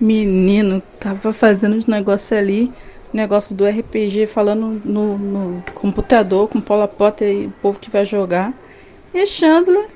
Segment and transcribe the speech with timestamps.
[0.00, 2.72] Menino, tava fazendo os negócios ali,
[3.12, 8.06] negócio do RPG, falando no, no computador com Paula Potter e o povo que vai
[8.06, 8.54] jogar.
[9.12, 9.88] E Chandler,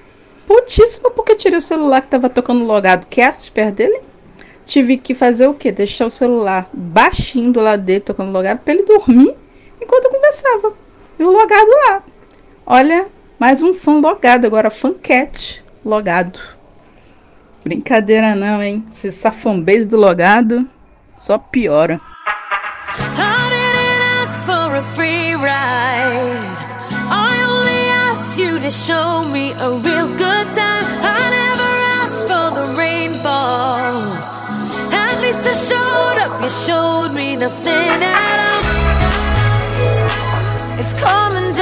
[0.46, 4.00] putíssimo porque tirei o celular que tava tocando logado cast perto dele.
[4.66, 5.72] Tive que fazer o quê?
[5.72, 9.34] Deixar o celular baixinho do lado dele, tocando logado, pra ele dormir
[9.80, 10.72] enquanto eu conversava.
[11.18, 12.02] E o logado lá.
[12.66, 13.06] Olha,
[13.38, 16.53] mais um fã logado, agora fancat logado.
[17.64, 18.84] Brincadeira não, hein?
[18.90, 20.68] Esse safambês do logado
[21.18, 22.00] só piora.
[36.44, 38.64] You showed me nothing at all.
[40.78, 41.53] It's coming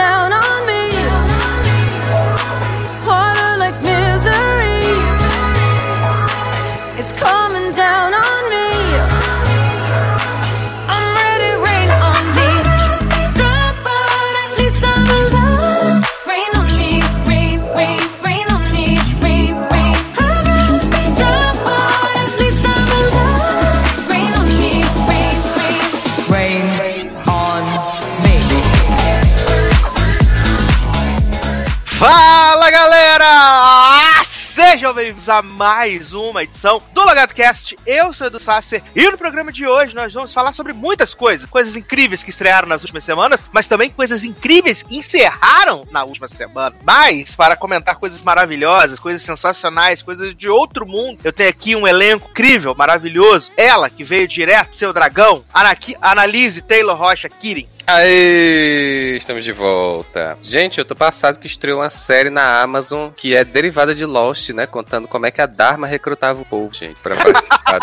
[34.83, 37.78] Sejam bem-vindos a mais uma edição do Logado Cast.
[37.86, 41.14] Eu sou o Edu Sasser e no programa de hoje nós vamos falar sobre muitas
[41.14, 41.48] coisas.
[41.48, 46.27] Coisas incríveis que estrearam nas últimas semanas, mas também coisas incríveis que encerraram na última
[46.27, 46.75] semana.
[46.83, 51.86] Mas, para comentar coisas maravilhosas, coisas sensacionais, coisas de outro mundo, eu tenho aqui um
[51.86, 53.53] elenco incrível, maravilhoso.
[53.56, 57.69] Ela, que veio direto, seu dragão, Anaki Analise Taylor Rocha Kirin.
[57.86, 60.38] Aê, estamos de volta.
[60.41, 64.50] Gente, eu tô passado que estreou uma série na Amazon que é derivada de Lost,
[64.50, 64.66] né?
[64.66, 67.78] Contando como é que a Dharma recrutava o povo, gente, pra participar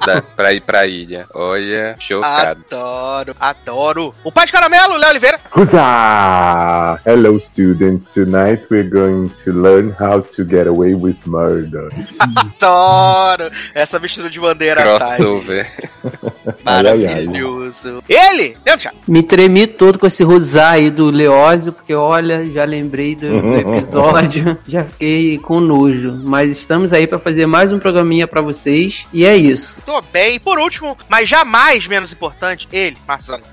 [0.06, 1.26] da- pra ir pra ilha.
[1.34, 2.64] Olha, chocado.
[2.70, 4.14] Adoro, adoro.
[4.24, 5.38] O pai de caramelo, Léo Oliveira.
[5.54, 6.98] Huzzah!
[7.06, 8.08] Hello, students.
[8.08, 11.88] Tonight we're going to learn how to get away with murder.
[12.18, 15.16] Adoro essa mistura de bandeira tá?
[15.16, 15.70] Crossover.
[16.64, 17.26] Ai, ai, ai.
[17.26, 18.02] Maravilhoso.
[18.08, 18.90] Ele, Leandro.
[19.06, 23.56] Me tremi todo com esse rosar aí do Leózio, porque olha, já lembrei do, do
[23.76, 26.18] episódio, já fiquei com nojo.
[26.24, 29.82] Mas estamos aí pra fazer mais um programinha pra vocês, e é isso.
[29.84, 30.40] Tô bem.
[30.40, 33.42] Por último, mas jamais menos importante, ele, Marcelo.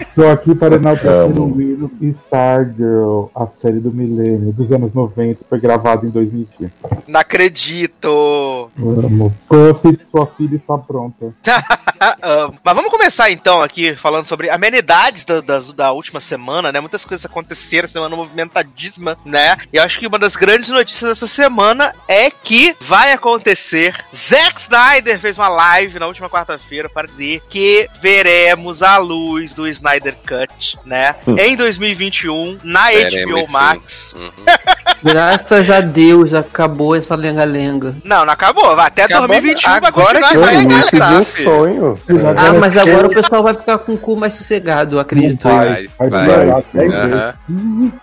[0.00, 5.40] Estou aqui para enaltecer o Willow e Stargirl, a série do milênio, dos anos 90,
[5.48, 6.72] foi gravada em 2020.
[7.06, 8.70] Não acredito.
[8.78, 9.34] Amo.
[9.46, 11.34] Conte sua filha está pronta.
[12.22, 12.54] Amo.
[12.62, 16.80] Mas vamos começar então aqui falando sobre amenidades da, das- da última semana, né?
[16.80, 19.56] Muitas coisas aconteceram, semana movimentadíssima, né?
[19.72, 23.94] E eu acho que uma das grandes notícias dessa semana é que vai acontecer.
[24.14, 29.66] Zack Snyder fez uma live na última quarta-feira para dizer que veremos a luz do
[29.68, 31.16] Snyder Cut, né?
[31.38, 33.52] Em 2021, na Veremos, HBO sim.
[33.52, 34.14] Max.
[34.16, 34.30] Uhum.
[35.02, 37.96] Graças a Deus acabou essa lenga-lenga.
[38.04, 38.74] Não, não acabou.
[38.74, 41.87] Vai até Acabou 2021 vai agora continuar vai essa início de arregaçar,
[42.36, 45.48] Ah, mas agora o pessoal vai ficar com o cu mais sossegado, acredito.
[45.48, 46.26] Vai, Vai vai.
[46.26, 46.78] durar sim.
[46.78, 47.14] 10 vezes.
[47.14, 47.34] Aham.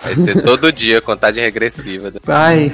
[0.02, 2.12] Vai ser todo dia contagem regressiva.
[2.24, 2.74] Vai.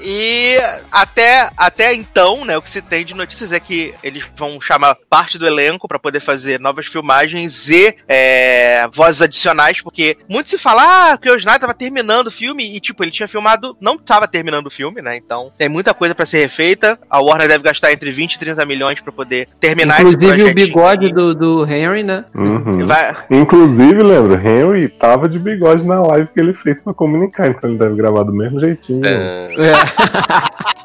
[0.00, 0.56] E
[0.90, 4.96] até, até então, né, o que se tem de notícias é que eles vão chamar
[5.08, 10.56] parte do elenco pra poder fazer novas filmagens e é, vozes adicionais, porque muito se
[10.58, 13.98] fala ah, que o Snyder tava terminando o filme e, tipo, ele tinha filmado, não
[13.98, 15.16] tava terminando o filme, né?
[15.16, 16.98] Então tem muita coisa pra ser refeita.
[17.08, 20.54] A Warner deve gastar entre 20 e 30 milhões pra poder terminar esse Inclusive o
[20.54, 22.24] bigode do, do Henry, né?
[22.34, 22.86] Uhum.
[22.86, 27.70] Vai, Inclusive, lembro, Henry tava de bigode na live que ele fez pra comunicar, então
[27.70, 29.02] ele deve gravar do mesmo jeitinho.
[29.04, 30.70] Ah, É,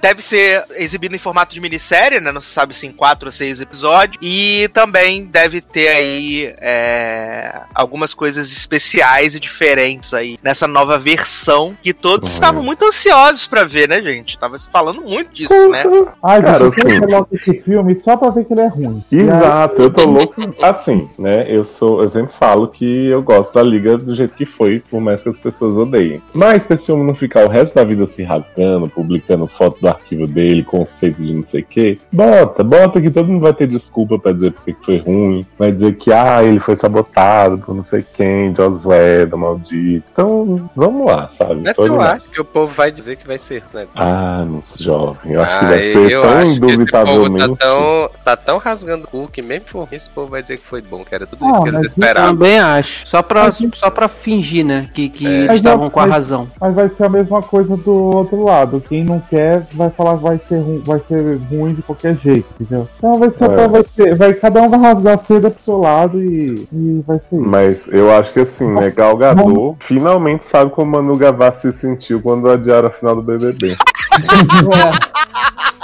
[0.00, 2.30] deve ser exibido em formato de minissérie, né?
[2.32, 4.18] Não se sabe se em quatro ou seis episódios.
[4.20, 11.76] E também deve ter aí é, algumas coisas especiais e diferentes aí nessa nova versão
[11.82, 12.34] que todos Olha.
[12.34, 14.38] estavam muito ansiosos pra ver, né, gente?
[14.38, 15.82] Tava se falando muito disso, né?
[16.22, 19.02] Ai, Cara, eu assim- esse filme só pra ver que ele é ruim.
[19.10, 20.34] Exato, eu tô louco.
[20.62, 21.46] Assim, né?
[21.48, 25.00] Eu sou, eu sempre falo que eu gosto da liga do jeito que foi, por
[25.00, 26.20] mais que as pessoas odeiem.
[26.32, 29.88] Mas pra esse homem não ficar o resto da vida se rasgando, publicando foto do
[29.88, 31.98] arquivo dele, conceito de não sei o quê.
[32.12, 35.44] Bota, bota que todo mundo vai ter desculpa pra dizer porque que foi ruim.
[35.58, 40.10] Vai dizer que, ah, ele foi sabotado por não sei quem, Josué, do maldito.
[40.12, 41.68] Então, vamos lá, sabe?
[41.68, 43.86] É que eu acho que o povo vai dizer que vai ser, né?
[43.94, 45.32] Ah, não sei, jovem.
[45.32, 47.48] Eu acho que Ah, vai ser eu tão que povo indubitavelmente.
[47.48, 50.64] tá tão, tá tão rasgando o cu que mesmo por esse povo vai dizer que
[50.66, 52.32] foi bom, que era tudo isso Ah, que eles esperavam.
[52.34, 53.06] Também acho.
[53.06, 54.88] Só pra, só pra fingir, né?
[54.94, 55.30] Que, que É.
[55.44, 56.48] eles estavam eu- com a razão.
[56.60, 58.61] Mas vai ser a mesma coisa do outro lado.
[58.80, 62.46] Quem não quer vai falar que vai ser, ru- vai ser ruim de qualquer jeito,
[62.60, 62.88] entendeu?
[62.98, 63.68] Então vai ser, É.
[63.68, 67.18] vai ser, vai, cada um vai rasgar a seda pro seu lado e, e vai
[67.18, 67.44] ser isso.
[67.46, 72.20] Mas eu acho que assim, né, Gal Gadot finalmente sabe como Manu Gavassi se sentiu
[72.20, 73.76] quando adiaram a final do BBB.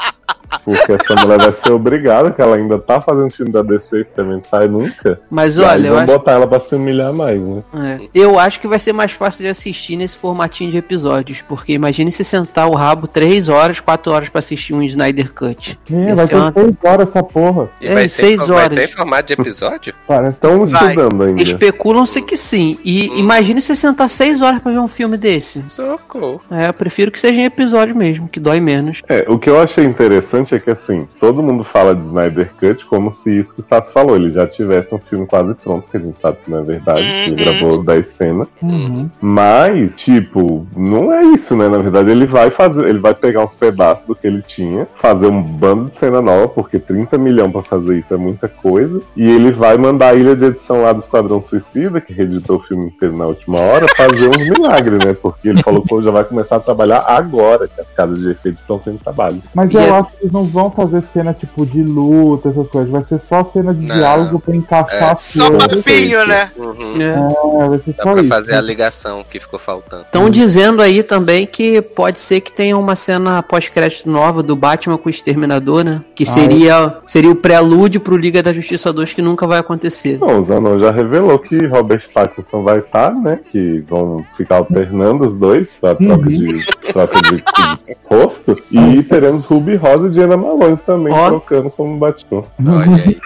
[0.65, 4.11] Porque essa mulher vai ser obrigada, que ela ainda tá fazendo filme da DC que
[4.15, 5.21] também não sai nunca.
[5.31, 7.63] Mas E olha, eu vão acho, botar ela pra se humilhar mais, né?
[7.75, 11.43] é, eu acho que vai ser mais fácil de assistir nesse formatinho de episódios.
[11.43, 15.79] Porque imagine se sentar o rabo 3 horas, 4 horas pra assistir um Snyder Cut.
[15.93, 16.53] É, vai ter uma-
[16.85, 17.69] horas essa porra.
[17.81, 18.75] E É, vai, ser, seis vai horas.
[18.75, 19.95] ser em formato de episódio?
[20.07, 20.33] Parece.
[20.33, 21.43] Estão estudando ainda.
[21.43, 22.79] Especulam-se que sim.
[22.85, 25.63] E imagine se sentar 6 horas pra ver um filme desse.
[25.69, 26.41] Socorro.
[26.51, 29.03] É, eu prefiro que seja em episódio mesmo, que dói menos.
[29.09, 32.85] É, o que eu achei interessante é que assim, todo mundo fala de Snyder Cut
[32.87, 35.97] como se isso que o Sassi falou, ele já tivesse um filme quase pronto, que
[35.97, 37.59] a gente sabe que não é verdade, que ele Uhum.
[37.59, 38.49] gravou 10 cenas.
[38.63, 39.09] Uhum.
[39.21, 41.69] Mas, tipo, não é isso, né?
[41.69, 45.27] Na verdade, ele vai fazer, ele vai pegar uns pedaços do que ele tinha, fazer
[45.27, 49.29] um bando de cena nova, porque 30 milhões pra fazer isso é muita coisa, e
[49.29, 52.87] ele vai mandar a ilha de edição lá do Esquadrão Suicida, que reeditou o filme
[52.87, 55.17] inteiro na última hora, fazer uns milagres, né?
[55.21, 58.61] Porque ele falou que já vai começar a trabalhar agora, que as casas de efeitos
[58.61, 59.43] estão sem trabalho.
[59.55, 62.91] Mas eu é- acho que eles não vão fazer cena tipo de luta, essas coisas.
[62.91, 63.97] Vai ser só cena de Não.
[63.97, 66.51] diálogo pra encaixar É, Só papinho, né?
[66.57, 66.95] Uhum.
[67.01, 67.65] É.
[67.65, 68.29] É, vai ser Dá só pra isso.
[68.29, 70.03] fazer a ligação que ficou faltando.
[70.03, 74.99] Estão dizendo aí também que pode ser que tenha uma cena pós-crédito nova do Batman
[74.99, 76.03] com o Exterminador, né?
[76.15, 80.19] Que seria, seria o prelúdio pro Liga da Justiça 2 que nunca vai acontecer.
[80.21, 83.41] Não, o Zanon já revelou que Robert Pattinson vai estar, né?
[83.51, 88.57] Que vão ficar alternando os dois pra troca de, troca de, de rosto.
[88.71, 91.29] E teremos Ruby Rosa e Diana Malone também Ó.
[91.29, 92.43] trocando como Batman.
[92.67, 93.19] Olha aí.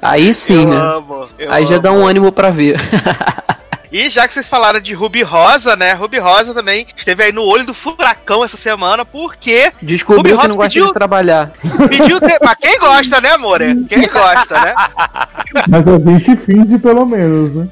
[0.00, 0.76] Aí sim, eu né?
[0.76, 1.26] amo.
[1.38, 1.82] eu Aí já amo.
[1.82, 2.80] dá um ânimo pra ver.
[3.94, 5.92] E já que vocês falaram de Ruby Rosa, né?
[5.92, 10.34] Ruby Rosa também esteve aí no olho do furacão essa semana, porque Descobriu Ruby que
[10.34, 11.52] Ross não gosta pediu- de trabalhar.
[11.88, 12.18] pediu.
[12.20, 12.38] Ter...
[12.42, 13.84] Mas quem gosta, né, amore?
[13.84, 14.74] Quem gosta, né?
[15.68, 17.68] Mas a gente finge pelo menos, né?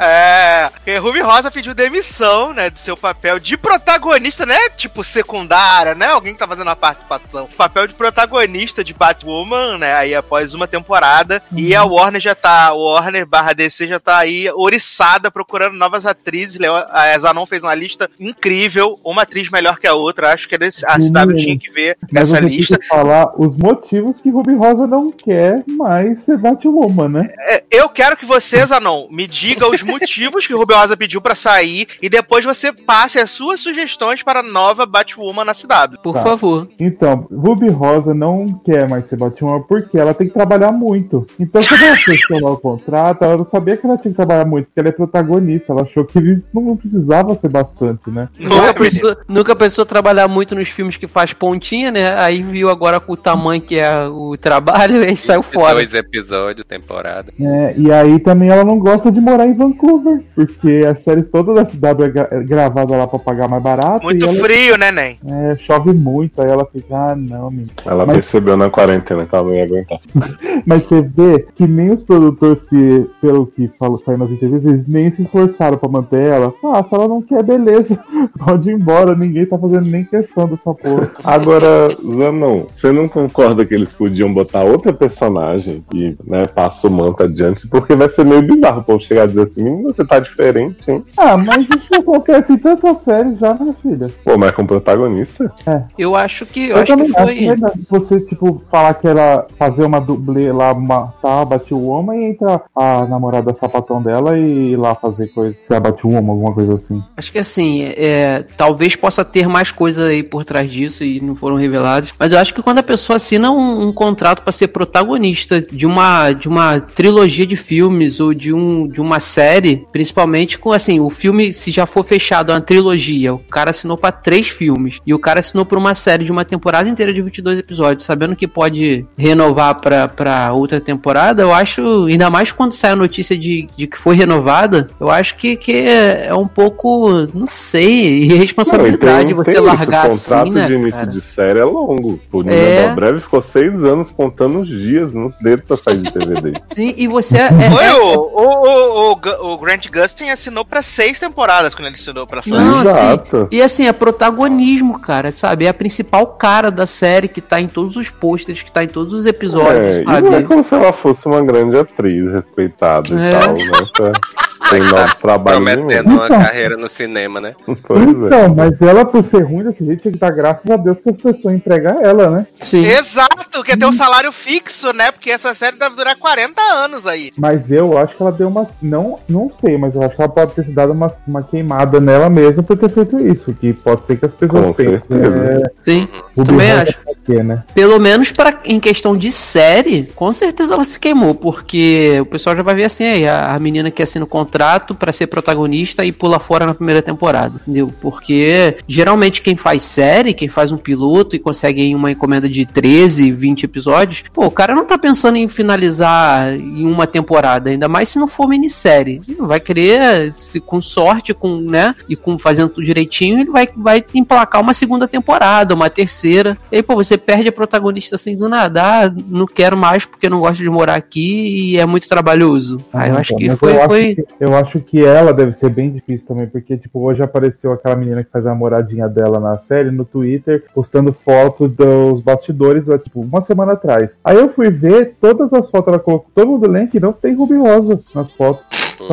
[0.00, 0.70] É.
[0.72, 2.70] Porque Ruby Rosa pediu demissão, né?
[2.70, 4.70] Do seu papel de protagonista, né?
[4.78, 6.06] Tipo, secundária, né?
[6.06, 7.46] Alguém que tá fazendo a participação.
[7.58, 9.92] Papel de protagonista de Batwoman, né?
[9.94, 11.42] Aí após uma temporada.
[11.54, 12.72] E a Warner já tá.
[12.72, 16.58] Warner barra DC já tá aí oriçada procurando novas atrizes.
[16.58, 18.98] Leo- A Zanon fez uma lista incrível.
[19.04, 20.32] Uma atriz melhor que a outra.
[20.32, 20.98] Acho que a, DC a.
[20.98, 22.78] CW tinha que ver Mas essa lista.
[22.88, 27.28] falar os motivos que Ruby Rosa não quer mais ser Batwoman, né?
[27.48, 31.20] É, Eu quero que você, Zanon, me diga os motivos que o Ruby Rosa pediu
[31.20, 35.98] pra sair e depois você passe as suas sugestões para a nova Batwoman na CW.
[36.02, 36.22] Por Tá.
[36.22, 36.68] favor.
[36.78, 41.26] Então, Ruby Rosa não quer mais ser Batwoman porque ela tem que trabalhar muito.
[41.38, 44.66] Então, quando ela fez o contrato, ela não sabia que ela tinha que trabalhar muito,
[44.66, 45.39] porque ela é protagonista.
[45.68, 48.28] Ela achou que ele não precisava ser bastante, né?
[48.38, 52.14] Nunca pensou, nunca pensou trabalhar muito nos filmes que faz pontinha, né?
[52.18, 55.74] Aí viu agora com o tamanho que é o trabalho e saiu fora.
[55.74, 57.32] Dois episódios, temporada.
[57.40, 61.54] É, e aí também ela não gosta de morar em Vancouver, porque as séries todas
[61.54, 64.04] da CW é, gra- é gravada lá pra pagar mais barato.
[64.04, 65.18] Muito e ela, frio, né, Nen?
[65.26, 67.70] é, chove muito, aí ela fica, ah, não, menino.
[67.84, 69.98] Ela Mas- percebeu na quarentena que ela não ia aguentar.
[70.66, 74.86] Mas você vê que nem os produtores, se, pelo que falo, saiu nas entrevistas, eles
[74.88, 76.52] nem se esforçaram pra manter ela.
[76.64, 77.98] Ah, se ela não quer, beleza.
[78.38, 81.10] Pode ir embora, ninguém tá fazendo nem questão dessa porra.
[81.22, 86.90] Agora, Zanon, você não concorda que eles podiam botar outra personagem e né, passa o
[86.90, 87.66] manto adiante?
[87.68, 90.90] Porque vai ser meio bizarro o povo chegar e dizer assim: menino, você tá diferente,
[90.90, 91.04] hein?
[91.16, 94.10] Ah, mas isso acontece em tanta série já, minha filha.
[94.24, 95.52] Pô, mas com protagonista?
[95.96, 97.34] Eu acho que, eu Eu, acho que também acho foi.
[97.36, 97.86] que é verdade.
[97.88, 103.04] Você, tipo, falar que era fazer uma dublê lá, matar a Batwoman e entra a
[103.06, 107.02] namorada sapatão dela e ir lá fazer coisa, ser a Batwoman, alguma coisa assim.
[107.16, 111.34] Acho que assim, é, talvez possa ter mais coisa aí por trás disso e não
[111.34, 112.12] foram revelados.
[112.18, 115.86] Mas eu acho que quando a pessoa assina um, um contrato pra ser protagonista de
[115.86, 121.00] uma, de uma trilogia de filmes ou de, um, de uma série, principalmente com assim,
[121.00, 125.14] o filme, se já for fechado uma trilogia, o cara assinou pra três filmes e
[125.14, 128.46] o cara assinou pra uma série de uma temporada inteira de 22 episódios, sabendo que
[128.46, 133.86] pode renovar pra outra temporada, eu acho, ainda mais quando sai a notícia de, de
[133.86, 139.44] que foi renovada, Eu acho que, que é um pouco, não sei, irresponsabilidade Não, e
[139.44, 140.66] tem- você tem largar isso, O contrato assim, né?
[140.66, 141.06] de início cara?
[141.06, 142.20] de série é longo.
[142.30, 142.88] O Nina É.
[142.90, 146.60] Dobrev ficou seis anos contando os dias nos dedos pra sair de TV dele.
[146.68, 151.18] Sim, e você é, Foi é- o, o, o, o, Grant Gustin assinou pra seis
[151.18, 152.56] temporadas quando ele assinou pra fazer.
[152.62, 153.48] Não, assim, Exato.
[153.50, 155.64] E assim, é protagonismo, cara, sabe?
[155.64, 158.88] É a principal cara da série que tá em todos os posters, que tá em
[158.88, 160.28] todos os episódios, É, e sabe?
[160.28, 163.30] não é como se ela fosse uma grande atriz respeitada É.
[163.30, 164.12] e tal, né?
[164.70, 166.28] Tem novos trabalhos Prometendo uma Então.
[166.40, 167.54] carreira no cinema, né?
[167.82, 168.26] Pois é.
[168.26, 171.10] Então, mas ela, por ser ruim desse jeito, tinha que dar graças a Deus que
[171.10, 172.46] as pessoas empregam ela, né?
[172.58, 172.84] Sim.
[172.84, 175.10] Exato, quer ter um salário fixo, né?
[175.10, 177.30] Porque essa série deve durar 40 anos aí.
[177.36, 178.66] Mas eu acho que ela deu uma.
[178.80, 182.00] Não, não sei, mas eu acho que ela pode ter se dado uma, uma queimada
[182.00, 183.52] nela mesma por ter feito isso.
[183.54, 184.92] Que pode ser que as pessoas Com pensem.
[185.08, 185.36] certeza.
[185.36, 186.08] É, Sim.
[186.36, 186.98] Ruby Também Rosa acho.
[187.00, 187.64] pra quê, né?
[187.74, 192.54] Pelo menos pra, em questão de série, com certeza ela se queimou, porque o pessoal
[192.56, 194.59] já vai ver assim, aí, a, a menina que assina o contrato
[194.94, 197.92] pra ser protagonista e pula fora na primeira temporada, entendeu?
[198.00, 203.30] Porque geralmente quem faz série, quem faz um piloto e consegue uma encomenda de 13,
[203.30, 208.08] 20 episódios, pô, o cara não tá pensando em finalizar em uma temporada, ainda mais
[208.08, 209.20] se não for minissérie.
[209.28, 213.68] Ele vai querer, se, com sorte, com, né, e com fazendo tudo direitinho, ele vai,
[213.76, 216.56] vai emplacar uma segunda temporada, uma terceira.
[216.70, 218.82] E aí, pô, você perde a protagonista assim do nada.
[218.82, 222.76] Ah, não quero mais porque não gosto de morar aqui e é muito trabalhoso.
[222.92, 223.72] Aí eu Ah, acho então, que foi.
[223.76, 224.04] eu, foi...
[224.06, 227.72] Acho que, eu acho que ela deve ser bem difícil também, porque, tipo, hoje apareceu
[227.72, 232.84] aquela menina que faz a moradinha dela na série no Twitter, postando fotos dos bastidores,
[233.02, 234.18] tipo, uma semana atrás.
[234.24, 237.34] Aí eu fui ver, todas as fotos ela colocou, todo mundo lembra que não tem
[237.34, 238.64] Ruby Rosa nas fotos.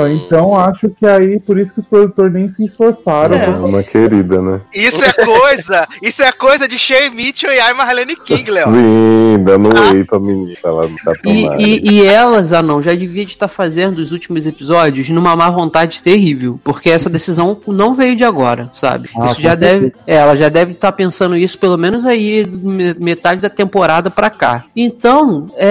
[0.09, 3.35] Então acho que aí, por isso que os produtores nem se esforçaram.
[3.37, 3.47] É.
[3.47, 4.61] Uma querida, né?
[4.73, 8.67] Isso é coisa, isso é coisa de Shea Mitchell e a Marlene King, Léo.
[8.67, 10.57] Sim, dando whey pra menina.
[10.63, 11.61] Ela não tá E, tomando.
[11.61, 15.49] e, e elas, ah não, já devia de estar fazendo os últimos episódios numa má
[15.49, 19.09] vontade terrível, porque essa decisão não veio de agora, sabe?
[19.19, 22.93] Ah, isso já deve, é, ela já deve estar pensando isso pelo menos aí me-
[22.99, 24.63] metade da temporada pra cá.
[24.75, 25.67] Então, é,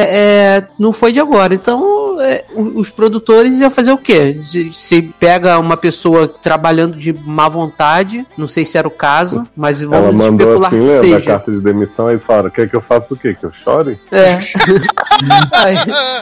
[0.58, 1.54] é, não foi de agora.
[1.54, 4.36] Então, é, os produtores iam fazer o quê?
[4.42, 9.42] Se, se pega uma pessoa trabalhando de má vontade, não sei se era o caso,
[9.56, 11.30] mas Ela vamos mandou especular assim, que lembra a seja.
[11.30, 13.34] carta de demissão, aí eles falaram, quer que eu faça o quê?
[13.38, 13.98] Que eu chore?
[14.10, 14.38] É.
[15.52, 15.76] Aí-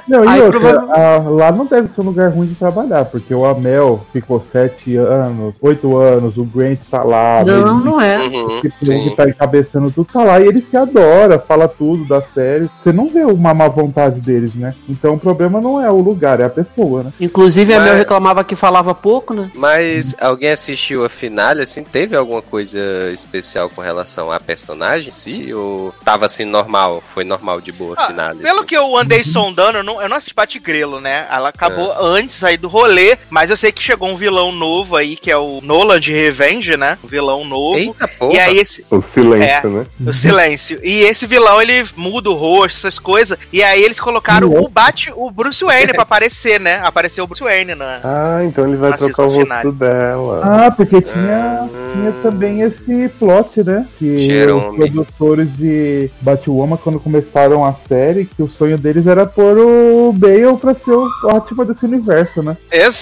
[0.09, 3.05] Não, e Aí, outra, prova- a- lá não deve ser um lugar ruim de trabalhar,
[3.07, 8.01] porque o Amel ficou sete anos, oito anos, o Grant tá lá, não, ele- não
[8.01, 8.19] é.
[8.19, 12.21] Uhum, que que tá encabeçando tudo, tá lá e ele se adora, fala tudo da
[12.21, 12.69] série.
[12.83, 14.75] Você não vê uma má vontade deles, né?
[14.89, 17.13] Então o problema não é o lugar, é a pessoa, né?
[17.21, 19.51] Inclusive, a Mas- Mel reclamava que falava pouco, né?
[19.55, 22.79] Mas alguém assistiu a finale, assim, teve alguma coisa
[23.13, 25.53] especial com relação à personagem em si?
[25.55, 27.03] Ou tava assim normal?
[27.15, 28.39] Foi normal, de boa a Ah, finale?
[28.41, 28.67] pelo assim?
[28.67, 31.27] que eu andei sondando, eu não, eu não assisti Bate Grelo, né?
[31.31, 35.17] Ela acabou antes aí do rolê, mas eu sei que chegou um vilão novo aí,
[35.17, 36.99] que é o Nolan de Revenge, né?
[37.05, 37.79] Um vilão novo.
[37.79, 38.35] Eita porra!
[38.35, 38.85] E aí esse.
[38.91, 39.71] O silêncio, É.
[39.71, 39.87] né?
[40.07, 40.81] O silêncio.
[40.83, 43.39] E esse vilão, ele muda o rosto, essas coisas.
[43.53, 46.81] E aí eles colocaram o Bat, o Bruce Wayne pra aparecer, né?
[46.83, 48.01] Apareceu o Bruce Wayne, né?
[48.05, 49.73] Ah, então ele vai Na trocar o rosto finale.
[49.73, 50.41] dela.
[50.45, 53.87] Ah, porque tinha, tinha também esse plot, né?
[53.99, 54.69] Que Jerome.
[54.71, 60.13] os produtores de Batwoman, quando começaram a série, que o sonho deles era pôr o
[60.13, 62.57] Bale pra ser o ótimo desse universo, né?
[62.71, 62.94] Exato.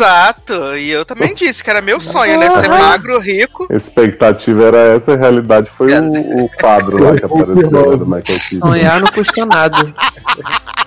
[0.79, 2.51] E eu também disse que era meu sonho, né?
[2.51, 3.67] Ser magro, rico.
[3.71, 8.41] A expectativa era essa, a realidade foi o, o quadro lá que apareceu do Michael
[8.49, 8.67] Keaton.
[8.67, 9.95] Sonhar não custa nada.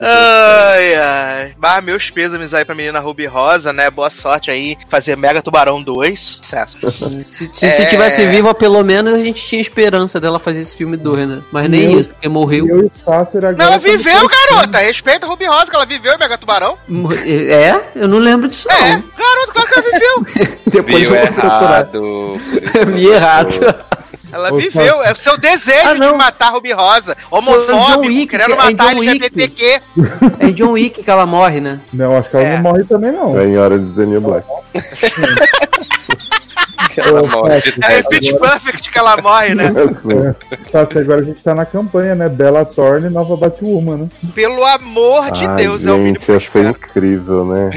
[0.00, 1.52] Ai, ai.
[1.58, 3.90] Mas meus pêsames aí pra menina Ruby Rosa, né?
[3.90, 4.76] Boa sorte aí.
[4.88, 6.20] Fazer Mega Tubarão 2.
[6.42, 6.78] Sucesso.
[7.24, 7.70] Se, se, É.
[7.70, 11.42] se tivesse viva, pelo menos a gente tinha esperança dela fazer esse filme 2, né?
[11.52, 12.90] Mas nem Meu- isso, porque morreu.
[13.06, 13.52] Agora.
[13.52, 14.28] Não, estamos viveu, torcendo.
[14.50, 14.78] garota.
[14.78, 16.76] Respeita a Ruby Rosa, que ela viveu em Mega Tubarão.
[16.88, 17.80] Mor- É?
[17.94, 19.04] Eu não lembro disso, É, não.
[19.16, 20.58] garoto, claro que ela viveu.
[20.66, 21.62] Depois Viu eu vou procurar.
[21.62, 22.36] errado.
[22.94, 23.74] Vi errado.
[24.34, 25.02] Ela Ô, viveu.
[25.02, 27.16] É o seu desejo Ah, de matar a Ruby Rosa.
[27.30, 29.08] John Homofóbico, Wick, querendo é matar Wick.
[29.08, 29.80] LGBTQ.
[30.40, 31.80] É John Wick que ela morre, né?
[31.92, 32.54] Não, acho que ela É.
[32.56, 33.38] não morre também, não.
[33.38, 34.46] É em hora de New Black.
[37.00, 38.08] ela Ô, morre É em tédio.
[38.08, 39.66] Pitch Perfect que ela morre, né?
[39.90, 40.68] Assim.
[40.70, 42.28] Sasser, agora a gente tá na campanha, né?
[42.28, 44.08] Bella Thorne, nova Batwoman, né?
[44.34, 47.70] Pelo amor de Ai, Deus, é o mínimo gente, ia ser incrível, né?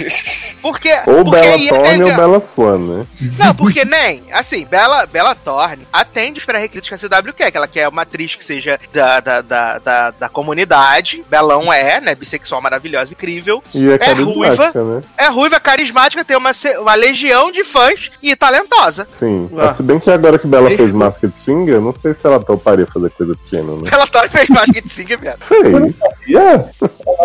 [0.61, 3.05] Porque, Ou porque Bella ia Thorne entender- ou Bella Swan, né?
[3.37, 7.57] Não, porque nem, assim, Bela, Bela Thorne atende os pré-requisitos que a CW quer, que
[7.57, 11.23] ela quer uma atriz que seja da, da, da, da, da comunidade.
[11.29, 12.15] Belão é, né?
[12.15, 13.63] Bissexual maravilhosa, incrível.
[13.73, 14.71] E é É ruiva.
[14.73, 15.01] né?
[15.17, 19.06] É ruiva, carismática, tem uma, uma legião de fãs e talentosa.
[19.09, 19.49] Sim.
[19.57, 19.73] Ah.
[19.73, 20.91] Se bem que agora que Bela fez.
[20.91, 23.89] Masked Singer, eu não sei se ela toparia fazer coisa pequena, né?
[23.91, 25.39] Ela tá fez Basket Singer, viado.
[25.39, 25.95] Fez.
[26.27, 26.65] Yeah.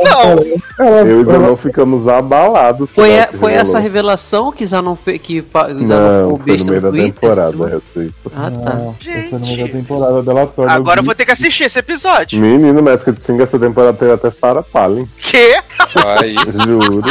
[0.04, 0.38] Não,
[1.06, 2.90] Eu e Zanon ficamos abalados.
[2.92, 5.20] Foi, se foi essa revelação que Zanon fez.
[5.20, 7.12] Que fa- Zanon Não, ficou foi no besta meio da Twitter.
[7.14, 8.10] temporada, eu sei.
[8.34, 8.74] Ah, tá.
[8.74, 9.28] não, Gente.
[9.30, 10.72] foi no meio da temporada dela torna.
[10.72, 12.40] agora eu vou ter que assistir esse episódio.
[12.40, 15.06] Menino, Masked Singer essa temporada teve até Sarah Palin.
[15.20, 15.58] Que?
[16.20, 16.36] Aí.
[16.64, 17.02] Juro.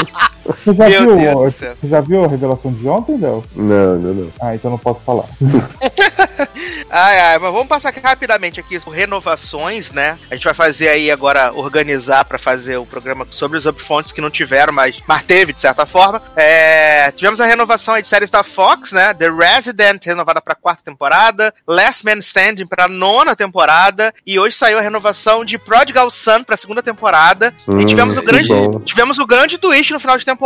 [0.51, 3.43] Você já, Meu viu, você já viu a revelação de ontem, Léo?
[3.55, 4.31] Não, não, não.
[4.41, 5.25] Ah, então não posso falar.
[6.93, 10.17] Ai, ai, mas vamos passar rapidamente aqui por renovações, né?
[10.29, 14.19] A gente vai fazer aí agora, organizar pra fazer o programa sobre os upfronts que
[14.19, 16.21] não tiveram, mas, mas teve, de certa forma.
[16.35, 19.13] É, tivemos a renovação aí de séries da Fox, né?
[19.13, 21.53] The Resident, renovada pra quarta temporada.
[21.65, 24.13] Last Man Standing pra nona temporada.
[24.27, 27.53] E hoje saiu a renovação de Prodigal Son pra segunda temporada.
[27.67, 28.81] Hum, e tivemos o grande, bom.
[28.81, 30.40] tivemos o grande twist no final de temporada,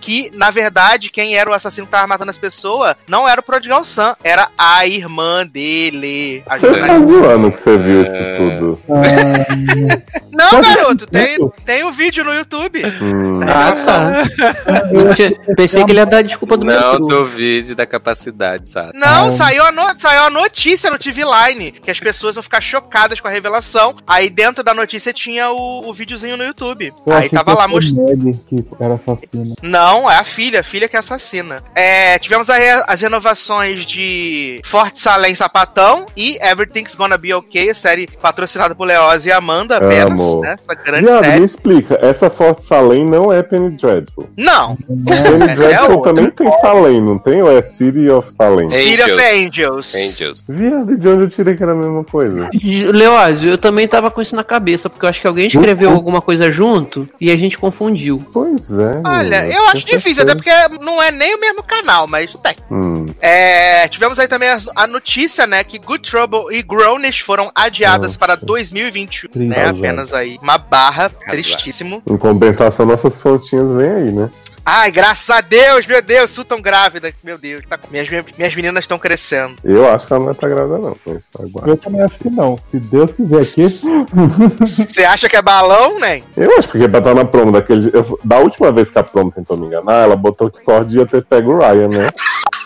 [0.00, 3.44] que, na verdade, quem era o assassino que tava matando as pessoas não era o
[3.44, 6.42] Prodigal Son, era a irmã dele.
[6.48, 8.36] A Você tá zoando que você viu isso É.
[8.56, 8.80] tudo.
[8.88, 11.52] Ah, Não, garoto, tem, isso?
[11.64, 12.82] tem o vídeo no YouTube.
[13.02, 13.40] Hum.
[13.42, 14.82] Ah, tá.
[14.92, 17.06] Eu tinha- Pensei que ele ia dar desculpa do Não metrô.
[17.06, 18.98] duvide da capacidade, sabe?
[18.98, 19.30] Não, Ah.
[19.30, 23.18] saiu, a no- saiu a notícia no TV Line, que as pessoas vão ficar chocadas
[23.20, 23.96] com a revelação.
[24.06, 26.92] Aí dentro da notícia tinha o, o videozinho no YouTube.
[27.06, 28.38] eu Aí tava lá mostrando.
[28.48, 29.54] Que era assassina.
[29.62, 31.62] Não, é a filha, a filha que é assassina.
[31.74, 37.72] É, tivemos a re- as renovações de Forte Salem Sapatão e Everything's Gonna Be Okay,
[37.74, 40.40] série patrocinada por Leoz e Amanda apenas, Amo.
[40.40, 40.56] né?
[40.58, 41.44] Essa grande Viado, me série.
[41.44, 44.28] explica, essa Forte Salem não é Penny Dreadful.
[44.36, 45.02] Não, Penny
[45.42, 46.14] Essa é Dreadful outra.
[46.14, 47.42] também tem Salem, não tem?
[47.42, 48.68] Ou é City of Salem?
[48.70, 49.26] City of Angels.
[49.46, 49.94] Angels.
[49.94, 50.44] Angels.
[50.48, 52.48] Viado, de onde eu tirei que era a mesma coisa?
[52.92, 56.20] Leózio, eu também tava com isso na cabeça, porque eu acho que alguém escreveu alguma
[56.22, 58.24] coisa junto e a gente confundiu.
[58.32, 58.95] Pois é.
[59.04, 60.50] Olha, menina, eu acho difícil, até porque
[60.82, 62.54] não é nem o mesmo canal, mas tem.
[62.70, 67.50] Hum, É, tivemos aí também a, a notícia, né, que Good Trouble e Grownish foram
[67.54, 68.18] adiadas Nossa.
[68.18, 69.48] para 2021, Triste.
[69.48, 72.02] né, apenas aí uma barra, tristíssimo.
[72.08, 74.30] em compensação, nossas fontinhas vêm aí, né?
[74.68, 78.82] Ai, graças a Deus, meu Deus, Su tão grávida, meu Deus, tá, minhas, minhas meninas
[78.82, 79.54] estão crescendo.
[79.62, 80.92] Eu acho que ela não tá grávida, não.
[80.92, 81.44] Tá.
[81.64, 82.58] Eu também acho que não.
[82.68, 83.80] Se Deus quiser que.
[84.66, 86.22] Você acha que é balão, né?
[86.36, 87.90] Eu acho porque pra estar na promo daquele.
[87.94, 91.06] eu- da última vez que a promo tentou me enganar, ela botou que Cord ia
[91.06, 92.10] ter pego o Ryan, né?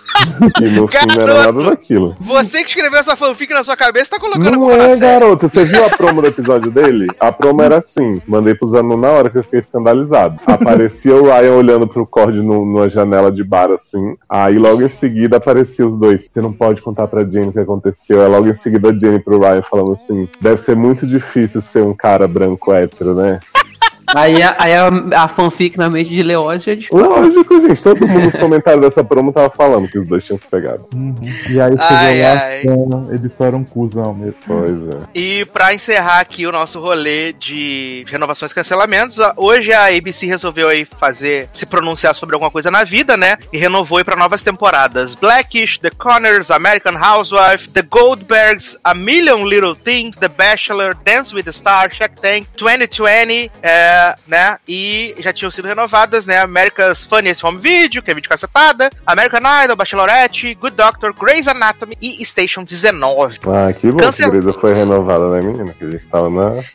[0.60, 1.64] e no fim não era nada Garoto!
[1.70, 2.14] daquilo.
[2.20, 5.48] Você que escreveu essa fanfic na sua cabeça tá colocando Não é, garoto.
[5.48, 7.06] Você viu a promo do episódio dele?
[7.20, 8.20] A promo era assim.
[8.26, 10.38] Mandei pro Zanon na hora que eu fiquei escandalizado.
[10.46, 14.14] Aparecia o Ryan olhando pro Cord no- numa janela de bar assim.
[14.28, 16.24] Aí logo em seguida aparecia os dois.
[16.30, 18.22] Você não pode contar pra Jenny o que aconteceu.
[18.22, 21.82] Aí logo em seguida a Jenny pro Ryan falando assim: deve ser muito difícil ser
[21.82, 23.40] um cara branco hétero, né?
[24.14, 27.82] Aí, a, aí a, a fanfic na mente de Leózio é de Lógico, gente.
[27.82, 30.84] Todo mundo nos comentários dessa promo tava falando que os dois tinham se pegado.
[30.92, 31.14] Uhum.
[31.48, 32.62] E aí chegou Ai, lá, ai.
[32.66, 34.34] é, eles só eram cuzão mesmo.
[34.46, 35.00] Pois é.
[35.14, 40.68] E pra encerrar aqui o nosso rolê de renovações e cancelamentos, hoje a ABC resolveu
[40.68, 43.36] aí fazer, se pronunciar sobre alguma coisa na vida, né?
[43.52, 45.14] E renovou aí pra novas temporadas.
[45.14, 51.44] Blackish, The Conners, American Housewife, The Goldbergs, A Million Little Things, The Bachelor, Dance with
[51.44, 54.58] the Stars, Shark Tank, 2020, é, né?
[54.68, 56.38] E já tinham sido renovadas, né?
[56.40, 61.96] America's Funniest Home Video, que é vídeo cacetada, American Idol, Bachelorette, Good Doctor, Grey's Anatomy
[62.00, 63.38] e Station 19.
[63.46, 65.72] Ah, que bom Cancel- que a Grisa foi renovada, né, menina?
[65.72, 66.62] Que a gente tava na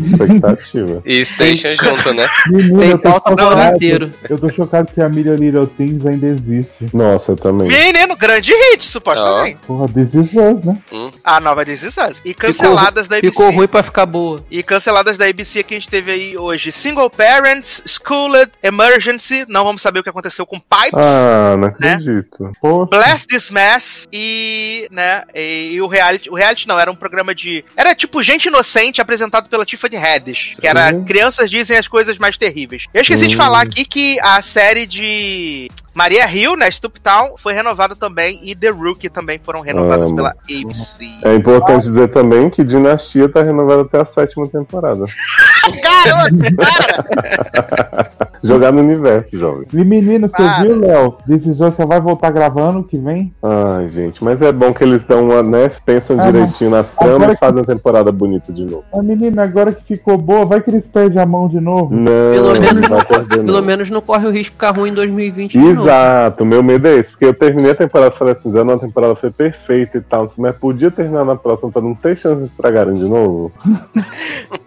[0.00, 1.02] expectativa.
[1.04, 2.28] e Station junto, né?
[2.50, 3.76] Menino, Tem eu tô pauta pro ano chocado.
[3.76, 4.10] inteiro.
[4.28, 6.86] Eu tô chocado que a Million Little Things ainda existe.
[6.92, 7.68] Nossa, eu também.
[7.68, 9.58] Menino, grande hit, supostamente.
[9.66, 10.78] Porra, This is Us, né?
[11.24, 12.20] A nova This Is Us.
[12.24, 13.30] E canceladas da ABC.
[13.30, 14.40] Ficou ruim pra ficar boa.
[14.50, 16.70] E canceladas da ABC que a gente teve aí hoje.
[16.72, 19.44] Single Parents, Schooled, Emergency.
[19.48, 20.92] Não vamos saber o que aconteceu com Pipes.
[20.94, 22.50] Ah, não acredito.
[22.60, 26.96] Poxa, Bless This Mess e, né, e, e o reality, o reality não, era um
[26.96, 31.04] programa de, era tipo Gente Inocente apresentado pela Tiffany Haddish, que era Uhum.
[31.04, 32.84] Crianças Dizem as Coisas Mais Terríveis.
[32.92, 33.42] Eu esqueci de Uhum.
[33.42, 38.68] falar aqui que a série de Maria Hill, né, Stuptown, foi renovada também e The
[38.68, 40.16] Rookie também foram renovadas Amo.
[40.16, 41.04] pela ABC.
[41.24, 45.06] É importante dizer também que Dinastia tá renovada até a sétima temporada.
[45.82, 48.10] Garoto, para!
[48.44, 49.66] Jogar no universo, jovem.
[49.72, 50.62] e menino, você Para.
[50.62, 51.16] viu, Léo?
[51.28, 53.34] Us só vai voltar gravando que vem?
[53.42, 55.70] Ai, gente, mas é bom que eles dão uma, né?
[55.84, 58.84] Pensam Ah, direitinho nas tramas e que- fazem a temporada bonita de novo.
[58.94, 61.92] A menina, agora que ficou boa, vai que eles perdem a mão de novo.
[61.94, 63.62] Não, Pelo não menos- vai perder, Pelo não.
[63.62, 65.82] menos não corre o risco de ficar ruim em 2020 de novo.
[65.82, 68.78] Exato, meu medo é esse, porque eu terminei a temporada falei assim, Zé, não, a
[68.78, 72.46] temporada foi perfeita e tal, mas podia terminar na próxima pra não ter chance de
[72.48, 73.50] estragarem de novo.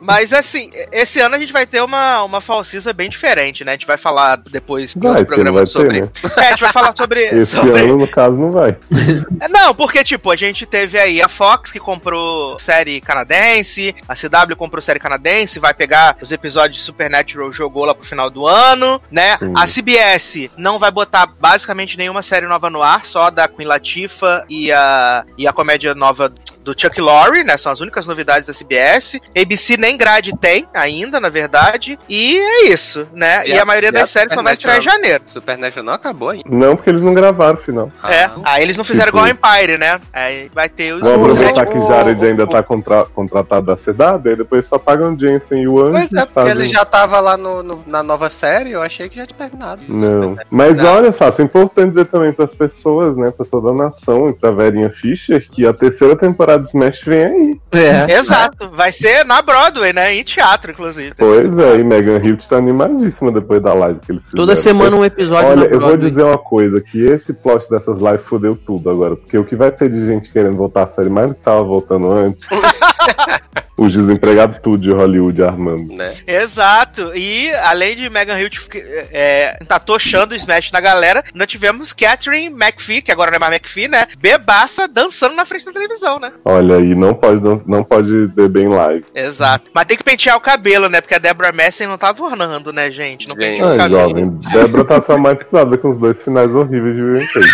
[0.01, 3.71] Mas assim, esse ano a gente vai ter uma, uma falsiza bem diferente, né?
[3.71, 6.01] A gente vai falar depois do Vai ter, programa vai ter, sobre.
[6.01, 6.09] né?
[6.39, 7.21] É, a gente vai falar sobre.
[7.29, 8.77] Esse sobre- ano, no caso, não vai.
[9.41, 14.15] É, Não, porque, tipo, a gente teve aí a Fox que comprou série canadense, a
[14.15, 18.47] CW comprou série canadense, vai pegar os episódios de Supernatural, jogou lá pro final do
[18.47, 19.37] ano, né?
[19.37, 19.53] Sim.
[19.55, 24.45] A CBS não vai botar basicamente nenhuma série nova no ar, só da Queen Latifah
[24.49, 26.31] e a, e a comédia nova
[26.63, 27.57] do Chuck Lorre, né?
[27.57, 29.19] São as únicas novidades da CBS.
[29.39, 31.97] ABC nem grade tem ainda, na verdade.
[32.07, 33.43] E é isso, né?
[33.47, 35.23] E, E a, a- maioria e das a séries só vai estrear em janeiro.
[35.25, 36.43] Supernatural não acabou ainda.
[36.49, 37.91] Não, porque eles não gravaram o final.
[38.03, 39.99] É, Ah, aí eles não fizeram Tipo- igual a Empire, né?
[40.13, 41.01] Aí vai ter os.
[41.01, 44.77] Vamos os aproveitar sete- que Jared ainda tá contra- contratado da CW, aí depois só
[44.77, 45.91] pagam Jensen e o Anjo.
[45.91, 49.09] Pois é, porque fazem- ele já tava lá no, no- na nova série, eu achei
[49.09, 49.83] que já tinha terminado.
[49.87, 50.37] Não.
[50.49, 50.93] Mas Não.
[50.95, 54.51] olha só, é importante dizer também pras pessoas, né, pra toda a nação e pra
[54.51, 57.59] Verinha Fischer, que a terceira temporada de Smash vem aí.
[57.71, 58.13] É.
[58.13, 60.13] Exato, vai ser na Broadway, né?
[60.13, 61.13] Em teatro, inclusive.
[61.17, 64.45] Pois é, e Megan Hilt tá animadíssima depois da live que eles fizeram.
[64.45, 68.23] Toda semana um episódio Olha, eu vou dizer uma coisa, que esse plot dessas lives
[68.23, 71.27] fudeu tudo agora, porque o que vai ter de gente querendo voltar a série mais
[71.27, 72.45] do que tava voltando antes,
[73.79, 75.93] os desempregados tudo de Hollywood armando.
[75.93, 76.15] Né?
[76.27, 77.15] Exato.
[77.15, 78.57] E além de Megan Hilt
[79.11, 83.39] é, tá tochando o Smash na galera, nós tivemos Catherine McPhee, que agora não é
[83.39, 84.07] mais McPhee, né?
[84.19, 86.31] Bebaça dançando na frente da televisão, né?
[86.43, 89.05] Olha aí, não pode, não, não pode beber em live.
[89.15, 89.71] Exato.
[89.73, 90.58] Mas tem que pentear o cabelo,
[90.89, 91.01] né?
[91.01, 93.27] Porque a Deborah Messing não tava ornando, né, gente?
[93.27, 93.63] Não Gente.
[93.63, 94.09] Ai, cabelo.
[94.09, 97.49] jovem, Débora tá traumatizada com os dois finais horríveis de Will and Grace.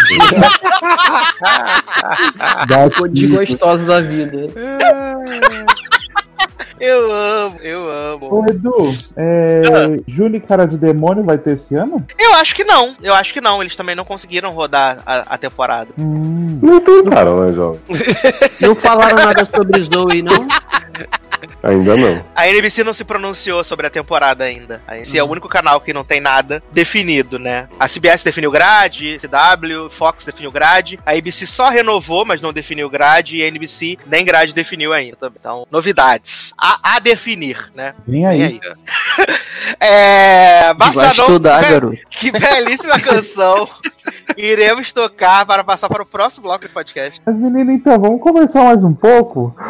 [2.92, 4.48] Ficou desgostosa da vida.
[6.80, 8.34] Eu amo, eu amo.
[8.34, 9.62] Ô, Edu, é,
[10.08, 12.06] Júnior Cara de Demônio vai ter esse ano?
[12.18, 12.96] Eu acho que não.
[13.02, 13.62] Eu acho que não.
[13.62, 15.90] Eles também não conseguiram rodar a, a temporada.
[15.98, 17.80] Hum, Não tentaram, né, jovem?
[18.62, 20.48] Não falaram nada sobre Zoe, não?
[21.62, 22.22] Ainda não.
[22.36, 24.82] A NBC não se pronunciou sobre a temporada ainda.
[24.88, 27.68] A NBC é o único canal que não tem nada definido, né?
[27.80, 32.90] A CBS definiu grade, CW, Fox definiu grade, a ABC só renovou, mas não definiu
[32.90, 35.32] grade, e a NBC nem grade definiu ainda.
[35.40, 36.45] Então, novidades.
[36.58, 37.94] A, a definir, né?
[38.08, 38.38] vem aí.
[38.38, 38.60] Vem aí.
[39.80, 40.74] É.
[40.76, 41.98] Vai estudar, be- garoto.
[42.12, 43.68] Que belíssima canção.
[44.38, 47.20] Iremos tocar para passar para o próximo bloco desse podcast.
[47.26, 49.56] Mas menina, então, vamos conversar mais um pouco?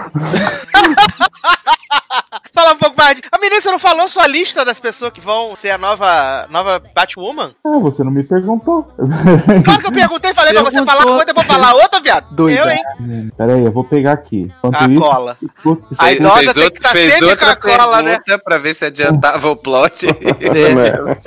[2.56, 3.18] Fala um pouco mais.
[3.18, 6.48] de- A menina, você não falou sua lista das pessoas que vão ser a nova,
[6.50, 7.54] nova Batwoman?
[7.66, 8.88] Ah, você não me perguntou.
[9.64, 10.94] Claro que eu perguntei, falei pra você Perguntou.
[10.96, 12.34] falar uma coisa, eu vou falar outra, viado.
[12.34, 12.60] Doida.
[12.62, 13.32] Eu, hein?
[13.38, 14.52] Pera aí, eu vou pegar aqui.
[14.58, 15.38] Enquanto A isso, cola.
[15.98, 18.18] A idosa fez tem outro- que tá fez sempre outra com a cola, né?
[18.44, 20.06] pra ver se adiantava o plot.
[20.56, 20.74] É.
[20.76, 21.18] Né?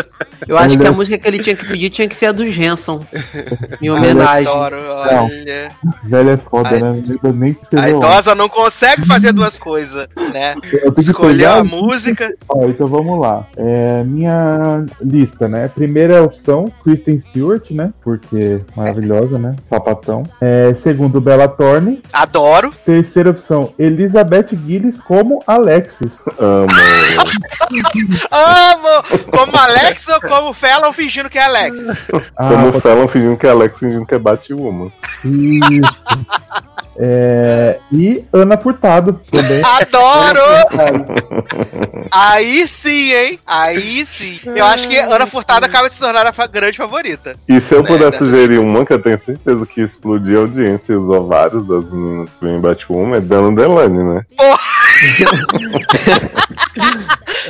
[0.47, 2.47] Eu acho que a música que ele tinha que pedir tinha que ser a do
[2.51, 3.01] Jensen.
[3.83, 4.47] Em homenagem.
[4.51, 5.69] Adoro, olha.
[6.05, 7.03] velho é foda, né?
[7.23, 10.55] Eu nem A idosa não consegue fazer duas coisas, né?
[10.73, 12.29] Eu tenho que Escolher a música.
[12.49, 13.45] Ó, então vamos lá.
[13.57, 15.69] É, minha lista, né?
[15.69, 17.93] Primeira opção, Kristen Stewart, né?
[18.03, 19.57] Porque maravilhosa, né?
[19.69, 20.23] Sapatão.
[20.41, 22.01] É, segundo, Bella Thorne.
[22.13, 22.73] Adoro.
[22.85, 26.13] Terceira opção, Elizabeth Gillis como Alexis.
[26.39, 26.69] Amo.
[28.31, 29.23] Amo!
[29.31, 31.77] Como Alex ou como Fallon fingindo que é Alex?
[32.37, 34.91] Ah, Como o Fallon fingindo que é Alex, fingindo que é Batwoman.
[35.25, 36.05] isso.
[37.01, 39.63] É, e Ana Furtado também.
[39.65, 40.98] Adoro!
[42.13, 43.39] Aí sim, hein?
[43.47, 44.41] Aí sim.
[44.45, 47.37] Eu acho que Ana Furtada acaba de se tornar a grande favorita.
[47.49, 50.43] E se eu Né, pudesse dessa sugerir uma que eu tenho certeza que explodiu a
[50.43, 54.23] audiência e os ovários das meninas que vêm em Batwoman, é Dana Delane, né?
[54.41, 54.88] Ai,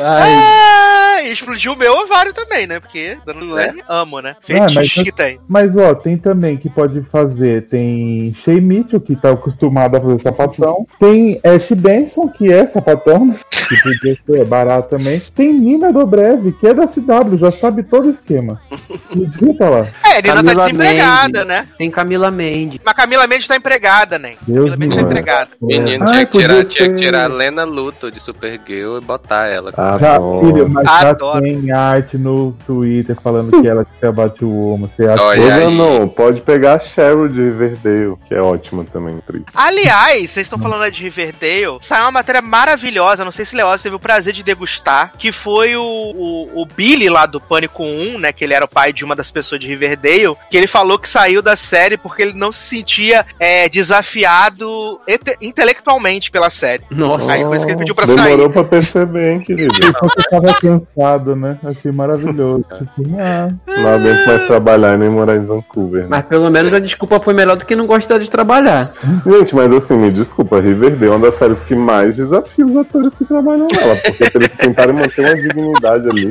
[0.01, 2.79] Ah, e explodiu o meu ovário também, né?
[2.81, 4.37] Porque Dona Lane amo, né?
[4.43, 5.41] Fetiche mas- que tem.
[5.49, 7.67] Mas ó, tem também que pode fazer.
[7.67, 10.87] Tem Shea Mitchell, que tá acostumado a fazer sapatão.
[11.01, 15.21] Tem Ash Benson, que é sapatão, que podia ser barato também.
[15.35, 18.61] Tem Nina Dobrev, que é da CW, já sabe todo o esquema.
[19.15, 19.87] Digita lá.
[20.05, 21.47] É, Nina tá desempregada, Mendes.
[21.47, 21.69] né?
[21.77, 22.79] tem Camila Mendes.
[22.85, 24.33] Mas Camila Mendes tá empregada, né?
[24.47, 25.51] Deus Camila me Mendes tá empregada.
[25.61, 29.01] Menino, Ah, tinha, que tirar, podia tinha que tirar a Lena Luto de Supergirl e
[29.01, 29.71] botar ela.
[29.71, 30.47] Já, Adoro.
[30.47, 31.43] filho, mas já Adoro.
[31.43, 34.89] tem arte no Twitter falando que ela quer bater o Batwoman.
[34.89, 39.43] Você acha Olha não, pode pegar a Cheryl de Riverdale, que é ótima também, atriz.
[39.55, 43.81] Aliás, vocês estão falando aí de Riverdale, saiu uma matéria maravilhosa, não sei se Leoz
[43.83, 48.19] teve o prazer de degustar, que foi o, o, o Billy lá do Pânico 1,
[48.19, 50.99] né, que ele era o pai de uma das pessoas de Riverdale, que ele falou
[50.99, 56.83] que saiu da série porque ele não se sentia é, desafiado inte- intelectualmente pela série.
[56.91, 57.28] Nossa.
[57.31, 58.53] Aí por isso que ele pediu pra Demorou sair.
[58.53, 59.75] pra perceber, hein, querido?
[59.75, 61.59] Você tava cansado, né?
[61.65, 62.65] Achei maravilhoso.
[62.79, 66.03] Tipo, ah, Não aguento mais trabalhar e nem morar em Vancouver.
[66.03, 66.07] né?
[66.11, 68.93] Mas pelo menos a desculpa foi melhor do que não gostar de trabalhar.
[69.27, 73.15] Gente, mas assim, me desculpa, Riverdale é uma das séries que mais desafia os atores
[73.15, 73.97] que trabalham nela.
[73.97, 76.31] Porque se eles tentarem manter uma dignidade ali,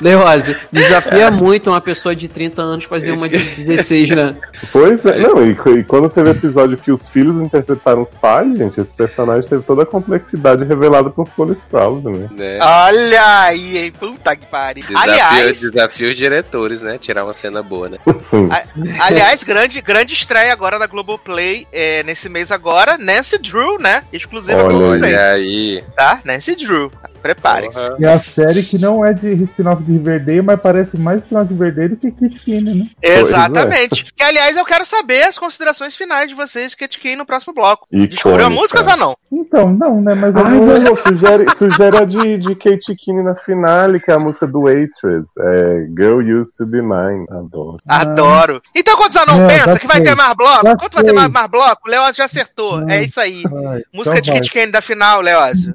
[0.00, 4.36] Leose, desafia muito uma pessoa de 30 anos fazer uma de 16, né?
[4.72, 8.80] Pois é, não, e, e quando teve episódio que os filhos interpretaram os pais, gente,
[8.80, 12.28] esse personagem teve toda a complexidade revelada por Cole Sprouse, né?
[12.32, 12.58] Né?
[12.60, 13.92] Olha aí, hein?
[13.92, 14.84] Puta que pariu.
[14.84, 16.98] Desafio, Aliás, desafio os diretores, né?
[16.98, 17.98] Tirar uma cena boa, né?
[18.20, 18.48] Sim.
[18.50, 18.64] a-
[19.06, 22.98] aliás, grande, grande estreia agora da Globoplay é, nesse mês agora.
[22.98, 24.02] Nancy Drew, né?
[24.12, 25.84] Exclusiva Olha Globoplay, Olha aí.
[25.96, 26.20] tá?
[26.24, 26.90] Nancy Drew.
[27.24, 27.72] Prepare-se.
[27.72, 27.96] Porra.
[27.98, 31.54] E a série que não é de spin-off de Riverdale, mas parece mais spin-off de
[31.54, 32.86] Riverdale do que Kit Kine, né?
[33.00, 34.12] Exatamente.
[34.14, 37.86] Que, aliás, eu quero saber as considerações finais de vocês, Kate Kane, no próximo bloco.
[37.90, 38.14] Icônica.
[38.14, 39.16] Descobriu a música ou não?
[39.32, 40.14] Então, não, né?
[40.14, 44.14] Mas eu Ai, Zanon, sugere, sugere a de, de Kate Kinney na finale, que é
[44.14, 45.32] a música do Waitress.
[45.38, 47.24] É Girl Used to Be Mine.
[47.30, 47.78] Adoro.
[47.88, 48.62] Adoro.
[48.74, 51.12] Então, quando Zanon Não, pensa já que vai ter mais bloco, Já quanto vai ter
[51.14, 52.82] mais, mais bloco, o Leózio já acertou.
[52.82, 52.90] Não.
[52.90, 53.42] É isso aí.
[53.44, 54.40] Vai, Música então de vai.
[54.40, 55.74] Kate Kane da final, Leózio.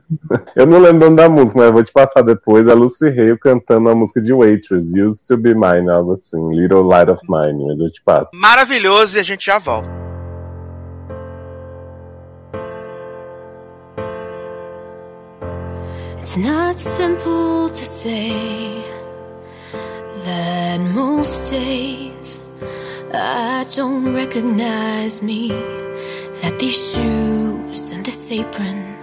[0.56, 2.68] Eu não lembro o da música, mas eu vou te passar depois.
[2.68, 6.54] A Lucy Hale cantando a música de Waitress, Used to Be Mine, algo assim.
[6.54, 8.30] Little Light of Mine, mas eu te passo.
[8.34, 9.90] Maravilhoso e a gente já volta.
[16.22, 18.84] It's not simple to say
[20.26, 22.40] that most days
[23.12, 25.50] I don't recognize me.
[26.42, 28.96] That these shoes and this apron,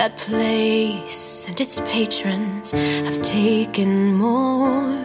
[0.00, 4.96] that place and its patrons have taken more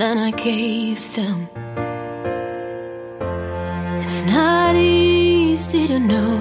[0.00, 1.38] than I gave them.
[4.02, 6.38] It's not easy to know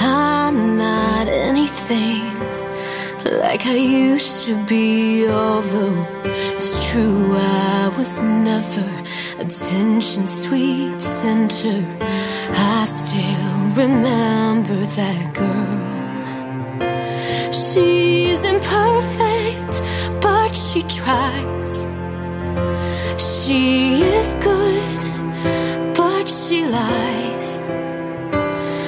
[0.00, 2.32] I'm not anything
[3.44, 6.00] like I used to be, although
[6.56, 8.88] it's true I was never
[9.44, 11.78] attention sweet center.
[12.50, 15.73] I still remember that girl.
[18.54, 19.82] Imperfect,
[20.22, 21.84] but she tries.
[23.18, 25.04] She is good,
[25.92, 27.58] but she lies.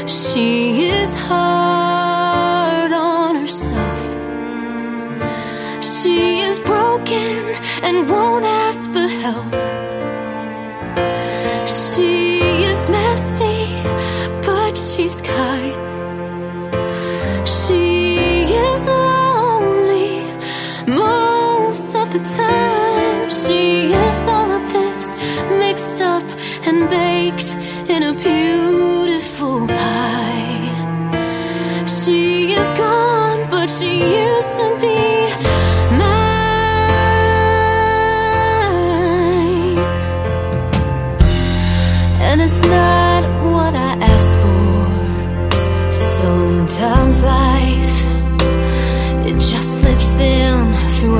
[0.07, 4.02] She is hard on herself.
[5.83, 7.42] She is broken
[7.83, 8.36] and won't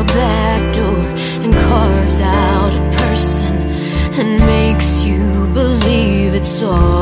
[0.09, 1.03] back door
[1.45, 3.55] and carves out a person
[4.19, 5.23] and makes you
[5.55, 6.96] believe it's all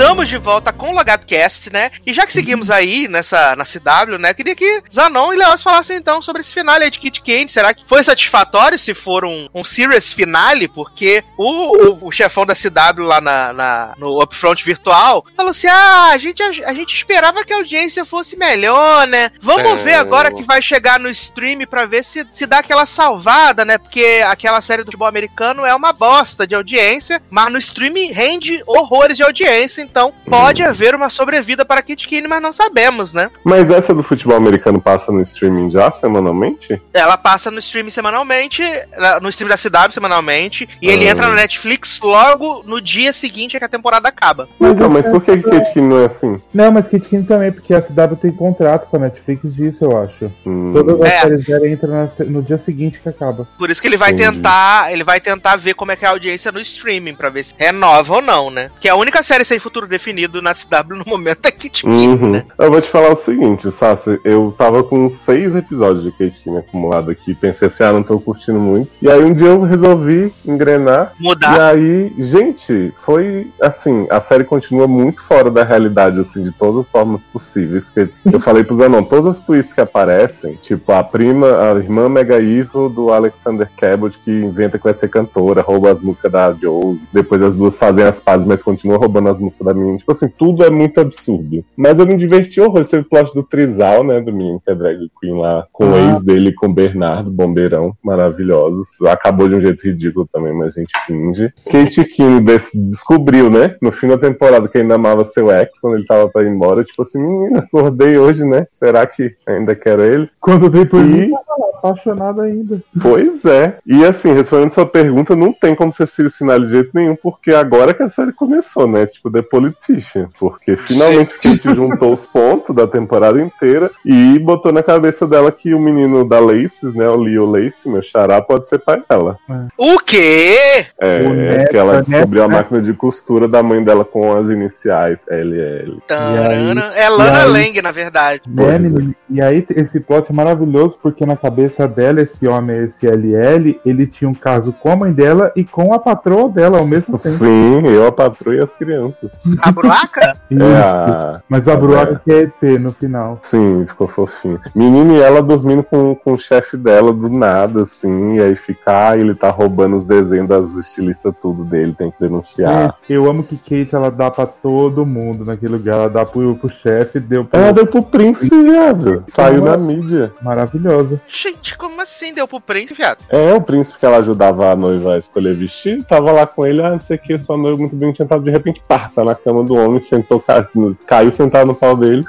[0.00, 1.90] Estamos de volta com o Logado Cast, né?
[2.06, 4.32] E já que seguimos aí nessa na CW, né?
[4.32, 7.50] Queria que Zanon e Leoz falassem então sobre esse finale aí de Kit Kane.
[7.50, 10.68] Será que foi satisfatório se for um, um serious finale?
[10.68, 15.66] Porque o, o, o chefão da CW lá na, na- no Upfront virtual falou assim:
[15.68, 19.30] ah, a gente, a, gente esperava que a audiência fosse melhor, né?
[19.42, 19.76] Vamos É.
[19.84, 23.76] ver agora que vai chegar no stream pra ver se, se dá aquela salvada, né?
[23.76, 28.62] Porque aquela série do futebol americano é uma bosta de audiência, mas no stream rende
[28.66, 33.28] horrores de audiência, então pode haver uma sobrevida para Kit Kane, mas não sabemos, né?
[33.44, 36.80] Mas essa do futebol americano passa no streaming já semanalmente?
[36.94, 38.62] Ela passa no stream semanalmente,
[38.96, 41.10] na- no stream da CW semanalmente, e ele Ah.
[41.10, 44.48] entra na Netflix logo no dia seguinte que a temporada acaba.
[44.58, 46.40] Mas, então, mas por que Kate Kane não é assim?
[46.54, 49.98] Não, mas Kit Kane também, porque a CW tem contrato com a Netflix disso, eu
[49.98, 50.30] acho.
[50.46, 51.20] Hum, Todas as É.
[51.22, 53.48] séries dela entram no dia seguinte que acaba.
[53.58, 54.30] Por isso que ele vai Entendi.
[54.36, 57.44] tentar, ele vai tentar ver como é que é a audiência no streaming pra ver
[57.44, 58.70] se renova ou não, né?
[58.78, 62.30] Que a única série sem futuro definido na CW no momento Kit Kane, Uhum.
[62.32, 62.44] né?
[62.58, 66.58] Eu vou te falar o seguinte, Sassi, eu tava com seis episódios de Kate Kane
[66.58, 68.90] acumulado aqui, pensei assim, ah, não tô curtindo muito.
[69.00, 71.70] E aí um dia eu resolvi engrenar, e Mudar.
[71.70, 76.90] aí, gente, foi assim, a série continua muito fora da realidade, assim, de todas as
[76.90, 77.88] formas possíveis.
[77.88, 82.08] Porque eu falei pro Zanon, todas as twists que aparecem, tipo, a prima, a irmã
[82.08, 86.52] Mega Evil do Alexander Cabot, que inventa que vai ser cantora, rouba as músicas da
[86.52, 89.98] Josie, depois as duas fazem as pazes, mas continua roubando as músicas da menina.
[89.98, 91.64] Tipo assim, tudo é muito absurdo.
[91.76, 92.80] Mas eu me diverti horror.
[92.80, 94.20] O plot do Trisal, né?
[94.20, 95.98] Do menino que é drag queen lá, com o Ah.
[96.12, 98.88] ex dele, com o Bernardo, bombeirão, maravilhosos.
[99.06, 101.52] Acabou de um jeito ridículo também, mas a gente finge.
[101.70, 103.76] Kate King des- descobriu, né?
[103.82, 106.84] No fim da temporada que ainda amava seu ex, quando ele tava pra ir embora.
[106.84, 108.66] Tipo assim, menina, acordei hoje, né?
[108.70, 110.28] Será que ainda quero ele?
[110.40, 112.82] Quando eu dei por E- mim, tava lá, apaixonado ainda.
[113.00, 113.76] Pois é.
[113.86, 117.52] E assim, respondendo sua pergunta, não tem como ser Ciro Sinal de jeito nenhum, porque
[117.52, 119.06] agora que a série começou, né?
[119.06, 120.28] Tipo, The Politician.
[120.38, 125.50] Porque finalmente a gente juntou os pontos da temporada inteira e botou na cabeça dela
[125.50, 127.08] que o menino da Laces, né?
[127.08, 129.36] O Leo Lace, meu xará, pode ser pai dela.
[129.76, 130.86] O quê?
[130.98, 134.36] É, O neto, porque ela a descobriu a máquina de costura da mãe dela com
[134.36, 136.00] as iniciais LL.
[136.06, 136.92] Tarana.
[136.94, 137.50] É Lana aí?
[137.50, 138.42] Lang, na verdade.
[138.46, 139.14] Né, é.
[139.28, 144.06] E aí esse plot é maravilhoso porque na cabeça dela, esse homem, esse LL, ele
[144.06, 147.36] tinha um caso com a mãe dela e com a patroa dela ao mesmo tempo.
[147.36, 149.30] Sim, eu, a patroa e as crianças.
[149.60, 150.36] A Bruaca?
[150.50, 150.62] Isso.
[150.62, 151.40] É a...
[151.48, 153.38] Mas a Bruaca que é ET no final.
[153.42, 154.60] Sim, ficou fofinho.
[154.74, 159.18] Menina e ela dormindo com, com o chefe dela do nada, assim, e aí ficar,
[159.18, 162.96] ele tá roubando os desenhos das estilistas tudo dele, tem que denunciar.
[163.00, 165.94] Gente, eu amo que Kate ela dá pra todo mundo naquele lugar.
[165.94, 167.60] Ela dá pro, pro chefe, deu pro.
[167.60, 169.24] Ela deu pro príncipe, viado.
[169.26, 170.32] Saiu da mídia.
[170.42, 171.20] Maravilhosa.
[171.28, 173.18] Gente, como assim deu pro príncipe, viado?
[173.28, 176.82] É, o príncipe que ela ajudava a noiva a escolher vestido, tava lá com ele,
[176.82, 179.29] ah, não sei o que, sua noiva muito bem tentado, de repente, pá, tá na
[179.34, 180.66] cama do homem, sentou, ca-
[181.06, 182.24] caiu sentado no pau dele.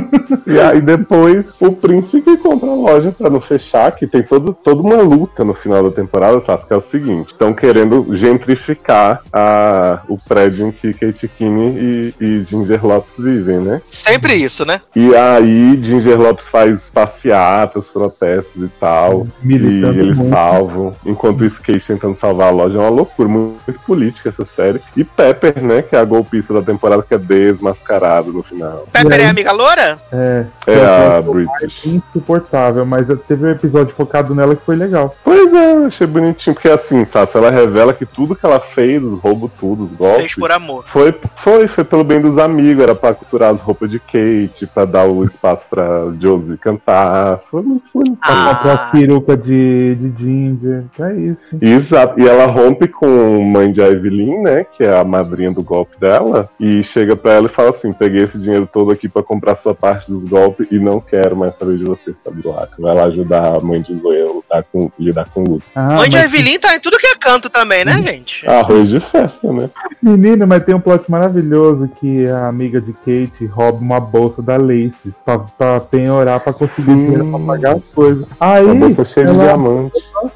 [0.46, 4.52] e aí depois, o príncipe que compra a loja pra não fechar, que tem todo,
[4.54, 6.66] toda uma luta no final da temporada, sabe?
[6.66, 12.24] Que é o seguinte, estão querendo gentrificar a, o prédio em que Kate Kinney e,
[12.24, 13.82] e Ginger Lopes vivem, né?
[13.86, 14.80] Sempre isso, né?
[14.94, 19.26] E aí, Ginger Lopes faz passeatas, protestos e tal.
[19.42, 20.30] Militando E eles muito.
[20.30, 20.92] salvam.
[21.04, 24.80] Enquanto o Skate tentando salvar a loja é uma loucura, muito política essa série.
[24.96, 28.86] E Pepper, né, que é a golpista da temporada, que é desmascarada no final.
[28.92, 29.26] Pepper aí?
[29.26, 29.98] é amiga loura?
[30.12, 30.44] É.
[30.66, 31.86] É a Ela British.
[31.86, 35.14] insuportável, mas teve um episódio focado nela que foi legal.
[35.22, 39.18] Pois é, achei bonitinho, porque assim, sabe, ela revela que tudo que ela fez, os
[39.20, 40.84] roubos tudo, os golpes, Fez por amor.
[40.88, 44.84] Foi, foi, foi pelo bem dos amigos, era pra costurar as roupas de Kate, pra
[44.84, 45.86] dar o espaço pra
[46.20, 47.40] Josie cantar.
[47.50, 48.18] Foi muito bonito.
[48.22, 48.54] Ah.
[48.54, 50.84] Comprou a peruca de, de Ginger.
[50.98, 51.58] É isso.
[51.60, 52.20] Exato.
[52.20, 54.64] E ela rompe com mãe de Evelyn, né?
[54.76, 56.35] Que é a madrinha do golpe dela.
[56.60, 59.74] E chega pra ela e fala assim: peguei esse dinheiro todo aqui pra comprar sua
[59.74, 62.42] parte dos golpes e não quero mais saber de você, sabe.
[62.78, 65.64] Vai lá ajudar a mãe de Zoe a lutar com, lidar com o luto.
[65.74, 68.46] Ah, Mãe de Evelyn tá em tudo que é canto também, né, gente?
[68.48, 69.70] Arroz de festa, né?
[70.02, 74.56] Menino, mas tem um plot maravilhoso que a amiga de Kate rouba uma bolsa da
[74.56, 77.04] Laces pra, pra penhorar pra conseguir Sim.
[77.04, 78.24] dinheiro pra pagar as coisas.
[78.38, 79.92] Aí, Uma bolsa cheia de ela- diamante.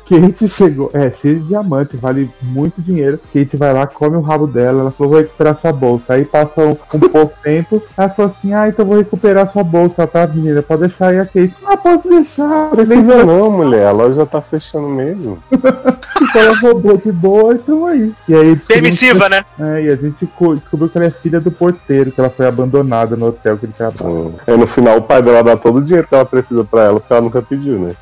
[0.09, 3.19] Kate chegou, é, cheio de diamante, vale muito dinheiro.
[3.33, 5.90] Kate vai lá, come o rabo dela, ela falou, vou recuperar sua bolsa.
[6.09, 10.07] Aí passa um, um pouco tempo, ela falou assim, ah, então vou recuperar sua bolsa,
[10.07, 10.63] tá, menina?
[10.63, 11.55] Pode deixar aí a Kate.
[11.65, 12.47] Ah, pode deixar.
[12.49, 13.87] Não precisa não, mulher.
[13.87, 15.39] A loja já tá fechando mesmo.
[15.51, 18.13] Então ela roubou de boa, então aí.
[18.29, 19.45] E aí Permissiva, né?
[19.57, 22.31] que- É, e a gente co- descobriu que ela é filha do porteiro, que ela
[22.31, 24.05] foi abandonada no hotel que ele trabalha.
[24.05, 24.33] Hum.
[24.47, 27.01] Aí no final o pai dela dá todo o dinheiro que ela precisa pra ela,
[27.01, 27.95] porque ela nunca pediu, né?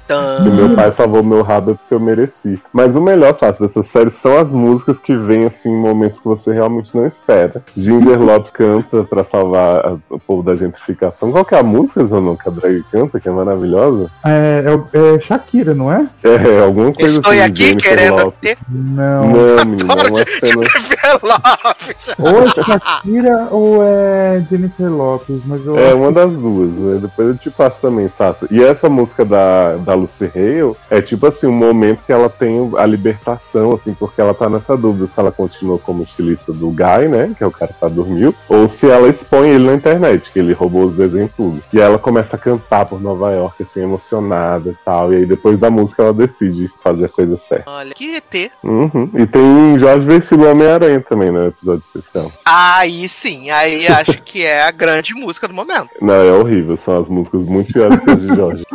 [0.42, 2.60] Se meu pai salvou meu rabo é porque eu mereci.
[2.72, 6.24] Mas o melhor, sabe, dessa série são as músicas que vêm assim em momentos que
[6.26, 7.62] você realmente não espera.
[7.76, 11.30] Ginger Lopes canta pra salvar o povo da gentrificação.
[11.32, 14.10] Qual que é a música, Zanon, que a drag canta, que é maravilhosa?
[14.24, 16.06] É, é, o- é Shakira, não é?
[16.22, 17.52] É, alguma coisa Estou assim.
[17.52, 18.38] de aqui querendo Lopes.
[18.40, 18.58] ter.
[18.68, 19.26] Não.
[19.28, 20.66] Não, menina, é uma cena.
[21.22, 21.96] Lopes.
[22.18, 26.98] Ou é Shakira ou é Jennifer Lopes, mas eu É acho uma das duas, né?
[27.00, 28.46] Depois eu te passo também, Sassa.
[28.50, 32.70] E essa música da, da Lucy Hale é tipo assim, um momento que ela tem
[32.76, 37.08] a libertação, assim, porque ela tá nessa dúvida se ela continua como estilista do Guy,
[37.08, 37.32] né?
[37.36, 40.38] Que é o cara que tá dormiu, ou se ela expõe ele na internet, que
[40.38, 41.62] ele roubou os desenhos tudo.
[41.72, 45.12] E aí ela começa a cantar por Nova York, assim, emocionada e tal.
[45.12, 47.70] E aí depois da música ela decide fazer a coisa certa.
[47.70, 48.50] Olha, que ET.
[48.62, 49.10] Uhum.
[49.14, 52.32] E tem Jorge Versilo Homem-Aranha também no episódio especial.
[52.44, 55.88] Aí sim, aí acho que é a grande música do momento.
[56.00, 58.64] Não, é horrível, são as músicas muito piores que as de Jorge.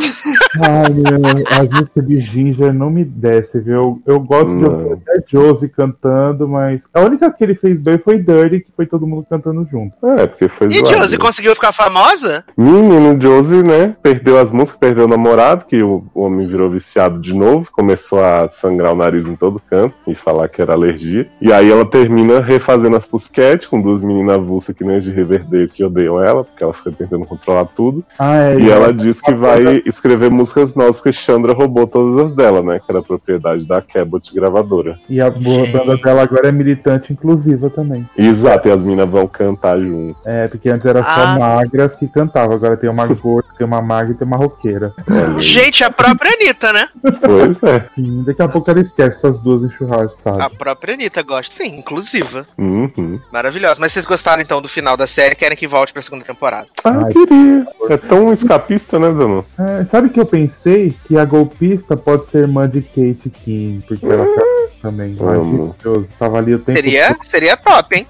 [0.61, 3.73] Ai, meu, as músicas de Ginger não me desce, viu?
[3.73, 4.71] Eu, eu gosto de Não.
[4.73, 8.85] ouvir até Josie cantando, mas a única que ele fez bem foi Dirty, que foi
[8.85, 9.93] todo mundo cantando junto.
[10.05, 10.95] É, porque foi E zoado.
[10.97, 12.43] Josie conseguiu ficar famosa?
[12.57, 13.95] Menino Josie, né?
[14.01, 18.49] Perdeu as músicas, perdeu o namorado, que o homem virou viciado de novo, começou a
[18.49, 21.27] sangrar o nariz em todo canto e falar que era alergia.
[21.41, 25.09] E aí ela termina refazendo as Pusquete com duas meninas avulsas que nem as de
[25.11, 28.03] Riverdale que odeiam ela, porque ela fica tentando controlar tudo.
[28.19, 28.59] Ah, é.
[28.59, 32.79] E ela diz que vai escrever músicas novas, porque Chandra roubou todas as dela, né?
[32.79, 34.97] Que era propriedade da Cabot gravadora.
[35.09, 38.07] E a boa banda dela agora é militante inclusiva também.
[38.17, 40.15] Exato, e as minas vão cantar junto.
[40.25, 41.35] É, porque antes era só Ah.
[41.39, 44.93] magras que cantavam, agora tem uma gorda, tem uma magra e tem uma roqueira.
[45.39, 46.87] Gente, a própria Anitta, né?
[47.01, 47.85] Pois é.
[47.95, 50.55] Sim, daqui a pouco ela esquece essas duas em churrasco, A sabe?
[50.57, 51.53] própria Anitta gosta.
[51.53, 52.45] Sim, inclusiva.
[52.57, 53.19] Uhum.
[53.31, 53.79] Maravilhosa.
[53.79, 55.35] Mas vocês gostaram então do final da série?
[55.35, 56.67] Querem que volte pra segunda temporada?
[56.83, 57.65] Ah, eu queria.
[57.89, 59.43] É tão escapista, né, Zanon?
[59.57, 64.05] É, sabe que eu pensei que a golpista pode ser irmã de Kate King, porque
[64.05, 64.41] ela tá
[64.83, 65.15] também.
[65.17, 65.73] Amo.
[65.81, 68.05] Deus, tava ali o tempo Seria, seria top, hein?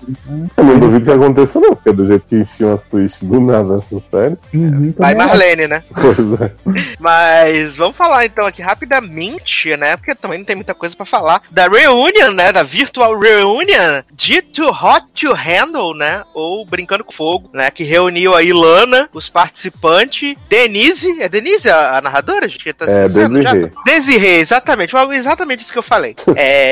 [0.58, 3.76] Eu não duvido que aconteça, não, porque do jeito que enfiam as twists do nada
[3.76, 4.36] nessa série.
[4.52, 5.84] Uhum, Vai Marlene, né?
[5.94, 6.52] Pois é.
[7.00, 9.96] Mas vamos falar então aqui rapidamente, né?
[9.96, 11.44] Porque também não tem muita coisa pra falar.
[11.52, 12.52] Da Reunion, né?
[12.52, 16.24] Da Virtual Reunion de Too Hot to Handle, né?
[16.34, 17.70] Ou Brincando com Fogo, né?
[17.70, 21.22] Que reuniu aí Lana, os participantes, Denise.
[21.22, 22.64] É Denise a, a narradora, gente?
[22.64, 23.08] Que tá É?
[23.08, 23.72] Desirê.
[23.86, 24.90] Desirê, exatamente.
[24.90, 26.16] Foi exatamente isso que eu falei.
[26.36, 26.63] É.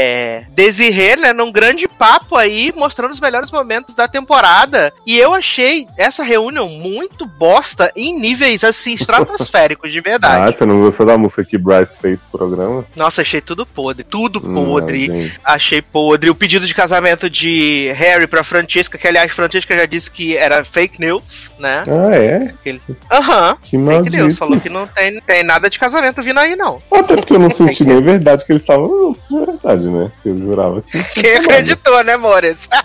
[0.50, 1.34] Desirê, né?
[1.34, 4.92] Num grande papo aí, mostrando os melhores momentos da temporada.
[5.06, 10.58] E eu achei essa reunião muito bosta em níveis assim, estratosféricos, de Ah, verdade.
[10.58, 12.86] você não gostou da música que Bryce fez pro programa?
[12.96, 14.04] Nossa, achei tudo podre.
[14.04, 15.32] Tudo podre.
[15.44, 16.30] Achei podre.
[16.30, 20.64] O pedido de casamento de Harry pra Francesca, que aliás, Francesca já disse que era
[20.66, 21.84] fake news, né?
[21.88, 22.54] Ah, é?
[23.12, 23.56] Aham.
[23.62, 24.18] Que Fake maldito.
[24.18, 24.38] news.
[24.38, 26.82] Falou que não tem, tem nada de casamento vindo aí, não.
[26.92, 28.88] Até porque eu não senti nem verdade que eles estavam.
[28.88, 30.12] Não, isso é verdade, né?
[30.26, 31.04] Eu jurava que.
[31.22, 32.68] Quem acreditou, né, Mores?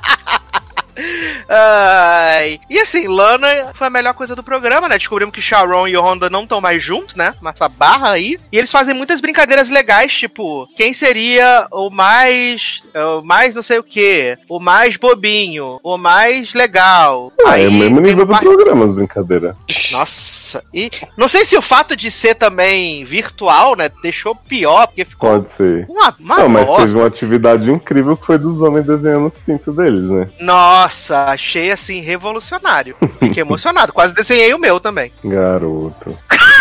[1.49, 2.59] Ai.
[2.71, 4.97] E assim, Lana foi a melhor coisa do programa, né?
[4.99, 7.35] Descobrimos que Sharon e Honda não estão mais juntos, né?
[7.45, 8.39] Essa barra aí.
[8.51, 12.83] E eles fazem muitas brincadeiras legais, tipo, quem seria o mais.
[12.95, 17.33] o mais não sei o que, o mais bobinho, o mais legal.
[17.45, 19.55] Ah, é o mesmo nível do parte- programa, as brincadeiras.
[19.93, 20.36] Nossa,
[20.73, 25.31] e não sei se o fato de ser também virtual, né, deixou pior, porque ficou
[25.31, 25.87] Pode ser.
[25.89, 29.75] uma, uma Não, mas teve uma atividade incrível que foi dos homens desenhando os pintos
[29.75, 30.27] deles, né?
[30.41, 32.97] Nossa, achei assim revolucionário.
[33.19, 33.93] Fiquei emocionado.
[33.93, 35.13] Quase desenhei o meu também.
[35.25, 36.17] Garoto.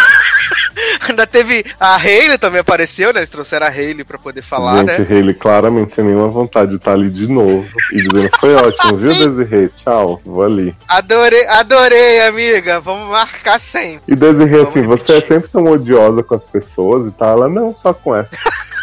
[1.08, 1.66] Ainda teve.
[1.80, 3.20] A Hayley também apareceu, né?
[3.20, 5.20] Eles trouxeram a Hayley pra poder falar, Gente, né?
[5.20, 7.66] Haley claramente sem nenhuma vontade de estar ali de novo.
[7.92, 9.70] E dizendo, foi ótimo, viu, Desirê?
[9.70, 10.76] Tchau, vou ali.
[10.88, 12.80] Adorei, adorei, amiga.
[12.80, 14.14] Vamos marcar sempre.
[14.14, 15.36] E Desirê, assim, você é repetir.
[15.36, 17.38] sempre tão odiosa com as pessoas e tal.
[17.38, 18.30] Ela, não, só com essa.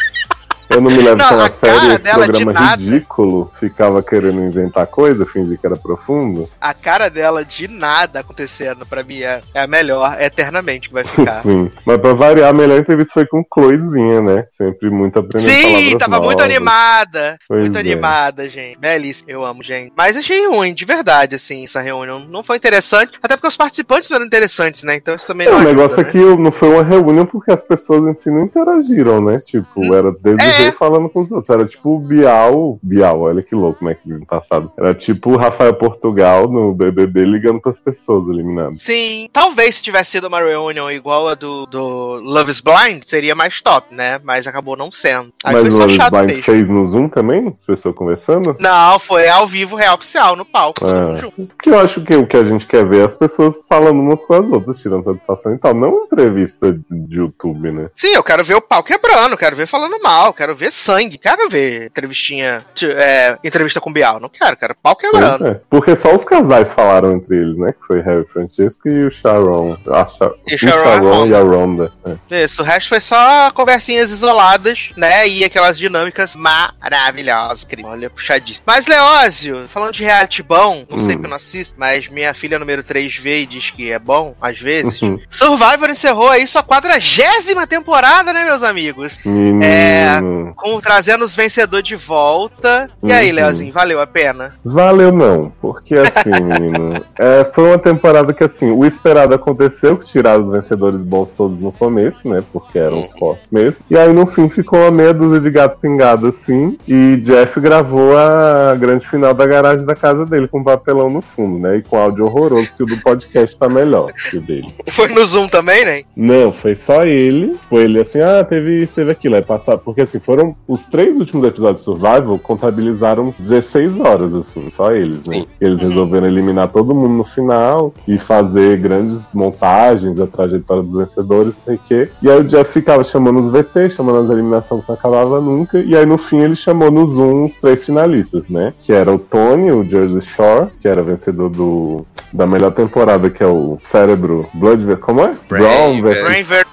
[0.75, 3.53] Eu não me levo Não, tão a sério esse de programa ridículo.
[3.59, 6.49] Ficava querendo inventar coisa, fingir que era profundo.
[6.61, 10.95] A cara dela de nada acontecendo, pra mim, é, é a melhor, é eternamente que
[10.95, 11.43] vai ficar.
[11.45, 11.71] Sim.
[11.85, 14.47] Mas pra variar, a melhor entrevista foi com Chloezinha, né?
[14.57, 16.45] Sempre muito aprendendo Sim, tava muito novas.
[16.57, 17.39] animada.
[17.49, 17.81] Pois muito é.
[17.81, 18.79] animada, gente.
[18.79, 19.31] Belíssima.
[19.31, 19.93] Eu amo, gente.
[19.97, 22.21] Mas achei ruim, de verdade, assim, essa reunião.
[22.21, 23.19] Não foi interessante.
[23.23, 24.97] Até porque os participantes não eram interessantes, né?
[24.97, 26.03] Então isso também É, não o ajuda, negócio né?
[26.09, 29.41] aqui não foi uma reunião porque as pessoas em si não interagiram, né?
[29.45, 30.62] Tipo, era Desirê É.
[30.71, 31.51] falando com os outros.
[31.51, 32.79] Era tipo o Bial.
[32.83, 33.95] Bial, olha que louco, né?
[33.95, 34.71] Que no passado.
[34.79, 38.81] Era tipo o Rafael Portugal no BBB ligando pras pessoas eliminadas.
[38.83, 43.35] Sim, talvez se tivesse sido uma reunião igual a do, do Love is Blind, seria
[43.35, 44.21] mais top, né?
[44.23, 45.33] Mas acabou não sendo.
[45.45, 46.43] Aí Mas o Love is Blind mesmo.
[46.43, 47.55] fez no Zoom também?
[47.59, 48.57] As pessoas conversando?
[48.59, 50.81] Não, foi ao vivo, real oficial, no palco,
[51.21, 51.47] junto.
[51.49, 54.25] Porque eu acho que o que a gente quer ver é as pessoas falando umas
[54.25, 55.75] com as outras, tirando satisfação e tal.
[55.75, 57.91] Não entrevista de YouTube, né?
[57.97, 61.49] Sim, eu quero ver o pau quebrando, quero ver falando mal, quero ver sangue, quero
[61.49, 64.21] ver entrevistinha, é, entrevista com o Bial.
[64.21, 65.47] Não quero, quero pau quebrando.
[65.47, 65.61] é.
[65.71, 67.73] Porque só os casais falaram entre eles, né?
[67.73, 69.77] Que foi Harry Francesco e o Sharon.
[69.89, 71.93] A Sha- E o Sharon Sharon e a Ronda.
[72.31, 72.45] É.
[72.45, 75.27] Isso, o resto foi só conversinhas isoladas, né?
[75.29, 77.65] E aquelas dinâmicas maravilhosas.
[77.65, 77.91] incrível.
[77.91, 78.65] Olha, puxadíssimo.
[78.67, 81.13] Mas, Leózio, falando de reality bom, não sei Hum.
[81.13, 84.35] porque eu não assisto, mas minha filha número 3 vê e diz que é bom,
[84.41, 85.01] às vezes.
[85.03, 85.19] Uhum.
[85.31, 89.19] Survivor encerrou aí sua quadragésima temporada, né, meus amigos?
[89.25, 90.42] Menino.
[90.57, 92.91] Com, trazendo os vencedores de volta.
[93.03, 93.37] E aí, Uhum.
[93.37, 94.55] Leozinho, valeu a pena?
[94.65, 100.07] Valeu não, porque assim, menino, é, foi uma temporada que assim, o esperado aconteceu, que
[100.07, 104.13] tiraram os vencedores bons todos no começo, né, porque eram os fortes mesmo, e aí
[104.13, 109.09] no fim ficou uma meia dúzia de gato pingado assim, e Jeff gravou a grande
[109.09, 112.73] final da garagem da casa dele com papelão no fundo, né, e com áudio horroroso,
[112.75, 114.75] que o do podcast tá melhor que o dele.
[114.91, 116.03] Foi no Zoom também, né?
[116.17, 117.57] Não, foi só ele.
[117.69, 119.37] Foi ele assim, ah, teve teve aquilo.
[119.37, 124.71] Aí passar, porque assim, foram os três últimos episódios de Survival contabilizaram 16 horas, assim,
[124.71, 125.45] só eles, né?
[125.61, 131.57] Eles resolveram eliminar todo mundo no final e fazer grandes montagens, a trajetória dos vencedores,
[131.57, 132.11] sei o quê.
[132.23, 135.79] E aí o Jeff ficava chamando os VT, chamando as eliminações que não acabava nunca.
[135.79, 138.73] E aí no fim ele chamou no Zoom os três finalistas, né?
[138.81, 143.43] Que era o Tony, o Jersey Shore, que era vencedor do da melhor temporada, que
[143.43, 145.35] é o cérebro Blood ver- Como é?
[145.49, 146.67] Brown versus, Brain ver-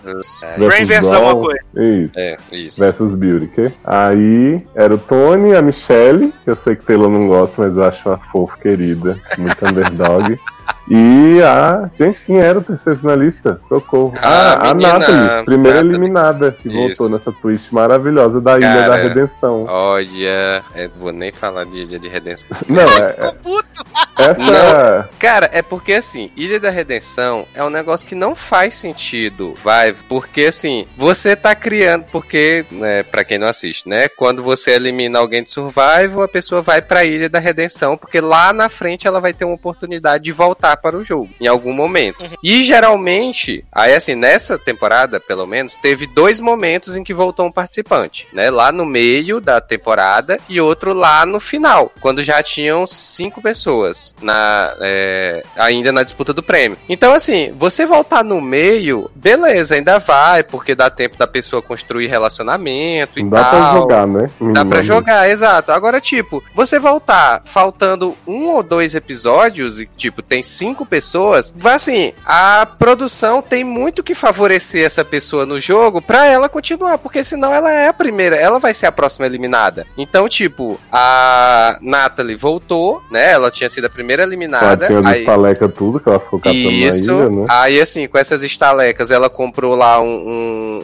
[0.43, 1.27] É, Brain versus Brown.
[1.27, 1.59] alguma coisa.
[1.75, 2.13] Isso.
[2.17, 2.79] é, isso.
[2.79, 3.71] Versus Beauty, que?
[3.83, 7.83] Aí era o Tony, a Michelle, que eu sei que Taylor não gosta, mas eu
[7.83, 10.39] acho uma fofa querida, muito underdog.
[10.89, 11.89] E a.
[11.97, 13.59] Gente, quem era o terceiro finalista?
[13.67, 14.13] Socorro.
[14.17, 15.95] A Ah, a Natalie, primeira Natalie.
[15.95, 17.09] eliminada, que voltou Isso.
[17.11, 19.65] nessa twist maravilhosa da Ilha Cara, da Redenção.
[19.67, 22.47] Olha, eu vou nem falar de Ilha de Redenção.
[22.67, 23.85] Não, é, é- Puto!
[24.17, 25.09] essa.
[25.19, 29.93] Cara, é porque assim, Ilha da Redenção é um negócio que não faz sentido, vai,
[30.07, 35.19] porque assim, você tá criando, porque, né, pra quem não assiste, né, quando você elimina
[35.19, 39.19] alguém de survival, a pessoa vai pra Ilha da Redenção, porque lá na frente ela
[39.21, 42.17] vai ter uma oportunidade de voltar para o jogo, em algum momento.
[42.43, 47.51] E geralmente, aí assim, nessa temporada, pelo menos, teve dois momentos em que voltou um
[47.51, 52.85] participante, né, lá no meio da temporada e outro lá no final, quando já tinham
[52.87, 56.77] cinco pessoas na é, ainda na disputa do prêmio.
[56.87, 62.07] Então, assim, você voltar no meio, beleza, ainda vai, porque dá tempo da pessoa construir
[62.07, 63.73] relacionamento e Não dá pra tal.
[63.73, 64.29] jogar, né?
[64.53, 65.71] Dá pra jogar, exato.
[65.71, 71.75] Agora, tipo, você voltar faltando um ou dois episódios e, tipo, tem cinco pessoas, vai
[71.75, 77.23] assim, a produção tem muito que favorecer essa pessoa no jogo pra ela continuar, porque
[77.23, 79.85] senão ela é a primeira, ela vai ser a próxima eliminada.
[79.97, 83.31] Então, tipo, a Natalie voltou, né?
[83.31, 84.85] Ela tinha sido a primeira Ela eliminada.
[84.85, 87.07] tinha as aí- estalecas tudo, que ela ficou catando isso.
[87.15, 87.45] na ilha, né?
[87.49, 90.05] Aí, assim, com essas estalecas, ela comprou lá um,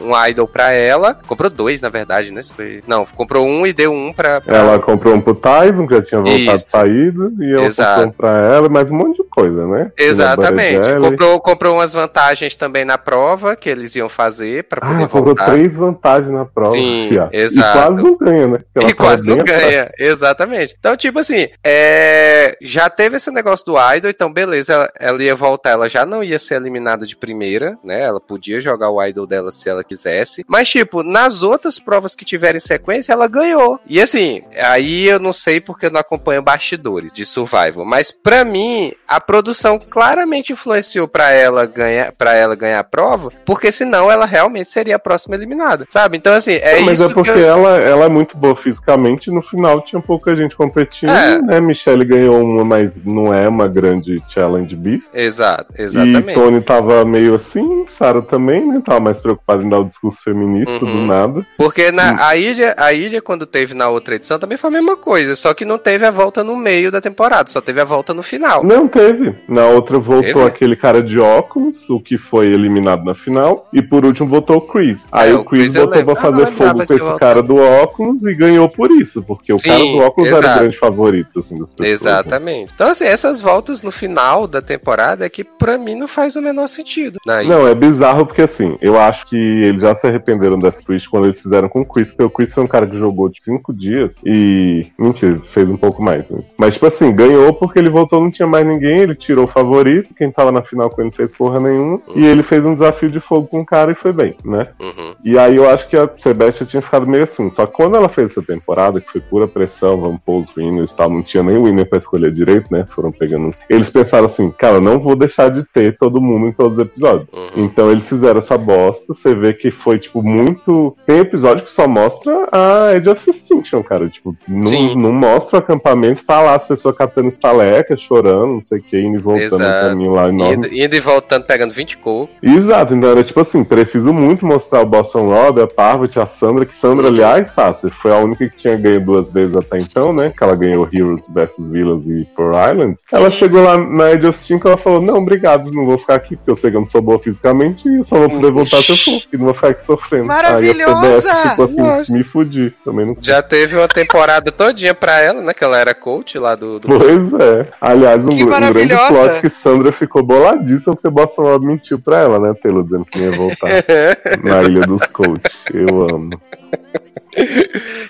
[0.04, 1.18] um, um idol pra ela.
[1.26, 2.40] Comprou dois, na verdade, né?
[2.86, 4.40] Não, comprou um e deu um pra.
[4.40, 6.66] pra- Ela comprou um pro Tyson, que já tinha voltado Isso.
[6.68, 7.90] saído, e ela Exato.
[8.04, 9.92] comprou um pra ela, mais um monte de coisa, né?
[9.98, 10.82] Exatamente.
[10.84, 11.00] Jelly.
[11.10, 15.24] Comprou, comprou umas vantagens também na prova que eles iam fazer pra poder Ah, comprou
[15.26, 15.44] voltar.
[15.50, 16.70] três vantagens na prova.
[16.72, 17.68] Sim, exato.
[17.78, 18.58] E quase não ganha, né?
[18.72, 19.92] Porque E quase não ganha, atrás.
[19.98, 20.74] exatamente.
[20.78, 25.34] Então, tipo assim, é, já teve esse negócio do Idol, então beleza, ela, ela ia
[25.34, 28.02] voltar, ela já não ia ser eliminada de primeira, né?
[28.02, 30.44] Ela podia jogar o Idol dela se ela quisesse.
[30.48, 33.78] Mas, tipo, nas outras provas que tiverem sequência, ela ganhou.
[33.86, 38.44] E assim, aí eu não sei porque eu não acompanho bastidores de Survival, mas pra
[38.44, 44.10] mim, a produção claramente influenciou pra ela ganhar, para ela ganhar a prova, porque senão
[44.10, 46.16] ela realmente seria a próxima eliminada, sabe?
[46.16, 47.46] Então, assim, é Não, mas isso é porque que eu...
[47.46, 51.40] ela, ela é muito boa fisicamente, no final tinha pouca gente competindo, É.
[51.40, 51.60] né?
[51.60, 55.08] Michelle ganhou uma, mas não é uma grande challenge beast.
[55.14, 56.34] Exato, E exatamente.
[56.34, 58.80] Tony tava meio assim, Sarah também, né?
[58.84, 60.92] Tava mais preocupada em dar o discurso feminista Uhum.
[60.92, 61.46] do nada.
[61.56, 64.96] Porque na, a, ilha, a ilha, quando teve na outra edição, também foi a mesma
[64.96, 68.12] coisa, só que não teve a volta no meio da temporada, só teve a volta
[68.14, 68.62] no final.
[68.64, 69.15] Não teve.
[69.48, 70.44] Na outra voltou Teve?
[70.46, 73.68] aquele cara de óculos, o que foi eliminado na final.
[73.72, 75.06] E por último votou o Chris.
[75.12, 77.18] Aí É, o Chris Chris eu botou pra fazer fogo com esse voltou.
[77.18, 79.22] cara do óculos e ganhou por isso.
[79.22, 80.56] Porque o Sim, cara do óculos era exato.
[80.56, 81.88] o grande favorito, assim, das pessoas.
[81.88, 81.90] né?
[81.94, 82.72] Exatamente.
[82.74, 86.42] Então, assim, essas voltas no final da temporada é que pra mim não faz o
[86.42, 87.18] menor sentido.
[87.26, 87.44] Ilha.
[87.44, 91.26] Não, é bizarro porque assim, eu acho que eles já se arrependeram dessa twist quando
[91.26, 93.72] eles fizeram com o Chris, porque o Chris foi um cara que jogou de cinco
[93.74, 94.86] dias e.
[94.98, 96.28] Mentira, fez um pouco mais.
[96.30, 96.40] né?
[96.56, 100.14] Mas, tipo assim, ganhou porque ele voltou, não tinha mais ninguém, ele tirou o favorito,
[100.14, 103.10] quem tava na final com ele não fez porra nenhuma, e ele fez um desafio
[103.10, 104.68] de fogo com o cara e foi bem, né?
[104.80, 105.14] Uhum.
[105.24, 107.50] E aí eu acho que a Sebastian tinha ficado meio assim.
[107.50, 110.90] Só que quando ela fez essa temporada, que foi pura pressão, vamos pôr os winners
[110.90, 112.84] e tal, não tinha nem winner pra escolher direito, né?
[112.86, 113.62] Foram pegando uns.
[113.68, 117.28] Eles pensaram assim, cara, não vou deixar de ter todo mundo em todos os episódios.
[117.32, 117.64] Uhum.
[117.64, 119.04] Então eles fizeram essa bosta.
[119.08, 120.96] Você vê que foi, tipo, muito.
[121.06, 124.08] Tem episódio que só mostra a Edge of Extinction, cara.
[124.08, 128.78] Tipo, não, não mostra o acampamento, tá lá as pessoas catando estaleca, chorando, não sei
[128.78, 130.54] o que, indo e voltando no caminho lá enorme.
[130.54, 132.36] Indo, indo e voltando, pegando 20 cocos.
[132.42, 136.64] Exato, então era tipo assim, preciso muito mostrar o Boston Rob, a Parvati, a Sandra,
[136.64, 140.32] que Sandra, aliás, Sassi, foi a única que tinha ganho duas vezes até então, né?
[140.36, 142.96] Que ela ganhou Heroes vs Villains e Pearl Island.
[143.10, 146.16] Ela chegou lá na Age of Steam e ela falou, não, obrigado, não vou ficar
[146.16, 148.50] aqui, porque eu sei que eu não sou boa fisicamente e eu só vou poder
[148.50, 150.26] voltar se eu for, e não vou ficar aqui sofrendo.
[150.26, 151.00] Maravilhosa!
[151.00, 152.12] Aí a CBS, tipo assim, Lógico.
[152.12, 155.54] me fudi, também não Já teve uma temporada todinha pra ela, né?
[155.54, 156.78] Que ela era coach lá do.
[156.78, 156.88] do...
[156.88, 157.68] Pois é.
[157.80, 162.20] Aliás, um, Que um grande plot que Sandra ficou boladíssima porque Boston Rob mentiu pra
[162.20, 162.54] ela, né?
[162.62, 163.70] Taylor dizendo que ia voltar
[164.44, 165.56] na Ilha dos Coaches.
[165.72, 166.30] Eu amo.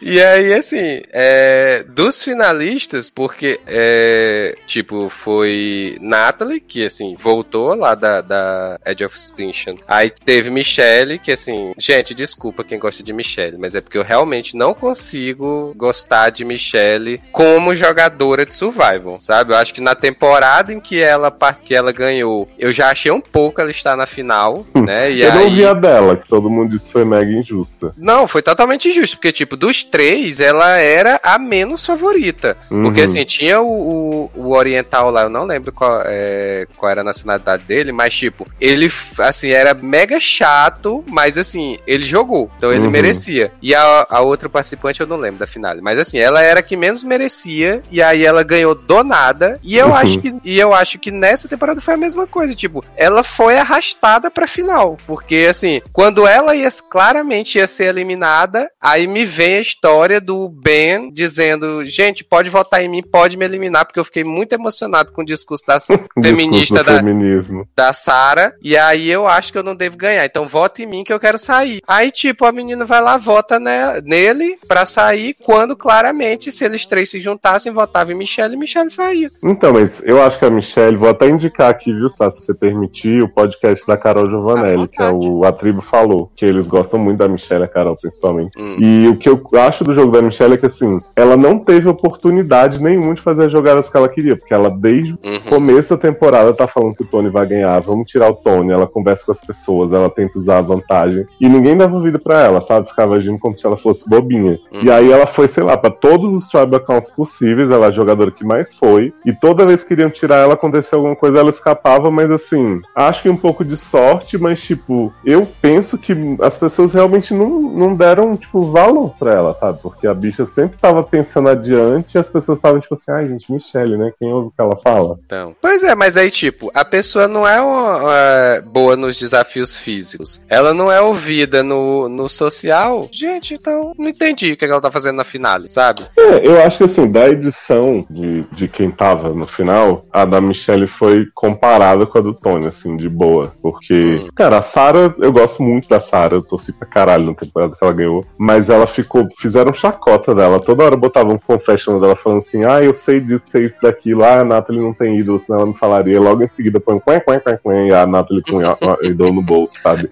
[0.08, 7.96] E aí, assim, é, dos finalistas, porque, é, tipo, foi Natalie, que, assim, voltou lá
[7.96, 9.74] da, da Edge of Extinction.
[9.88, 14.04] Aí teve Michelle, que, assim, gente, desculpa quem gosta de Michelle, mas é porque eu
[14.04, 19.52] realmente não consigo gostar de Michelle como jogadora de Survival, sabe?
[19.52, 21.34] Eu acho que na temporada em que ela,
[21.64, 25.10] que ela ganhou, eu já achei um pouco ela estar na final, né?
[25.10, 25.36] E eu aí...
[25.36, 27.92] não vi a dela, que todo mundo disse que foi mega injusta.
[27.96, 32.56] Não, foi totalmente justo, porque, tipo, dos três, ela era a menos favorita.
[32.68, 33.04] Porque, Uhum.
[33.04, 37.04] assim, tinha o, o, o oriental lá, eu não lembro qual, é, qual era a
[37.04, 38.88] nacionalidade dele, mas, tipo, ele,
[39.18, 42.90] assim, era mega chato, mas, assim, ele jogou, então ele Uhum.
[42.90, 43.50] merecia.
[43.60, 46.62] E a, a outra participante eu não lembro da final, mas, assim, ela era a
[46.62, 49.94] que menos merecia, e aí ela ganhou do nada, e eu, Uhum.
[49.94, 53.58] acho, que, e eu acho que nessa temporada foi a mesma coisa, tipo, ela foi
[53.58, 58.35] arrastada pra final, porque, assim, quando ela ia, claramente ia ser eliminada,
[58.80, 63.44] aí me vem a história do Ben dizendo, gente, pode votar em mim, pode me
[63.44, 65.78] eliminar, porque eu fiquei muito emocionado com o discurso da
[66.22, 70.46] feminista Discurso da, da Sara, e aí eu acho que eu não devo ganhar, então
[70.46, 71.80] vota em mim que eu quero sair.
[71.86, 76.86] Aí, tipo, a menina vai lá, vota ne- nele pra sair, quando claramente, se eles
[76.86, 79.28] três se juntassem, votava em Michelle e Michelle saía.
[79.44, 82.54] Então, mas eu acho que a Michelle, vou até indicar aqui, viu, Sá, se você
[82.54, 86.98] permitir, o podcast da Carol Giovanelli, que é o A Tribo Falou, que eles gostam
[86.98, 87.94] muito da Michelle, a Carol
[88.26, 88.52] principalmente.
[88.58, 88.76] Hum.
[88.80, 91.88] E o que eu acho do jogo da Michelle é que, assim, ela não teve
[91.88, 95.40] oportunidade nenhuma de fazer as jogadas que ela queria, porque ela, desde o Uhum.
[95.48, 98.86] começo da temporada, tá falando que o Tony vai ganhar, vamos tirar o Tony, ela
[98.86, 102.60] conversa com as pessoas, ela tenta usar a vantagem, e ninguém dava ouvido pra ela,
[102.60, 102.88] sabe?
[102.88, 104.58] Ficava agindo como se ela fosse bobinha.
[104.72, 104.82] Uhum.
[104.82, 107.92] E aí ela foi, sei lá, pra todos os tribal accounts possíveis, ela é a
[107.92, 111.50] jogadora que mais foi, e toda vez que queriam tirar ela, acontecia alguma coisa, ela
[111.50, 116.56] escapava, mas assim, acho que um pouco de sorte, mas tipo, eu penso que as
[116.56, 119.78] pessoas realmente não, não deram, tipo, valor pra ela, sabe?
[119.82, 123.50] Porque a bicha sempre tava pensando adiante e as pessoas estavam tipo assim, ai gente,
[123.52, 124.12] Michelle, né?
[124.18, 125.18] Quem ouve o que ela fala?
[125.24, 125.54] Então.
[125.60, 130.40] Pois é, mas aí, tipo, a pessoa não é uma, uma boa nos desafios físicos.
[130.48, 133.08] Ela não é ouvida no, no social.
[133.12, 136.04] Gente, então, não entendi o que ela tá fazendo na finale, sabe?
[136.18, 140.40] É, eu acho que assim, da edição de, de quem tava no final, a da
[140.40, 143.52] Michelle foi comparada com a do Tony, assim, de boa.
[143.62, 144.28] Porque, Hum.
[144.36, 147.84] cara, a Sarah, eu gosto muito da Sarah, eu torci pra caralho na temporada que
[147.84, 148.05] ela ganhou.
[148.38, 150.60] Mas ela ficou, fizeram chacota dela.
[150.60, 154.24] Toda hora botavam um confession dela falando assim: ah, eu sei disso, sei isso daquilo,
[154.24, 156.20] ah, a Nathalie não tem ídolo, senão ela não falaria.
[156.20, 158.60] Logo em seguida põe quen, quen, quen, quen, e a Nathalie com
[159.02, 160.10] ídolo no bolso, sabe?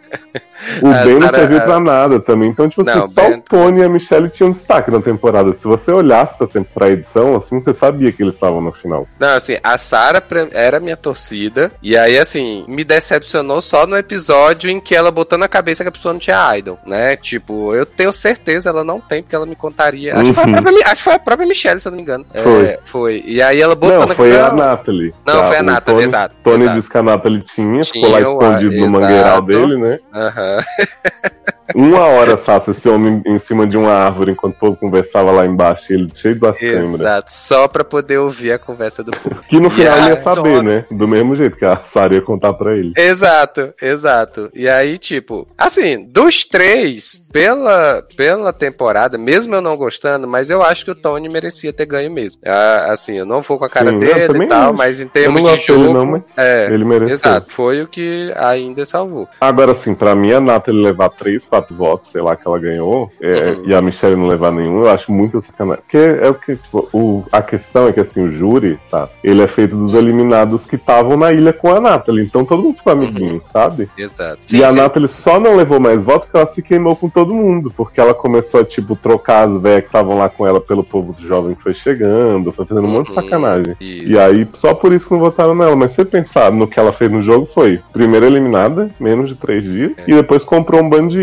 [0.82, 2.48] O A Ben não serviu pra nada também.
[2.48, 5.52] Então, tipo Não, assim, só Ben- o Tony e a Michelle tinham destaque na temporada.
[5.54, 9.04] Se você olhasse pra, pra edição, assim, você sabia que eles estavam no final.
[9.18, 10.22] Não, assim, a Sarah
[10.52, 11.70] era minha torcida.
[11.82, 15.88] E aí, assim, me decepcionou só no episódio em que ela botou na cabeça que
[15.88, 17.16] a pessoa não tinha idol, né?
[17.16, 20.14] Tipo, eu tenho certeza ela não tem, porque ela me contaria.
[20.16, 20.52] Acho, que, foi a Uhum.
[20.62, 22.26] própria, acho que foi a própria Michelle, se eu não me engano.
[22.32, 22.78] É, Foi.
[22.86, 23.24] foi.
[23.26, 25.14] E aí ela botou não, foi a Nathalie.
[25.26, 26.76] Não, Tá, foi a Nathalie, Tony, exato, Tony exato.
[26.76, 28.92] disse que a Nathalie tinha, ficou lá Tinha, escondido no exato.
[28.92, 29.98] mangueiral dele, né?
[30.14, 30.58] Aham.
[31.74, 35.44] Uma hora, Sassi, esse homem em cima de uma árvore enquanto o povo conversava lá
[35.44, 36.94] embaixo, ele cheio das câmeras.
[36.94, 39.42] Exato, só pra poder ouvir a conversa do povo.
[39.48, 40.84] Que no final ele ia saber, né?
[40.90, 42.92] Do mesmo jeito que a Sarah ia contar pra ele.
[42.96, 44.50] Exato, exato.
[44.54, 50.62] E aí, tipo, assim, dos três, pela, pela temporada, mesmo eu não gostando, mas eu
[50.62, 52.40] acho que o Tony merecia ter ganho mesmo.
[52.44, 54.74] Ah, assim, eu não vou com a cara Sim, dele e tal, acho.
[54.74, 55.92] mas em termos de jogo.
[55.92, 57.14] não, mas é, ele mereceu.
[57.14, 59.28] exato, foi o que ainda salvou.
[59.40, 63.10] Agora, assim, pra mim, a Nathalie levar três, quatro votos, sei lá, que ela ganhou,
[63.20, 63.62] é, Uhum.
[63.66, 65.82] e a Michelle não levar nenhum, eu acho muito sacanagem.
[65.82, 69.42] Porque é o que, tipo, o, a questão é que, assim, o júri, sabe, ele
[69.42, 72.92] é feito dos eliminados que estavam na ilha com a Nathalie, então todo mundo ficou
[72.92, 73.88] amiguinho, sabe?
[73.96, 74.38] Exato.
[74.52, 74.76] E a Sim.
[74.76, 77.72] Nathalie só não levou mais votos porque ela se queimou com todo mundo.
[77.76, 81.14] Porque ela começou a, tipo, trocar as velhas que estavam lá com ela pelo povo
[81.20, 83.76] jovem que foi chegando, foi fazendo um monte de Uhum, sacanagem.
[83.80, 84.08] isso.
[84.12, 85.76] E aí, só por isso que não votaram nela.
[85.76, 89.34] Mas se você pensar no que ela fez no jogo, foi primeiro eliminada, menos de
[89.36, 90.04] três dias, É.
[90.06, 91.18] e depois comprou um bando de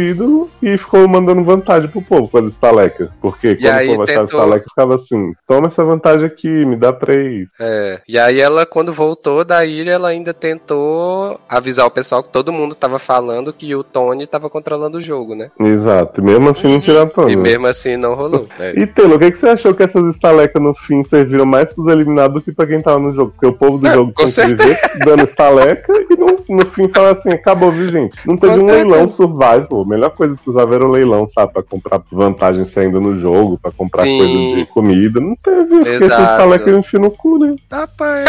[0.61, 3.09] e ficou mandando vantagem pro povo com as estalecas.
[3.21, 6.75] Porque quando aí o povo achava tentou- estaleca, ficava assim: toma essa vantagem aqui, me
[6.75, 7.47] dá três.
[7.59, 12.29] É, e aí ela, quando voltou da ilha, ela ainda tentou avisar o pessoal que
[12.29, 15.49] todo mundo tava falando que o Tony tava controlando o jogo, né?
[15.59, 16.21] Exato.
[16.21, 17.33] E mesmo assim não tiraram Tony.
[17.33, 17.41] E né?
[17.43, 18.47] mesmo assim não rolou.
[18.59, 18.79] É.
[18.79, 21.87] E Telo, o que, que você achou que essas estalecas no fim serviram mais pros
[21.87, 23.31] eliminados do que pra quem tava no jogo?
[23.31, 27.31] Porque o povo do É, jogo viver dando estaleca e no, no fim falar assim,
[27.31, 28.15] acabou, viu, gente?
[28.27, 28.87] Não teve Com um certeza.
[28.89, 29.85] leilão survival.
[29.85, 31.53] Melhor coisa de survival era o leilão, sabe?
[31.53, 34.17] Pra comprar vantagem saindo no jogo, pra comprar Sim.
[34.17, 35.19] coisa de comida.
[35.19, 36.21] Não teve, porque essas Exato.
[36.21, 37.55] estalecas eu enfio no cu, né?
[37.71, 38.25] Rapaz,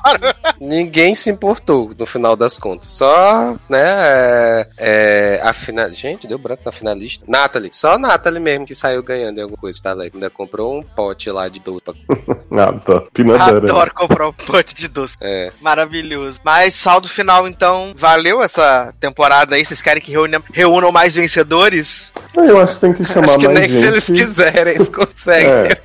[0.60, 2.92] ninguém se importou no final das contas.
[2.92, 5.90] Só, né, é, é, a final...
[5.90, 7.24] Gente, deu branco na finalista.
[7.28, 10.16] Nathalie, só a Nathalie mesmo que saiu ganhando em alguma coisa, tá, Leque?
[10.16, 11.84] Ainda comprou um pote lá de doce.
[11.84, 11.94] Pra...
[12.52, 13.02] Ah, tá.
[13.14, 13.64] Pinadeira.
[13.64, 15.16] Adoro comprar um pote de doce.
[15.20, 15.50] É.
[15.60, 16.38] Maravilhoso.
[16.44, 19.64] Mas saldo final, então, valeu essa temporada aí?
[19.64, 20.12] Vocês querem que
[20.52, 22.12] reúnam mais vencedores?
[22.34, 23.80] Não, Eu acho que tem que chamar Acho que mais nem gente.
[23.80, 25.48] se eles quiserem, eles conseguem.
[25.50, 25.80] É.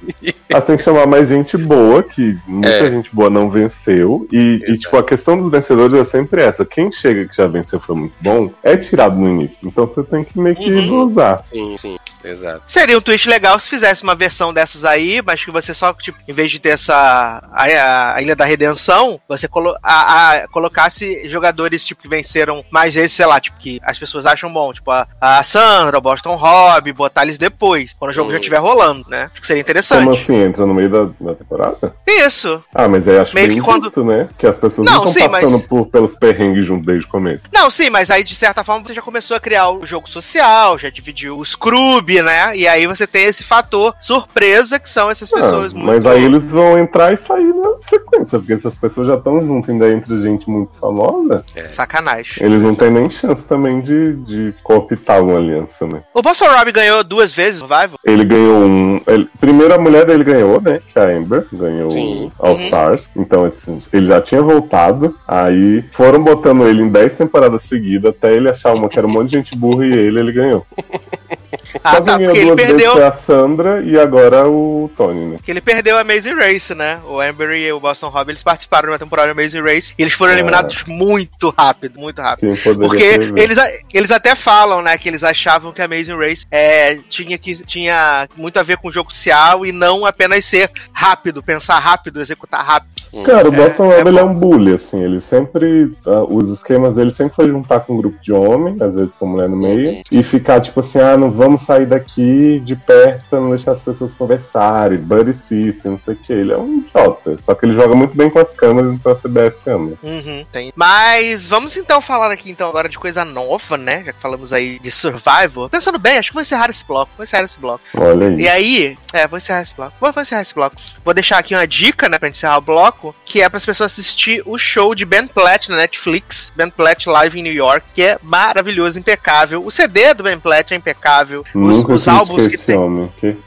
[0.52, 2.90] Mas tem que chamar mais gente boa, que muita É.
[2.90, 4.28] gente boa não venceu.
[4.32, 6.66] E, e, tipo, a questão dos vencedores é sempre essa.
[6.66, 9.60] Quem chega que já venceu foi muito bom, é tirado no início.
[9.64, 10.88] Então você tem que meio que Uhum.
[11.08, 11.44] dosar.
[11.52, 11.98] Sim, sim.
[12.24, 12.62] Exato.
[12.68, 16.18] Seria um twist legal se fizesse uma versão dessas aí, mas que você só, tipo,
[16.28, 17.42] em vez de ter essa.
[17.54, 22.94] a, a Ilha da Redenção, você colo a, a- colocasse jogadores, tipo, que venceram mais
[22.94, 26.36] vezes, sei lá, tipo, que as pessoas acham bom, tipo, a, a Sandra, o Boston
[26.38, 28.32] Rob, botar eles depois, quando o jogo Hum.
[28.32, 29.30] já estiver rolando, né?
[29.32, 30.00] Acho que seria interessante.
[30.06, 30.36] Como assim?
[30.36, 31.94] Entra no meio da, da temporada?
[32.08, 32.64] Isso.
[32.74, 34.30] Ah, mas aí acho Meio bem que quando- isso, né?
[34.38, 37.10] Que as pessoas Não, não sim, estão mas- passando por, pelos perrengues junto desde o
[37.10, 37.44] começo.
[37.54, 40.78] Não, sim, mas aí de certa forma você já começou a criar o jogo social,
[40.78, 42.56] já dividiu o Scrub, né?
[42.56, 45.86] E aí você tem esse fator surpresa que são essas Ah, pessoas muito.
[45.88, 49.70] mas aí eles vão entrar e sair na sequência, porque essas pessoas já estão juntas
[49.70, 52.44] ainda entre gente muito famosa, Sacanagem.
[52.46, 56.04] eles não têm nem chance também de, de cooptar uma aliança, né?
[56.14, 57.98] O Boston Rob ganhou duas vezes o Survival.
[58.06, 59.02] Ele ganhou um.
[59.08, 60.80] ele- primeiro a mulher dele ganhou, né?
[60.94, 62.32] Que é a Amber ganhou Sim.
[62.40, 62.64] o All Uhum.
[62.66, 63.10] Stars.
[63.16, 65.16] Então assim, ele já tinha voltado.
[65.28, 69.12] Aí foram botando ele em 10 temporadas seguidas até ele achar uma que era um
[69.12, 70.66] monte de gente burra e ele, ele ganhou.
[71.84, 72.92] Ah, Só tá, ganhou porque ele duas vezes perdeu.
[72.94, 75.38] foi a Sandra e agora o Tony, né?
[75.44, 77.00] Que ele perdeu a Amazing Race, né?
[77.06, 80.02] O Amber e o Boston Rob, eles participaram de uma temporada da Amazing Race e
[80.02, 80.36] eles foram É.
[80.36, 82.58] eliminados muito rápido, muito rápido.
[82.64, 83.04] Poderia Porque
[83.42, 83.58] eles,
[83.94, 88.28] eles até falam, né, que eles achavam que a Amazing Race é, tinha, que, tinha
[88.36, 92.64] muito a ver com o jogo social e não apenas ser rápido, pensar rápido, executar
[92.66, 92.98] rápido.
[93.26, 94.30] Cara, o É, Boston é ele é bom.
[94.32, 95.02] um bully, assim.
[95.02, 95.92] Ele sempre.
[96.06, 99.26] ah, os esquemas dele sempre foi juntar com um grupo de homem, às vezes com
[99.26, 100.04] mulher no meio, Uhum.
[100.12, 103.82] e ficar tipo assim: ah, não vamos sair daqui de perto pra não deixar as
[103.82, 106.34] pessoas conversarem, buddy system, não sei o que.
[106.34, 107.38] Ele é um idiota.
[107.40, 109.94] Só que ele joga muito bem com as câmeras, então a CBS ama.
[110.04, 110.74] Uhum, tem.
[110.76, 114.04] Mas vamos então falar aqui então agora de coisa nova, né?
[114.06, 115.70] Já que falamos aí de Survival.
[115.70, 117.12] Pensando bem, acho que vou encerrar esse bloco.
[117.18, 117.84] Vou encerrar esse bloco.
[117.98, 118.42] Olha aí.
[118.42, 119.94] E aí, é, vou encerrar esse bloco.
[120.00, 120.76] Vou, vou encerrar esse bloco.
[121.04, 123.92] Vou deixar aqui uma dica, né, pra encerrar o bloco, que é para as pessoas
[123.92, 128.02] assistir o show de Ben Platt na Netflix, Ben Platt Live em New York, que
[128.02, 129.66] é maravilhoso, impecável.
[129.66, 131.44] O CD do Ben Platt é impecável.
[131.54, 132.76] Os, os álbuns que tem.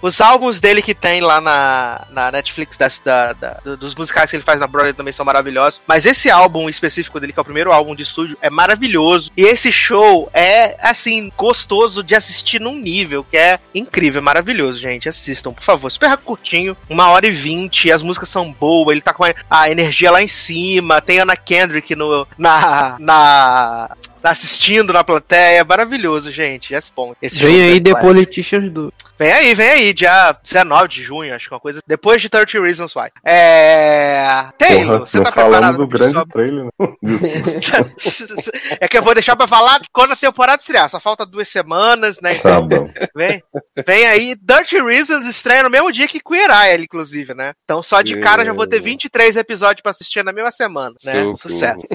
[0.02, 4.28] Os álbuns dele que tem lá na, na Netflix, das, da, da- do- dos musicais
[4.30, 5.80] que ele faz na Broadway também são maravilhosos.
[5.86, 9.30] Mas esse álbum específico dele, que é o primeiro álbum de estúdio, é maravilhoso.
[9.36, 14.78] E esse show é, assim, gostoso de assistir num nível que é incrível, é maravilhoso,
[14.78, 15.08] gente.
[15.08, 15.90] Assistam, por favor.
[15.90, 20.10] Super curtinho, uma hora e vinte, as músicas são boas, ele tá com a energia
[20.10, 21.00] lá em cima.
[21.00, 25.64] Tem Anna Kendrick no, na, na, assistindo na plateia.
[25.64, 26.74] Maravilhoso, gente.
[26.74, 27.14] É bom.
[27.20, 28.00] Esse Vem do aí Ben The.
[28.00, 28.92] Politicians do.
[29.18, 31.80] Vem aí, vem aí, dia 19 de junho, acho que uma coisa.
[31.86, 33.10] Depois de 30 Reasons Why.
[33.24, 34.46] É.
[34.56, 36.70] Taylor, Porra, você não tá preparado do grande trailer, né?
[37.56, 37.90] Desculpa.
[38.80, 40.88] É que eu vou deixar pra falar quando a temporada estrear.
[40.88, 42.34] Só falta duas semanas, né?
[42.34, 42.90] tá bom.
[43.14, 43.42] Vem,
[43.86, 44.34] vem aí.
[44.40, 47.52] Dirty Reasons estreia no mesmo dia que Queer Eye, inclusive, né?
[47.64, 51.12] Então só de cara já vou ter 23 episódios pra assistir na mesma semana, né?
[51.12, 51.36] Socorro.
[51.36, 51.86] Sucesso.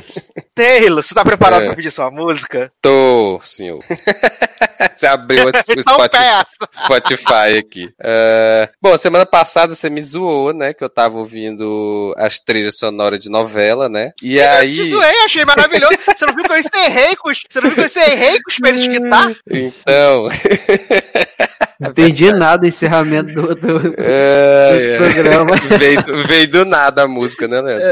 [0.55, 1.65] Taylor, você tá preparado É.
[1.67, 2.71] pra pedir sua música?
[2.81, 3.83] Tô, senhor.
[4.97, 5.51] Já abriu o
[5.81, 6.45] Spotify.
[6.73, 7.89] Spotify aqui.
[8.01, 10.73] É, bom, semana passada você me zoou, né?
[10.73, 14.11] Que eu tava ouvindo as trilhas sonoras de novela, né?
[14.21, 14.89] E Eu te aí.
[14.89, 15.97] zoei, achei maravilhoso.
[16.05, 17.41] Você não viu que eu encerrei com os.
[17.49, 19.35] Você não viu que eu encerrei com os de guitarra?
[19.49, 20.27] Então.
[21.77, 25.55] Não entendi nada do encerramento do, do, é, do programa.
[25.77, 27.87] veio, veio do nada a música, né, Leandro?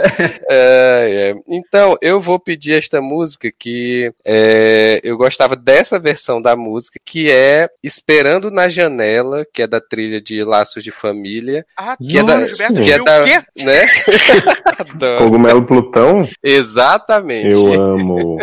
[0.50, 1.36] É, é.
[1.50, 7.30] Então, eu vou pedir esta música que é, eu gostava dessa versão da música, que
[7.30, 12.24] é Esperando na Janela, que é da trilha de Laços de Família, Ah, que é
[12.24, 12.48] da.
[12.48, 13.42] Gilberto Que é da o quê?
[13.66, 15.18] né?
[15.18, 17.50] Cogumelo Plutão, Exatamente.
[17.52, 18.38] eu amo.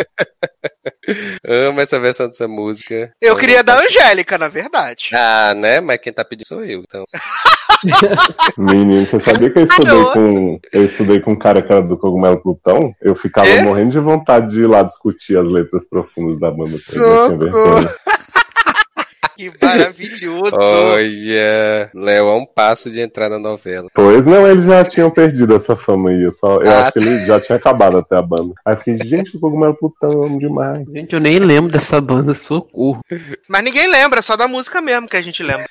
[1.45, 3.11] Amo essa versão dessa música.
[3.21, 5.09] Eu queria da Angélica, na verdade.
[5.13, 5.79] Ah, né?
[5.81, 7.05] Mas quem tá pedindo sou eu, então.
[8.57, 10.11] Menino, você sabia que eu estudei Alô?
[10.11, 10.59] com.
[10.71, 12.93] Eu estudei com um cara que era do Cogumelo Plutão?
[13.01, 13.63] Eu ficava É?
[13.63, 16.69] morrendo de vontade de ir lá discutir as letras profundas da banda.
[19.41, 20.55] Que maravilhoso.
[20.55, 23.87] Olha, Léo é um passo de entrar na novela.
[23.93, 26.21] Pois não, eles já tinham perdido essa fama aí.
[26.23, 28.53] Eu, só, eu Ah, acho que ele já tinha acabado até a banda.
[28.65, 30.85] Aí fiquei, gente, o Cogumelo Plutão, amo demais.
[30.93, 32.99] Gente, eu nem lembro dessa banda, socorro.
[33.49, 35.65] Mas ninguém lembra, só da música mesmo que a gente lembra.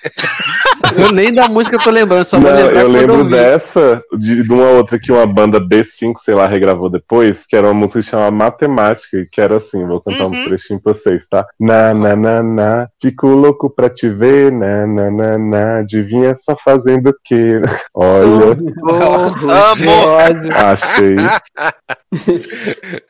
[0.96, 4.52] Eu nem da música eu tô lembrando, só Não, eu lembro eu dessa, de, de
[4.52, 8.06] uma outra que uma banda B5, sei lá, regravou depois, que era uma música que
[8.06, 10.42] chama Matemática, que era assim, vou cantar Uhum.
[10.42, 11.46] um trechinho pra vocês, tá?
[11.58, 16.56] Na, na, na, na, fico louco pra te ver, na, na, na, na, adivinha só
[16.56, 17.60] fazendo o quê?
[17.92, 20.16] Olha, Amo.
[20.64, 21.16] achei.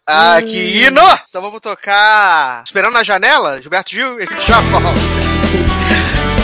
[0.06, 1.02] Ah, que hino!
[1.28, 6.39] Então vamos tocar Esperando na Janela, Gilberto Gil, e a gente já volta.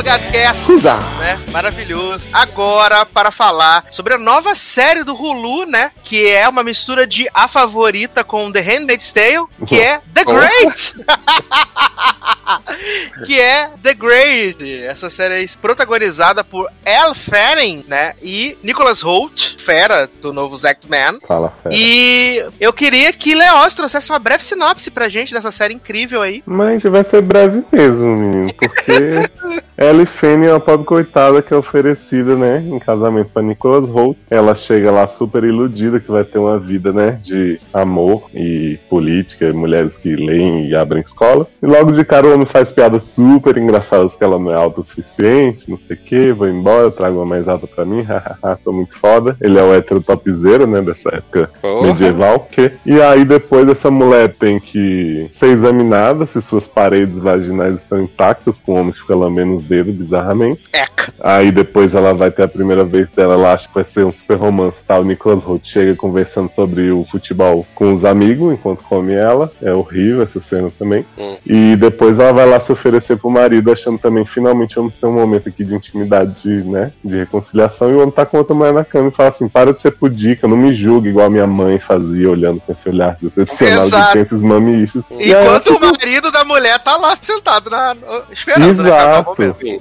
[0.00, 0.72] o Logado Cast,
[1.18, 1.36] né?
[1.52, 2.24] Maravilhoso.
[2.32, 5.90] Agora para falar sobre a nova série do Hulu, né?
[6.02, 10.94] Que é uma mistura de A Favorita com The Handmaid's Tale, que é The Great.
[13.26, 14.82] que é The Great.
[14.82, 18.14] Essa série é protagonizada por Elle Fanning, né?
[18.22, 21.20] E Nicholas Holt, fera do novo X-Men.
[21.26, 21.74] Fala, fera.
[21.74, 26.42] E eu queria que Leoz trouxesse uma breve sinopse pra gente dessa série incrível aí.
[26.46, 29.20] Mas vai ser breve mesmo, menino, porque
[29.90, 34.16] Ellie Fanny é uma pobre coitada que é oferecida, né, em casamento pra Nicholas Holt.
[34.30, 39.46] Ela chega lá super iludida que vai ter uma vida, né, de amor e política,
[39.46, 41.48] e mulheres que leem e abrem escolas.
[41.60, 45.68] E logo de cara o homem faz piadas super engraçadas que ela não é autossuficiente,
[45.68, 48.96] não sei o que, vou embora, trago uma mais alta pra mim, hahaha, sou muito
[48.96, 49.36] foda.
[49.40, 51.88] Ele é o hétero topzera, né, dessa época Porra.
[51.88, 52.70] medieval, que...
[52.86, 58.60] E aí depois essa mulher tem que ser examinada se suas paredes vaginais estão intactas,
[58.60, 60.62] com o homem que fica lambendo os dedos bizarramente.
[60.72, 61.12] Eca.
[61.20, 64.12] Aí depois ela vai ter a primeira vez dela, ela acha que vai ser um
[64.12, 64.98] super romance, tá?
[64.98, 69.50] O Nicholas Holt chega conversando sobre o futebol com os amigos enquanto come ela.
[69.62, 71.04] É horrível essa cena também.
[71.18, 71.36] Hum.
[71.46, 75.12] E depois ela vai lá se oferecer pro marido, achando também, finalmente vamos ter um
[75.12, 76.92] momento aqui de intimidade, de, né?
[77.04, 77.90] De reconciliação.
[77.90, 79.92] E o homem tá com outra mulher na cama e fala assim: para de ser
[79.92, 84.12] pudica, não me julgue igual a minha mãe fazia, olhando com esse olhar decepcionado Exato.
[84.12, 85.04] tem esses mamichos.
[85.10, 87.96] Aí Enquanto o marido da mulher tá lá sentado na,
[88.30, 88.90] esperando, né?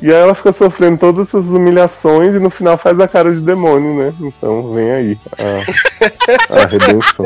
[0.02, 3.42] E aí ela fica sofrendo todas essas humilhações e no final faz a cara de
[3.42, 4.14] demônio, né?
[4.20, 7.26] Então vem aí a, a redenção.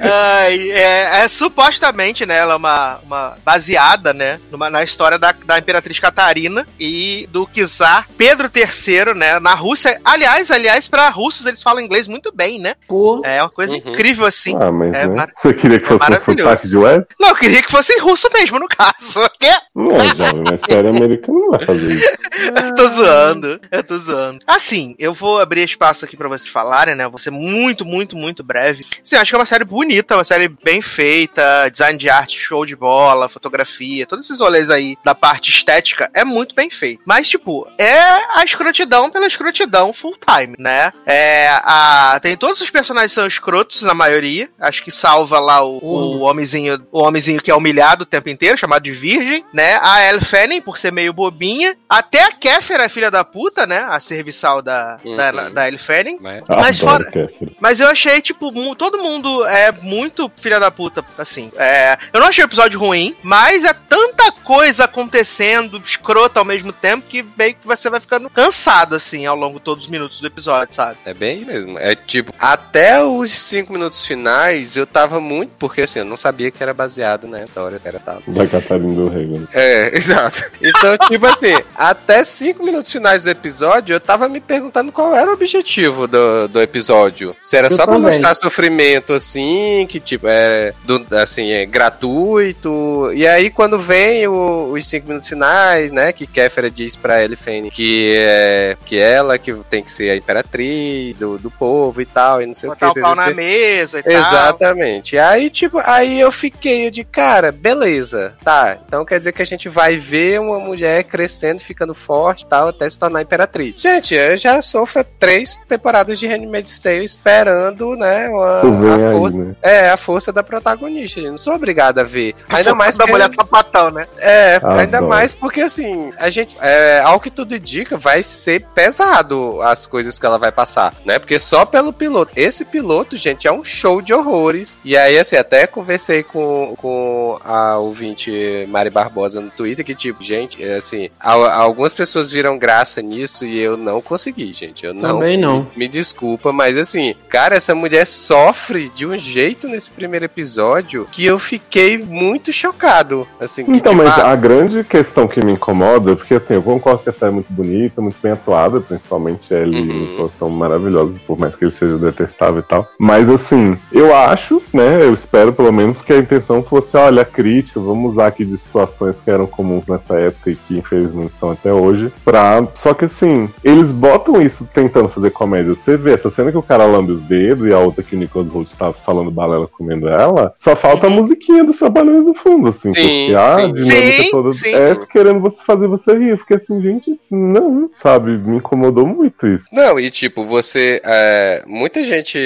[0.00, 5.34] Ai, é, é supostamente, né, ela é uma, uma baseada, né, numa, na história da,
[5.44, 10.00] da Imperatriz Catarina e do czar Pedro III, né, na Rússia.
[10.04, 12.74] Aliás, aliás, para russos eles falam inglês muito bem, né?
[12.88, 13.78] Pô, É uma coisa Uhum.
[13.92, 14.56] incrível assim.
[14.60, 15.14] Ah, mas É né?
[15.14, 16.48] mar- Você queria que é fosse um maravilhoso.
[16.50, 17.10] sotaque de West?
[17.20, 19.20] Não, eu queria que fosse russo mesmo, no caso.
[19.38, 19.52] Quê?
[19.74, 22.20] Não, jovem, mas série americana não vai fazer isso.
[22.40, 24.38] Eu tô zoando, eu tô zoando.
[24.46, 27.06] Assim, eu vou abrir espaço aqui pra vocês falarem, né?
[27.06, 28.86] Vou ser muito, muito, muito breve.
[29.04, 32.64] Sim, acho que é uma série bonita, uma série bem feita, design de arte, show
[32.64, 37.02] de bola, fotografia, todos esses rolês aí da parte estética é muito bem feito.
[37.04, 38.00] Mas, tipo, é
[38.34, 40.92] a escrotidão pela escrotidão full time, né?
[41.06, 44.48] É, a, tem todos os personagens são escrotos na maioria.
[44.58, 48.56] Acho que salva lá o, o homenzinho, o homenzinho que é humilhado o tempo inteiro,
[48.56, 49.78] chamado de virgem, né?
[49.82, 51.76] A Elle Fanning, por ser meio bobinha.
[51.88, 53.86] Até a Kéfera é filha da puta, né?
[53.88, 55.52] A serviçal da, da, Uhum.
[55.54, 56.18] da Elle Fanning.
[56.20, 57.50] Mas- Mas Adoro fora- Kéfera.
[57.60, 61.50] Mas eu achei, tipo, todo mundo é muito filha da puta, assim.
[61.56, 66.72] É, eu não achei o episódio ruim, mas é tanta coisa acontecendo, escrota ao mesmo
[66.72, 70.20] tempo, que meio que você vai ficando cansado, assim, ao longo de todos os minutos
[70.20, 70.96] do episódio, sabe?
[71.04, 71.78] É bem mesmo.
[71.78, 75.50] É tipo, até os cinco minutos finais eu tava muito.
[75.58, 77.46] Porque assim, eu não sabia que era baseado, né?
[77.54, 78.22] Da hora que era tal.
[78.26, 79.26] Da Catarina do Rei.
[79.26, 79.46] né?
[79.52, 80.50] É, exato.
[80.60, 85.30] Então, tipo assim, até cinco minutos finais do episódio, eu tava me perguntando qual era
[85.30, 87.36] o objetivo do, do episódio.
[87.42, 88.10] Se era Eu só pra também.
[88.12, 93.10] mostrar sofrimento, assim, que tipo, é, do, assim, é gratuito.
[93.14, 97.70] E aí, quando vem o- os cinco minutos finais, né, que Kéfera diz pra Elifane
[97.70, 102.40] que é que ela que tem que ser a imperatriz do, do povo e tal,
[102.42, 103.00] e não sei Botar o o que.
[103.00, 104.12] pau na mesa e tal.
[104.12, 105.18] Exatamente.
[105.18, 108.78] Aí, tipo, aí eu fiquei de cara, beleza, tá.
[108.86, 112.68] Então quer dizer que a gente vai ver uma mulher crescendo, ficando forte e tal,
[112.68, 113.80] até se tornar imperatriz.
[113.80, 119.56] Gente, eu já sofro três temporadas de Handmaid's Tale esperando, né, uma, a, aí, né?
[119.62, 121.20] é, a força da protagonista.
[121.20, 122.34] Eu não sou obrigado a ver.
[122.48, 124.06] Ainda mais da porque- mulher sapatão, né?
[124.18, 124.78] é, Adoro.
[124.80, 129.86] ainda mais porque assim, a gente, é, ao que tudo indica, vai ser pesado as
[129.86, 131.18] coisas que ela vai passar, né?
[131.18, 132.32] Porque só pelo piloto.
[132.36, 134.78] Esse piloto, gente, é um show de horrores.
[134.84, 138.30] E aí, assim, até conversei com, com a ouvinte
[138.68, 143.58] Mari Barbosa no Twitter, que tipo, gente, assim, al- algumas pessoas viram graça nisso e
[143.58, 144.84] eu não consegui, gente.
[144.84, 145.14] Eu não.
[145.14, 145.66] Também não.
[145.76, 151.24] Me desculpa, mas assim, cara, essa mulher sofre de um jeito nesse primeiro episódio que
[151.24, 153.26] eu fiquei muito chocado.
[153.40, 157.10] Assim, que, Então, mas a grande questão que me incomoda, porque assim, eu concordo que
[157.10, 159.88] a série é muito bonita, muito bem atuada, principalmente ele e Uhum.
[159.90, 162.86] o Nicolas são maravilhosos, por mais que ele seja detestável e tal.
[162.98, 167.80] Mas assim, eu acho, né, eu espero pelo menos que a intenção fosse, olha, crítica,
[167.80, 171.72] vamos usar aqui de situações que eram comuns nessa época e que infelizmente são até
[171.72, 172.66] hoje, pra...
[172.74, 175.74] Só que assim, eles botam isso tentando fazer comédia.
[175.74, 178.18] Você vê essa cena que o cara lambe os dedos e a outra que o
[178.18, 182.68] Nicolas Holt tava falando balela comendo ela, só falta a musiquinha dos trabalhões no fundo,
[182.68, 182.94] assim, Uhum.
[182.94, 183.72] Sim, porque a sim.
[183.72, 184.74] dinâmica Sim, toda sim.
[184.74, 186.30] é querendo você fazer você rir.
[186.30, 188.36] Eu fiquei assim, gente, não, sabe?
[188.36, 189.64] Me incomodou muito isso.
[189.72, 191.00] Não, e tipo, você.
[191.04, 192.38] é, muita gente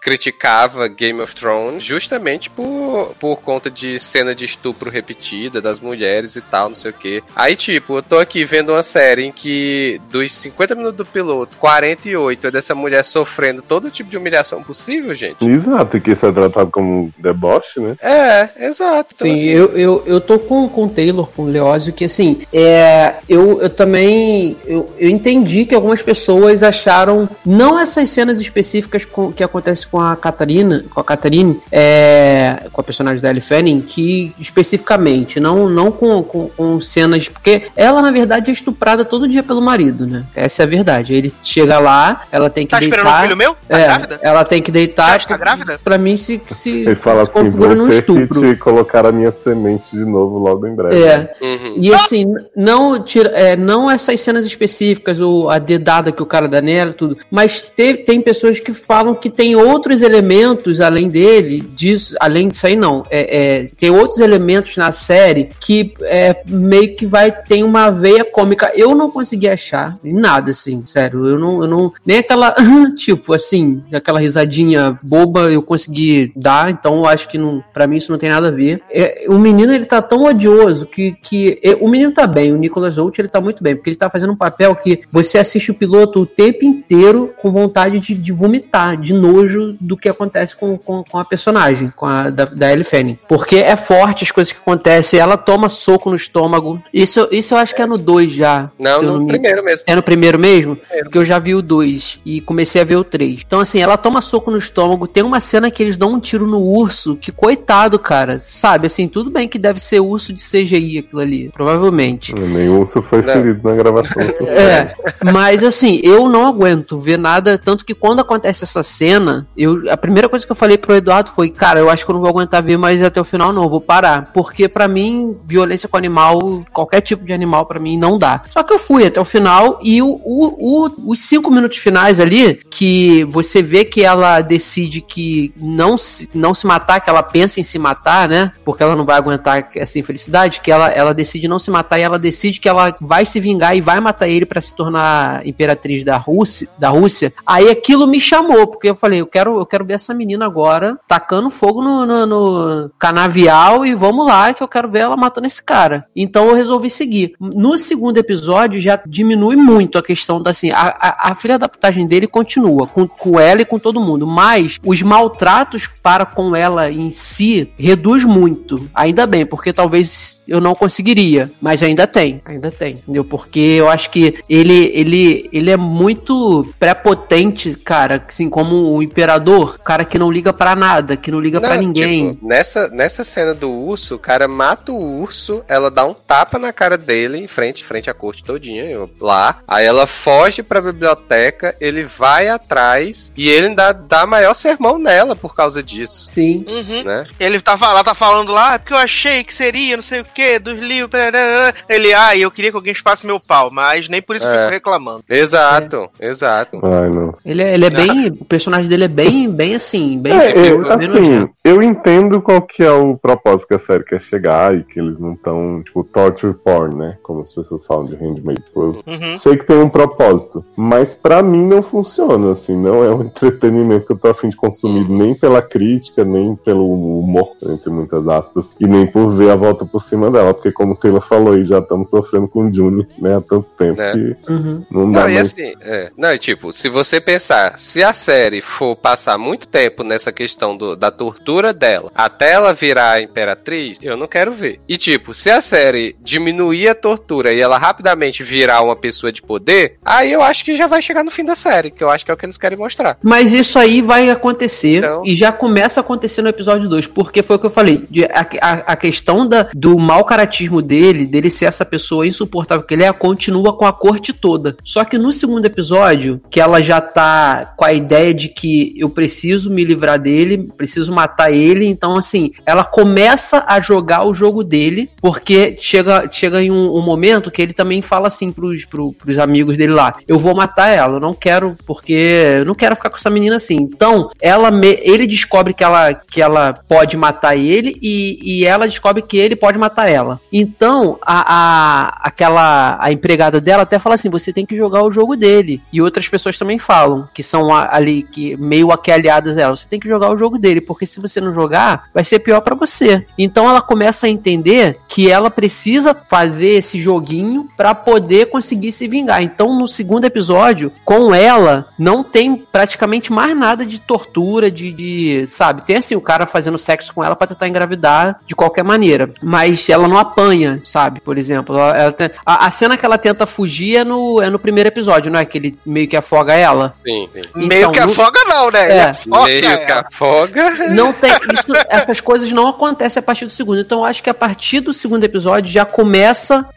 [0.00, 6.36] criticava Game of Thrones justamente por, por conta de cena de estupro repetida das mulheres
[6.36, 7.22] e tal, não sei o quê.
[7.40, 11.56] Aí, tipo, eu tô aqui vendo uma série em que dos 50 minutos do piloto,
[11.56, 15.42] 48 é dessa mulher sofrendo todo tipo de humilhação possível, gente.
[15.42, 17.96] Exato, que isso é tratado como um deboche, né?
[18.02, 19.14] É, exato.
[19.14, 22.04] Então, Sim, assim, eu, eu, eu tô com, com o Taylor, com o Leózio, que
[22.04, 28.38] assim, é, eu, eu também eu, eu entendi que algumas pessoas acharam, não essas cenas
[28.38, 33.30] específicas com, que acontecem com a Catarina, com a Catarine, é, com a personagem da
[33.30, 38.52] Ellie Fanning, que especificamente, não, não com, com, com cenas, porque ela na verdade é
[38.52, 40.24] estuprada todo dia pelo marido, né?
[40.34, 41.14] Essa é a verdade.
[41.14, 43.18] Ele chega lá, ela tem que Tá esperando deitar.
[43.20, 43.56] um filho meu?
[43.68, 44.18] Tá é, grávida?
[44.22, 45.20] ela tem que deitar.
[45.20, 45.80] Tá, tá grávida?
[45.82, 48.40] Pra mim, se, se, Ele fala se assim, configura vou num ter que estupro.
[48.54, 51.02] te colocar a minha semente de novo logo em breve.
[51.02, 51.32] É.
[51.40, 51.74] uhum.
[51.78, 52.26] E assim,
[52.56, 56.92] não, tira, é, não essas cenas específicas, ou a dedada que o cara dá nela,
[56.92, 57.16] tudo.
[57.30, 62.66] Mas te- tem pessoas que falam que tem outros elementos além dele, disso, além disso
[62.66, 63.04] aí não.
[63.10, 68.24] É, é, tem outros elementos na série que é, meio que vai ter uma veia
[68.24, 68.70] cômica.
[68.74, 71.26] Eu não consegui achar nada, assim, sério.
[71.26, 71.92] Eu não, eu não.
[72.06, 72.54] Nem aquela,
[72.94, 77.96] tipo, assim, aquela risadinha boba eu consegui dar, então eu acho que não, pra mim
[77.96, 78.82] isso não tem nada a ver.
[78.90, 82.56] É, o menino, ele tá tão odioso que, que é, o menino tá bem, o
[82.56, 85.70] Nicolas Holt, ele tá muito bem, porque ele tá fazendo um papel que você assiste
[85.70, 90.54] o piloto o tempo inteiro com vontade de, de vomitar, de nojo do que acontece
[90.54, 93.18] com, com, com a personagem, com a da, da Ellie Fanning.
[93.28, 96.82] Porque é forte as coisas que acontecem, ela toma soco no estômago.
[97.02, 98.70] Isso, isso eu acho que é no 2 já.
[98.78, 99.84] Não, no me- primeiro mesmo.
[99.86, 100.76] é no primeiro mesmo?
[101.02, 103.40] Porque eu já vi o 2 e comecei a ver o 3.
[103.46, 105.06] Então, assim, ela toma soco no estômago.
[105.06, 108.38] Tem uma cena que eles dão um tiro no urso, que coitado, cara.
[108.38, 112.34] Sabe, assim, tudo bem que deve ser urso de CGI aquilo ali, provavelmente.
[112.34, 113.32] Nenhum urso foi Não.
[113.34, 114.10] ferido na gravação.
[114.60, 114.94] É,
[115.32, 119.96] mas assim, eu não aguento ver nada, tanto que quando acontece essa cena, eu, a
[119.96, 122.28] primeira coisa que eu falei pro Eduardo foi, cara, eu acho que eu não vou
[122.30, 125.96] aguentar ver mais até o final não, eu vou parar, porque pra mim, violência com
[125.96, 128.40] animal, qualquer tipo de animal pra mim não dá.
[128.50, 132.18] Só que eu fui até o final e o, o, o- os cinco minutos finais
[132.18, 137.22] ali, que você vê que ela decide que não se, não se matar, que ela
[137.22, 141.12] pensa em se matar, né, porque ela não vai aguentar essa infelicidade, que ela, ela
[141.12, 144.28] decide não se matar e ela decide que ela vai se vingar e vai matar
[144.28, 147.32] ele pra se tornar imperatriz da Rússia, da Rússia.
[147.46, 150.98] Aí aquilo me chamou, porque eu falei, eu quero, eu quero ver essa menina agora
[151.06, 155.46] tacando fogo no, no, no canavial e vamos lá que eu quero ver ela matando
[155.46, 156.04] esse cara.
[156.16, 157.34] Então eu resolvi seguir.
[157.38, 161.68] No segundo episódio já diminui muito a questão da assim, a, a, a filha da
[161.68, 166.54] putagem dele continua com, com ela e com todo mundo, mas os maltratos para com
[166.56, 168.88] ela em si reduz muito.
[168.94, 173.24] Ainda bem, porque talvez eu não conseguiria, mas ainda tem, ainda tem, entendeu?
[173.24, 179.78] Porque eu acho que ele ele ele é muito prepotente, cara, assim como o imperador,
[179.78, 182.30] cara que não liga pra nada, que não liga pra Não, ninguém.
[182.32, 186.58] tipo, nessa, nessa cena do urso, o cara mata o urso, ela dá um tapa
[186.58, 189.58] na cara dele, em frente, frente à corte todinha, eu- lá.
[189.66, 195.34] Aí ela foge pra biblioteca, ele vai atrás e ele ainda dá maior sermão nela
[195.36, 196.28] por causa disso.
[196.28, 196.64] Sim.
[196.66, 197.02] Uhum.
[197.04, 197.24] Né?
[197.38, 200.24] Ele tava, ela tá falando lá, "Ah, porque eu achei que seria, não sei o
[200.24, 201.10] que, dos livros.
[201.10, 204.50] blá." Ele, ah, eu queria que alguém espasse meu pau, mas nem por isso eu
[204.52, 204.58] É.
[204.60, 205.24] fico reclamando.
[205.28, 206.80] Exato, exato.
[206.82, 207.34] Ai, não.
[207.44, 210.82] Ele é, ele é bem, o personagem dele é bem, bem assim, bem É, eu,
[210.82, 214.82] bem assim, eu entendo qual que é o propósito que a série quer chegar e
[214.84, 217.16] que eles não estão, tipo, torture porn, né?
[217.22, 218.60] Como as pessoas falam de Handmaid.
[218.62, 219.34] Tipo, eu Uhum.
[219.34, 224.06] sei que tem um propósito, mas pra mim não funciona, assim, não é um entretenimento
[224.06, 228.74] que eu tô afim de consumir, nem pela crítica, nem pelo humor, entre muitas aspas,
[228.78, 231.64] e nem por ver a volta por cima dela, porque como o Taylor falou aí,
[231.64, 234.12] já estamos sofrendo com o Juni, né, há tanto tempo Né?
[234.12, 234.84] que Uhum.
[234.90, 235.52] não dá Não, e mais.
[235.52, 236.10] assim, é.
[236.16, 240.76] Não, e tipo, se você pensar, se a série for passar muito tempo nessa questão
[240.76, 244.80] do- da tortura dela, até ela virar a imperatriz, eu não quero ver.
[244.88, 246.49] E tipo, se a série diminuir
[246.88, 250.86] a tortura e ela rapidamente virar uma pessoa de poder, aí eu acho que já
[250.86, 252.78] vai chegar no fim da série, que eu acho que é o que eles querem
[252.78, 253.18] mostrar.
[253.22, 257.42] Mas isso aí vai acontecer Então- e já começa a acontecer no episódio 2, porque
[257.42, 258.04] foi o que eu falei.
[258.32, 262.94] a, a- a questão da, do mau caratismo dele, dele ser essa pessoa insuportável que
[262.94, 264.76] ele é, continua com a corte toda.
[264.84, 269.08] Só que no segundo episódio, que ela já tá com a ideia de que eu
[269.10, 274.62] preciso me livrar dele, preciso matar ele, então assim, ela começa a jogar o jogo
[274.64, 279.12] dele, porque chega, chega em um, um momento que ele também fala assim pros, pro,
[279.12, 282.12] pros amigos dele lá: eu vou matar ela, eu não quero, porque
[282.58, 283.76] eu não quero ficar com essa menina assim.
[283.76, 288.88] Então, ela me- ele descobre que ela, que ela pode matar ele e, e ela
[288.88, 290.40] descobre que ele pode matar ela.
[290.52, 295.12] Então, a, a, aquela a empregada dela até fala assim: você tem que jogar o
[295.12, 295.80] jogo dele.
[295.92, 299.88] E outras pessoas também falam, que são ali, que meio aqui aliadas a ela: você
[299.88, 302.74] tem que jogar o jogo dele, porque se você não jogar, vai ser pior pra
[302.74, 303.26] você.
[303.38, 309.08] Então ela começa a entender que ela precisa fazer esse joguinho pra poder conseguir se
[309.08, 309.42] vingar.
[309.42, 315.44] Então, no segundo episódio, com ela, não tem praticamente mais nada de tortura, de, de
[315.48, 315.82] sabe?
[315.82, 319.28] Tem assim, o cara fazendo sexo com ela pra tentar engravidar de qualquer maneira.
[319.42, 321.18] Mas ela não apanha, sabe?
[321.18, 324.48] Por exemplo, ela, ela tem- a, a cena que ela tenta fugir é no, é
[324.48, 325.44] no primeiro episódio, não é?
[325.44, 326.94] Que ele meio que afoga ela.
[327.04, 327.42] Sim, sim.
[327.56, 328.98] Meio Então, que no- afoga, não, né?
[328.98, 329.16] É.
[329.26, 330.06] Meio que ela.
[330.08, 330.70] afoga.
[330.90, 331.32] Não tem.
[331.32, 333.80] isso- essas coisas não acontecem a partir do segundo.
[333.80, 336.19] Então eu acho que a partir do segundo episódio já começa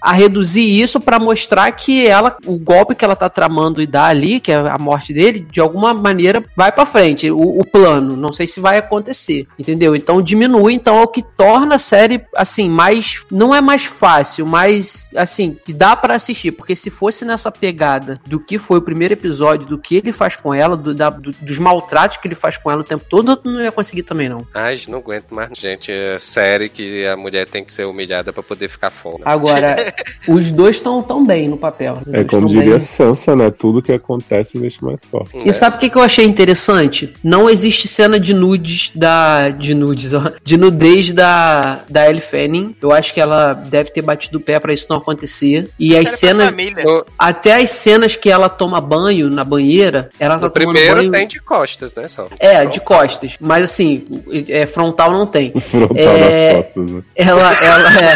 [0.01, 4.05] a reduzir isso pra mostrar que ela, o golpe que ela tá tramando e dá
[4.05, 7.29] ali, que é a morte dele, de alguma maneira vai pra frente.
[7.31, 8.15] O, o plano.
[8.15, 9.47] Não sei se vai acontecer.
[9.57, 9.95] Entendeu?
[9.95, 10.73] Então diminui.
[10.73, 13.23] Então é o que torna a série, assim, mais.
[13.31, 16.51] Não é mais fácil, mas, assim, que dá pra assistir.
[16.51, 20.35] Porque se fosse nessa pegada do que foi o primeiro episódio, do que ele faz
[20.35, 23.39] com ela, do- da- do- dos maltratos que ele faz com ela o tempo todo,
[23.43, 24.45] eu não ia conseguir também, não.
[24.53, 25.49] Ai, não aguento mais.
[25.57, 29.21] Gente, é série que a mulher tem que ser humilhada pra poder ficar fora.
[29.33, 29.93] Agora,
[30.27, 31.97] os dois estão tão bem no papel.
[32.11, 32.79] É como diria bem.
[32.79, 33.49] Sansa, né?
[33.51, 35.35] Tudo que acontece me deixa mais forte.
[35.35, 35.43] né?
[35.45, 37.13] E sabe o que, que eu achei interessante?
[37.23, 39.49] Não existe cena de nudes da.
[39.49, 40.31] De nudes, ó.
[40.43, 42.75] De nudez da, da Ellie Fanning.
[42.81, 45.69] Eu acho que ela deve ter batido o pé pra isso não acontecer.
[45.79, 46.53] E as cenas.
[46.83, 50.95] No, Até as cenas que ela toma banho na banheira, ela tá no tomando primeiro
[50.97, 51.11] banho.
[51.11, 52.07] tem de costas, né?
[52.07, 52.27] Só.
[52.39, 53.37] É, de costas.
[53.39, 54.05] Mas assim,
[54.47, 55.51] é, frontal não tem.
[55.73, 57.01] Frontal É, das costas, né?
[57.15, 58.15] Ela, ela é.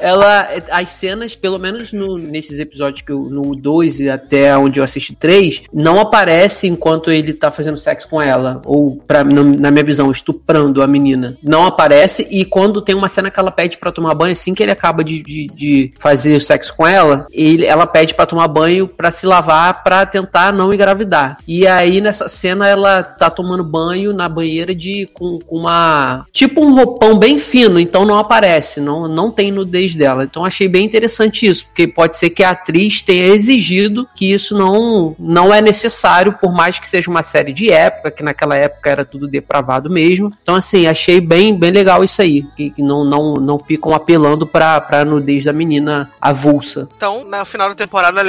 [0.00, 0.46] ela.
[0.70, 4.84] As cenas, pelo menos no- nesses episódios que eu, no 2 e até onde eu
[4.84, 8.60] assisti 3, não aparece enquanto ele tá fazendo sexo com ela.
[8.64, 11.36] Ou, pra, na, na minha visão, estuprando a menina.
[11.42, 12.26] Não aparece.
[12.30, 15.02] E quando tem uma cena que ela pede pra tomar banho, assim que ele acaba
[15.04, 19.10] de, de, de fazer o sexo com ela, ele, ela pede pra tomar banho pra
[19.10, 21.38] se lavar pra tentar não engravidar.
[21.46, 26.60] E aí nessa cena ela tá tomando banho na banheira de com, com uma tipo
[26.60, 30.24] um roupão bem fino, então não aparece, não, não tem nudez dela.
[30.24, 34.56] Então achei bem interessante isso, porque pode ser que a atriz tenha exigido que isso
[34.56, 38.90] não não é necessário, por mais que seja uma série de época, que naquela época
[38.90, 40.32] era tudo depravado mesmo.
[40.42, 44.46] Então assim, achei bem bem legal isso aí, que, que não, não não ficam apelando
[44.46, 46.88] pra, pra nudez da menina avulsa.
[46.96, 48.22] Então, no final da temporada,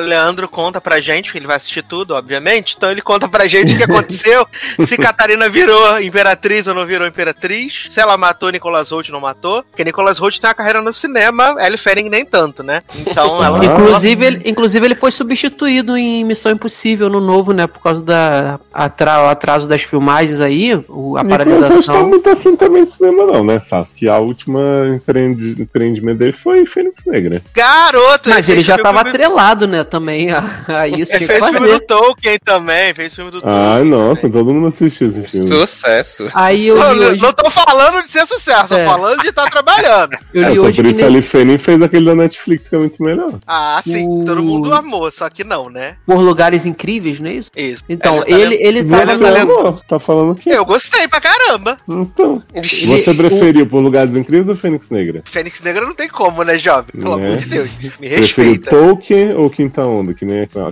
[0.00, 2.74] Leandro conta pra gente, que ele vai assistir tudo, obviamente.
[2.76, 4.46] Então ele conta pra gente o que aconteceu.
[4.86, 7.86] se Catarina virou imperatriz ou não virou imperatriz.
[7.90, 9.62] Se ela matou Nicolas Holt ou não matou.
[9.64, 12.82] Porque Nicolas Holt tem uma carreira no cinema, Ellie Fanning nem tanto, né?
[12.94, 13.58] Então ela.
[13.60, 13.64] Ah.
[13.64, 17.66] Inclusive ele, inclusive, ele foi substituído em Missão Impossível no novo, né?
[17.66, 22.08] Por causa da atra- atraso das filmagens aí, o- a Nicolas Holt tá paralisação.
[22.08, 24.08] muito assim também no cinema, não, né, Sasuke?
[24.08, 24.60] A última
[24.94, 27.42] empreendi- empreendimento dele foi Fênix Negra.
[27.54, 28.28] Garoto!
[28.30, 29.84] Mas ele já filme tava do- atrelado, né?
[29.84, 31.12] Também a, a isso.
[31.14, 31.80] Ele que fez filme do fazer.
[31.86, 33.62] Tolkien também, fez filme do Tolkien.
[33.64, 35.46] Ai, nossa, todo mundo assistiu esse filme.
[35.46, 36.26] Sucesso.
[36.34, 38.84] Aí eu Não, não, hoje, não tô falando de ser sucesso, tô É.
[38.86, 40.16] falando de estar trabalhando.
[40.34, 42.74] eu É, li só hoje por que isso nesse- Fanning fez aquele da Netflix que
[42.74, 43.38] é muito melhor.
[43.46, 45.96] Ah, sim, O- todo mundo amou, só que não, né?
[46.06, 47.50] por lugares incríveis, não é isso?
[47.56, 47.82] Isso.
[47.88, 50.50] Então, tá ele, ele Tá Você amou, tá falando o quê?
[50.52, 51.76] Eu gostei pra caramba.
[51.88, 55.22] Então, você preferiu por Lugares Incríveis ou Fênix Negra?
[55.24, 56.92] Fênix Negra não tem como, né, jovem?
[56.92, 57.24] Pelo É.
[57.24, 57.70] amor de Deus.
[57.80, 58.70] Me Preferiu respeita.
[58.70, 60.12] Tolkien ou Quinta Onda?
[60.14, 60.62] Que nem aquele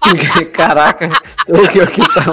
[0.52, 1.08] Caraca,
[1.48, 2.32] o que, o que tá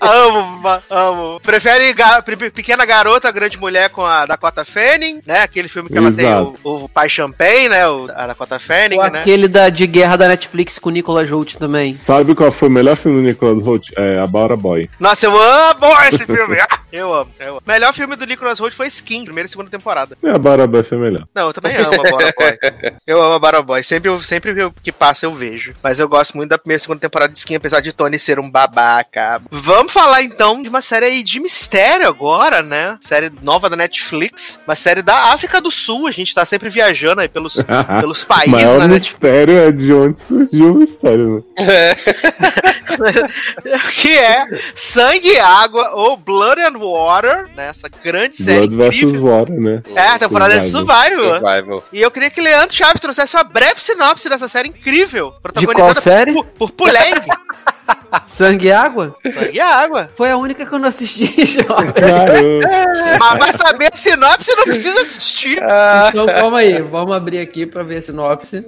[0.00, 1.40] amo, amo.
[1.40, 5.40] Prefere ga- Pe- Pequena Garota, Grande Mulher com a Dakota Fanning, né?
[5.42, 6.52] Aquele filme que ela Exato.
[6.52, 7.86] tem o, o Pai Champagne, né?
[7.88, 9.20] O, a Dakota Fanning, Ou né?
[9.20, 11.92] aquele da, de guerra da Netflix com o Nicolas Holt também.
[11.92, 13.90] Sabe qual foi o melhor filme do Nicolas Holt?
[13.96, 14.88] É About a Boy.
[14.98, 16.58] Nossa, eu amo esse filme.
[16.60, 17.62] Ah, eu amo, eu amo.
[17.66, 20.16] Melhor filme do Nicolas Holt foi Skin, primeira e segunda temporada.
[20.22, 21.26] É, About a Boy foi melhor.
[21.34, 22.58] Não, eu também amo a Bora Boy.
[23.06, 23.82] Eu amo a Bora Boy.
[23.82, 25.74] Sempre, sempre que passa eu vejo.
[25.82, 28.38] Mas eu gosto muito da primeira e segunda temporada de Skin, apesar de Tony ser
[28.40, 29.40] um babaca.
[29.50, 32.98] Vamos falar então de uma série aí de mistério agora, né?
[33.00, 34.58] Série nova da Netflix.
[34.66, 36.06] Uma série da África do Sul.
[36.06, 37.56] A gente tá sempre viajando aí pelos,
[38.00, 39.12] pelos O países maior na Netflix.
[39.22, 41.96] mistério é de onde surgiu o mistério, né?
[43.94, 47.68] que é Sangue e Água ou Blood and Water, né?
[47.68, 49.20] Essa grande série Blood vs.
[49.20, 49.82] Water, né?
[49.94, 51.40] É, a temporada de Survivor.
[51.40, 51.84] Survival.
[51.92, 55.34] E eu queria que Leandro Chaves trouxesse uma breve sinopse dessa série incrível.
[55.74, 56.32] qual série?
[56.32, 57.14] Por, por Puleng.
[58.24, 59.16] Sangue e água?
[59.22, 60.10] Sangue e água.
[60.14, 61.26] Foi a única que eu não assisti.
[61.62, 62.68] Garoto.
[63.18, 65.58] Mas pra saber a sinopse, não precisa assistir.
[66.08, 68.64] Então calma aí, vamos abrir aqui pra ver a sinopse.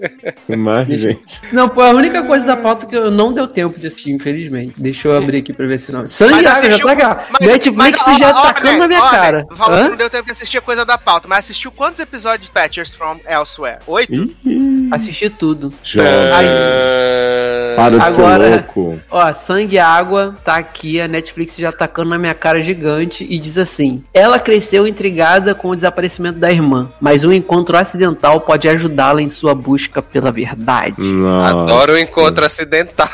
[0.49, 1.41] Mas, gente.
[1.53, 4.75] Não, foi a única coisa da pauta que eu não deu tempo de assistir, infelizmente.
[4.79, 6.15] Deixa eu abrir aqui pra ver a sinopse.
[6.15, 9.03] Sangue e já assistiu- tá mas- Netflix mas, já ó, ó, tacando né, na minha
[9.03, 9.47] ó, cara.
[9.57, 9.89] Falou que Hã?
[9.91, 13.19] não deu tempo de assistir coisa da pauta, mas assistiu quantos episódios de Patchers from
[13.27, 13.79] Elsewhere?
[13.87, 14.13] Oito?
[14.45, 15.73] Ih, Assisti tudo.
[15.99, 19.01] Ah, Para de ser Agora- louco.
[19.11, 23.39] Ó, Sangue e Água tá aqui, a Netflix já tacando na minha cara gigante e
[23.39, 28.69] diz assim: Ela cresceu intrigada com o desaparecimento da irmã, mas um encontro acidental pode
[28.69, 31.03] ajudá-la em sua busca pela verdade.
[31.03, 31.51] Nossa.
[31.51, 33.09] Adoro o encontro acidental.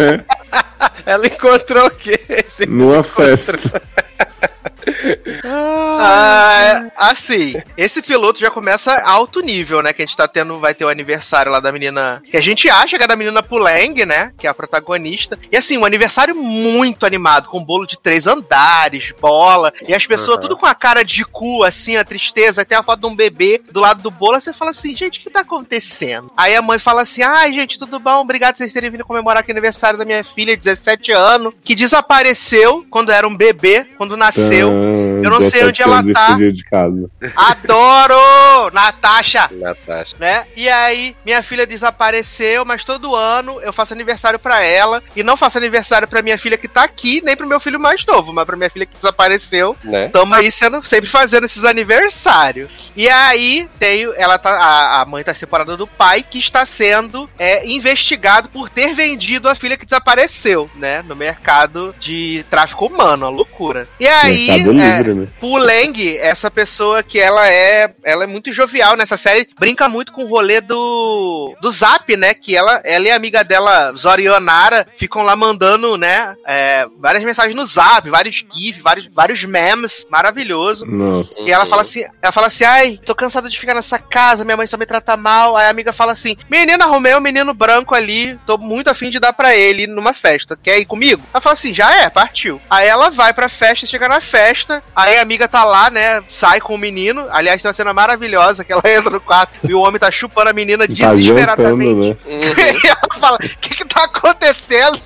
[0.00, 0.24] Né?
[1.06, 2.18] Ela encontrou o quê?
[2.28, 3.58] Esse Numa festa.
[5.44, 9.92] Ah, assim, esse piloto já começa alto nível, né?
[9.92, 12.22] Que a gente tá tendo, vai ter o aniversário lá da menina.
[12.30, 14.32] Que a gente acha que é da menina Puleng, né?
[14.38, 15.38] Que é a protagonista.
[15.50, 19.72] E assim, um aniversário muito animado, com bolo de três andares, bola.
[19.86, 20.42] E as pessoas Uhum.
[20.42, 22.64] tudo com a cara de cu, assim, a tristeza.
[22.64, 24.40] Tem a foto de um bebê do lado do bolo.
[24.40, 26.30] Você fala assim, gente, o que tá acontecendo?
[26.36, 28.20] Aí a mãe fala assim: ai, gente, tudo bom?
[28.20, 31.74] Obrigado por vocês terem vindo comemorar aqui o aniversário da minha filha, 17 anos, que
[31.74, 34.70] desapareceu quando era um bebê, quando nasceu.
[35.24, 36.34] Eu não sei onde ela tá.
[36.34, 37.10] de casa.
[37.36, 38.70] Adoro!
[38.72, 39.48] Natasha!
[39.52, 40.16] Natasha.
[40.18, 40.44] Né?
[40.56, 45.02] E aí, minha filha desapareceu, mas todo ano eu faço aniversário pra ela.
[45.14, 48.04] E não faço aniversário pra minha filha que tá aqui, nem pro meu filho mais
[48.04, 49.76] novo, mas pra minha filha que desapareceu.
[49.82, 50.08] Né?
[50.08, 52.70] Tamo aí sendo, sempre fazendo esses aniversários.
[52.96, 57.28] E aí, tem, ela tá, a, a mãe tá separada do pai, que está sendo
[57.38, 61.02] é, investigado por ter vendido a filha que desapareceu, né?
[61.02, 63.88] No mercado de tráfico humano, uma loucura.
[63.98, 64.48] E aí.
[64.48, 65.28] Mercado é, Livre, né?
[65.40, 70.24] Puleng, essa pessoa que ela é, ela é muito jovial nessa série, brinca muito com
[70.24, 72.34] o rolê do do Zap, né?
[72.34, 76.34] Que ela, ela e a amiga dela, Zorionara, ficam lá mandando, né?
[76.46, 80.84] é, várias mensagens no Zap, vários GIFs, vários, vários memes, maravilhoso.
[80.86, 81.40] Nossa.
[81.42, 84.56] E ela fala assim, ela fala assim, ai, tô cansada de ficar nessa casa, minha
[84.56, 85.56] mãe só me trata mal.
[85.56, 89.20] Aí a amiga fala assim, menina, arrumei um menino branco ali, tô muito afim de
[89.20, 91.22] dar pra ele numa festa, quer ir comigo?
[91.32, 92.60] Ela fala assim, já é, partiu.
[92.68, 96.60] Aí ela vai pra festa, chega na festa, aí a amiga tá lá, né, sai
[96.60, 99.80] com o menino, aliás, tem uma cena maravilhosa, que ela entra no quarto e o
[99.80, 101.94] homem tá chupando a menina Tá jantando, desesperadamente.
[102.00, 102.16] né?
[102.84, 105.00] e ela fala, o que que tá acontecendo?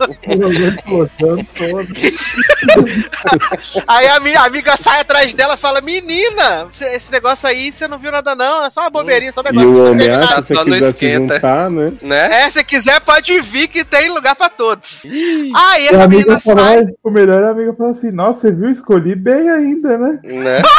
[3.87, 7.99] Aí a minha amiga sai atrás dela e fala: Menina, esse- negócio aí você não
[7.99, 8.65] viu nada, não.
[8.65, 9.71] É só uma bobeirinha, só um E negócio.
[9.71, 11.35] o não homem acha nada." que se Só você não esquenta.
[11.35, 11.93] juntar, né?
[12.03, 12.43] Né?
[12.45, 15.03] É, se quiser, pode vir que tem lugar pra todos.
[15.07, 16.77] Aí E a essa amiga menina fala, sai.
[16.79, 18.71] "Ai, o melhor a amiga fala assim, nossa, você viu?
[18.71, 20.19] Escolhi bem ainda, né?
[20.23, 20.63] Né?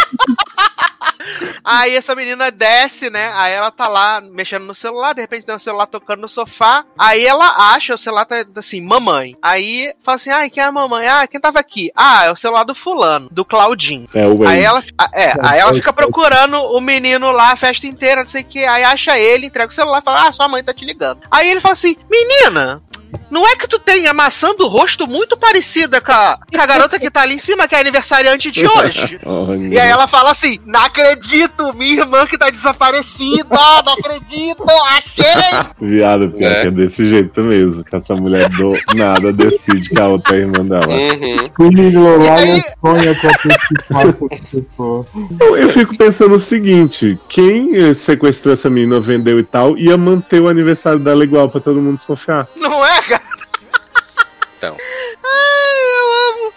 [1.64, 3.32] Aí essa menina desce, né?
[3.34, 6.86] Aí ela tá lá mexendo no celular, de repente tem um celular tocando no sofá.
[6.98, 9.36] Aí ela acha, o celular tá assim, mamãe.
[9.41, 11.07] Aí fala assim: ai, quem é a mamãe?
[11.07, 11.91] Ah, quem tava aqui?
[11.95, 14.07] Ah, é o celular do fulano, do Claudinho.
[14.14, 14.64] É o Aí Wade.
[14.64, 14.84] ela,
[15.14, 18.64] é, aí ela fica procurando o menino lá a festa inteira, não sei o que.
[18.64, 21.22] Aí acha ele, entrega o celular e fala: Ah, sua mãe tá te ligando.
[21.32, 22.82] Aí ele fala assim: Menina,
[23.30, 26.65] não é que tu tem a maçã do rosto muito parecida com a, com a
[26.65, 29.19] garota que tá ali em cima, que é aniversariante de hoje?
[29.26, 29.68] Olha.
[29.68, 33.48] E aí ela fala assim: Não acredito, minha irmã que tá desaparecida,
[33.86, 35.65] não acredito, achei!
[35.82, 36.61] Viado, pior É.
[36.61, 37.84] que é desse jeito mesmo.
[37.84, 40.88] Que essa mulher do nada decide que a outra é irmã dela.
[40.88, 41.49] Uhum.
[41.60, 45.45] O menino lá E aí- sonha com a.
[45.45, 49.98] Eu, eu fico pensando o seguinte: quem eh, sequestrou essa menina, vendeu e tal, ia
[49.98, 52.48] manter o aniversário dela igual pra todo mundo desconfiar.
[52.56, 53.02] Não é?
[54.66, 54.78] Então.
[54.78, 55.55] Amo.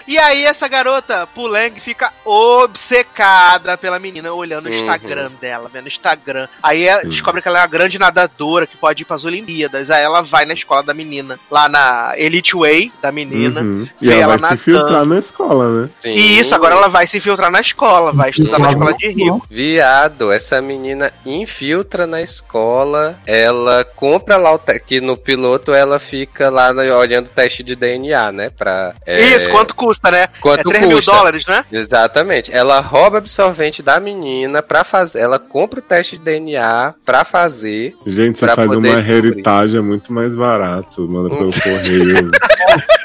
[0.08, 4.74] E aí essa garota, Puleng, fica obcecada pela menina, olhando o Uhum.
[4.78, 6.48] Instagram dela, vendo o Instagram.
[6.62, 9.90] Aí ela descobre que ela é uma grande nadadora, que pode ir pras Olimpíadas.
[9.90, 13.60] Aí ela vai na escola da menina, lá na Elite Way da menina.
[13.60, 13.86] Uhum.
[14.00, 14.58] E ela, ela vai nadando.
[14.58, 15.90] se filtrar na escola, né?
[16.00, 16.14] Sim.
[16.14, 19.42] E isso, agora ela vai se infiltrar na escola, vai estudar na escola de Rio.
[19.50, 26.48] Viado, essa menina infiltra na escola, ela compra lá o que no piloto ela fica
[26.48, 28.50] lá olhando o teste de DNA, né?
[28.50, 30.28] Pra, é, Isso, quanto custa, né?
[30.40, 31.12] quanto é 3 mil custa.
[31.12, 31.64] dólares, né?
[31.72, 32.52] Exatamente.
[32.54, 35.18] Ela rouba absorvente da menina pra fazer.
[35.20, 37.94] Ela compra o teste de DNA pra fazer.
[38.06, 39.12] Gente, você Pra faz uma descobrir.
[39.12, 41.06] heritage, é muito mais barato.
[41.08, 42.30] Manda pelo correio.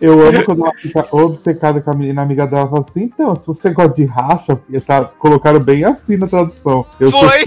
[0.00, 2.62] Eu amo quando ela fica obcecada com a menina amiga dela.
[2.62, 6.86] Ela fala assim: então, se você gosta de racha, tá, colocaram bem assim na tradução.
[6.98, 7.44] Eu Foi.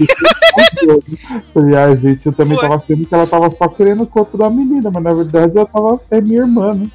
[1.52, 2.68] Falei, ai, gente, eu também Foi.
[2.68, 5.66] tava achando que ela tava só querendo o corpo da menina, mas na verdade ela
[5.66, 6.00] tava.
[6.10, 6.86] É minha irmã, né?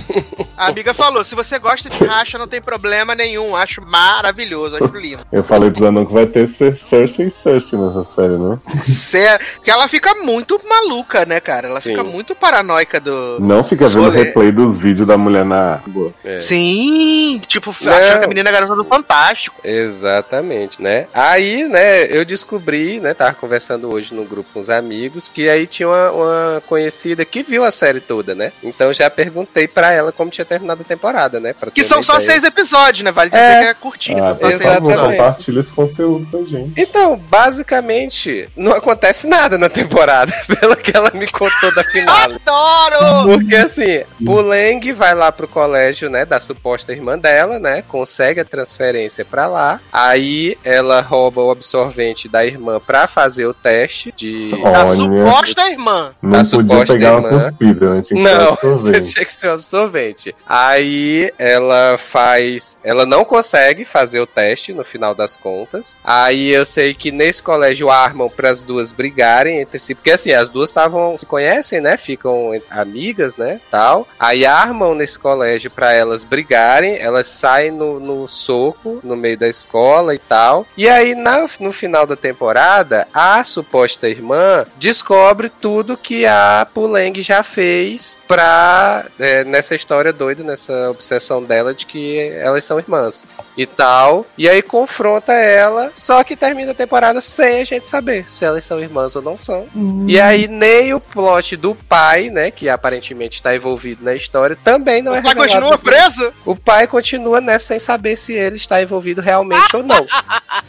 [0.57, 3.55] A amiga falou: se você gosta de racha, não tem problema nenhum.
[3.55, 5.23] Acho maravilhoso, acho lindo.
[5.31, 8.59] Eu falei pro Zanon que vai ter Cer- Cersei e Cersei nessa série, né?
[8.83, 11.67] Sério, Porque ela fica muito maluca, né, cara?
[11.67, 11.91] Ela Sim.
[11.91, 13.39] fica muito paranoica do.
[13.39, 14.25] Não fica vendo Rolê.
[14.39, 16.11] Replay dos vídeos da mulher na água.
[16.23, 16.37] É.
[16.37, 17.91] Sim, tipo, Não.
[17.93, 19.55] achando que a menina é garota do Fantástico.
[19.63, 21.07] Exatamente, né?
[21.13, 25.67] Aí, né, eu descobri, né, tava conversando hoje no grupo com os amigos, que aí
[25.67, 28.51] tinha uma, uma conhecida que viu a série toda, né?
[28.63, 31.53] Então já perguntei pra ela como tinha terminado a temporada, né?
[31.53, 32.31] pra Que são só ideia.
[32.31, 33.11] seis episódios, né?
[33.11, 33.61] Vale dizer É.
[33.63, 34.23] que é curtinho.
[34.23, 36.73] Ah, por favor, compartilha esse conteúdo com a gente.
[36.77, 42.15] Então, basicamente, não acontece nada na temporada, pelo que ela me contou da final.
[42.15, 43.25] Adoro!
[43.33, 48.45] Porque assim, Puleng vai lá pro colégio, né, da suposta irmã dela, né, consegue a
[48.45, 49.79] transferência pra lá.
[49.91, 54.99] Aí ela rouba o absorvente da irmã pra fazer o teste de Da Olha.
[54.99, 56.11] suposta irmã.
[56.21, 57.39] Não Da podia suposta pegar uma irmã.
[57.39, 58.01] cuspida, né?
[58.01, 60.35] Tinha Não, você tinha que ser um absorvente.
[60.47, 62.79] Aí ela faz.
[62.83, 65.95] Ela não consegue fazer o teste no final das contas.
[66.03, 69.95] Aí eu sei que nesse colégio armam para as duas brigarem entre si.
[69.95, 71.17] Porque assim, as duas estavam.
[71.17, 71.97] Se conhecem, né?
[71.97, 73.59] Ficam amigas, né?
[73.71, 74.07] Tal.
[74.19, 76.97] Aí armam nesse colégio para elas brigarem.
[76.99, 80.65] Elas saem no, no soco no meio da escola e tal.
[80.75, 87.21] E aí, na- no final da temporada, a suposta irmã descobre tudo que a Puleng
[87.21, 89.05] já fez pra.
[89.19, 93.25] é, nessa história doida, nessa obsessão dela de que elas são irmãs
[93.61, 94.25] e tal.
[94.37, 98.63] E aí confronta ela, só que termina a temporada sem a gente saber se elas
[98.63, 99.67] são irmãs ou não são.
[100.07, 105.01] E aí nem o plot do pai, né, que aparentemente está envolvido na história, também
[105.01, 106.33] não é O pai revelado continua preso?
[106.45, 110.07] O pai continua nessa sem saber se ele está envolvido realmente ou não.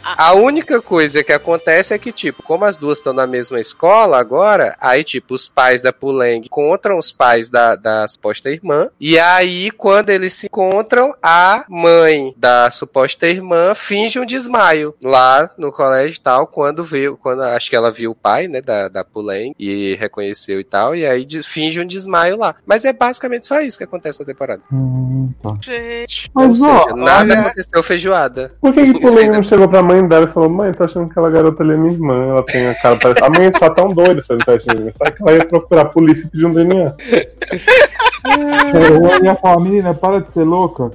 [0.03, 4.19] A única coisa que acontece é que, tipo, como as duas estão na mesma escola
[4.19, 8.91] agora, aí, tipo, os pais da Puleng encontram os pais da, da suposta irmã.
[9.01, 15.51] E aí, quando eles se encontram, a mãe da suposta irmã finge um desmaio lá
[15.59, 18.89] no colégio e tal, quando viu, quando acho que ela viu o pai, né, da,
[18.89, 22.55] da Puleng e reconheceu e tal, e aí de- finge um desmaio lá.
[22.67, 24.63] Mas é basicamente só isso que acontece na temporada.
[24.73, 25.55] Hum, tá.
[25.61, 26.31] Gente.
[26.35, 28.53] Ou Mas, seja, nada olha- aconteceu feijoada.
[28.61, 31.13] Por que, que Puleng não chegou pra mãe dela e falou: Mãe, tô achando que
[31.13, 32.29] aquela garota ali é minha irmã.
[32.31, 32.97] Ela tem a cara.
[32.97, 33.23] Parece...
[33.25, 34.93] A mãe tá tão doida fazendo teste de DNA.
[34.95, 36.95] Sabe que ela ia procurar a polícia e pedir um DNA?
[38.75, 40.91] Eu ia falar, menina, para de ser louca.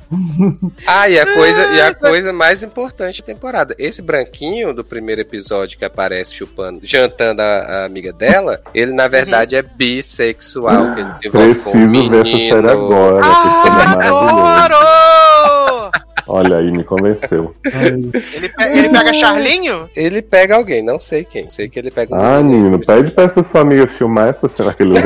[0.87, 3.75] Ah, e a coisa, e a coisa mais importante da temporada.
[3.77, 9.07] Esse branquinho do primeiro episódio que aparece chupando, jantando a, a amiga dela, ele na
[9.07, 10.93] verdade é bissexual.
[10.95, 13.21] Que ele se um Preciso ver essa série agora.
[13.23, 14.07] série é.
[14.07, 15.91] Adoro!
[16.27, 17.53] Olha aí, me convenceu.
[17.65, 19.87] Ele, pe- ele pega Charlinho?
[19.95, 21.47] Ele pega alguém, não sei quem.
[21.51, 22.63] Sei que ele pega um Ah, menino.
[22.71, 24.95] menino, pede pra essa sua amiga filmar essa cena que ele.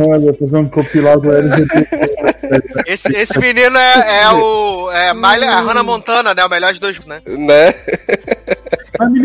[0.00, 2.35] Olha, fazer um compilado LGBT.
[2.86, 4.90] Esse, esse menino é, é o.
[4.90, 6.44] É Miley, a Hannah Montana, né?
[6.44, 7.20] O melhor de dois, né?
[7.26, 7.74] Né?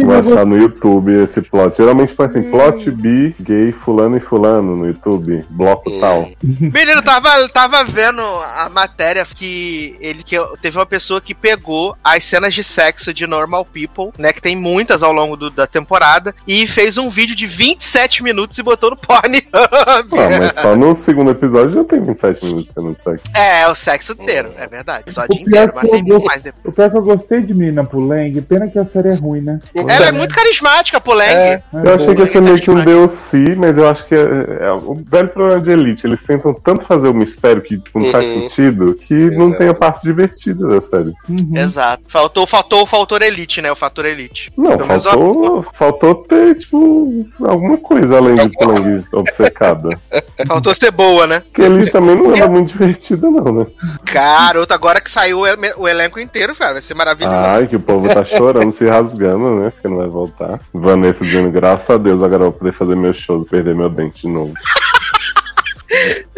[0.06, 1.76] Vou achar no YouTube esse plot.
[1.78, 5.46] Geralmente põe assim, plot bi, gay, fulano e fulano no YouTube.
[5.50, 6.00] Bloco Hum.
[6.00, 6.30] tal.
[6.44, 12.24] Menino, tava, tava vendo a matéria que ele que teve uma pessoa que pegou as
[12.24, 14.32] cenas de sexo de Normal People, né?
[14.34, 18.58] Que tem muitas ao longo do- da temporada, e fez um vídeo de 27 minutos
[18.58, 19.48] e botou no Pornhub.
[19.54, 20.04] Ah,
[20.40, 23.24] mas só no segundo episódio já tem 27 minutos de cena de sexo.
[23.36, 25.04] É, o sexo inteiro, é verdade.
[25.06, 26.66] O episódio O pior inteiro, que mas eu tem muito mais depois.
[26.66, 29.42] O pior é que eu gostei de Menina Puleng, pena que a série é ruim,
[29.42, 29.60] né?
[29.88, 31.30] Ela é muito carismática, Poleng.
[31.34, 31.64] É.
[31.74, 34.20] Eu achei que ia ser meio que um DLC, mas eu acho que é,
[34.62, 36.06] é o velho problema de Elite.
[36.08, 38.50] Eles tentam tanto fazer o mistério que tipo, não faz Uhum.
[38.50, 39.58] sentido que não Exato.
[39.58, 41.12] tem a parte divertida da série.
[41.30, 41.52] Uhum.
[41.56, 42.04] Exato.
[42.08, 43.72] Faltou, faltou o fator elite, né?
[43.72, 44.52] O fator elite.
[44.58, 49.90] Não, menos faltou, faltou ter, tipo, alguma coisa além de Puleng obcecada.
[50.48, 51.40] Faltou ser boa, né?
[51.42, 53.68] Porque Elite também não era muito divertida, não, né?
[54.04, 57.36] Garoto, agora que saiu o, ele- o elenco inteiro, velho, vai ser maravilhoso.
[57.36, 59.70] Ai, que o povo tá chorando, se rasgando, né?
[59.70, 60.60] Porque não vai voltar.
[60.74, 63.90] Vanessa dizendo, graças a Deus, agora eu vou poder fazer meu show e perder meu
[63.90, 64.54] dente de novo.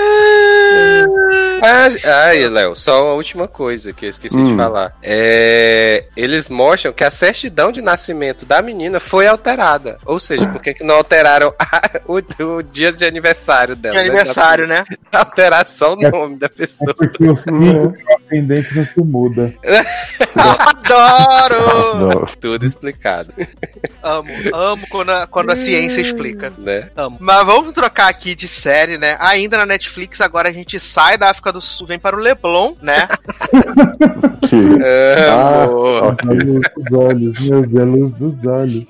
[1.65, 1.87] Ah,
[2.25, 4.57] ai, Léo, só a última coisa que eu esqueci de Hum.
[4.57, 4.97] falar.
[5.01, 9.97] É, eles mostram que a certidão de nascimento da menina foi alterada.
[10.05, 12.17] Ou seja, por que que não alteraram a- o,
[12.57, 13.95] o dia de aniversário dela?
[13.95, 14.83] De aniversário, né?
[15.11, 16.91] Alterar só o nome da pessoa.
[16.91, 19.53] É porque o signo ascendente não se muda.
[20.35, 21.95] Adoro!
[21.99, 22.25] Não.
[22.41, 23.33] Tudo explicado,
[24.01, 26.51] amo, amo quando a, quando a ciência explica.
[26.57, 26.89] né?
[26.95, 27.17] Amo.
[27.21, 29.15] Mas vamos trocar aqui de série, né?
[29.19, 32.75] Ainda na Netflix, agora a gente sai da África do Sul, vem para o Leblon,
[32.81, 33.07] né?
[34.43, 34.57] Que...
[35.29, 35.67] Ah,
[36.91, 38.85] olhos, dos olhos.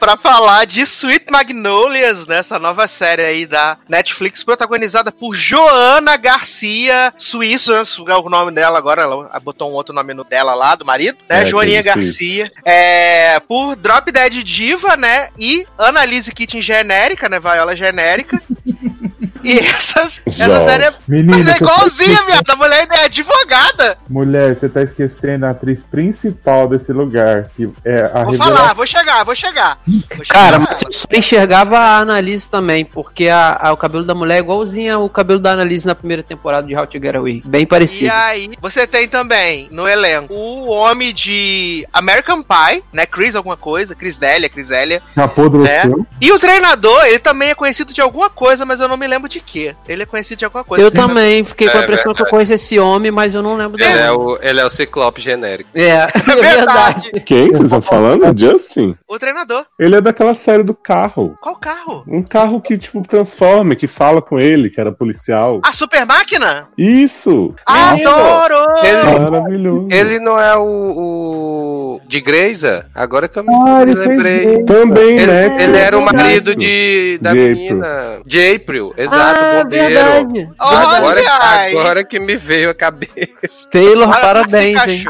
[0.00, 2.38] Pra falar de Sweet Magnolias, né?
[2.38, 7.82] Essa nova série aí da Netflix, protagonizada por Joana Garcia, suíço, né?
[8.08, 11.18] é o nome dela agora, ela botou um outro nome no dela lá, do marido,
[11.28, 11.42] né?
[11.42, 12.50] É, Joaninha Garcia.
[12.64, 15.28] É, por Drop Dead Diva, né?
[15.38, 17.38] E Annalise Kitchen genérica, né?
[17.38, 18.40] Viola genérica genérica
[19.42, 20.92] e essas, essa série é.
[21.08, 22.50] Menina, Mas é tá igualzinha, viado.
[22.50, 23.98] A mulher ainda é advogada.
[24.08, 28.56] Mulher, você tá esquecendo a atriz principal desse lugar, que é a Vou revelação.
[28.56, 29.78] falar, vou chegar, vou chegar.
[29.86, 30.70] Vou chegar Cara, nela.
[30.70, 34.38] mas eu só enxergava a Annalise também, porque a, a- o cabelo da mulher é
[34.40, 37.42] igualzinho ao cabelo da Annalise na primeira temporada de How to Get Away.
[37.44, 38.12] Bem E parecido.
[38.12, 43.06] aí, você tem também no elenco o homem de American Pie, né?
[43.06, 45.02] Chris alguma coisa, Chris Delia, Chris Elia.
[45.16, 46.06] Apodreceu.
[46.20, 49.28] E o treinador, ele também é conhecido de alguma coisa, mas eu não me lembro
[49.32, 49.74] de quê.
[49.88, 50.84] Ele é conhecido de alguma coisa.
[50.84, 53.56] Eu também fiquei com a É impressão que eu conheço esse homem, mas eu não
[53.56, 53.98] lembro Ele dele.
[54.04, 55.70] é o, ele é o Ciclope genérico.
[55.74, 56.06] É, é
[56.56, 57.10] verdade.
[57.24, 58.38] Quem vocês estão falando?
[58.38, 58.96] Justin?
[59.08, 59.64] O treinador.
[59.78, 61.36] Ele é daquela série do carro.
[61.40, 62.04] Qual carro?
[62.06, 65.60] Um carro que, tipo, transforma, que fala com ele, que era policial.
[65.66, 66.68] A super máquina?
[66.76, 67.54] Isso!
[67.66, 68.56] Adoro!
[68.84, 69.88] Ele- Maravilhoso.
[69.90, 72.86] Ele não é o, o de Greysa?
[72.94, 74.62] Agora que eu me, Ah, lembrei.
[74.64, 75.62] Também, Ele, né?
[75.62, 78.20] ele era o marido de, da De menina.
[78.26, 80.50] De April, exato, ah, verdade.
[80.58, 81.76] Olha Agora, aí.
[81.76, 83.68] agora que me veio a cabeça.
[83.70, 85.04] Taylor, Olha, parabéns, hein?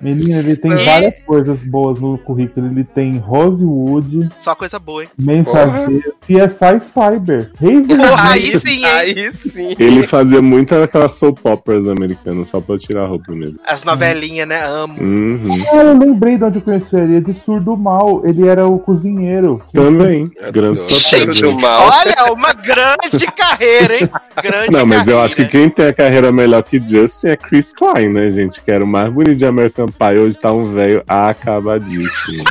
[0.00, 2.66] Menina, ele tem E- várias coisas boas no currículo.
[2.66, 5.08] Ele tem Rosewood, Só coisa boa, hein?
[5.18, 8.84] Mensageiro, CSI Cyber, Rei Porra, aí sim, hein?
[8.84, 9.74] Aí sim.
[9.78, 13.56] Ele fazia muito aquelas soap operas americanas, só pra eu tirar a roupa nele.
[13.66, 14.62] As novelinhas, né?
[14.64, 15.00] Amo.
[15.00, 15.42] Uhum.
[15.72, 17.16] Ah, eu lembrei de onde eu conheci ele.
[17.16, 18.22] É de Surdo Mal.
[18.24, 19.62] Ele era o cozinheiro.
[19.72, 20.30] Também.
[20.52, 20.90] Grande Adoro.
[20.94, 21.90] Cheiro soap do mal.
[21.90, 24.10] Olha, uma grande carreira, hein?
[24.42, 25.24] Grande Não, mas eu carreira.
[25.24, 28.60] acho que quem tem a carreira melhor que Justin é Chris Klein, né, gente?
[28.60, 30.18] Que era o mais bonito de American Pie.
[30.18, 32.44] Hoje tá um velho acabadíssimo.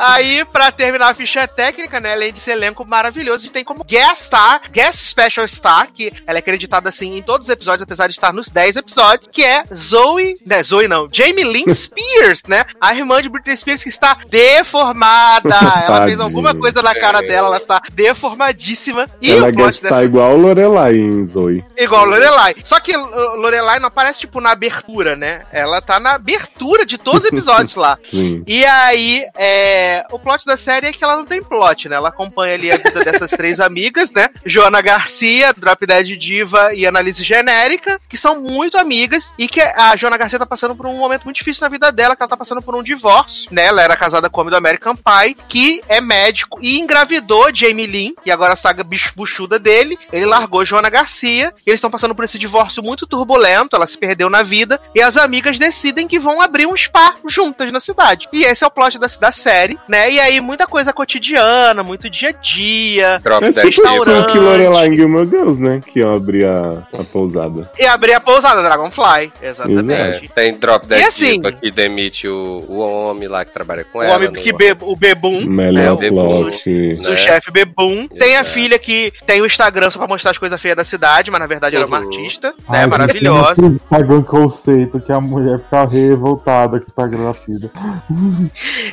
[0.00, 2.14] Aí, pra terminar a ficha técnica, né?
[2.14, 6.38] Além desse elenco maravilhoso, a gente tem como guest star, guest special star, que ela
[6.38, 9.62] é acreditada assim em todos os episódios, apesar de estar nos 10 episódios, que é
[9.74, 10.62] Zoe, né?
[10.62, 12.64] Zoe não, Jamie Lynn Spears, né?
[12.80, 15.50] A irmã de Britney Spears que está deformada.
[15.86, 19.06] ela fez alguma coisa na cara dela, ela está deformadíssima.
[19.20, 21.64] E Ela o plot dessa igual o Lorelai em Zoe.
[21.76, 22.56] Igual Lorelai.
[22.64, 25.42] Só que Lorelai não aparece, tipo, na abertura, né?
[25.52, 27.98] Ela tá na abertura de todos os episódios lá.
[28.04, 28.42] Sim.
[28.46, 31.96] E aí, é, o plot da série é que ela não tem plot, né?
[31.96, 34.30] Ela acompanha ali a vida dessas três amigas, né?
[34.44, 39.94] Joana Garcia, Drop Dead Diva e Analise Genérica, que são muito amigas e que a
[39.96, 42.36] Joana Garcia tá passando por um momento muito difícil na vida dela, que ela tá
[42.36, 43.66] passando por um divórcio, né?
[43.66, 47.86] Ela era casada com o homem do American Pie, que é médico e engravidou Jamie
[47.86, 49.98] Lynn, e agora a bicho buchuda dele.
[50.12, 54.28] Ele largou Joana Garcia, eles estão passando por esse divórcio muito turbulento, ela se perdeu
[54.28, 58.28] na vida, e as amigas decidem que vão abrir um spa juntas na cidade.
[58.32, 60.10] E esse é o plot da, da série, né?
[60.10, 63.18] E aí muita coisa cotidiana, muito dia a dia.
[63.22, 65.80] Drop É Dead tipo isso que Lorelai em Gilmore Girls, né?
[65.84, 67.70] Que abrir a, a pousada.
[67.78, 70.28] E abrir a pousada Dragonfly, É, exatamente.
[70.34, 73.98] tem Drop Dead E assim- Diva que demite o, o homem lá que trabalha com
[73.98, 74.16] O ela.
[74.16, 76.96] homem no- que be, o Bebum, Melhor o plot.
[76.96, 77.16] do né?
[77.16, 78.06] chefe Bebum.
[78.08, 78.50] Tem a Exato.
[78.50, 81.46] filha que tem o Instagram só pra mostrar as coisas feias da cidade, mas na
[81.46, 82.04] verdade ela é uma Uhum.
[82.06, 82.80] artista, Ai, né?
[82.82, 83.62] gente, Maravilhosa.
[84.10, 87.70] um conceito que a mulher fica revoltada que tá grávida.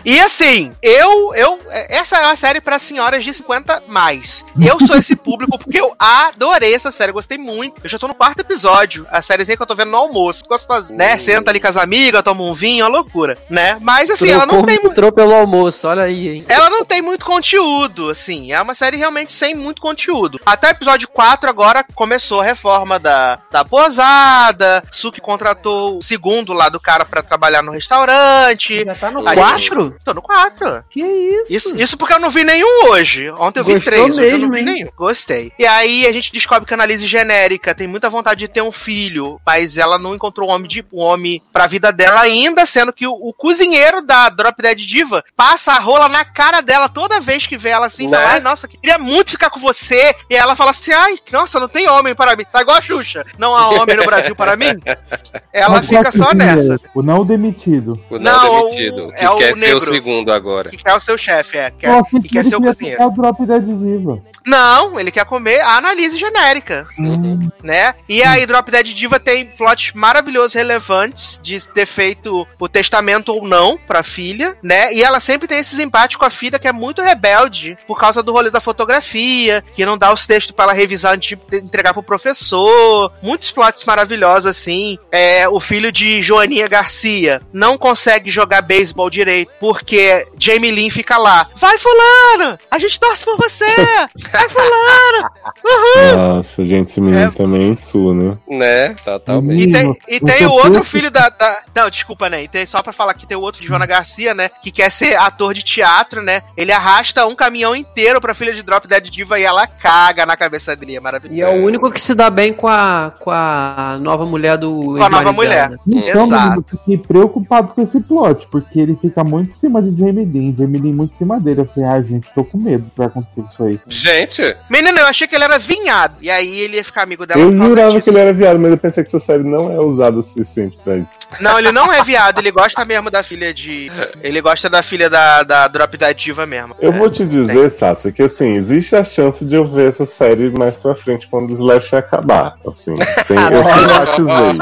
[0.05, 1.59] E assim, eu, eu.
[1.69, 4.43] Essa é uma série pra senhoras de 50 mais.
[4.59, 7.81] Eu sou esse público porque eu adorei essa série, gostei muito.
[7.83, 10.43] Eu já tô no quarto episódio, a sériezinha que eu tô vendo no almoço.
[10.47, 11.17] Gostosinha, né?
[11.17, 13.77] Senta ali com as amigas, toma um vinho, uma loucura, né?
[13.81, 14.79] Mas assim, ela não tem.
[14.81, 16.45] mu- entrou pelo almoço, olha aí, hein?
[16.47, 18.51] Ela não tem muito conteúdo, assim.
[18.51, 20.39] É uma série realmente sem muito conteúdo.
[20.45, 24.83] Até o episódio 4 agora começou a reforma da, da posada.
[24.91, 28.83] Suki contratou o segundo lá do cara pra trabalhar no restaurante.
[28.85, 29.95] Já tá no Aí- 4?
[30.03, 30.56] Tô no 4.
[30.89, 31.53] Que isso?
[31.53, 33.29] Isso, isso porque eu não vi nenhum hoje.
[33.31, 34.65] Ontem eu vi Gostou três, hoje eu não mesmo, vi hein?
[34.65, 34.89] nenhum.
[34.95, 35.51] Gostei.
[35.57, 38.71] E aí a gente descobre que a Analise genérica tem muita vontade de ter um
[38.71, 42.91] filho, mas ela não encontrou um homem, de, um homem pra vida dela ainda, sendo
[42.93, 47.19] que o, o cozinheiro da Drop Dead Diva passa a rola na cara dela toda
[47.19, 48.17] vez que vê ela assim, Né?
[48.17, 50.15] fala, ai, nossa, queria muito ficar com você.
[50.29, 52.45] E ela fala assim, ai, nossa, não tem homem para mim.
[52.51, 53.25] Tá igual a Xuxa.
[53.37, 54.67] Não há homem no Brasil para mim.
[55.53, 56.35] Ela Mas fica só é?
[56.35, 56.79] nessa.
[56.93, 57.99] O não demitido.
[58.09, 59.07] O Não, não, demitido.
[59.07, 59.77] o- Que é o quer ser negro.
[59.77, 60.46] o segundo agora.
[60.71, 61.71] Que quer o seu chefe, é.
[61.71, 62.97] Quer, que quer ele ser o cozinheiro.
[62.97, 64.23] ficar o Drop Dead Viva.
[64.47, 67.93] Não, ele quer comer a análise genérica, Hum, né?
[68.07, 73.45] E aí, Drop Dead Diva tem plots maravilhosos, relevantes, de ter feito o testamento ou
[73.45, 74.93] não pra filha, né?
[74.93, 78.23] E ela sempre tem esses empates com a filha, que é muito rebelde, por causa
[78.23, 81.93] do rolê da fotografia, que não dá os textos pra ela revisar antes de entregar
[81.93, 83.11] pro professor.
[83.21, 84.97] Muitos plots maravilhosos, assim.
[85.11, 91.17] É, o filho de Joaninha Garcia não consegue jogar beisebol direito, porque Jamie Lynn fica
[91.17, 91.49] lá.
[91.57, 92.57] Vai, fulano!
[92.71, 93.65] A gente torce por você!
[94.39, 95.29] Vai, fulano!
[95.63, 96.17] Uhul!
[96.17, 97.31] Nossa, gente, esse menino É.
[97.31, 98.37] também é isso, né?
[98.47, 98.95] Né?
[99.03, 99.63] Totalmente.
[99.67, 102.43] E tem, Menino, e o tem o outro filho da, da- Não, desculpa, né?
[102.43, 104.49] E tem só pra falar que tem o outro de Joana Garcia, né?
[104.61, 106.41] Que quer ser ator de teatro, né?
[106.55, 110.35] Ele arrasta um caminhão inteiro pra filha de Drop Dead Diva e ela caga na
[110.37, 110.95] cabeça dele.
[110.95, 111.37] É maravilhoso.
[111.37, 114.71] E é o único que se dá bem com a, com a nova mulher do
[114.73, 115.69] Com a nova ex-marido mulher.
[115.71, 115.77] né?
[115.87, 116.43] Então, Exato.
[116.43, 120.25] menino, eu fiquei preocupado com esse plot, porque ele fica muito em cima de Jamie
[120.25, 121.61] Dean, Jamie Dean muito em cima dele.
[121.61, 123.79] Eu falei, ah, gente, tô com medo que vai acontecer isso aí.
[123.87, 124.26] Gente,
[124.69, 126.15] Menino, eu achei que ele era vinhado.
[126.21, 127.39] E aí ele ia ficar amigo dela.
[127.41, 128.03] Eu jurava disso.
[128.03, 130.77] que ele era viado, mas eu pensei que essa série não é usada o suficiente
[130.83, 131.11] pra isso.
[131.39, 132.39] Não, ele não é viado.
[132.39, 133.91] Ele gosta mesmo da filha de.
[134.21, 136.75] Ele gosta da filha da, da Drop Dead Diva mesmo.
[136.79, 136.97] Eu É.
[136.97, 140.77] vou te dizer, Sasha, que assim, existe a chance de eu ver essa série mais
[140.79, 142.55] pra frente quando o Slash acabar.
[142.67, 142.95] Assim,
[143.27, 144.57] tem, eu simpatizei.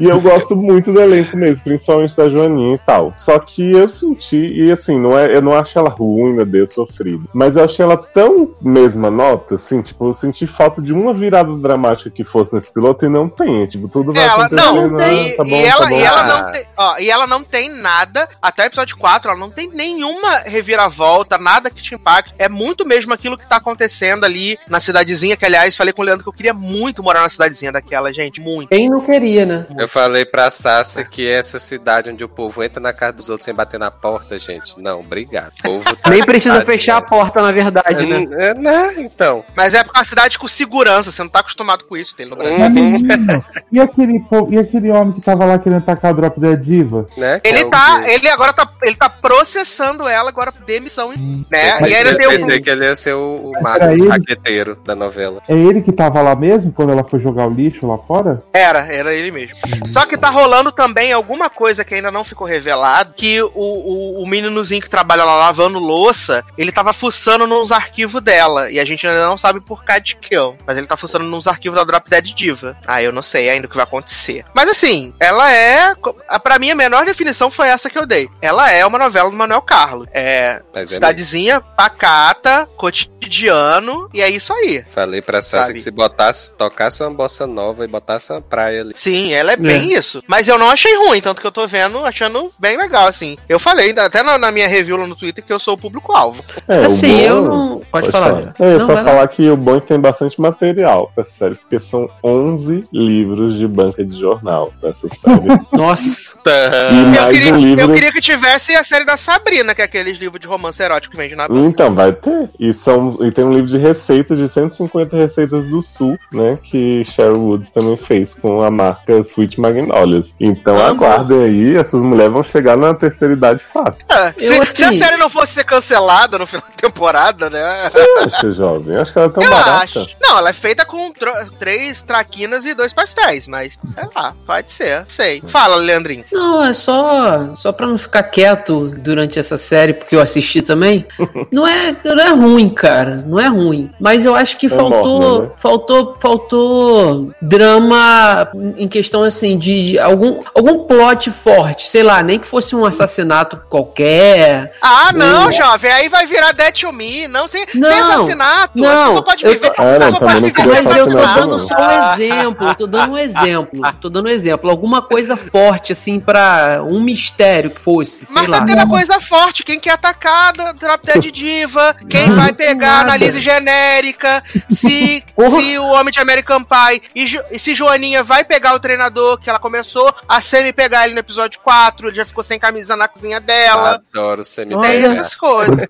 [0.00, 3.12] E eu gosto muito do elenco mesmo, principalmente da Joaninha e tal.
[3.16, 6.72] Só que eu senti, e assim, não é, eu não acho ela ruim, meu Deus,
[6.72, 7.22] sofrida.
[7.32, 11.54] Mas eu achei ela tão mesma nota, assim, tipo, eu senti falta de uma virada
[11.56, 13.66] dramática que fosse nesse piloto e não tem.
[13.66, 15.96] Tipo, tudo vai Ela não, acontecendo, e, ah, tá bom, e ela, tá bom.
[15.98, 16.42] e ela Ah.
[16.42, 19.68] não tem, ó, e ela não tem nada, até o episódio 4, ela não tem
[19.70, 22.34] nenhuma reviravolta, nada que te impacte.
[22.38, 26.04] É muito mesmo aquilo que tá acontecendo ali na cidadezinha, que aliás, falei com o
[26.04, 28.68] Leandro que eu queria muito morar na cidadezinha daquela, gente, muito.
[28.68, 29.66] Quem não queria, né?
[29.78, 33.44] eu falei pra Sassi que essa cidade onde o povo entra na casa dos outros
[33.44, 34.80] sem bater na porta, gente.
[34.80, 35.52] Não, obrigado.
[35.60, 38.26] O povo tá Nem precisa fechar a porta, na verdade, né?
[38.38, 38.94] É, né?
[38.98, 39.44] Então.
[39.56, 42.56] Mas é uma cidade com segurança, você não tá acostumado com isso, tem no Brasil.
[42.58, 42.70] Uhum.
[42.70, 47.06] menino, e aquele, e aquele homem que tava lá querendo tacar o Drop Dead Diva?
[47.16, 47.40] Né?
[47.44, 51.16] Ele é tá, que- ele agora tá, ele tá processando ela agora por demissão, né?
[51.50, 54.04] Pensei E ainda tem ele- um, pensei que ele ia ser o, o Marcos?
[54.04, 55.42] Raqueteiro da novela.
[55.48, 58.42] É ele que tava lá mesmo quando ela foi jogar o lixo lá fora?
[58.52, 59.56] Era, era ele mesmo.
[59.92, 64.22] Só que tá rolando também alguma coisa que ainda não ficou revelado, que o, o,
[64.22, 68.84] o meninozinho que trabalha lá lavando louça, ele tava fuçando nos arquivos dela, e a
[68.84, 71.78] gente ainda não sabe por cá de que, ó, mas ele tá fuçando nos arquivos
[71.78, 72.76] da Drop Dead Diva.
[72.86, 74.44] Ah, eu não sei ainda o que vai acontecer.
[74.54, 75.94] Mas assim, ela é,
[76.28, 78.28] a- pra mim a menor definição foi essa que eu dei.
[78.42, 80.06] Ela é uma novela do Manuel Carlos.
[80.12, 84.84] É, Mas é cidadezinha pacata, cotidiano, e é isso aí.
[84.90, 85.74] Falei pra Sassi Sabe?
[85.74, 88.92] que se botasse, tocasse uma bossa nova e botasse uma praia ali.
[88.96, 90.22] Sim, ela é bem isso.
[90.26, 93.36] Mas eu não achei ruim, tanto que eu tô vendo, achando bem legal, assim.
[93.48, 96.44] Eu falei, até na, na minha review lá no Twitter, que eu sou o público-alvo.
[96.68, 97.74] É, assim, bom- eu não.
[97.90, 98.54] Pode, falar.
[98.58, 99.10] Eu ia Não, só vai lá.
[99.10, 102.84] falar que o bom é que tem bastante material pra essa série, porque são 11
[102.92, 105.60] livros de banca de jornal pra essa série.
[105.72, 106.34] Nossa.
[106.44, 107.80] e Eu mais queria, um livro.
[107.84, 111.12] eu queria que tivesse a série da Sabrina, que é aqueles livros de romance erótico
[111.12, 111.60] que vende na banca.
[111.60, 112.50] Então, vai ter.
[112.58, 116.58] E, são, e tem um livro de receitas, de 150 receitas do Sul, né?
[116.62, 120.34] Que Cheryl Woods também fez com a marca Sweet Magnolias.
[120.40, 124.04] Então aguardem aí, essas mulheres vão chegar na terceira idade fácil.
[124.08, 127.03] É, se, Eu, se a assim- série não fosse ser cancelada no final da temporada,
[127.12, 127.88] né?
[127.90, 128.96] Você acha, jovem?
[128.96, 129.84] Acho que ela é tão Eu barata.
[129.84, 130.06] acho.
[130.22, 134.72] Não, ela é feita com tro- três traquinas e dois pastéis, mas sei lá, pode
[134.72, 135.04] ser.
[135.08, 135.42] Sei.
[135.48, 136.24] Fala, Leandrinho.
[136.32, 141.06] Não, é só, só pra não ficar quieto durante essa série, porque eu assisti também.
[141.52, 143.22] Não é, não é ruim, cara.
[143.26, 143.90] Não é ruim.
[144.00, 145.50] Mas eu acho que É faltou, né?
[145.56, 152.46] faltou, faltou drama em questão assim de algum, algum plot forte, sei lá, nem que
[152.46, 154.72] fosse um assassinato qualquer.
[154.82, 155.52] Ah, não, Hum.
[155.52, 157.26] jovem, aí vai virar Death Me.
[157.28, 158.78] Não, sem, sem Não, assassinato.
[158.78, 159.70] não, pode eu viver.
[159.70, 161.58] tô- a É, não, também pode não viver sem Mas eu tô dando não.
[161.58, 166.18] só um exemplo, tô dando um exemplo, tô dando um exemplo, alguma coisa forte assim
[166.20, 168.58] pra um mistério que fosse, sei Mas lá.
[168.60, 169.62] tá tendo a coisa forte.
[169.64, 171.96] Quem quer atacar da Drop Dead Diva?
[172.08, 174.42] Quem Não, vai pegar análise genérica?
[174.70, 175.60] Se, Porra.
[175.60, 179.48] se o Homem de American Pie e, e se Joaninha vai pegar o treinador que
[179.50, 183.08] ela começou, a Sammy pegar ele no episódio 4, ele já ficou sem camisa na
[183.08, 184.00] cozinha dela.
[184.14, 184.88] Adoro semi Olha.
[184.88, 185.86] Tem essas coisas.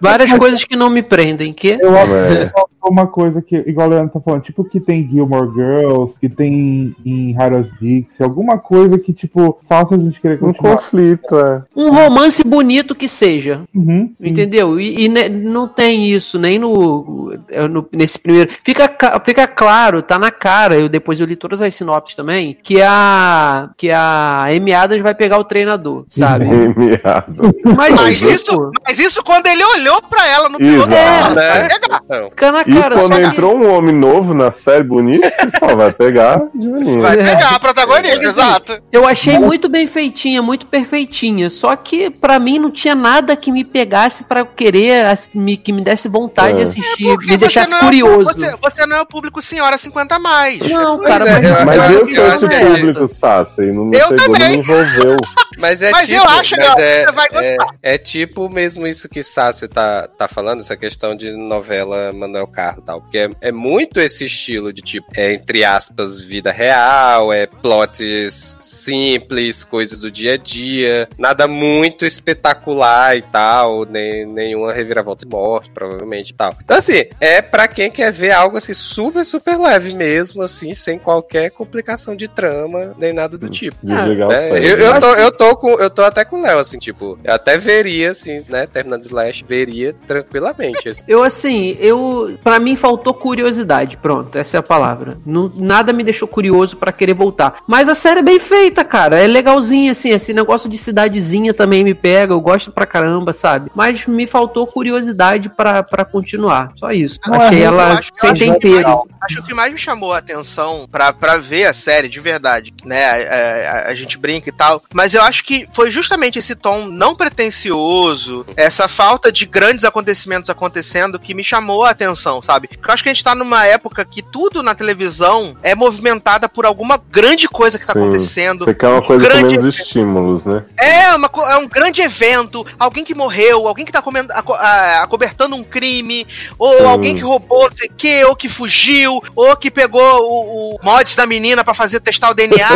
[0.00, 2.52] Várias coisas que não me prendem, que Eu acho É.
[2.86, 6.94] uma coisa que, igual o Leandro tá falando, tipo que tem Gilmore Girls, que tem
[7.04, 10.76] em Harold Dixie, alguma coisa que, tipo, faça a gente querer Um continuar.
[10.76, 11.62] conflito, é.
[11.74, 14.78] um romance bonito que seja, Uhum, entendeu?
[14.78, 17.32] E, e ne- não tem isso nem no,
[17.70, 18.50] no- nesse primeiro.
[18.62, 20.74] Fica, ca- fica claro, tá na cara.
[20.76, 25.14] Eu depois eu li todas as sinopses também que a que a Amy Adams vai
[25.14, 26.44] pegar o treinador, sabe?
[26.76, 27.52] Meado.
[27.76, 30.72] Mas, Mas tipo, isso, mas isso quando ele olhou pra ela no Isso.
[30.86, 30.92] piloto.
[30.92, 31.68] É, ela vai né?
[31.68, 32.00] pegar.
[32.04, 35.26] Então, Fica na E cara, quando que- entrou um homem novo na série bonito,
[35.58, 37.02] só vai pegar de menino.
[37.02, 37.24] Vai É.
[37.34, 38.82] pegar a protagonista, exato.
[38.92, 41.48] Eu achei muito bem feitinha, muito perfeitinha.
[41.50, 45.72] Só que pra mim não tinha nada que me pegasse pra eu querer, me, que
[45.72, 46.56] me desse vontade É.
[46.56, 48.24] de assistir, Porque me deixasse é o- curioso.
[48.24, 50.58] você, você não é o público senhora 50 a mais.
[50.58, 53.84] Não, Pois cara, é, mas, eu- Mas eu sou esse que é público, Sassi, não
[53.86, 54.50] me Eu pegou, não também.
[54.50, 55.16] me envolveu.
[55.58, 57.74] Mas é Mas tipo, eu acho, mas Léo, é, você vai é, gostar.
[57.82, 62.82] é tipo mesmo isso que Sassi tá, tá falando, essa questão de novela Manuel Carlos
[62.82, 63.00] e tal.
[63.00, 68.56] Porque é, é muito esse estilo de tipo, é entre aspas, vida real, é plots
[68.60, 75.30] simples, coisas do dia a dia, nada muito espetacular e tal, nem, nenhuma reviravolta de
[75.30, 76.54] morte, provavelmente e tal.
[76.62, 80.98] Então, assim, é pra quem quer ver algo assim super, super leve mesmo, assim, sem
[80.98, 83.76] qualquer complicação de trama, nem nada do tipo.
[83.82, 84.66] Desligar o É, cérebro.
[84.68, 87.34] eu, eu, tô, eu, tô com, eu tô até com o Léo, assim, tipo, eu
[87.34, 90.88] até veria, assim, né, terminando Slash, veria tranquilamente.
[90.88, 91.02] Assim.
[91.06, 92.38] Eu, assim, eu.
[92.42, 93.96] Pra mim faltou curiosidade.
[93.96, 95.18] Pronto, essa é a palavra.
[95.24, 97.62] Não, nada me deixou curioso pra querer voltar.
[97.66, 99.18] Mas a série é bem feita, cara.
[99.18, 100.10] É legalzinha, assim.
[100.10, 102.32] Esse negócio de cidadezinha também me pega.
[102.32, 103.70] Eu gosto pra caramba, sabe?
[103.74, 106.72] Mas me faltou curiosidade pra, pra continuar.
[106.76, 107.18] Só isso.
[107.26, 109.06] Não, Achei eu ela sem acho que tempero.
[109.22, 112.20] Acho que o que mais me chamou a atenção pra, pra ver a série de
[112.20, 113.04] verdade, né?
[113.24, 116.86] é, a, a gente brinca e tal, mas eu acho que foi justamente esse tom
[116.86, 122.66] não pretencioso, essa falta de grandes acontecimentos acontecendo que me chamou a atenção, sabe?
[122.66, 126.48] Porque eu acho que a gente tá numa época que tudo na televisão é movimentada
[126.48, 128.00] por alguma grande coisa que tá Sim.
[128.00, 128.64] acontecendo.
[128.64, 130.64] Você quer uma um coisa com grande menos estímulos, né?
[130.76, 134.54] é, uma, é um grande evento, alguém que morreu, alguém que tá comendo, aco-
[135.00, 136.26] acobertando um crime,
[136.58, 136.84] ou Sim.
[136.86, 140.78] alguém que roubou, não sei o quê, ou que fugiu, ou que pegou o, o
[140.82, 142.68] mods da menina pra fazer testar o DNA.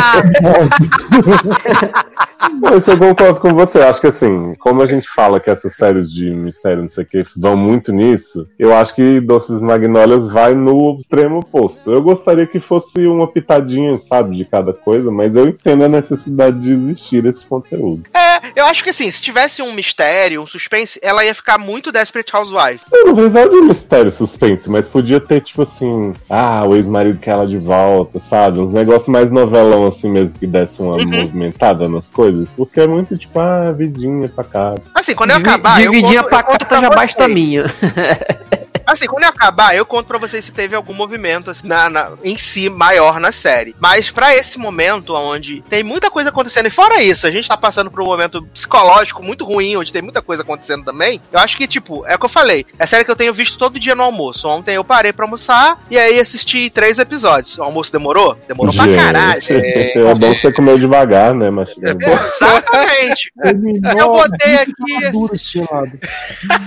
[2.76, 3.80] Isso eu concordo com você.
[3.80, 7.06] Acho que assim, como a gente fala que essas séries de mistério, não sei o
[7.08, 11.90] que, vão muito nisso, eu acho que Doces Magnólias vai no extremo oposto.
[11.90, 16.60] Eu gostaria que fosse uma pitadinha, sabe, de cada coisa, mas eu entendo a necessidade
[16.60, 18.04] de existir esse conteúdo.
[18.14, 21.90] é, eu acho que assim, se tivesse um mistério, um suspense, ela ia ficar muito
[21.92, 22.80] Desperate Housewife.
[22.92, 27.30] Eu não precisava de mistério suspense, mas podia ter, tipo assim, ah, o ex-marido quer
[27.32, 28.58] ela de volta, sabe?
[28.60, 31.06] Uns negócios mais novelão assim mesmo, que desse uma Uhum.
[31.06, 34.74] movimentada nas coisas, porque é muito tipo, ah, vidinha pra cá.
[34.94, 37.34] Assim, quando eu acabar, eu Dividir a conto- eu conto pra já basta vocês.
[37.34, 37.64] minha.
[38.88, 42.10] Assim, quando eu acabar, eu conto pra vocês se teve algum movimento assim, na, na-
[42.24, 43.74] em si maior na série.
[43.78, 47.56] Mas pra esse momento, onde tem muita coisa acontecendo, e fora isso, a gente tá
[47.56, 51.20] passando por um momento psicológico muito ruim, onde tem muita coisa acontecendo também.
[51.32, 52.64] Eu acho que, tipo, é o que eu falei.
[52.78, 54.48] É série que eu tenho visto todo dia no almoço.
[54.48, 57.58] Ontem eu parei pra almoçar e aí assisti três episódios.
[57.58, 58.36] O almoço demorou?
[58.48, 59.42] Demorou pra caralho.
[59.48, 63.32] é bom você comer devagar, né, mas Exatamente.
[63.98, 65.12] Eu botei aqui,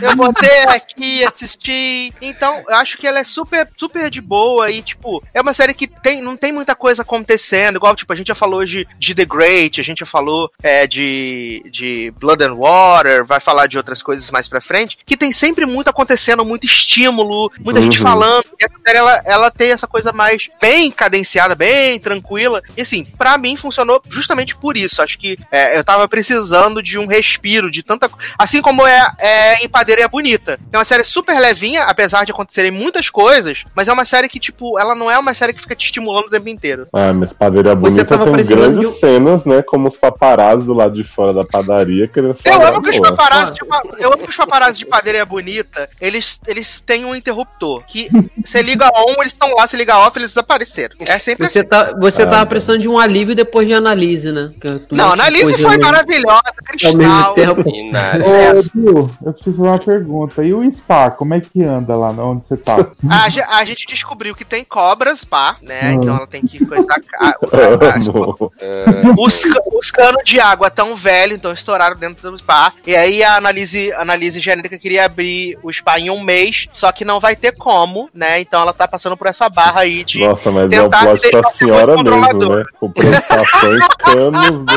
[0.02, 2.11] eu botei aqui, assisti.
[2.22, 5.74] Então, eu acho que ela é super, super de boa e, tipo, é uma série
[5.74, 7.78] que tem, não tem muita coisa acontecendo.
[7.78, 10.86] Igual, tipo, a gente já falou hoje de The Great, a gente já falou é,
[10.88, 15.32] de, de Blood and Water, vai falar de outras coisas mais pra frente, que tem
[15.32, 18.04] sempre muito acontecendo, muito estímulo, muita gente Uhum.
[18.04, 18.46] falando.
[18.60, 22.62] E essa série, ela, ela tem essa coisa mais bem cadenciada, bem tranquila.
[22.76, 25.02] E, assim, pra mim funcionou justamente por isso.
[25.02, 28.10] Acho que é, eu tava precisando de um respiro, de tanta.
[28.38, 30.60] Assim como é, é em Padeira é Bonita.
[30.72, 34.40] É uma série super levinha, apesar de acontecerem muitas coisas, mas é uma série que,
[34.40, 36.86] tipo, ela não é uma série que fica te estimulando o tempo inteiro.
[36.94, 39.62] Ah, mas Padeira Você Bonita tem grandes de cenas, né?
[39.62, 43.00] Como os paparazzi do lado de fora da padaria querendo Eu falar amo que os
[43.00, 43.60] paparazzi de,
[44.00, 47.84] eu amo que os paparazzi de Padeira é Bonita, eles, eles têm um interruptor.
[47.88, 48.10] Que
[48.44, 50.96] você liga on, eles estão lá, você liga off, eles desapareceram.
[51.02, 51.68] É sempre Você, assim.
[51.68, 52.46] tá, você Ah, tava tá.
[52.48, 54.52] precisando de um alívio depois de análise, né?
[54.92, 57.34] Não, a mete Annalise coisa foi no- maravilhosa, Ao mesmo cristal.
[57.34, 57.62] tempo.
[57.70, 60.44] Ô, Bill, eu preciso fazer uma pergunta.
[60.44, 62.76] E o spa, como é que anda lá onde você tá?
[63.10, 65.92] A, a gente descobriu que tem cobras, pá, né?
[65.92, 65.94] Hum.
[65.94, 66.96] Então ela tem que coisar.
[67.20, 67.34] a-
[67.92, 69.16] Amo.
[69.18, 72.74] Os, ca- os canos de água tão velhos, então estouraram dentro do spa.
[72.86, 77.04] E aí a análise, análise genérica queria abrir o spa em um mês, só que
[77.06, 78.40] não vai ter como, né?
[78.40, 80.20] Então ela tá passando por essa barra aí de.
[80.20, 82.64] Nossa, mas é o plot da senhora mesmo, né?
[82.80, 84.74] Com preocupações, canos do.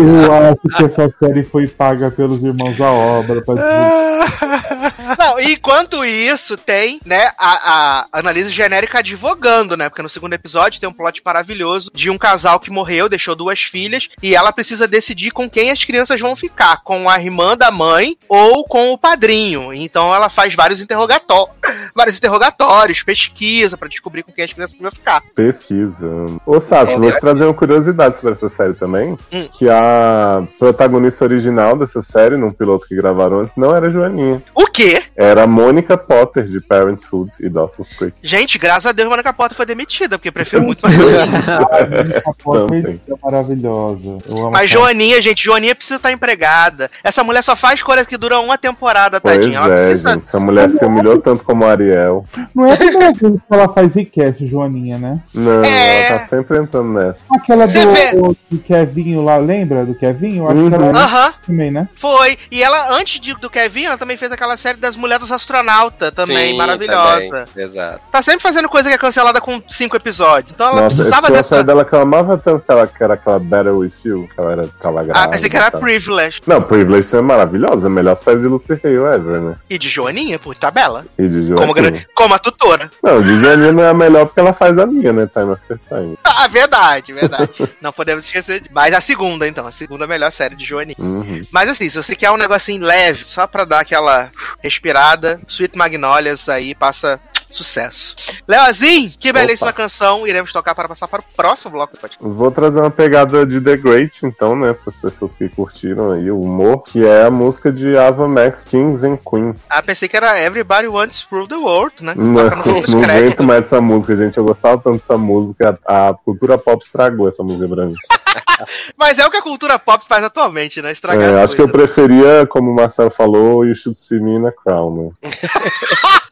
[0.00, 3.42] Eu acho que essa série foi paga pelos irmãos à obra.
[3.42, 3.54] Pra...
[5.18, 9.88] Não, enquanto isso, tem, né, a, a genérica advogando, né?
[9.88, 13.62] Porque no segundo episódio tem um plot maravilhoso de um casal que morreu, deixou duas
[13.62, 17.70] filhas, e ela precisa decidir com quem as crianças vão ficar, com a irmã da
[17.70, 19.72] mãe ou com o padrinho.
[19.72, 21.54] Então ela faz vários interrogatórios,
[21.94, 25.22] vários interrogatórios, pesquisa pra descobrir com quem as crianças vão ficar.
[25.34, 26.08] Pesquisa.
[26.46, 29.16] Ô, Sassi, vou te trazer uma curiosidade sobre essa série também.
[29.32, 29.48] Hum.
[29.52, 34.42] Que a protagonista original dessa série, num piloto que gravaram antes, não era Joaninha.
[34.54, 34.93] O quê?
[35.16, 38.16] Era a Mônica Potter, de Parenthood e Dawson's Creek.
[38.22, 42.22] Gente, graças a Deus, Mônica Potter foi demitida, porque eu prefiro muito mais Joaninha.
[42.26, 43.00] A porta Também.
[43.08, 44.18] é maravilhosa.
[44.28, 46.90] Eu amo Mas Joaninha, gente, Joaninha precisa estar empregada.
[47.02, 49.58] Essa mulher só faz coisas que duram uma temporada, Pois tadinha.
[49.58, 50.12] Ela é, precisa.
[50.14, 50.22] gente.
[50.22, 52.24] Essa mulher se humilhou tanto como a Ariel.
[52.54, 55.20] Não é a primeira vez que ela faz request, Joaninha, né?
[55.32, 56.08] Não, É.
[56.08, 57.22] ela tá sempre entrando nessa.
[57.32, 58.12] Aquela Você vê.
[58.12, 60.48] do, do Kevinho lá, lembra do Kevinho?
[60.48, 60.68] Acho Uhum.
[60.70, 61.88] que ela era Aham, também, né?
[61.96, 62.38] foi.
[62.50, 66.12] E ela, antes de- do Kevin, ela também fez aquela série das Mulheres dos Astronautas,
[66.12, 67.20] também, Sim, maravilhosa.
[67.46, 68.00] também, Exato.
[68.12, 70.52] Tá sempre fazendo coisa que é cancelada com cinco episódios.
[70.52, 71.48] Então ela Nossa, precisava dessa.
[71.56, 74.40] série dela que eu amava tanto que ela que era aquela Battle With You, que
[74.40, 75.80] ela era tava Ah, grávida pensei que era tal.
[75.80, 76.40] Privilege.
[76.46, 79.54] Não, Privilege é maravilhosa, a melhor série de Lucy Hale ever, né?
[79.68, 81.04] E de Joaninha, por tabela.
[81.18, 81.82] E de Como, Joaquim.
[81.92, 82.90] gra- como a tutora.
[83.02, 85.26] Não, de Joaninha não é a melhor porque ela faz a minha, né?
[85.32, 86.18] Time After Time.
[86.36, 87.50] Ah, verdade, verdade.
[87.80, 88.60] Não podemos esquecer.
[88.60, 88.68] De...
[88.72, 89.66] Mas a segunda, então.
[89.66, 90.96] A segunda melhor série de Joaninha.
[90.98, 91.42] Uhum.
[91.50, 94.30] Mas assim, se você quer um negocinho leve, só pra dar aquela
[94.74, 97.20] respirada, Sweet Magnolias aí passa
[97.50, 98.16] sucesso.
[98.48, 99.82] Leozinho, que belíssima Opa.
[99.82, 100.26] canção.
[100.26, 102.18] Iremos tocar para passar para o próximo bloco do podcast.
[102.20, 104.72] Vou trazer uma pegada de The Great, então, né?
[104.72, 108.64] Para as pessoas que curtiram aí o humor, que é a música de Ava Max,
[108.64, 109.56] Kings and Queens.
[109.70, 112.14] Ah, pensei que era Everybody Wants to Rule the World, né?
[112.16, 112.32] Não,
[112.88, 114.36] não aguento mais essa música, gente.
[114.36, 115.78] Eu gostava tanto dessa música.
[115.86, 117.94] A cultura pop estragou essa música pra mim.
[118.96, 120.92] Mas é o que a cultura pop faz atualmente, né?
[120.92, 121.94] Estragar É, as acho que eu coisas.
[121.94, 125.30] preferia, como o Marcelo falou, You Should See Me in a Crown, né?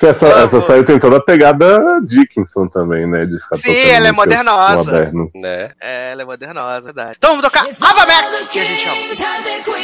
[0.00, 3.26] Essa, essa série tem toda a pegada Dickinson também, né?
[3.26, 5.10] De ficar Sim, ela é modernosa.
[5.34, 5.70] Né?
[5.80, 7.14] É, ela é modernosa, verdade.
[7.16, 9.74] Então vamos tocar Ava Max, que a gente ama.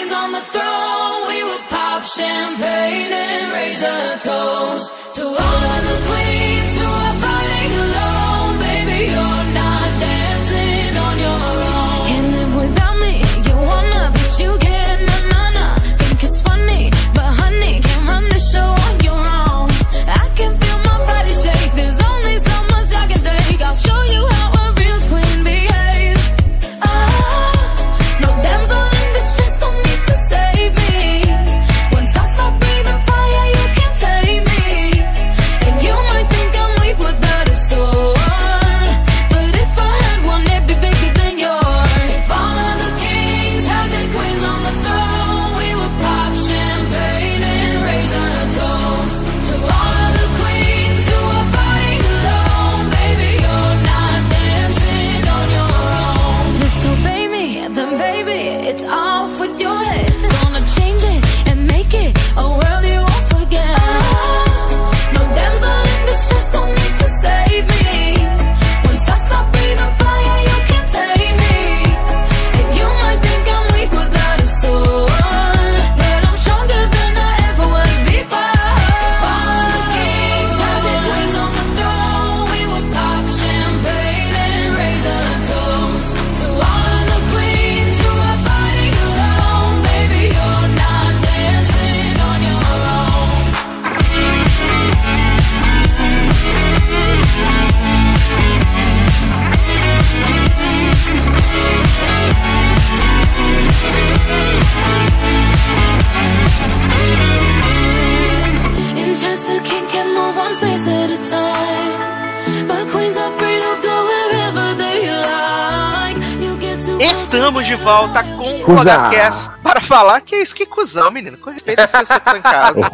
[118.85, 121.37] Rodacast para falar que é isso que cuzão, menino.
[121.39, 122.81] Com respeito às pessoas que estão em casa.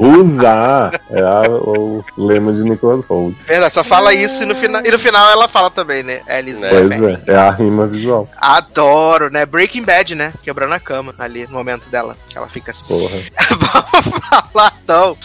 [1.10, 3.34] É a- o lema de Nicholas Holt.
[3.46, 6.20] Verdade, só fala isso e no, final, e no final ela fala também, né?
[6.28, 7.18] Alice Pois Manning.
[7.26, 8.28] é, é a rima visual.
[8.36, 9.46] Adoro, né?
[9.46, 10.32] Breaking Bad, né?
[10.42, 12.16] Quebrando a cama ali no momento dela.
[12.28, 12.84] Que ela fica assim.
[12.86, 13.16] Porra.
[13.92, 14.20] Vamos
[14.52, 15.16] falar então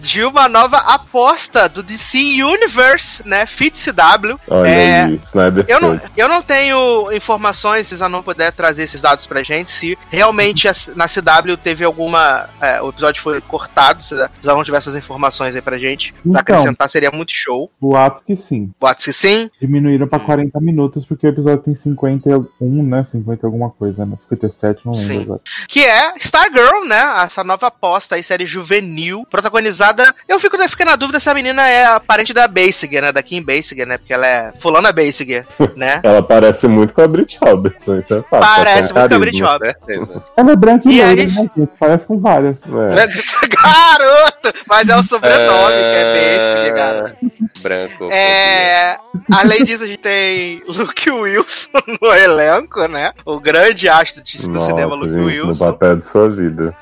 [0.00, 3.46] de uma nova aposta do DC Universe, né?
[3.46, 4.38] Fit CW.
[4.48, 8.84] Olha É, aí, Snyder Eu não, eu não tenho informações, se vocês não puder trazer
[8.84, 12.48] esses dados pra gente, se realmente a- na CW teve alguma.
[12.60, 16.20] é, o episódio foi cortado, se vocês não tiver essas informações aí pra gente, pra
[16.24, 16.40] Então.
[16.40, 17.70] acrescentar seria muito show.
[17.80, 18.70] Boatos que sim.
[18.80, 19.50] Boatos que sim.
[19.60, 23.04] Diminuíram pra 40 minutos porque o episódio tem 51, né?
[23.04, 24.16] 50 alguma coisa, né?
[24.16, 25.22] 57, não lembro Sim.
[25.22, 25.40] agora.
[25.68, 27.02] Que é Stargirl, né?
[27.24, 30.14] Essa nova aposta aposta aí, série juvenil, protagonizada.
[30.28, 33.12] Eu fico, eu fico na dúvida se a menina é a parente da Basinger, né?
[33.12, 33.96] Da Kim Basinger, né?
[33.96, 36.00] Porque ela é fulana Basinger, né?
[36.02, 38.40] Ela parece muito com a Brit Robertson, isso é fato.
[38.40, 39.42] Parece muito com a Brit.
[39.42, 39.84] Roberts.
[39.86, 40.24] Certeza.
[40.36, 41.68] Ela é branca e, E aí- né, gente?
[41.80, 42.62] Parece com várias.
[42.64, 43.08] É.
[43.48, 44.54] Garoto!
[44.66, 47.32] Mas é o sobrenome que é Basinger, garoto.
[47.60, 48.08] Branco.
[48.12, 48.98] É,
[49.32, 51.68] além disso, a gente tem Luke Wilson
[52.00, 53.12] no elenco, né?
[53.24, 55.64] O grande astro de- do cinema Nossa, Luke gente, no Wilson.
[55.72, 56.74] papel de sua vida.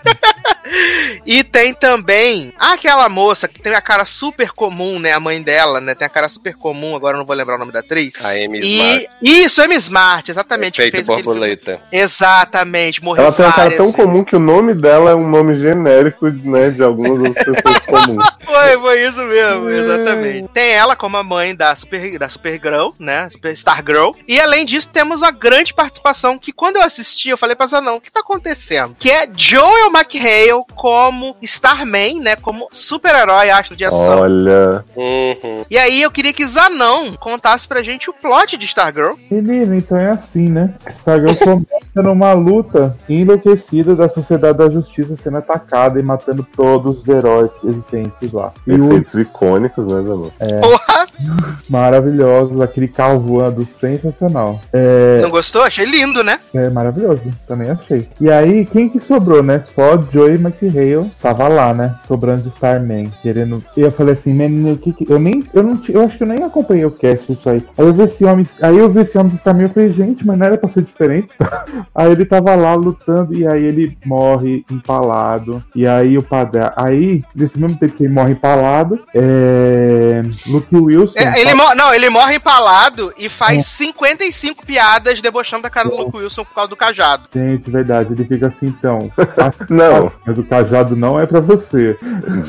[1.24, 5.12] E tem também aquela moça que tem a cara super comum, né?
[5.12, 5.94] A mãe dela, né?
[5.94, 8.14] Tem a cara super comum, agora eu não vou lembrar o nome da atriz.
[8.23, 9.09] A Amy Smart.
[9.23, 10.81] E isso, Amy Smart, exatamente.
[10.82, 11.81] aquele borboleta.
[11.90, 13.97] filme- Exatamente, morreu Ela tem uma cara tão vezes.
[14.01, 18.27] comum que o nome dela é um nome genérico, né, de algumas outras pessoas comuns.
[18.44, 20.48] Foi, foi isso mesmo, exatamente.
[20.48, 23.28] Tem ela como a mãe da Super, da Supergirl, né?
[23.31, 24.10] Super Star Girl.
[24.27, 27.97] E além disso, temos a grande participação que quando eu assisti, eu falei pra Zanão,
[27.97, 28.97] o que tá acontecendo?
[28.98, 32.36] Que é Joel McHale como Starman, né?
[32.36, 34.20] Como super-herói astro de ação.
[34.20, 35.64] Olha, Uhum.
[35.68, 39.14] E aí eu queria que Zanão contasse pra gente o plot de Stargirl.
[39.28, 40.72] Menino, então é assim, né?
[40.98, 47.08] Stargirl começa numa luta enlouquecida da Sociedade da Justiça sendo atacada e matando todos os
[47.08, 48.52] heróis existentes lá.
[48.64, 50.30] E o efeitos icônicos, né, Zanon?
[50.62, 51.06] Porra!
[51.68, 54.60] maravilhosos, aquele carro voando sensacional.
[54.72, 55.62] É, Não gostou?
[55.62, 56.38] Achei lindo, né?
[56.55, 58.09] é maravilhoso, também achei.
[58.20, 59.60] E aí, quem que sobrou, né?
[59.62, 61.94] Só Joey McHale tava lá, né?
[62.06, 63.62] Sobrando de Starman, querendo.
[63.76, 65.10] E eu falei assim, menino, o que que.
[65.10, 65.44] Eu nem.
[65.52, 67.62] Eu não Eu acho que eu nem acompanhei o cast disso aí.
[67.76, 68.47] Aí eu vi esse homem.
[68.62, 70.82] Aí eu vi esse homem de Starman eu falei, gente, mas não era pra ser
[70.82, 71.28] diferente.
[71.94, 75.62] aí ele tava lá lutando e aí ele morre empalado.
[75.74, 76.60] E aí o padre.
[76.76, 80.22] Aí, nesse mesmo tempo que ele morre empalado, é.
[80.47, 80.74] Luke
[81.14, 81.28] Wilson.
[81.28, 86.16] É, ele não, ele morre empalado e faz 55 piadas debochando da cara do Luke
[86.16, 87.28] Wilson por causa do cajado.
[87.34, 89.10] Gente, verdade, ele fica assim então.
[89.68, 91.98] Não, Mas o cajado não é pra você.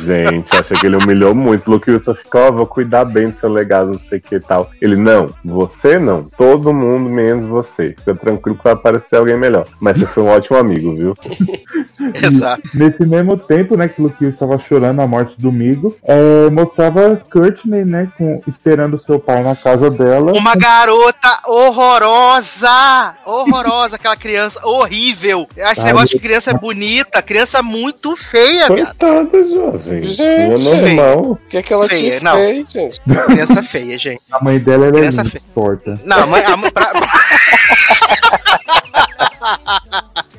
[0.03, 1.69] gente, achei que ele humilhou muito.
[1.69, 4.39] Luke Wilson ficou, ó, vou cuidar bem do seu legado, não sei o que e
[4.39, 4.69] tal.
[4.81, 6.23] Ele, não, você não.
[6.23, 7.95] Todo mundo menos você.
[7.97, 9.65] Fica tranquilo que vai aparecer alguém melhor.
[9.79, 11.15] Mas você foi um ótimo amigo, viu?
[12.21, 12.61] Exato.
[12.73, 17.19] Nesse mesmo tempo, né, que o Luke estava chorando a morte do amigo, é, mostrava
[17.31, 20.31] Courtney, né, com, esperando seu pai na casa dela.
[20.33, 23.15] Uma garota horrorosa!
[23.25, 25.47] Horrorosa, aquela criança horrível.
[25.55, 28.67] Esse Ai, negócio de criança é bonita, criança muito feia.
[28.67, 30.03] Coitada, jovem.
[30.03, 30.21] Gente.
[30.23, 31.19] É normal.
[31.31, 32.35] O que é que ela Feia, não.
[32.35, 33.01] fez, gente?
[33.01, 34.21] Criança feia, gente.
[34.31, 35.43] A mãe dela era Criança linda, feia.
[35.53, 35.99] torta.
[36.03, 36.43] Não, a mãe.
[36.45, 36.91] A mãe pra-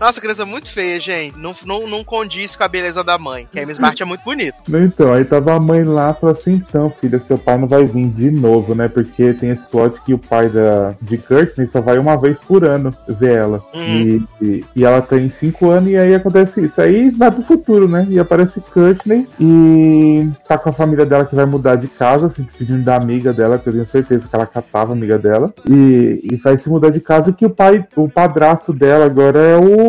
[0.00, 1.36] Nossa, criança muito feia, gente.
[1.36, 3.48] Não, não, não condiz com a beleza da mãe.
[3.50, 4.56] Que a Amy Smart é muito bonita.
[4.68, 8.08] Então, aí tava a mãe lá, falou assim, então, filha, seu pai não vai vir
[8.08, 11.98] de novo, né, porque tem esse plot que o pai da, de Courtney só vai
[11.98, 13.64] uma vez por ano ver ela.
[13.74, 13.80] Uhum.
[13.82, 16.80] E, e, e ela tem cinco anos e aí acontece isso.
[16.80, 21.34] Aí vai pro futuro, né, e aparece Courtney e tá com a família dela que
[21.34, 24.46] vai mudar de casa, se despedindo da amiga dela, que eu tenho certeza que ela
[24.46, 28.08] catava a amiga dela, e, e vai se mudar de casa que o pai, o
[28.08, 29.88] padrasto dela agora é o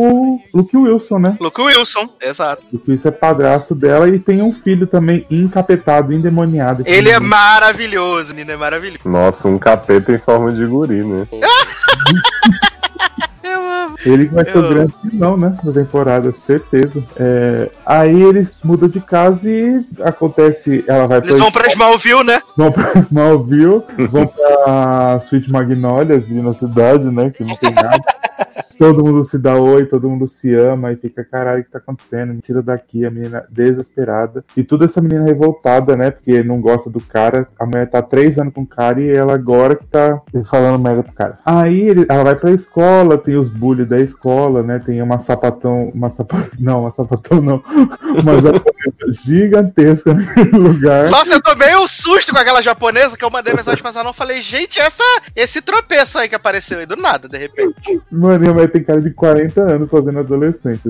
[0.53, 1.38] Luke Wilson, né?
[1.40, 2.64] Luke Wilson, exato.
[2.72, 6.84] Luke Wilson é padrasto dela e tem um filho também encapetado, endemoniado.
[6.86, 9.07] Ele é maravilhoso, Nina, é maravilhoso.
[9.07, 11.27] Nossa, um capeta em forma de guri, né?
[14.06, 15.56] Ele vai ser o grande vilão, né?
[15.61, 17.03] Da temporada, certeza.
[17.18, 20.86] É, aí eles mudam de casa e acontece.
[20.88, 22.41] Ela vai Eles vão pra Smallville, né?
[22.56, 27.30] vão pra Smallville, vão pra Sweet Magnolias, ali na cidade, né?
[27.30, 28.02] Que não tem nada.
[28.80, 31.80] Todo mundo se dá oi, todo mundo se ama e fica, caralho, o que tá
[31.80, 32.34] acontecendo?
[32.34, 34.43] Me tira daqui, a menina desesperada.
[34.56, 36.11] E tudo essa menina revoltada, né?
[36.11, 37.47] Porque não gosta do cara.
[37.60, 41.03] A mulher tá três anos com o cara e ela agora que tá falando merda
[41.03, 41.38] pro cara.
[41.45, 44.80] Aí ele- ela vai pra escola, tem os bullies da escola, né?
[44.80, 45.91] Tem uma sapatão.
[45.93, 46.49] Uma sapatão.
[46.60, 47.61] Não, uma sapatão não.
[48.22, 51.10] Uma japonesa gigantesca naquele lugar.
[51.10, 54.14] Nossa, eu tomei um susto com aquela japonesa que eu mandei mensagem pra Zanon.
[54.14, 55.03] Falei, gente, essa,
[55.35, 57.76] esse tropeço aí que apareceu aí do nada, de repente.
[58.11, 60.82] Mano, mãe tem cara de 40 anos fazendo adolescente.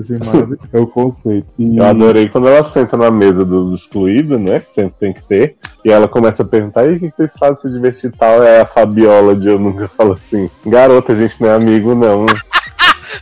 [0.72, 1.46] É o conceito.
[1.58, 1.78] E...
[1.78, 4.60] Eu adorei quando ela senta na mesa dos excluídos, né?
[4.60, 5.56] Que sempre tem que ter.
[5.84, 8.42] E ela começa a perguntar: e o que vocês fazem se divertir tal?
[8.42, 12.26] É a Fabiola de Eu Nunca fala assim: Garota, a gente não é amigo, não.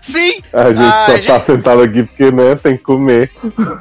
[0.03, 3.31] Sim, A gente Ah, só a tá sentado aqui porque, né, tem que comer.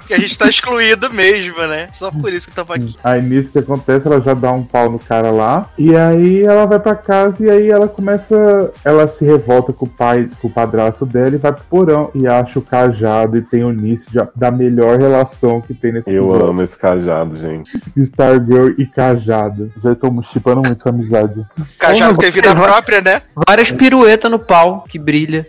[0.08, 1.90] que a gente tá excluído mesmo, né?
[1.94, 2.96] Só por isso que tamo aqui.
[3.04, 5.70] Aí nisso que acontece, ela já dá um pau no cara lá.
[5.78, 8.72] E aí ela vai pra casa e aí ela começa.
[8.84, 12.12] Ela se revolta com o pai, com o padrasto dela e vai pro porão.
[12.14, 16.10] E acha o cajado e tem o início de- da melhor relação que tem nesse
[16.12, 17.80] Eu amo esse cajado, gente.
[17.96, 19.72] Stargirl e cajado.
[19.84, 21.46] Já estamos chipando muito essa amizade.
[21.78, 23.22] Cajado tem vida própria, né?
[23.48, 25.46] Várias piruetas no pau que brilha.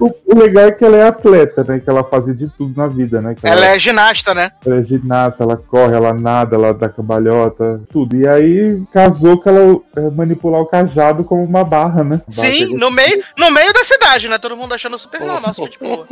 [0.00, 1.78] O, o legal é que ela é atleta, né?
[1.80, 3.34] Que ela fazia de tudo na vida, né?
[3.34, 4.50] Que Ela é ginasta, né?
[4.64, 8.16] ela é ginasta, ela corre, ela nada, ela dá cambalhota, tudo.
[8.16, 12.20] E aí casou que ela é, manipular o cajado como uma barra, né?
[12.30, 14.38] Sim, no meio, no meio da cidade, né?
[14.38, 16.06] Todo mundo achando super normal, super de boa.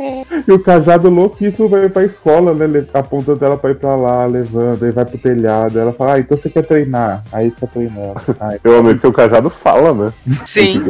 [0.47, 2.67] E o cajado louquíssimo vai pra escola, né?
[2.67, 5.79] le- Apontando ela pra ir pra lá, levando, aí vai pro telhado.
[5.79, 7.23] Ela fala, ah, então você quer treinar?
[7.31, 8.13] Aí fica treinando.
[8.39, 10.13] Ai, Eu amei porque o cajado fala, né?
[10.45, 10.83] Sim.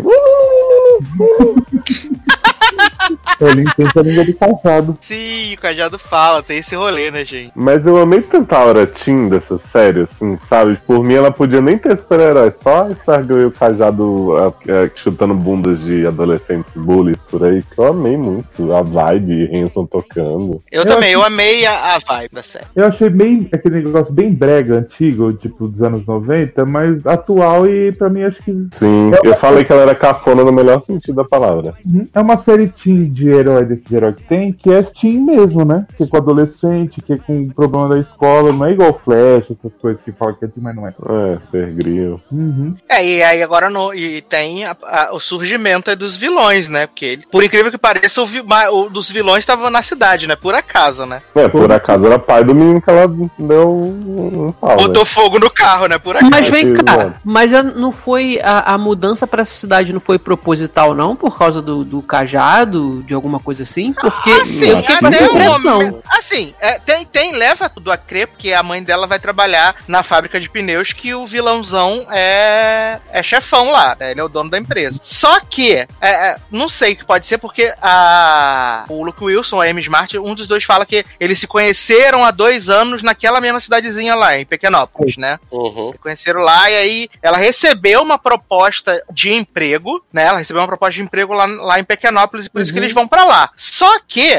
[1.17, 1.65] Woo!
[3.39, 4.97] ele entende a língua do cajado.
[5.01, 7.51] Sim, o Cajado fala, tem esse rolê, né, gente?
[7.55, 10.79] Mas eu amei tanto a hora teen dessa série, assim, sabe?
[10.85, 14.89] Por mim, ela podia nem ter super-heróis, só a Stargirl e o Cajado ah, ah,
[14.95, 18.73] chutando bundas de adolescentes bullies por aí, que eu amei muito.
[18.73, 20.61] A vibe, Hanson tocando.
[20.71, 22.65] Eu, Eu também, eu amei a, a vibe da série.
[22.75, 27.91] Eu achei bem aquele negócio bem brega, antigo, tipo dos anos 90, mas atual e
[27.91, 31.23] pra mim acho que Sim, eu falei que ela era cafona no melhor sentido da
[31.23, 31.73] palavra.
[32.13, 35.85] é uma série teen de herói desse herói que tem, que é teen mesmo, né?
[35.97, 39.73] Que é com adolescente, que é com problema da escola, não é igual Flash, essas
[39.81, 40.91] coisas que falam que é teen, mas não é.
[41.35, 42.19] É, Supergrill.
[42.31, 42.75] Uhum.
[42.89, 46.87] É, e aí agora no, e tem a- a- o surgimento aí dos vilões, né?
[46.87, 50.35] Porque ele, por incrível que pareça, o, vi- o dos vilões estava na cidade, né?
[50.35, 51.21] Por acaso, né?
[51.35, 53.07] É, por acaso era pai do menino que ela
[53.37, 55.09] deu um pau, Botou né?
[55.09, 55.97] fogo no carro, né?
[55.97, 56.31] Por acaso.
[56.31, 57.19] Mas vem cá, Exato.
[57.23, 61.37] mas a- não foi a, a mudança pra essa cidade não foi proposital não por
[61.37, 63.93] causa do, do cajado, de alguma coisa assim?
[63.93, 65.59] Porque Assim, eu fiquei com essa impressão.
[65.59, 66.03] momento.
[66.09, 70.03] Assim, é, tem, tem, leva tudo a crer, porque a mãe dela vai trabalhar na
[70.03, 74.11] fábrica de pneus que o vilãozão é, é chefão lá, né?
[74.11, 74.99] Ele é o dono da empresa.
[75.01, 79.61] Só que, é, é, não sei o que pode ser, porque a, o Luke Wilson,
[79.61, 83.41] a Amy Smart, um dos dois fala que eles se conheceram há dois anos naquela
[83.41, 85.39] mesma cidadezinha lá, em Pequenópolis, né?
[85.51, 85.91] Uhum.
[85.91, 90.25] Se conheceram lá e aí ela recebeu uma proposta de emprego, né?
[90.25, 92.93] Ela recebeu uma proposta de emprego lá, lá em Pequenópolis e por isso que eles
[92.93, 93.49] vão pra lá.
[93.57, 94.35] Só que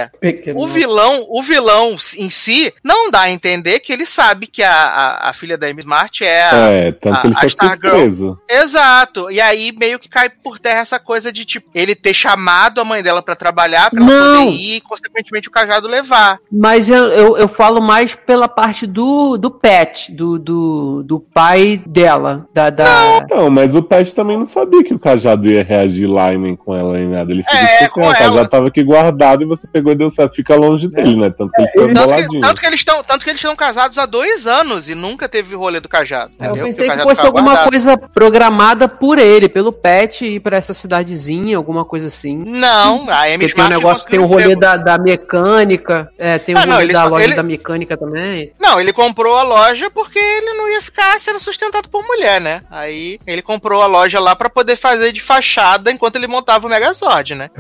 [0.55, 4.73] o vilão, o vilão em si não dá a entender que ele sabe que a,
[4.73, 8.37] a, a filha da Amy Smart é a, É, tanto que ele a- a Stargirl.
[8.49, 9.31] Exato.
[9.31, 12.85] E aí meio que cai por terra essa coisa de tipo ele ter chamado a
[12.85, 14.45] mãe dela pra trabalhar pra ela Não.
[14.47, 16.39] poder ir e consequentemente o cajado levar.
[16.51, 21.83] Mas eu, eu, eu falo mais pela parte do, do pet, do, do, do pai
[21.87, 22.47] dela.
[22.53, 23.27] Da, da...
[23.31, 26.55] Não, mas o Pet também não sabia que o cajado ia reagir lá e nem
[26.57, 27.31] com ela nem nada.
[27.33, 29.97] Ele fica É, com "Ah, o cajado ela." tava aqui guardado e você pegou e
[29.97, 30.35] deu certo.
[30.35, 31.31] Fica longe dele, né?
[31.31, 32.41] Tanto que ele ficou Tanto que, boladinho.
[32.41, 35.55] tanto que eles estão tanto que eles estão casados há dois anos e nunca teve
[35.55, 36.33] rolê do cajado.
[36.39, 36.65] Eu entendeu?
[36.67, 37.69] pensei que fosse alguma guardado.
[37.71, 42.37] coisa programada por ele, pelo pet, ir pra essa cidadezinha, alguma coisa assim.
[42.37, 46.11] Não, a Amy Porque tem um negócio, não tem o queria rolê da, da mecânica,
[46.19, 48.53] é, tem o Ah, não, rolê ele da loja ele- da mecânica também.
[48.61, 52.63] Não, ele comprou a loja porque ele não ia ficar sendo sustentado por mulher, né?
[52.71, 56.71] Aí ele comprou a loja lá pra poder fazer de fachada enquanto ele montava o
[56.71, 57.51] Megazord, né?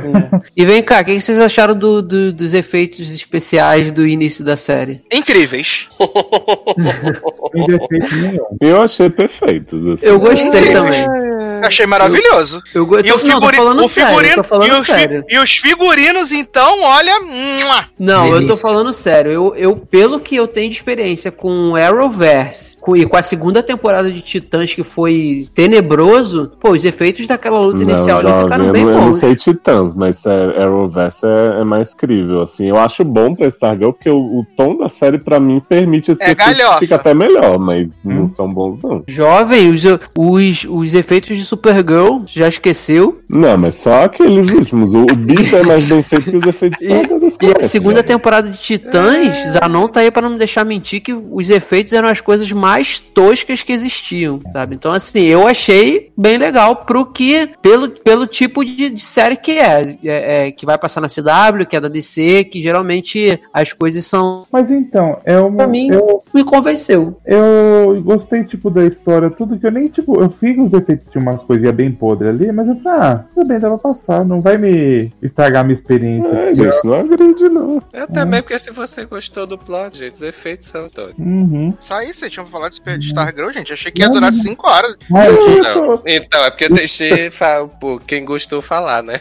[0.55, 4.55] E vem cá, o que vocês acharam do- do- dos efeitos especiais do início da
[4.57, 5.01] série?
[5.11, 5.89] Incríveis.
[7.53, 8.47] Sem defeito nenhum.
[8.61, 9.77] Eu achei perfeito.
[9.93, 10.07] assim.
[10.07, 10.73] Eu gostei É.
[10.73, 11.05] também.
[11.05, 12.61] Eu achei maravilhoso.
[12.75, 12.83] Eu.
[13.05, 15.25] E o não, tô figurino, falando o eu figurino falando e, os sério.
[15.29, 17.21] e os figurinos, então, olha.
[17.21, 17.85] mua.
[17.99, 18.57] Não, eu tô Delícia.
[18.57, 19.31] falando sério.
[19.33, 23.23] Eu, eu, pelo que eu tenho de experiência com o Arrowverse com, e com a
[23.23, 28.67] segunda temporada de Titãs, que foi tenebroso, pô, os efeitos daquela luta inicial ali ficaram
[28.67, 29.17] eu bem não, eu não bons.
[29.19, 32.69] sei Titãs, mas é, Arrowverse é, é mais crível, assim.
[32.69, 36.23] Eu acho bom pra Stargirl, porque o, o tom da série, pra mim, permite esse
[36.23, 39.03] É efeito fica até melhor, mas não são bons, não.
[39.07, 39.83] Jovem, os,
[40.17, 43.21] os, os efeitos de Supergirl, já esqueceu.
[43.29, 44.93] Não, mas só aqueles últimos.
[44.93, 47.97] O, o beat é mais bem feito que os efeitos E, das e a segunda
[47.97, 48.03] né?
[48.03, 52.09] temporada de Titãs, Zanon tá aí pra não me deixar mentir que os efeitos eram
[52.09, 54.75] as coisas mais toscas que existiam, sabe?
[54.75, 59.53] Então, assim, eu achei bem legal pro que, pelo, pelo tipo de, de série que
[59.53, 63.73] é, é, é, que vai passar na CW, que é da DC, que geralmente as
[63.73, 64.47] coisas são.
[64.51, 65.59] Mas então, é uma.
[65.59, 67.21] Pra mim, Eu, me convenceu.
[67.25, 71.19] eu gostei, tipo, da história, tudo que eu nem, tipo, eu fiz os efeitos de
[71.19, 74.41] umas coisinhas bem podres ali, mas eu falei, ah, tudo bem, dá pra passar, não
[74.41, 76.33] vai me estragar a minha experiência.
[76.33, 77.83] É, gente, não agride, não.
[77.93, 81.15] Eu também, porque se você gostou do plot, gente, os efeitos são todos.
[81.19, 81.75] Uhum.
[81.81, 83.73] Só isso, vocês tinham falado de Stargirl, gente.
[83.73, 84.97] Achei que ia durar 5 horas.
[85.11, 89.21] Eu- Não, então, é porque eu deixei fa- pô, quem gostou falar, né?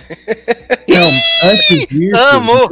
[1.01, 2.69] Não, Antes disso, Amo!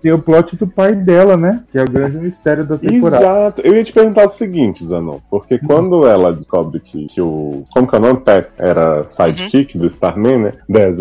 [0.00, 1.64] tem o plot do pai dela, né?
[1.72, 3.16] Que é o grande mistério da temporada.
[3.16, 3.62] Exato.
[3.62, 7.64] Eu ia te perguntar o seguinte, Zanon, porque quando ela descobre que, que o.
[7.72, 8.20] Como que é o nome?
[8.20, 10.52] Pat era sidekick do Starman, né?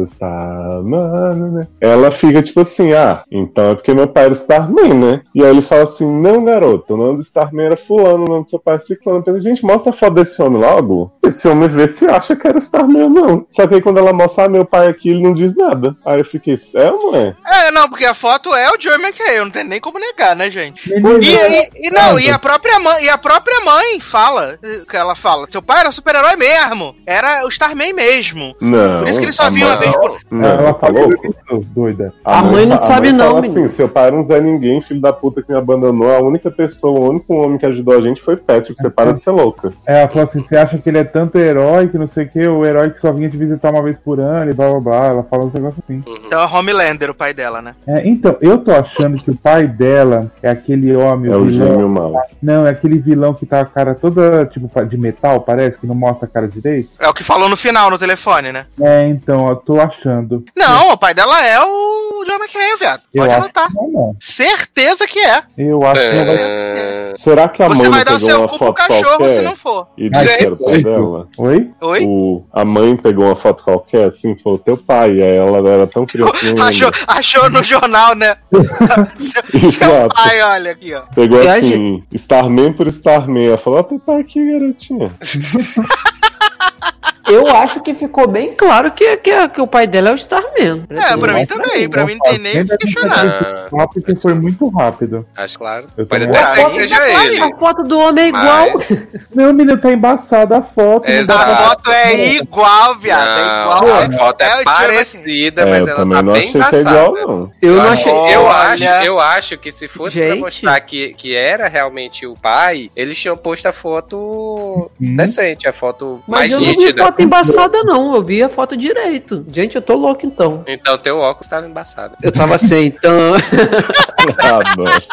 [0.04, 1.68] Starman, né?
[1.80, 5.22] Ela fica tipo assim, ah, então é porque meu pai era Starman, né?
[5.36, 8.44] E aí ele fala assim: não, garoto, o nome do Starman era Fulano, o nome
[8.44, 9.24] do seu pai é Ciclano.
[9.26, 11.12] Eu gente, mostra a foto desse homem logo.
[11.24, 13.46] Esse homem vê se acha que era Starman ou não.
[13.50, 15.96] Só que aí quando ela mostra, ah, meu pai aqui, ele não diz nada.
[16.06, 17.36] Aí eu fiquei, é ou não é?
[17.46, 20.50] É, não, porque a foto é o Joey McHale, não tem nem como negar, né,
[20.50, 20.82] gente?
[20.90, 24.58] E, e- e não, e a própria mãe, e a própria mãe fala,
[24.90, 28.56] que ela fala, seu pai era um super-herói mesmo, era o Starman mesmo.
[28.62, 29.00] Não.
[29.00, 30.18] Por isso que ele só a viu uma vez por.
[30.32, 31.28] Não, ela tá fala louco?
[31.28, 32.14] isso, doida.
[32.26, 33.66] A mãe não a sabe mãe não, fala menino.
[33.66, 36.12] assim, seu pai era um Zé Ninguém, filho da puta que me abandonou.
[36.12, 38.80] A única pessoa, o único homem que ajudou a gente foi Patrick.
[38.80, 39.72] Você para de ser louca.
[39.86, 42.30] É, ela falou assim: você acha que ele é tanto herói que não sei o
[42.30, 44.80] que, o herói que só vinha te visitar uma vez por ano e blá blá
[44.80, 45.06] blá.
[45.08, 46.04] Ela fala uns negócios assim.
[46.26, 47.76] Então é Homelander, o pai dela, né?
[47.88, 51.88] É, então, eu tô achando que o pai dela é aquele homem, É o gêmeo
[51.90, 52.14] mal.
[52.42, 55.96] Não, é aquele vilão que tá a cara toda, tipo, de metal, parece, que não
[55.96, 56.90] mostra a cara direito.
[57.00, 58.66] É o que falou no final, no telefone, né?
[58.82, 60.44] É, então, eu tô achando.
[60.56, 63.02] Não, o pai dela é o Joey McHale, viado.
[63.14, 63.68] Eu Pode acho anotar.
[63.68, 64.16] que não, não.
[64.20, 65.44] Certeza que é.
[65.58, 66.36] Eu acho que ela vai.
[66.38, 68.66] É, Será que a Você mãe vai não dar o pegou seu uma cu pro
[68.68, 69.88] foto cachorro se qualquer não for.
[69.98, 70.84] e disse que era o pai Gente.
[70.84, 71.28] dela?
[71.38, 71.72] Oi?
[71.82, 72.06] Oi?
[72.06, 75.12] O, a mãe pegou uma foto qualquer, assim, falou, teu pai.
[75.12, 78.36] Aí ela era tão criança que Achou, achou no jornal, né?
[79.72, 81.02] seu, pai, olha aqui, ó.
[81.14, 83.48] Pegou E assim, Starman por Starman.
[83.48, 85.12] Ela falou, ó, teu pai aqui, garotinha.
[87.28, 90.86] Eu acho que ficou bem claro que, que, que o pai dela é o Starman.
[90.90, 91.72] É, pra mim também.
[91.82, 93.68] que Pra mim não tem nem o que questionar.
[93.70, 95.26] Só porque foi muito rápido.
[95.38, 95.88] acho claro.
[95.98, 97.40] Eu Pode até ser que foto, seja ele.
[97.42, 98.68] a foto do homem é igual.
[98.74, 101.04] Mas- Meu menino tá embaçada a foto.
[101.04, 101.64] dá A pra- Exato.
[101.70, 103.28] foto é igual, viado.
[103.28, 104.02] É Não, igual.
[104.02, 106.80] a foto É é parecida, É, mas eu ela tá não bem é embaçada.
[106.80, 107.52] igual, não.
[107.62, 108.12] Eu não Eu, achei.
[108.12, 110.40] acho, eu, acho, eu acho que se fosse pra Gente.
[110.40, 116.22] mostrar que, que era realmente o pai, eles tinham posto a foto decente, a foto
[116.28, 117.13] Mas mais eu não vi nítida.
[117.14, 118.16] Foto embaçada, não.
[118.16, 119.46] Eu vi a foto direito.
[119.52, 120.64] Gente, eu tô louco então.
[120.68, 122.16] Então teu óculos tava embaçado.
[122.22, 123.34] Eu tava sem, então.
[124.40, 125.04] Adoro.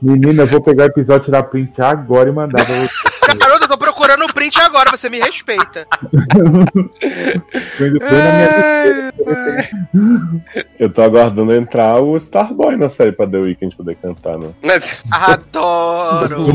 [0.00, 3.19] Menina, eu vou pegar o episódio, tirar print agora e mandar pra você.
[4.10, 5.86] Procurando o print agora, você me respeita.
[10.78, 14.48] Eu tô aguardando entrar o Starboy na série pra The Weeknd poder cantar, né?
[15.12, 16.48] Adoro.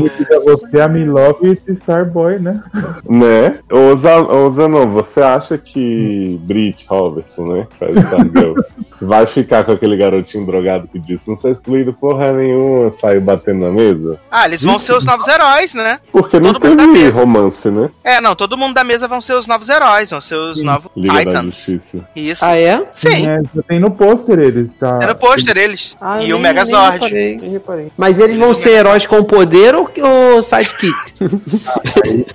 [0.44, 2.62] Você, a Milove e esse Starboy, né?
[3.08, 3.58] Né?
[3.72, 7.66] Ô, Zan- ô Zanon, você acha que Brit Robertson, né?
[7.70, 8.54] que Faz Stargirl,
[9.00, 13.64] vai ficar com aquele garotinho drogado que disse não ser excluído porra nenhuma, saiu batendo
[13.64, 14.18] na mesa?
[14.30, 16.00] Ah, eles vão ser os novos heróis, né?
[16.12, 17.20] Porque não Todo da teve mesa.
[17.46, 17.90] Romance, né?
[18.04, 20.90] É, não, todo mundo da mesa vão ser os novos heróis, vão ser os novos
[20.96, 21.44] Liga da Titans.
[21.44, 22.08] Justiça.
[22.14, 22.44] Isso.
[22.44, 22.82] Ah, é?
[22.92, 24.98] Sim, É, já tem no pôster eles, tá?
[25.02, 25.96] era o pôster eles.
[26.00, 26.90] Ah, e nem- o Megazord.
[26.90, 27.92] nem reparei, nem reparei.
[27.96, 31.14] Mas eles vão ser heróis com poder ou, ou sidekicks?
[31.14, 31.26] Tá
[32.02, 32.26] querendo-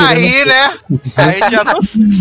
[0.00, 0.74] Aí, né?
[1.16, 1.78] Aí já não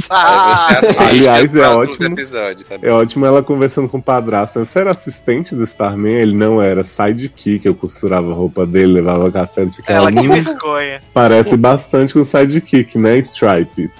[0.09, 0.95] Ah, sabe.
[0.99, 2.05] Aliás, é ótimo.
[2.07, 2.88] Episódios, sabe?
[2.88, 4.59] É ótimo ela conversando com o padrasto.
[4.59, 4.65] né?
[4.65, 6.13] Você era assistente do Starman?
[6.13, 9.91] Ele não era sidekick, eu costurava a roupa dele, levava café, não sei o que.
[9.91, 11.01] Ela Ela, que "Hum, vergonha.
[11.13, 13.18] parece bastante com sidekick, né?
[13.19, 13.91] Stripes.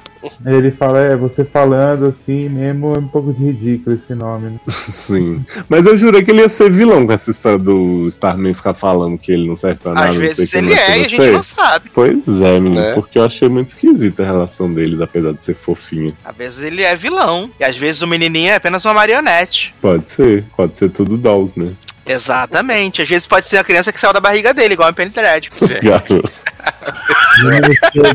[0.45, 4.60] Ele fala, é, você falando assim mesmo, é um pouco de ridículo esse nome, né?
[4.69, 5.43] Sim.
[5.68, 9.18] Mas eu jurei que ele ia ser vilão com essa história do Starman ficar falando
[9.18, 10.10] que ele não serve pra nada.
[10.10, 11.89] Às não sei o vezes que, ele é e a gente não sabe.
[11.91, 12.93] Pois é, menino, Né?
[12.93, 16.15] porque eu achei muito esquisita a relação deles, apesar de ser fofinho.
[16.23, 17.49] Às vezes ele é vilão.
[17.60, 19.73] E às vezes o menininho é apenas uma marionete.
[19.81, 21.72] Pode ser, pode ser tudo dolls, né?
[22.06, 23.02] Exatamente.
[23.02, 25.49] Às vezes pode ser a criança que saiu da barriga dele, igual o Penny Dread.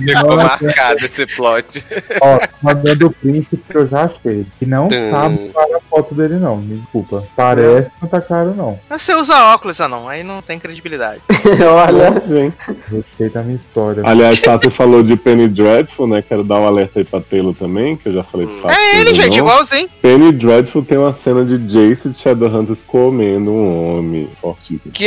[0.07, 1.85] Ficou marcado esse plot.
[2.21, 4.47] Ó, mandando o print que eu já achei.
[4.59, 5.11] Que não Hum.
[5.11, 6.57] sabe para a foto dele, não.
[6.59, 7.25] Me desculpa.
[7.35, 8.79] Parece que não tá caro, não.
[8.89, 10.09] Mas você usa óculos, ah não.
[10.09, 11.21] Aí não tem credibilidade.
[11.69, 12.21] Olha.
[12.21, 12.57] gente.
[12.91, 14.03] Respeita a minha história.
[14.07, 16.23] Aliás, Sassi falou de Penny Dreadful, né?
[16.23, 18.77] Quero dar um alerta aí pra Taylor também, que eu já falei Sassi.
[18.79, 19.89] É ele, gente, igualzinho.
[20.03, 24.93] Penny Dreadful tem uma cena de Jace de Shadowhunters comendo um homem fortíssimo.
[24.93, 25.07] Que?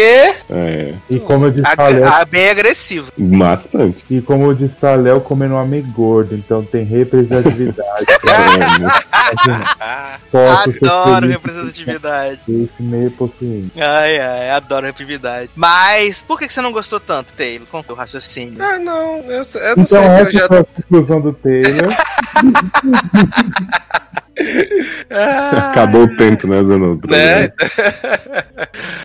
[0.49, 3.11] É, E como eu disse Léo, ah, bem agressivo.
[3.55, 4.05] Bastante.
[4.09, 8.05] e como eu disse pra Léo, comendo um homem gordo, então tem representatividade.
[10.31, 12.39] Posso ser Adoro feliz representatividade.
[12.47, 13.71] esse meio possuinte.
[13.81, 15.49] Ai, ai, adoro representatividade.
[15.55, 17.67] Mas por que que você não gostou tanto, Taylor?
[17.67, 18.61] Com o teu raciocínio?
[18.63, 20.47] Ah, não, eu, eu não Então sei, eu essa já.
[20.47, 21.93] foi a conclusão do Taylor.
[25.69, 27.09] Acabou o tempo, né, Zanotro?
[27.09, 27.51] Né?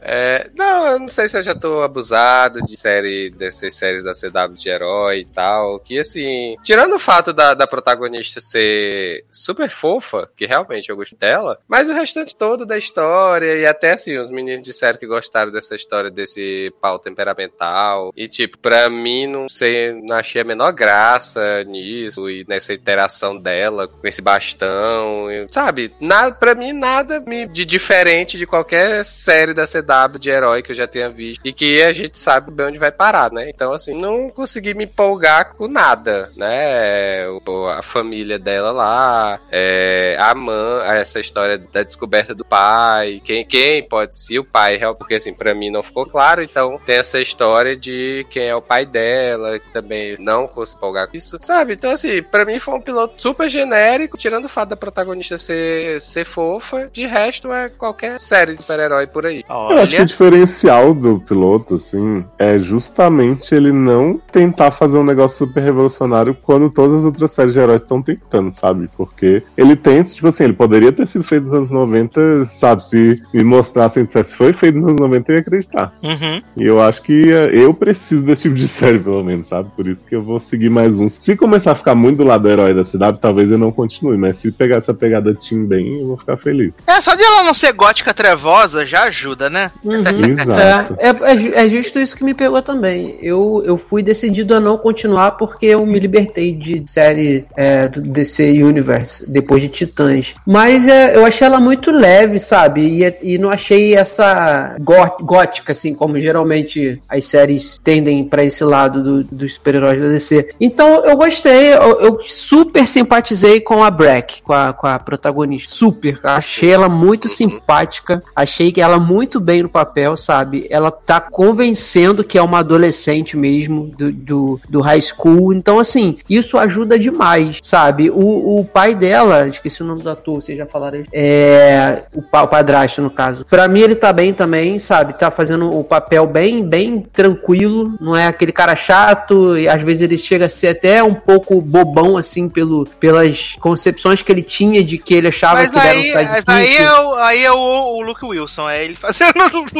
[0.06, 4.12] É, não, eu não sei se eu já tô abusado de série, dessas séries da
[4.12, 5.80] CW de herói e tal.
[5.80, 11.16] Que assim, tirando o fato da, da protagonista ser super fofa, que realmente eu gosto
[11.16, 15.50] dela, mas o restante todo da história, e até assim, os meninos disseram que gostaram
[15.50, 18.12] dessa história desse pau temperamental.
[18.14, 23.38] E tipo, pra mim, não sei, não achei a menor graça nisso e nessa interação
[23.38, 25.23] dela com esse bastão.
[25.30, 30.62] E, sabe, nada, pra mim, nada de diferente de qualquer série da CW de herói
[30.62, 31.40] que eu já tenha visto.
[31.44, 33.48] E que a gente sabe bem onde vai parar, né?
[33.50, 37.26] Então, assim, não consegui me empolgar com nada, né?
[37.28, 43.44] O- A família dela lá, é, a mãe, essa história da descoberta do pai, quem,
[43.44, 46.96] quem pode ser o pai, real- porque assim, pra mim não ficou claro, então tem
[46.96, 51.38] essa história de quem é o pai dela, que também não consegui empolgar com isso,
[51.40, 51.74] sabe?
[51.74, 56.00] Então, assim, pra mim foi um piloto super genérico, tirando o fato da protagonista ser,
[56.00, 59.44] ser fofa, de resto é qualquer série de super-herói por aí.
[59.48, 65.04] Eu acho que o diferencial do piloto, assim, é justamente ele não tentar fazer um
[65.04, 68.88] negócio super revolucionário quando todas as outras séries de heróis estão tentando, sabe?
[68.96, 72.82] Porque ele tem, tipo assim, ele poderia ter sido feito nos anos 90, sabe?
[72.84, 75.92] Se me mostrassem e dissesse foi feito nos anos 90, eu ia acreditar.
[76.02, 76.42] Uhum.
[76.56, 79.70] E eu acho que eh, eu preciso desse tipo de série, pelo menos, sabe?
[79.76, 81.16] Por isso que eu vou seguir mais uns.
[81.20, 84.16] Se começar a ficar muito do lado do herói da CW, talvez eu não continue,
[84.16, 86.74] mas se pegar essa pegada Team bem, eu vou ficar feliz.
[86.86, 89.70] É, só de ela não ser gótica trevosa já ajuda, né?
[89.84, 90.96] Exato.
[90.98, 93.18] É, é, é ju- é justo isso que me pegou também.
[93.20, 98.00] Eu, eu fui decidido a não continuar porque eu me libertei de série é, do
[98.00, 100.34] DC Universe depois de Titãs.
[100.46, 102.82] Mas é, eu achei ela muito leve, sabe?
[102.82, 108.62] E, e não achei essa gó- gótica, assim, como geralmente as séries tendem pra esse
[108.64, 110.50] lado do- dos super-heróis da DC.
[110.60, 115.74] Então eu gostei, eu, eu super simpatizei com a Brack, com a, com a protagonista.
[115.74, 116.18] Super.
[116.22, 120.66] Achei ela muito simpática, achei que ela muito bem no papel, sabe?
[120.70, 125.52] Ela tá convencendo que é uma adolescente mesmo do, do, do high school.
[125.52, 128.10] Então, assim, isso ajuda demais, sabe?
[128.10, 131.02] O, o pai dela, esqueci o nome do ator, vocês já falaram.
[131.12, 132.04] É.
[132.12, 133.44] O, o padrasto, no caso.
[133.44, 135.12] Pra mim, ele tá bem também, sabe?
[135.18, 137.94] Tá fazendo o papel bem, bem tranquilo.
[138.00, 139.56] Não é aquele cara chato.
[139.56, 144.22] E às vezes ele chega a ser até um pouco bobão, assim, pelo, pelas concepções
[144.22, 146.24] que ele tinha de que ele achava Mas que um aí, sidekick.
[146.30, 149.32] mas aí, é o, aí é o, o Luke Wilson, é ele fazendo.
[149.54, 149.72] o Luke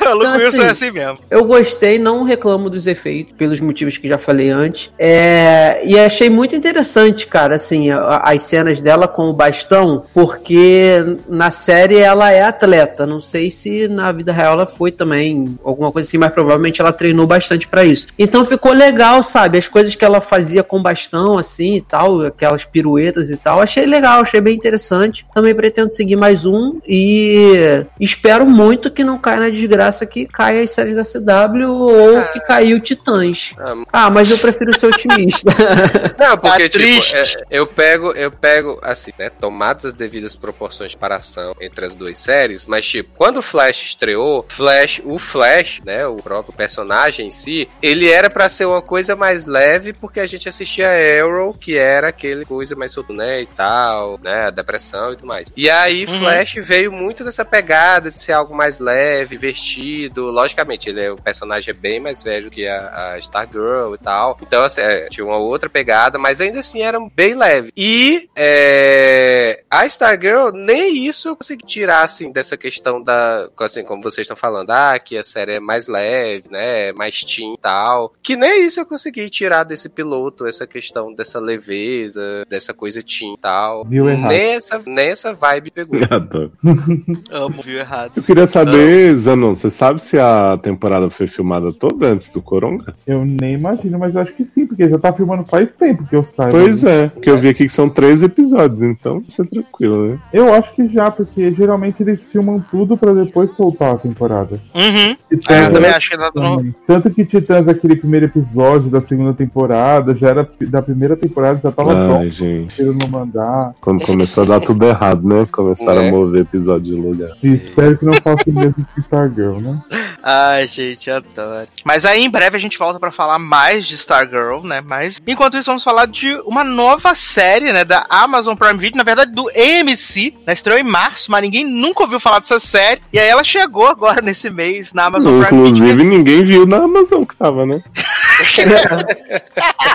[0.00, 1.18] Então, Wilson é assim, assim mesmo.
[1.30, 4.90] Eu gostei, não reclamo dos efeitos, pelos motivos que já falei antes.
[4.98, 11.50] É, e achei muito interessante, cara, assim, as cenas dela com o bastão, porque na
[11.50, 13.06] série ela é atleta.
[13.06, 16.92] Não sei se na vida real ela foi também, alguma coisa assim, mas provavelmente ela
[16.92, 18.06] treinou bastante pra isso.
[18.18, 19.58] Então ficou legal, sabe?
[19.58, 23.60] As coisas que ela fazia com bastão, assim e tal, aquelas piruetas e tal.
[23.68, 25.26] Achei legal, achei bem interessante.
[25.30, 30.62] Também pretendo seguir mais um e espero muito que não caia na desgraça que caia
[30.64, 33.52] as séries da CW ou que caiu Titãs.
[33.92, 35.50] Ah, mas eu prefiro ser otimista.
[36.18, 37.14] Não, porque, Tá tipo, triste.
[37.14, 41.94] é, eu pego, eu pego, assim, né, tomadas as devidas proporções de comparação entre as
[41.94, 47.26] duas séries, mas, tipo, quando o Flash estreou, Flash, o Flash, né, o próprio personagem
[47.26, 50.88] em si, ele era pra ser uma coisa mais leve, porque a gente assistia
[51.22, 55.26] Arrow, que era aquele coisa mais solto, né, e tal, né, a depressão e tudo
[55.26, 55.52] mais.
[55.56, 56.20] E aí, Uhum.
[56.20, 61.16] Flash veio muito dessa pegada de ser algo mais leve, divertido, logicamente, ele é, o
[61.16, 65.24] personagem é bem mais velho que a, a Stargirl e tal, então, assim, é, tinha
[65.26, 67.72] uma outra pegada, mas ainda assim era bem leve.
[67.76, 74.02] E é, a Stargirl, nem isso eu consegui tirar, assim, dessa questão da, assim, como
[74.02, 78.14] vocês estão falando, ah, que a série é mais leve, né, mais teen e tal,
[78.22, 83.34] que nem isso eu consegui tirar desse piloto, essa questão dessa leveza, dessa coisa teen
[83.34, 83.47] e tal.
[83.88, 84.28] Viu errado.
[84.30, 85.98] Nem essa, nem essa vibe pegou.
[87.30, 88.12] Amo, viu errado.
[88.16, 92.94] Eu queria saber, Zanon, você sabe se a temporada foi filmada toda antes do Coronga?
[93.06, 96.16] Eu nem imagino, mas eu acho que sim, porque já tá filmando faz tempo que
[96.16, 96.52] eu saiba.
[96.52, 100.18] Pois é, porque eu vi aqui que são três episódios, então isso é tranquilo, né?
[100.32, 104.60] Eu acho que já, porque geralmente eles filmam tudo pra depois soltar a temporada.
[104.74, 105.16] Uhum.
[105.30, 106.74] Titãs É, eu também acho que não- não- também.
[106.86, 111.70] Tanto que Titãs, aquele primeiro episódio da segunda temporada, já era da primeira temporada, já
[111.72, 112.82] tava Ai, pronto, gente.
[112.82, 113.37] não mandar.
[113.80, 115.46] Quando começou a dar tudo errado, né?
[115.50, 116.08] Começaram Né?
[116.08, 117.30] a mover episódio de lugar.
[117.42, 119.80] E espero que não faça o mesmo que Stargirl, né?
[120.22, 121.68] Ai, gente, adoro.
[121.84, 124.80] Mas aí em breve a gente volta pra falar mais de Stargirl, né?
[124.80, 127.84] Mas enquanto isso, vamos falar de uma nova série, né?
[127.84, 130.52] Da Amazon Prime Video, na verdade do AMC, né?
[130.52, 133.00] Estreou em março, mas ninguém nunca ouviu falar dessa série.
[133.12, 135.66] E aí ela chegou agora nesse mês na Amazon Prime Video.
[135.68, 137.82] Inclusive, ninguém viu na Amazon que tava, né?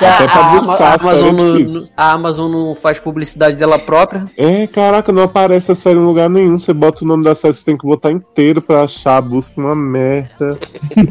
[0.01, 4.25] Até pra buscar a Amazon é não, a Amazon não faz publicidade dela própria.
[4.37, 6.57] É, caraca, não aparece a série em lugar nenhum.
[6.57, 9.75] Você bota o nome da série, você tem que botar inteiro pra achar, busca uma
[9.75, 10.57] merda.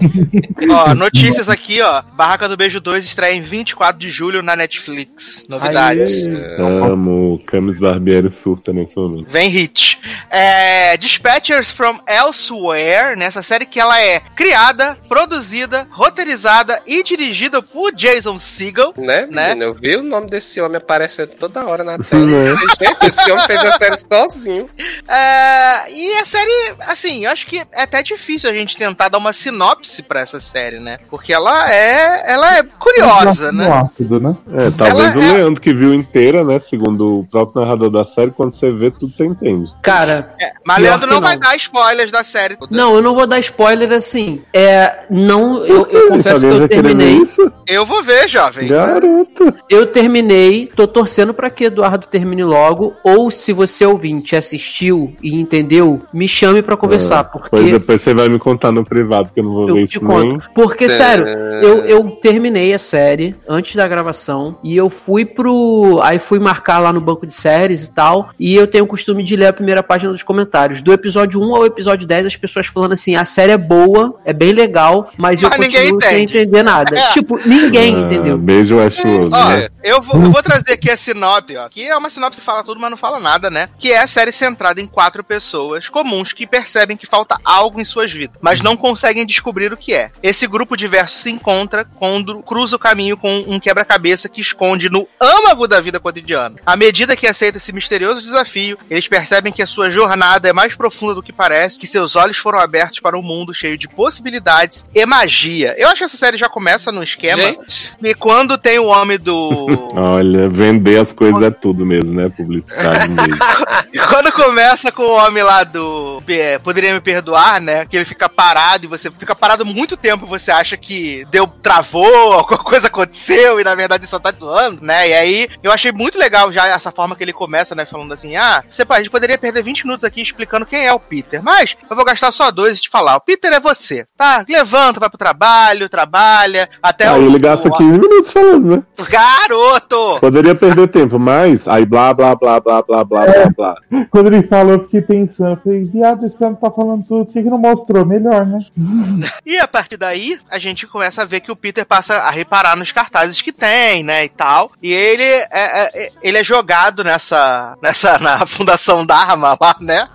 [0.71, 2.03] Ó, notícias aqui, ó.
[2.15, 5.45] Barraca do Beijo 2 estreia em 24 de julho na Netflix.
[5.49, 6.27] Novidades.
[6.59, 9.31] Amo, Camis Barbieri surta nesse momento.
[9.31, 10.01] Vem hit.
[10.31, 17.93] É, Dispatchers from Elsewhere, nessa série que ela é criada, produzida, roteirizada e dirigida por
[17.95, 18.93] Jason Segel.
[18.97, 19.49] Né, Né?
[19.49, 19.65] menina?
[19.65, 21.99] Eu vi o nome desse homem aparecendo toda hora na.
[22.13, 24.67] Gente, esse homem fez a série sozinho.
[25.09, 29.19] É, e a série, assim, eu acho que é até difícil a gente tentar dar
[29.19, 30.99] uma sinopse pra essa série, né?
[31.11, 33.71] Porque ela é, ela é curiosa, No né?
[33.85, 34.37] ácido, né?
[34.55, 36.59] É, talvez Ela o é- Leandro que viu inteira, né?
[36.59, 39.71] Segundo o próprio narrador da série, quando você vê, tudo você entende.
[39.83, 41.41] Cara, É, mas Leandro que não vai não.
[41.41, 42.57] dar spoilers da série.
[42.71, 44.43] não, eu não vou dar spoiler assim.
[44.53, 47.17] É, não, eu, eu confesso que eu terminei.
[47.17, 47.53] isso?
[47.67, 48.69] Eu vou ver, jovem.
[48.69, 49.55] Garoto.
[49.69, 52.95] Eu terminei, tô torcendo pra que Eduardo termine logo.
[53.05, 57.25] Ou se você ouvinte assistiu e entendeu, me chame pra conversar.
[57.25, 59.79] Pois porque depois você vai me contar no privado, que eu não vou ver eu
[59.79, 60.33] isso te nem.
[60.33, 60.51] conto.
[60.55, 66.01] Porque, sério, eu, eu terminei a série antes da gravação e eu fui pro.
[66.03, 68.31] Aí fui marcar lá no banco de séries e tal.
[68.39, 70.83] E eu tenho o costume de ler a primeira página dos comentários.
[70.83, 74.33] Do episódio 1 ao episódio 10, as pessoas falando assim: a série é boa, é
[74.33, 76.39] bem legal, mas, eu Mas ninguém continuo sem entende.
[76.39, 76.99] entender nada.
[76.99, 77.03] É.
[77.13, 78.39] Tipo, ninguém Ah, entendeu.
[78.39, 79.69] Beijo Westworld, Ó, né?
[79.85, 81.69] eu vou, eu vou trazer aqui a sinopse, ó.
[81.69, 83.69] Que é uma sinopse que fala tudo, mas não fala nada, né?
[83.79, 87.85] Que é a série centrada em quatro pessoas comuns que percebem que falta algo em
[87.85, 90.11] suas vidas, mas não conseguem descobrir o que é.
[90.23, 95.07] Esse grupo diverso se encontra quando cruza o caminho com um quebra-cabeça que esconde no
[95.21, 96.57] âmago da vida cotidiana.
[96.65, 100.75] À medida que aceita esse misterioso desafio, eles percebem que a sua jornada é mais
[100.75, 104.87] profunda do que parece, que seus olhos foram abertos para um mundo cheio de possibilidades
[104.95, 105.75] e magia.
[105.79, 107.43] Eu acho que essa série já começa no esquema.
[107.43, 109.67] Gente, E quando tem o homem do.
[109.97, 112.29] Olha, vender as coisas é tudo mesmo, né?
[112.29, 113.37] Publicidade mesmo.
[114.09, 116.23] Quando começa com o homem lá do.
[116.29, 117.87] é, Poderia me perdoar, né?
[117.87, 121.47] Que ele fica parado e você fica parado muito tempo você acha que deu.
[121.47, 125.09] travou, alguma coisa aconteceu e na verdade só tá zoando, né?
[125.09, 127.85] E aí eu achei muito legal já essa forma que ele começa, né?
[127.87, 131.01] Falando assim: ah, você a gente poderia perder 20 minutos aqui explicando quem é o
[131.01, 134.45] Peter, mas eu vou gastar só dois e te falar: o Peter é você, tá?
[134.49, 137.27] Levanta, vai pro trabalho, trabalha, até Aí o.
[137.27, 138.83] ele gasta o- 15 minutos falando, né?
[139.09, 140.19] Garoto!
[140.21, 141.71] Poderia perder tempo, mas isso.
[141.71, 143.49] Aí blá, blá, blá, blá, blá, blá, é.
[143.49, 144.07] blá, blá.
[144.11, 147.33] Quando ele falou, eu fiquei pensando, eu falei, viado, esse homem tá falando tudo, por
[147.33, 148.05] que não mostrou?
[148.05, 148.59] Melhor, né?
[149.47, 152.77] e a partir daí, a gente começa a ver que o Peter passa a reparar
[152.77, 154.71] nos cartazes que tem, né, e tal.
[154.83, 160.09] E ele é, é, é ele é jogado nessa, nessa, na Fundação Dharma lá, né?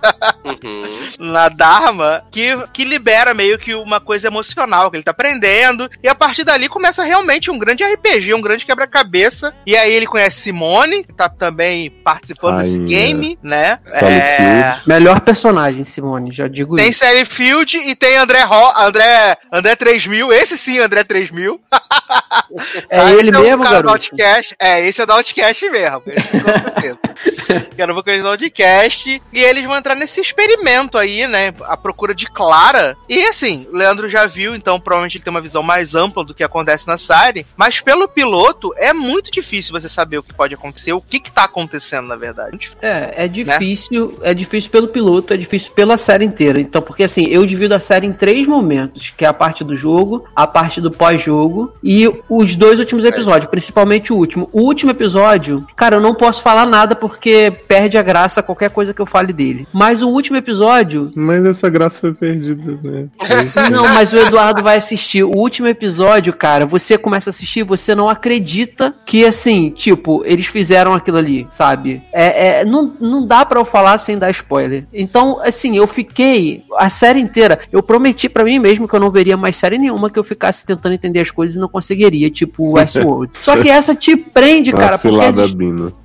[0.44, 1.08] Uhum.
[1.32, 5.88] na Dharma, que, que libera meio que uma coisa emocional que ele tá aprendendo.
[6.02, 9.54] E a partir dali começa realmente um grande RPG, um grande quebra-cabeça.
[9.66, 13.78] E aí ele conhece Simone, que tá também participando desse game, né?
[13.92, 14.78] É.
[14.86, 17.00] Melhor personagem, Simone, já digo tem isso.
[17.00, 21.60] Sally Field e tem André Ro André, André 3000, esse sim, André 3000.
[22.88, 23.92] É Ah, ele esse mesmo, o cara garoto?
[23.94, 24.56] Outcast.
[24.58, 26.02] É, esse é do Outcast mesmo.
[26.06, 29.22] Esse, que era o vocalista do Outcast.
[29.32, 31.54] E eles vão entrar nesse experimento aí, né?
[31.64, 32.96] A procura de Clara.
[33.08, 36.34] E assim, o Leandro já viu, então provavelmente ele tem uma visão mais ampla do
[36.34, 37.46] que acontece na série.
[37.56, 41.27] Mas pelo piloto, é muito difícil você saber o que pode acontecer, o que que
[41.32, 42.70] tá acontecendo, na verdade.
[42.80, 46.60] É, é difícil, é difícil pelo piloto, é difícil pela série inteira.
[46.60, 49.76] Então, porque assim, eu divido a série em três momentos, que é a parte do
[49.76, 54.48] jogo, a parte do pós-jogo e os dois últimos episódios, principalmente o último.
[54.52, 58.94] O último episódio, cara, eu não posso falar nada porque perde a graça qualquer coisa
[58.94, 59.66] que eu fale dele.
[59.72, 63.08] Mas o último episódio, Mas essa graça foi perdida, né?
[63.70, 65.24] não, mas o Eduardo vai assistir.
[65.24, 70.46] O último episódio, cara, você começa a assistir, você não acredita que, assim, tipo, eles
[70.46, 72.02] fizeram aquilo ali, sabe?
[72.12, 74.86] É, é, não, não dá pra eu falar sem dar spoiler.
[74.92, 77.58] Então, assim, eu fiquei a série inteira.
[77.72, 80.64] Eu prometi pra mim mesmo que eu não veria mais série nenhuma que eu ficasse
[80.64, 83.32] tentando entender as coisas e não conseguiria, tipo Westworld.
[83.40, 85.38] Só que essa te prende, cara, porque as,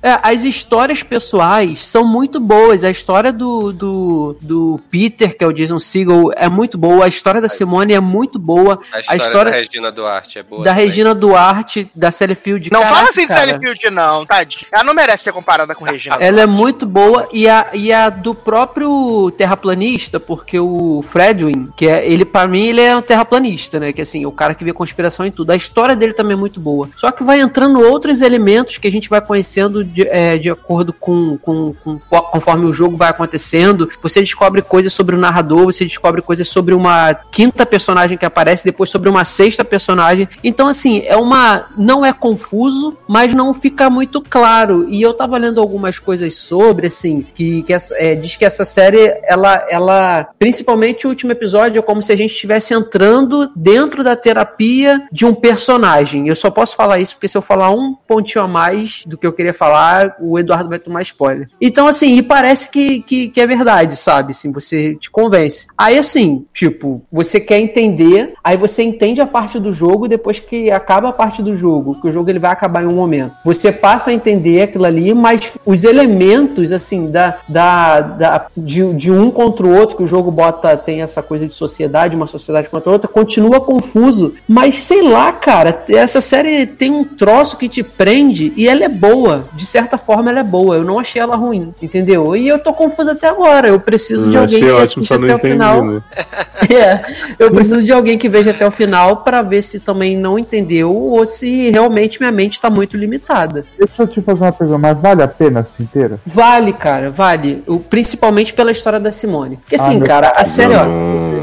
[0.02, 2.84] é, as histórias pessoais são muito boas.
[2.84, 7.04] A história do, do, do Peter, que é o Jason Segel, é muito boa.
[7.04, 8.80] A história da Simone é muito boa.
[8.92, 10.64] A história, história da Regina Duarte é boa.
[10.64, 10.86] Da também.
[10.86, 12.70] Regina Duarte, da Sally Field.
[12.70, 14.66] Não Caraca, fala assim de Sally Field, não, tadinho.
[14.72, 16.16] Ela não merece ser comparada com Regina.
[16.20, 17.28] Ela é muito boa.
[17.32, 22.66] E a, e a do próprio terraplanista, porque o Fredwin, que é ele para mim
[22.66, 23.92] ele é um terraplanista, né?
[23.92, 25.50] Que assim, o cara que vê conspiração em tudo.
[25.50, 26.88] A história dele também é muito boa.
[26.96, 30.92] Só que vai entrando outros elementos que a gente vai conhecendo de, é, de acordo
[30.92, 33.88] com, com, com conforme o jogo vai acontecendo.
[34.02, 38.64] Você descobre coisas sobre o narrador, você descobre coisas sobre uma quinta personagem que aparece,
[38.64, 40.28] depois sobre uma sexta personagem.
[40.42, 44.83] Então assim, é uma não é confuso, mas não fica muito claro.
[44.88, 49.18] E eu tava lendo algumas coisas sobre assim, que, que é, diz que essa série
[49.24, 54.16] ela ela principalmente o último episódio é como se a gente estivesse entrando dentro da
[54.16, 56.28] terapia de um personagem.
[56.28, 59.26] Eu só posso falar isso porque se eu falar um pontinho a mais do que
[59.26, 61.48] eu queria falar, o Eduardo vai tomar spoiler.
[61.60, 64.32] Então, assim, e parece que, que, que é verdade, sabe?
[64.32, 65.66] Assim, você te convence.
[65.76, 70.70] Aí, assim, tipo, você quer entender, aí você entende a parte do jogo, depois que
[70.70, 73.34] acaba a parte do jogo, que o jogo ele vai acabar em um momento.
[73.44, 79.10] Você passa a entender aquilo ali, mas os elementos, assim, da, da, da de, de
[79.10, 82.68] um contra o outro, que o jogo bota, tem essa coisa de sociedade, uma sociedade
[82.68, 84.34] contra outra, continua confuso.
[84.48, 88.88] Mas sei lá, cara, essa série tem um troço que te prende e ela é
[88.88, 89.44] boa.
[89.52, 90.76] De certa forma, ela é boa.
[90.76, 92.34] Eu não achei ela ruim, entendeu?
[92.34, 93.68] E eu tô confuso até agora.
[93.68, 95.84] Eu preciso de alguém que ótimo, assista até o final.
[95.84, 96.02] Né?
[96.74, 97.04] é,
[97.38, 100.92] eu preciso de alguém que veja até o final para ver se também não entendeu
[100.94, 103.64] ou se realmente minha mente tá muito limitada.
[103.78, 106.18] Deixa eu te fazer uma pergunta, mas vale a pena essa inteira?
[106.26, 107.62] Vale, cara, vale.
[107.66, 109.56] O, principalmente pela história da Simone.
[109.56, 110.84] Porque assim, Ah, cara, a série, ó.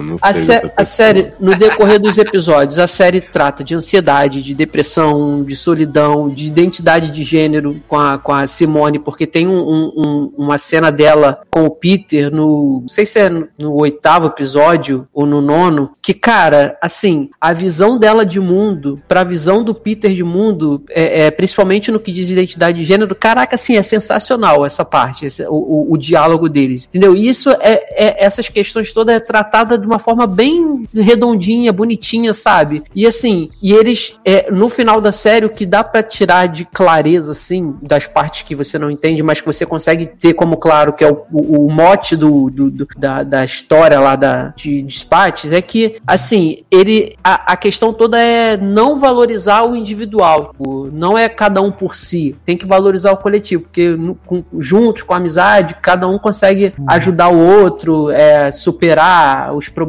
[0.02, 4.41] Não, não A, sé- a série, no decorrer dos episódios, a série trata de ansiedade,
[4.41, 9.48] de depressão, de solidão, de identidade de gênero com a, com a Simone, porque tem
[9.48, 12.82] um- um- um- uma cena dela com o Peter no.
[12.82, 17.53] Não sei se é no, no oitavo episódio ou no nono, que, cara, assim, a
[17.53, 22.11] visão dela de mundo, pra visão do Peter de mundo, é, é, principalmente no que
[22.11, 26.49] diz identidade de gênero, caraca, assim, é sensacional essa parte, esse- o, o- o diálogo
[26.49, 27.15] deles, entendeu?
[27.15, 27.57] E isso é,
[27.91, 32.84] é- essas questões todas é tratada de uma forma bem redondinha, bonitinha, sabe?
[32.96, 36.66] E assim, e eles, é, no final da série, o que dá pra tirar de
[36.66, 40.94] clareza, assim, das partes que você não entende, mas que você consegue ter como claro
[40.94, 44.82] que é o, o- o mote do, do- do- da, da história lá da, de
[44.84, 50.90] Despates, é que, assim, ele, a, a questão toda é não valorizar o individual, tipo,
[50.92, 55.04] não é cada um por si, tem que valorizar o coletivo, porque no- com- juntos,
[55.04, 59.81] com amizade, cada um consegue ajudar o outro, é, superar os problemas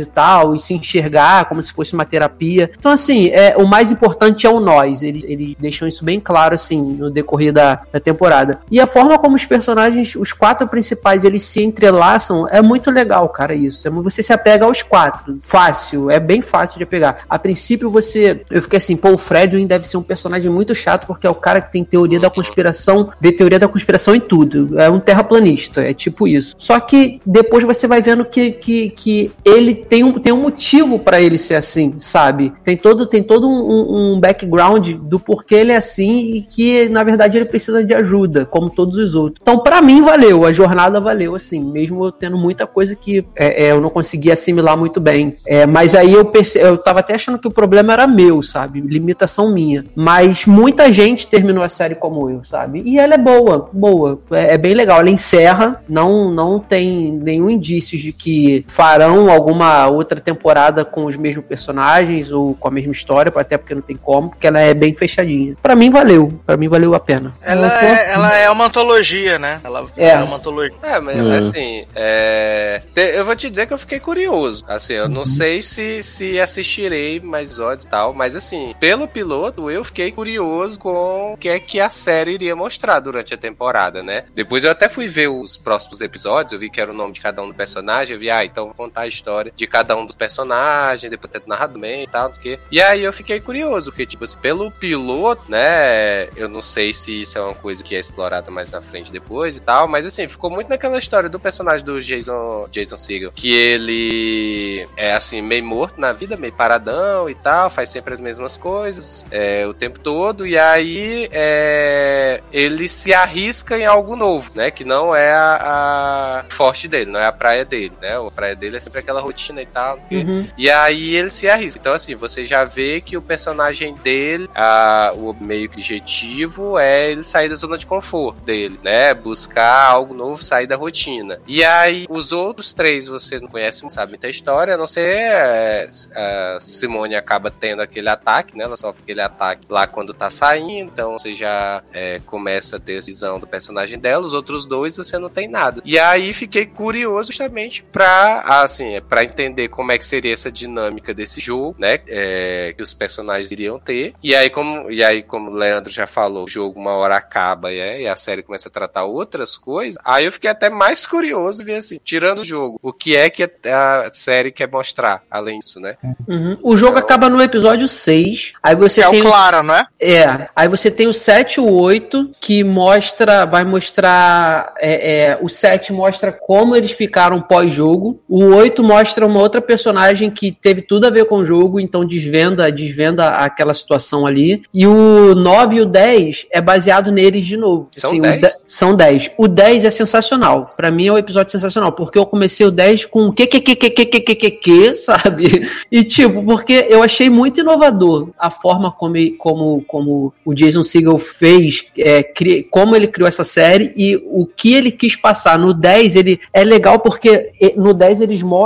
[0.00, 2.70] e tal, e se enxergar como se fosse uma terapia.
[2.78, 5.02] Então, assim, é, o mais importante é o nós.
[5.02, 8.60] Eles ele deixam isso bem claro, assim, no decorrer da, da temporada.
[8.70, 13.28] E a forma como os personagens, os quatro principais, eles se entrelaçam, é muito legal,
[13.28, 13.86] cara, isso.
[13.86, 15.38] É, você se apega aos quatro.
[15.40, 17.18] Fácil, é bem fácil de apegar.
[17.28, 18.42] A princípio, você.
[18.50, 21.34] Eu fiquei assim, pô, o Fredwin deve ser um personagem muito chato, porque é o
[21.34, 24.78] cara que tem teoria da conspiração, vê teoria da conspiração em tudo.
[24.80, 26.54] É um terraplanista, é tipo isso.
[26.58, 30.98] Só que depois você vai vendo que, que, que ele tem um, tem um motivo
[30.98, 32.52] pra ele ser assim, sabe?
[32.62, 37.02] Tem todo, tem todo um, um- background do porquê ele é assim e que, na
[37.02, 39.38] verdade, ele precisa de ajuda, como todos os outros.
[39.40, 40.44] Então, pra mim, valeu.
[40.44, 44.32] A jornada valeu, assim, mesmo eu tendo muita coisa que é, é, eu não conseguia
[44.34, 45.34] assimilar muito bem.
[45.46, 46.58] É, mas aí eu perce...
[46.58, 48.80] eu tava até achando que o problema era meu, sabe?
[48.80, 49.84] Limitação minha.
[49.94, 52.82] Mas muita gente terminou a série como eu, sabe?
[52.84, 54.20] E ela é boa, boa.
[54.30, 55.00] É, é bem legal.
[55.00, 61.16] Ela encerra, não, não tem nenhum indício de que farão alguma outra temporada com os
[61.16, 64.72] mesmos personagens ou com a mesma história, até porque não tem como, porque ela é
[64.74, 65.56] bem fechadinha.
[65.62, 67.32] Pra mim valeu, Pra mim valeu a pena.
[67.42, 69.60] Ela é, ela é uma antologia, né?
[69.62, 70.10] Ela É.
[70.10, 70.74] é, uma antologia.
[70.82, 71.36] É, mas É.
[71.36, 74.64] assim, é, eu vou te dizer que eu fiquei curioso.
[74.68, 79.70] Assim, eu não sei se, se assistirei mais episódios e tal, mas assim, pelo piloto,
[79.70, 84.02] eu fiquei curioso com o que é que a série iria mostrar durante a temporada,
[84.02, 84.24] né?
[84.34, 87.20] Depois eu até fui ver os próximos episódios, eu vi que era o nome de
[87.20, 90.14] cada um do personagem, eu vi, ah, então vou contar história de cada um dos
[90.14, 92.62] personagens, depois ter narrado bem e tal, não sei o quê.
[92.70, 97.20] E aí eu fiquei curioso, porque, tipo assim, pelo piloto, né, eu não sei se
[97.20, 100.26] isso é uma coisa que é explorada mais na frente depois e tal, mas assim,
[100.26, 105.64] ficou muito naquela história do personagem do Jason, Jason Segel, que ele é assim, meio
[105.64, 109.98] morto na vida, meio paradão e tal, faz sempre as mesmas coisas é, o tempo
[109.98, 114.70] todo, e aí é, ele se arrisca em algo novo, né?
[114.70, 118.16] Que não é a, a forte dele, não é a praia dele, né?
[118.16, 119.98] A praia dele é sempre aquela rotina e tal.
[120.10, 120.46] Uhum.
[120.56, 121.80] E aí ele se arrisca.
[121.80, 127.10] Então, assim, você já vê que o personagem dele, a, o meio que objetivo é
[127.10, 129.14] ele sair da zona de conforto dele, né?
[129.14, 131.40] Buscar algo novo, sair da rotina.
[131.46, 135.00] E aí, os outros três você não conhece, não sabe muita história, a não ser
[135.00, 138.64] é, a Simone acaba tendo aquele ataque, né?
[138.64, 143.02] Ela sofre aquele ataque lá quando tá saindo, então você já é, começa a ter
[143.02, 144.24] visão do personagem dela.
[144.24, 145.80] Os outros dois você não tem nada.
[145.84, 150.50] E aí fiquei curioso justamente pra, assim, é, pra entender como é que seria essa
[150.50, 152.00] dinâmica desse jogo, né?
[152.06, 154.14] É, que os personagens iriam ter.
[154.22, 157.72] E aí, como, e aí, como o Leandro já falou, o jogo uma hora acaba
[157.72, 159.96] é, e a série começa a tratar outras coisas.
[160.04, 163.42] Aí eu fiquei até mais curioso ver assim, tirando o jogo, o que é que
[163.66, 165.96] a série quer mostrar além disso, né?
[166.28, 166.52] Uhum.
[166.62, 168.52] O jogo Então- acaba no episódio 6.
[168.62, 169.86] Aí você É o tem Clara, não é?
[169.98, 175.38] É, aí você tem o 7 e o 8, que mostra, vai mostrar, é, é,
[175.40, 180.82] o 7 mostra como eles ficaram pós-jogo, o 8 mostra uma outra personagem que teve
[180.82, 185.76] tudo a ver com o jogo, então desvenda, desvenda aquela situação ali, e o 9
[185.76, 187.88] e o 10 é baseado neles de novo.
[187.94, 188.40] São o 10?
[188.40, 189.30] de- São 10.
[189.36, 193.04] O 10 é sensacional, pra mim é o episódio sensacional, porque eu comecei o 10
[193.06, 195.68] com o que, que, que, que, que, que, que, que, que, sabe?
[195.90, 201.18] E tipo, porque eu achei muito inovador a forma como, como, como o Jason Segel
[201.18, 205.58] fez, é, cri- como ele criou essa série e o que ele quis passar.
[205.58, 208.59] No 10, ele é legal porque no 10 eles mostram,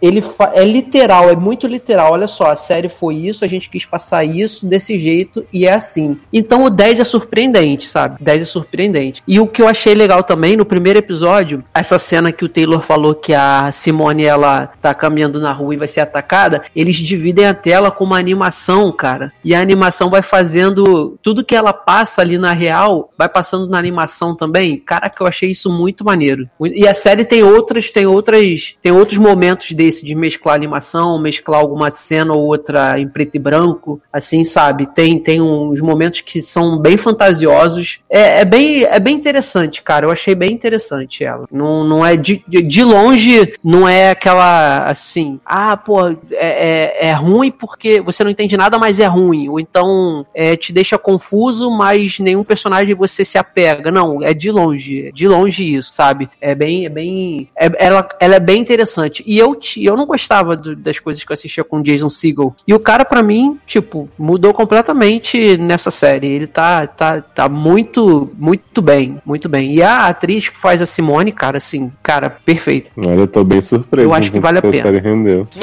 [0.00, 2.12] ele fa- é literal, é muito literal.
[2.12, 5.72] Olha só, a série foi isso, a gente quis passar isso desse jeito e é
[5.72, 6.18] assim.
[6.32, 8.16] Então o 10 é surpreendente, sabe?
[8.22, 9.22] 10 é surpreendente.
[9.26, 12.80] E o que eu achei legal também no primeiro episódio, essa cena que o Taylor
[12.80, 17.46] falou que a Simone ela tá caminhando na rua e vai ser atacada, eles dividem
[17.46, 19.32] a tela com uma animação, cara.
[19.44, 23.78] E a animação vai fazendo tudo que ela passa ali na real, vai passando na
[23.78, 24.76] animação também.
[24.78, 26.48] Caraca, eu achei isso muito maneiro.
[26.62, 29.29] E a série tem outras, tem outras, tem outros momentos
[29.74, 34.86] desse de mesclar animação, mesclar alguma cena ou outra em preto e branco, assim, sabe?
[34.86, 38.00] Tem tem uns momentos que são bem fantasiosos.
[38.08, 40.06] É, é bem é bem interessante, cara.
[40.06, 41.46] Eu achei bem interessante ela.
[41.50, 47.06] Não, não é de, de- de longe, não é aquela assim, ah, pô, é, é,
[47.08, 49.48] é ruim porque você não entende nada, mas é ruim.
[49.48, 53.90] Ou então é, te deixa confuso, mas nenhum personagem você se apega.
[53.90, 56.28] Não, é de longe, é de longe isso, sabe?
[56.40, 59.19] É bem, é bem, é- ela, ela é bem interessante.
[59.26, 62.54] E eu, eu não gostava do- das coisas que eu assistia com o Jason Segel.
[62.66, 66.26] E o cara, pra mim, tipo, mudou completamente nessa série.
[66.28, 69.74] Ele tá, tá, tá muito, muito bem, muito bem.
[69.74, 72.90] E a atriz que faz a Simone, cara, assim, cara, perfeito.
[72.96, 74.06] Olha, eu tô bem surpreso.
[74.08, 74.82] Eu acho que vale a pena.
[74.82, 75.46] série rendeu.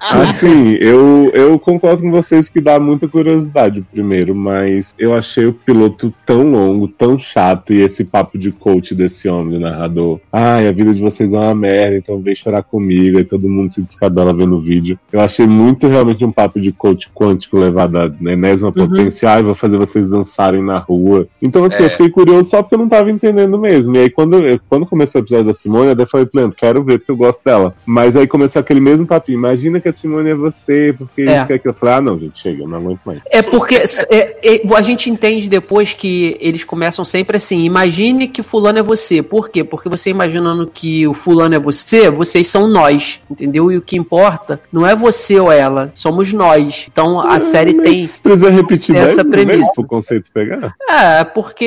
[0.00, 5.46] Assim, eu, eu concordo com vocês que dá muita curiosidade o primeiro, mas eu achei
[5.46, 10.20] o piloto tão longo, tão chato, e esse papo de coach desse homem, do narrador.
[10.32, 13.70] Ai, a vida de vocês é uma merda, então vem chorar comigo, e todo mundo
[13.72, 14.98] se descabela vendo o vídeo.
[15.12, 19.30] Eu achei muito realmente um papo de coach quântico levado à enésima potência.
[19.30, 21.26] Ai, vou fazer vocês dançarem na rua.
[21.40, 21.86] Então, assim, É.
[21.86, 23.94] eu fiquei curioso só porque eu não tava entendendo mesmo.
[23.96, 26.82] E aí, quando, eu- quando começou o episódio da Simone, eu até falei, Pleno, quero
[26.82, 27.74] ver porque eu gosto dela.
[27.84, 29.38] Mas aí começou aquele mesmo papinho.
[29.38, 31.42] Imagina que a Simone é você, porque É.
[31.42, 33.20] isso que eu falei, ah, não, gente, chega, eu não aguento mais.
[33.30, 33.76] É porque
[34.10, 38.82] é, é, a gente entende depois que eles começam sempre assim: imagine que fulano é
[38.82, 39.22] você.
[39.22, 39.62] Por quê?
[39.64, 43.70] Porque você imaginando que o fulano é você, vocês são nós, entendeu?
[43.72, 46.86] E o que importa não é você ou ela, somos nós.
[46.90, 48.08] Então a série Mas tem.
[48.22, 49.58] Precisa repetir essa dez premissa.
[49.58, 50.74] vezes pro conceito pegar?
[50.88, 51.64] É, porque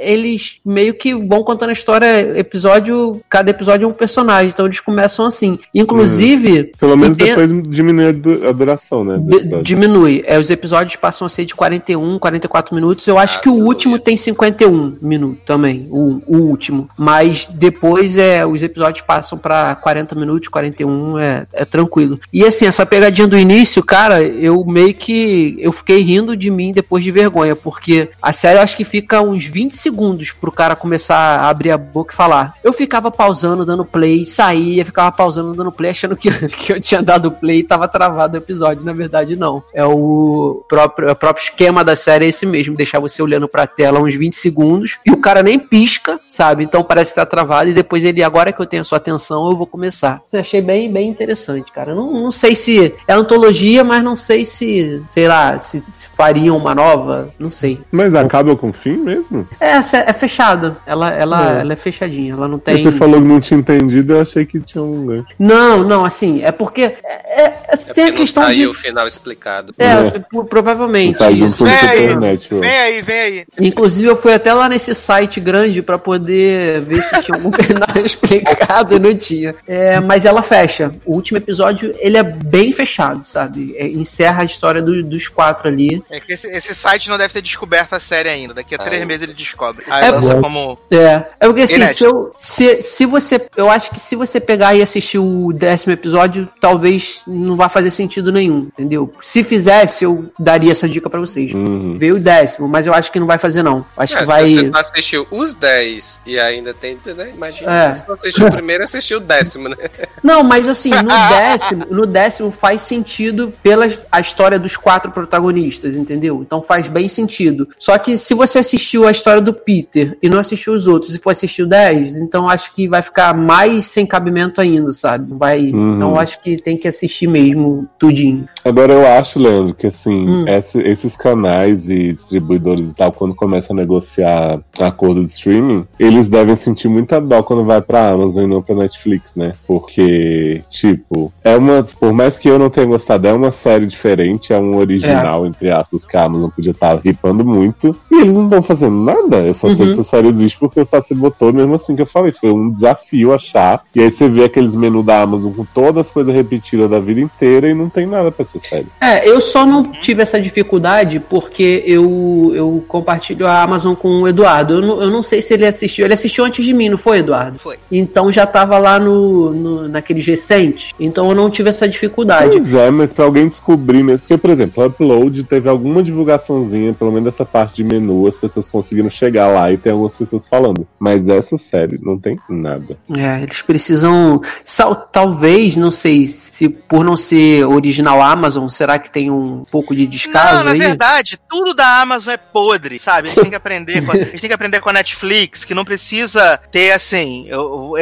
[0.00, 4.80] eles meio que vão contando a história, episódio, cada episódio é um personagem, então eles
[4.80, 5.58] começam assim.
[5.74, 9.18] Inclusive, Pelo menos tem- depois diminui a du- a duração, né?
[9.62, 10.22] diminui.
[10.26, 13.06] É, os episódios passam a ser de 41, 44 minutos.
[13.06, 14.02] Eu acho Ah, que o último bem.
[14.04, 15.86] tem 51 minutos também.
[15.90, 16.88] O, o último.
[16.96, 22.18] Mas depois é os episódios passam pra 40 minutos, 41 é, é tranquilo.
[22.32, 25.56] E assim, essa pegadinha do início, cara, eu meio que.
[25.58, 29.20] Eu fiquei rindo de mim depois de vergonha, porque a série eu acho que fica
[29.20, 32.54] uns 20 segundos pro cara começar a abrir a boca e falar.
[32.62, 37.02] Eu ficava pausando, dando play, saía, ficava pausando, dando play, achando que, que eu tinha
[37.02, 38.84] dado play e tava travado o episódio.
[38.84, 39.62] Na verdade, não.
[39.74, 43.66] É o próprio, o próprio esquema da série é esse mesmo, deixar você olhando pra
[43.66, 46.64] tela uns 20 segundos e o cara nem pisca, sabe?
[46.64, 49.50] Então parece que tá travado e depois ele, agora que eu tenho a sua atenção,
[49.50, 50.20] eu vou começar.
[50.24, 51.94] Isso eu achei bem, bem interessante, cara.
[51.94, 56.56] Não, não sei se é antologia, mas não sei se, sei lá, se, se fariam
[56.56, 57.80] uma nova, não sei.
[57.90, 59.46] Mas acaba com fim mesmo?
[59.60, 60.76] É, é fechada.
[60.86, 61.60] Ela, ela, É.
[61.60, 62.32] ela é fechadinha.
[62.34, 62.82] Ela não tem.
[62.82, 65.26] Você falou que não tinha entendido, eu achei que tinha um gancho.
[65.38, 66.82] Não, não, assim, é porque.
[66.82, 68.56] É, é- É tem a questão não de.
[68.56, 69.72] saiu o final explicado.
[69.78, 70.10] É, É.
[70.18, 71.16] pro- provavelmente.
[71.18, 72.60] Sai junto com o Vem aí, Supernatural.
[72.60, 73.44] vem aí, vem aí.
[73.60, 78.04] Inclusive, eu fui até lá nesse site grande pra poder ver se tinha algum penal
[78.04, 78.49] explicado.
[78.60, 79.54] Errado, não tinha.
[79.66, 80.92] É, mas ela fecha.
[81.04, 83.74] O último episódio, ele é bem fechado, sabe?
[83.76, 86.02] É, encerra a história do- dos quatro ali.
[86.10, 88.54] É que esse, esse site não deve ter descoberto a série ainda.
[88.54, 89.84] Daqui a três meses ele descobre.
[89.88, 90.42] Aí É lança bom.
[90.42, 90.78] como.
[90.90, 91.96] É, é porque assim, Inédito.
[91.96, 93.40] se, eu, se, se você.
[93.56, 97.90] Eu acho que se você pegar e assistir o décimo episódio, talvez não vá fazer
[97.90, 99.12] sentido nenhum, entendeu?
[99.20, 101.52] Se fizesse, eu daria essa dica pra vocês.
[101.54, 101.94] Uhum.
[101.98, 103.84] Veio o décimo, mas eu acho que não vai fazer, não.
[103.96, 104.50] Acho É, que se vai.
[104.50, 107.30] você não assistiu os 10 e ainda tem, né?
[107.34, 107.84] Imagina.
[107.90, 107.94] É.
[107.94, 109.76] Se você assistiu o primeiro, assistiu o décimo, né?
[110.22, 115.94] Não, mas assim, no décimo, no décimo faz sentido pela a história dos quatro protagonistas,
[115.94, 116.42] entendeu?
[116.42, 117.68] Então faz bem sentido.
[117.78, 121.18] Só que se você assistiu a história do Peter e não assistiu os outros e
[121.18, 125.32] for assistir o 10, então acho que vai ficar mais sem cabimento ainda, sabe?
[125.34, 125.70] Vai.
[125.70, 125.96] Uhum.
[125.96, 128.46] Então acho que tem que assistir mesmo tudinho.
[128.64, 130.44] Agora eu acho, Leandro, que assim, Hum.
[130.48, 136.28] esse- esses canais e distribuidores e tal, quando começam a negociar acordo de streaming, eles
[136.28, 139.52] devem sentir muita dó quando vai pra Amazon e não pra Netflix, né?
[139.66, 141.82] Porque, tipo, é uma.
[141.82, 145.70] Por mais que eu não tenha gostado, é uma série diferente, é um original, entre
[145.70, 147.96] aspas, que a Amazon podia estar ripando muito.
[148.10, 149.38] E eles não estão fazendo nada.
[149.38, 149.94] Eu só sei Uhum.
[149.94, 152.32] que essa série existe porque o Sassi botou mesmo assim que eu falei.
[152.32, 153.82] Foi um desafio achar.
[153.94, 157.20] E aí você vê aqueles menus da Amazon com todas as coisas repetidas da vida
[157.20, 158.86] inteira e não tem nada pra essa série.
[159.00, 164.28] É, eu só não tive essa dificuldade porque eu, eu compartilho a Amazon com o
[164.28, 164.74] Eduardo.
[164.74, 166.04] Eu não, eu não sei se ele assistiu.
[166.04, 167.58] Ele assistiu antes de mim, não foi, Eduardo?
[167.58, 167.76] Foi.
[167.90, 170.92] Então já tava lá no, no, naqueles recentes.
[170.98, 172.50] Então eu não tive essa dificuldade.
[172.50, 174.20] Pois é, mas pra alguém descobrir mesmo.
[174.20, 178.36] Porque, por exemplo, o Upload teve alguma divulgaçãozinha, pelo menos dessa parte de menu, as
[178.36, 180.86] pessoas conseguiram chegar lá e tem algumas pessoas falando.
[180.98, 182.96] Mas essa série não tem nada.
[183.16, 184.40] É, eles precisam.
[184.64, 189.94] sal- talvez, não sei, se por não ser original Amazon, será que tem um pouco
[189.94, 190.78] de descaso Não, na aí?
[190.78, 193.28] verdade, tudo da Amazon é podre, sabe?
[193.28, 195.64] A gente tem que aprender com a, a gente tem que aprender com a Netflix,
[195.64, 197.46] que não precisa ter assim,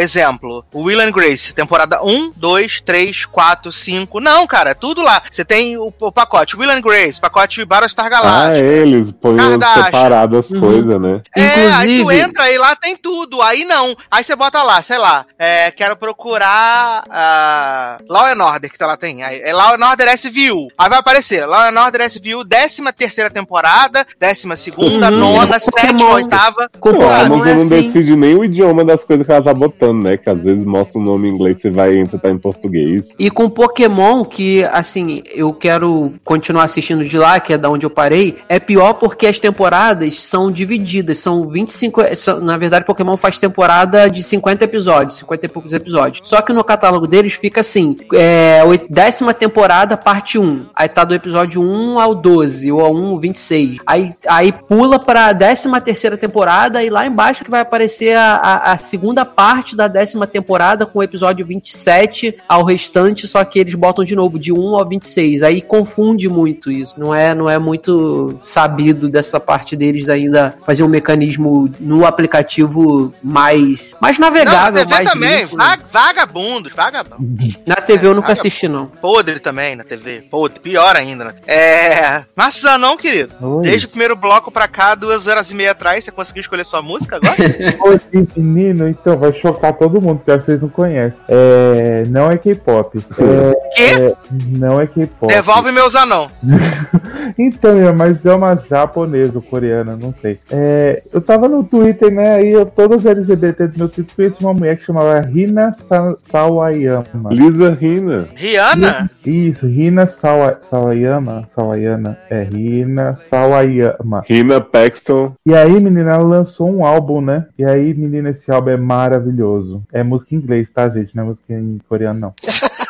[0.09, 4.21] exemplo, o Will and Grace, temporada 1, 2, 3, 4, 5.
[4.21, 5.23] Não, cara, é tudo lá.
[5.31, 8.59] Você tem o, o pacote Will and Grace, pacote Battlestar Ah, Galactica.
[8.59, 9.37] eles põem
[9.85, 10.61] separado as Uhum.
[10.61, 11.21] coisas, né?
[11.37, 13.43] É, aí tu Inclusive- entra e lá tem tudo.
[13.43, 13.95] Aí não.
[14.11, 18.87] Aí você bota lá, sei lá, é, quero procurar a Law and Order, que tá
[18.87, 19.23] lá tem.
[19.23, 20.69] Aí, é Law and Order SVU.
[20.79, 25.19] Aí vai aparecer Law and Order SVU, 13 terceira temporada, décima segunda, Uhum.
[25.19, 26.69] nona, sétima, oitava.
[26.81, 27.83] Com Pô, a Amazon é não assim.
[27.83, 30.17] decide nem o idioma das coisas que ela tá botando, né?
[30.17, 33.09] Que às vezes mostra o nome em inglês, você vai e entra tá em português.
[33.19, 37.85] E com Pokémon, que assim, eu quero continuar assistindo de lá, que é da onde
[37.85, 42.03] eu parei, é pior porque as temporadas são divididas, são 25.
[42.17, 46.27] são- na verdade, Pokémon faz temporada de 50 episódios, 50 e poucos episódios.
[46.29, 50.67] Só que no catálogo deles fica assim: é, décima temporada, parte 1.
[50.75, 53.79] Aí tá do episódio 1 ao 12, ou ao 1 ao 26.
[53.87, 58.73] Aí, aí pula pra décima terceira temporada, e lá embaixo que vai aparecer a, a,
[58.73, 63.75] a segunda parte da décima temporada, com o episódio 27 ao restante, só que eles
[63.75, 65.43] botam de novo de 1 ao 26.
[65.43, 66.95] Aí confunde muito isso.
[66.99, 73.13] Não é, não é muito sabido dessa parte deles ainda fazer um mecanismo no aplicativo
[73.23, 75.65] mais, mais Não, na navegável, TV mais também, limpo, né?
[75.65, 77.55] va- vagabundos, vagabundos.
[77.67, 78.87] Na TV eu nunca assisti, não.
[78.87, 80.23] Podre também na TV.
[80.31, 81.25] Podre, pior ainda.
[81.27, 81.35] Né?
[81.47, 82.25] É.
[82.37, 83.33] Mas não, querido.
[83.41, 83.63] Oi.
[83.63, 86.83] Desde o primeiro bloco pra cá, duas horas e meia atrás, você conseguiu escolher sua
[86.83, 87.37] música agora?
[87.85, 88.01] Oi,
[88.37, 91.19] menino, então vai chocar todo mundo, que vocês não conhecem.
[91.29, 92.99] É, não é K-pop.
[92.99, 94.15] É, Quê?
[94.49, 95.33] não é K-pop.
[95.33, 96.31] Devolve meus anão.
[97.39, 100.39] Então, é, mas é uma japonesa ou coreana, não sei.
[100.51, 102.37] É, eu tava no Twitter, né?
[102.37, 106.17] Aí eu, todas as LGBT do meu Twitter conheci uma mulher que chamava Rina Sa
[106.23, 107.31] Sawayama.
[107.31, 108.29] Lisa Rina.
[108.35, 109.11] Rihanna?
[109.25, 111.47] Isso, Rina Sawa Sawayama.
[111.55, 112.17] Sawayama.
[112.31, 114.25] É, Rina Sawayama.
[114.27, 115.35] Rina Paxton.
[115.47, 117.47] E aí, menina, ela lançou um álbum, né?
[117.59, 119.58] E aí, menina, esse álbum é maravilhoso.
[119.93, 121.15] É música em inglês, tá, gente?
[121.15, 122.35] Não é música em coreano, não.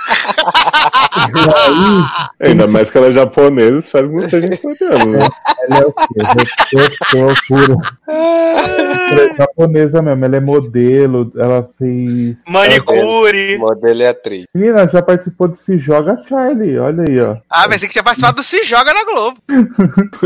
[0.92, 5.26] aí, Ainda mais que ela é japonesa, espero que não seja coreano, né?
[5.68, 6.04] ela é o quê?
[9.10, 12.42] Ela é japonesa mesmo, ela é modelo, ela fez.
[12.46, 13.58] Manicure.
[13.58, 14.44] Modelo e atriz.
[14.54, 17.36] Menina, já participou de Se Joga Charlie, olha aí, ó.
[17.50, 19.38] Ah, pensei que tinha participado do Se Joga na Globo.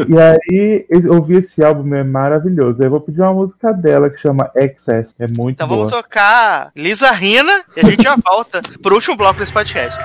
[0.09, 2.83] E aí, eu ouvi esse álbum, é maravilhoso.
[2.83, 5.15] Aí eu vou pedir uma música dela que chama Excess.
[5.19, 5.85] É muito Então boa.
[5.85, 9.97] vamos tocar Lisa Rina e a gente já volta pro último bloco desse podcast.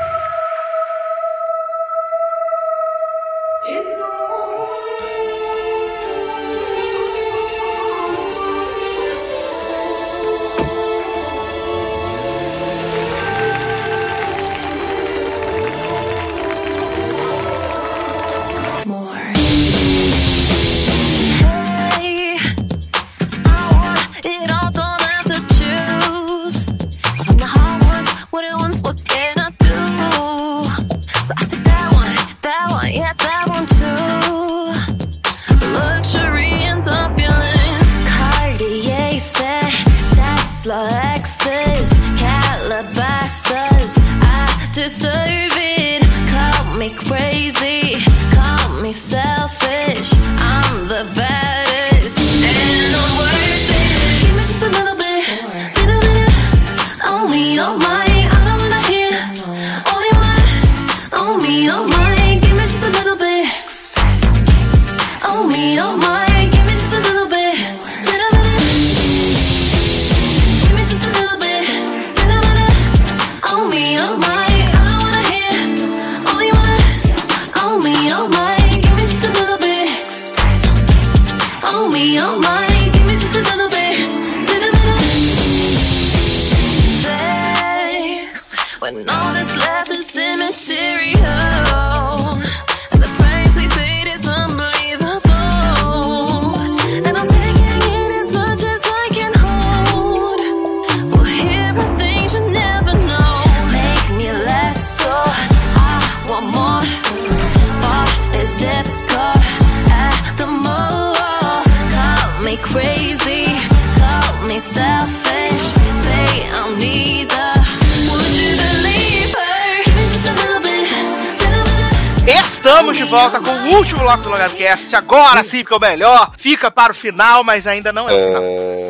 [122.87, 122.97] Bit.
[122.97, 124.95] Estamos de volta com o último bloco do Logado Cast.
[124.95, 126.31] Agora sim, porque é o melhor.
[126.37, 128.43] Fica para o final, mas ainda não é o final.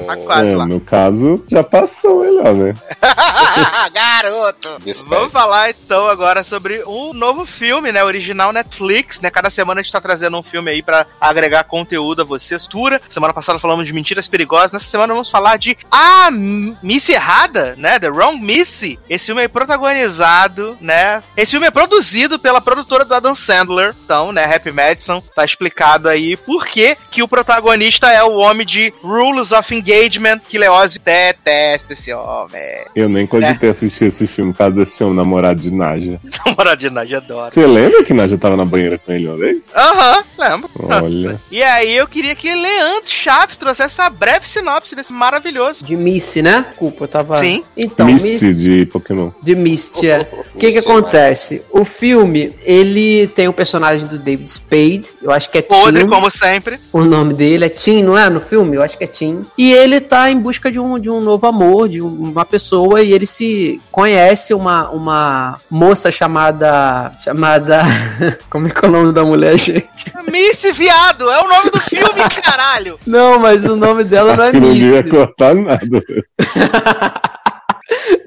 [0.08, 0.66] Tá quase É, lá.
[0.66, 2.74] no caso, já passou melhor, né?
[3.94, 4.78] Garoto!
[5.06, 8.04] Vamos falar então agora sobre um novo filme, né?
[8.04, 9.30] Original Netflix, né?
[9.30, 12.58] Cada semana a gente tá trazendo um filme aí pra agregar conteúdo a você.
[12.58, 13.00] Tura.
[13.12, 14.72] Semana passada falamos de Mentiras Perigosas.
[14.72, 18.00] Nessa semana vamos falar de A Miss Errada, né?
[18.00, 18.98] The Wrong Missy.
[19.08, 21.22] Esse filme é protagonizado, né?
[21.36, 23.94] Esse filme é produzido pela produtora do Adam Sandler.
[24.08, 24.45] Então, né?
[24.45, 25.22] Happy Madison.
[25.36, 30.40] Tá explicado aí por que que o protagonista é o homem de Rules of Engagement,
[30.48, 32.86] que Leose detesta esse homem.
[32.95, 36.22] Eu nem cogitei assistir esse filme por causa desse homem namorado de Naja.
[36.45, 37.52] Namoradinha, já adora.
[37.52, 39.66] Você lembra que Naja tava na banheira com ele uma vez?
[39.76, 40.69] Aham, lembro.
[40.80, 41.38] Olha.
[41.52, 45.84] E aí eu queria que Leandro Chaves trouxesse essa breve sinopse desse maravilhoso.
[45.84, 46.66] De Misty, né?
[46.69, 47.40] Desculpa, eu tava.
[47.40, 47.64] Sim.
[47.76, 49.32] Então, Misty de Pokémon.
[49.42, 50.27] De Misty, é.
[50.53, 51.61] O que que acontece?
[51.72, 56.08] O filme, ele tem o personagem do David Spade, eu acho que é Podre, Tim.
[56.08, 56.80] como sempre.
[56.92, 58.30] O nome dele é Tim, não é?
[58.30, 58.76] No filme?
[58.76, 59.42] Eu acho que é Tim.
[59.58, 63.01] E ele tá em busca de um, de um novo amor, de um- uma pessoa,
[63.01, 67.11] e ele se conhece uma, uma moça chamada.
[67.24, 67.82] chamada.
[68.50, 70.11] Como é que é o nome da mulher, gente?
[70.32, 73.00] Missy Viado, é o nome do filme, caralho.
[73.06, 76.03] Não, mas o nome dela não é Aquilo não ia cortar nada.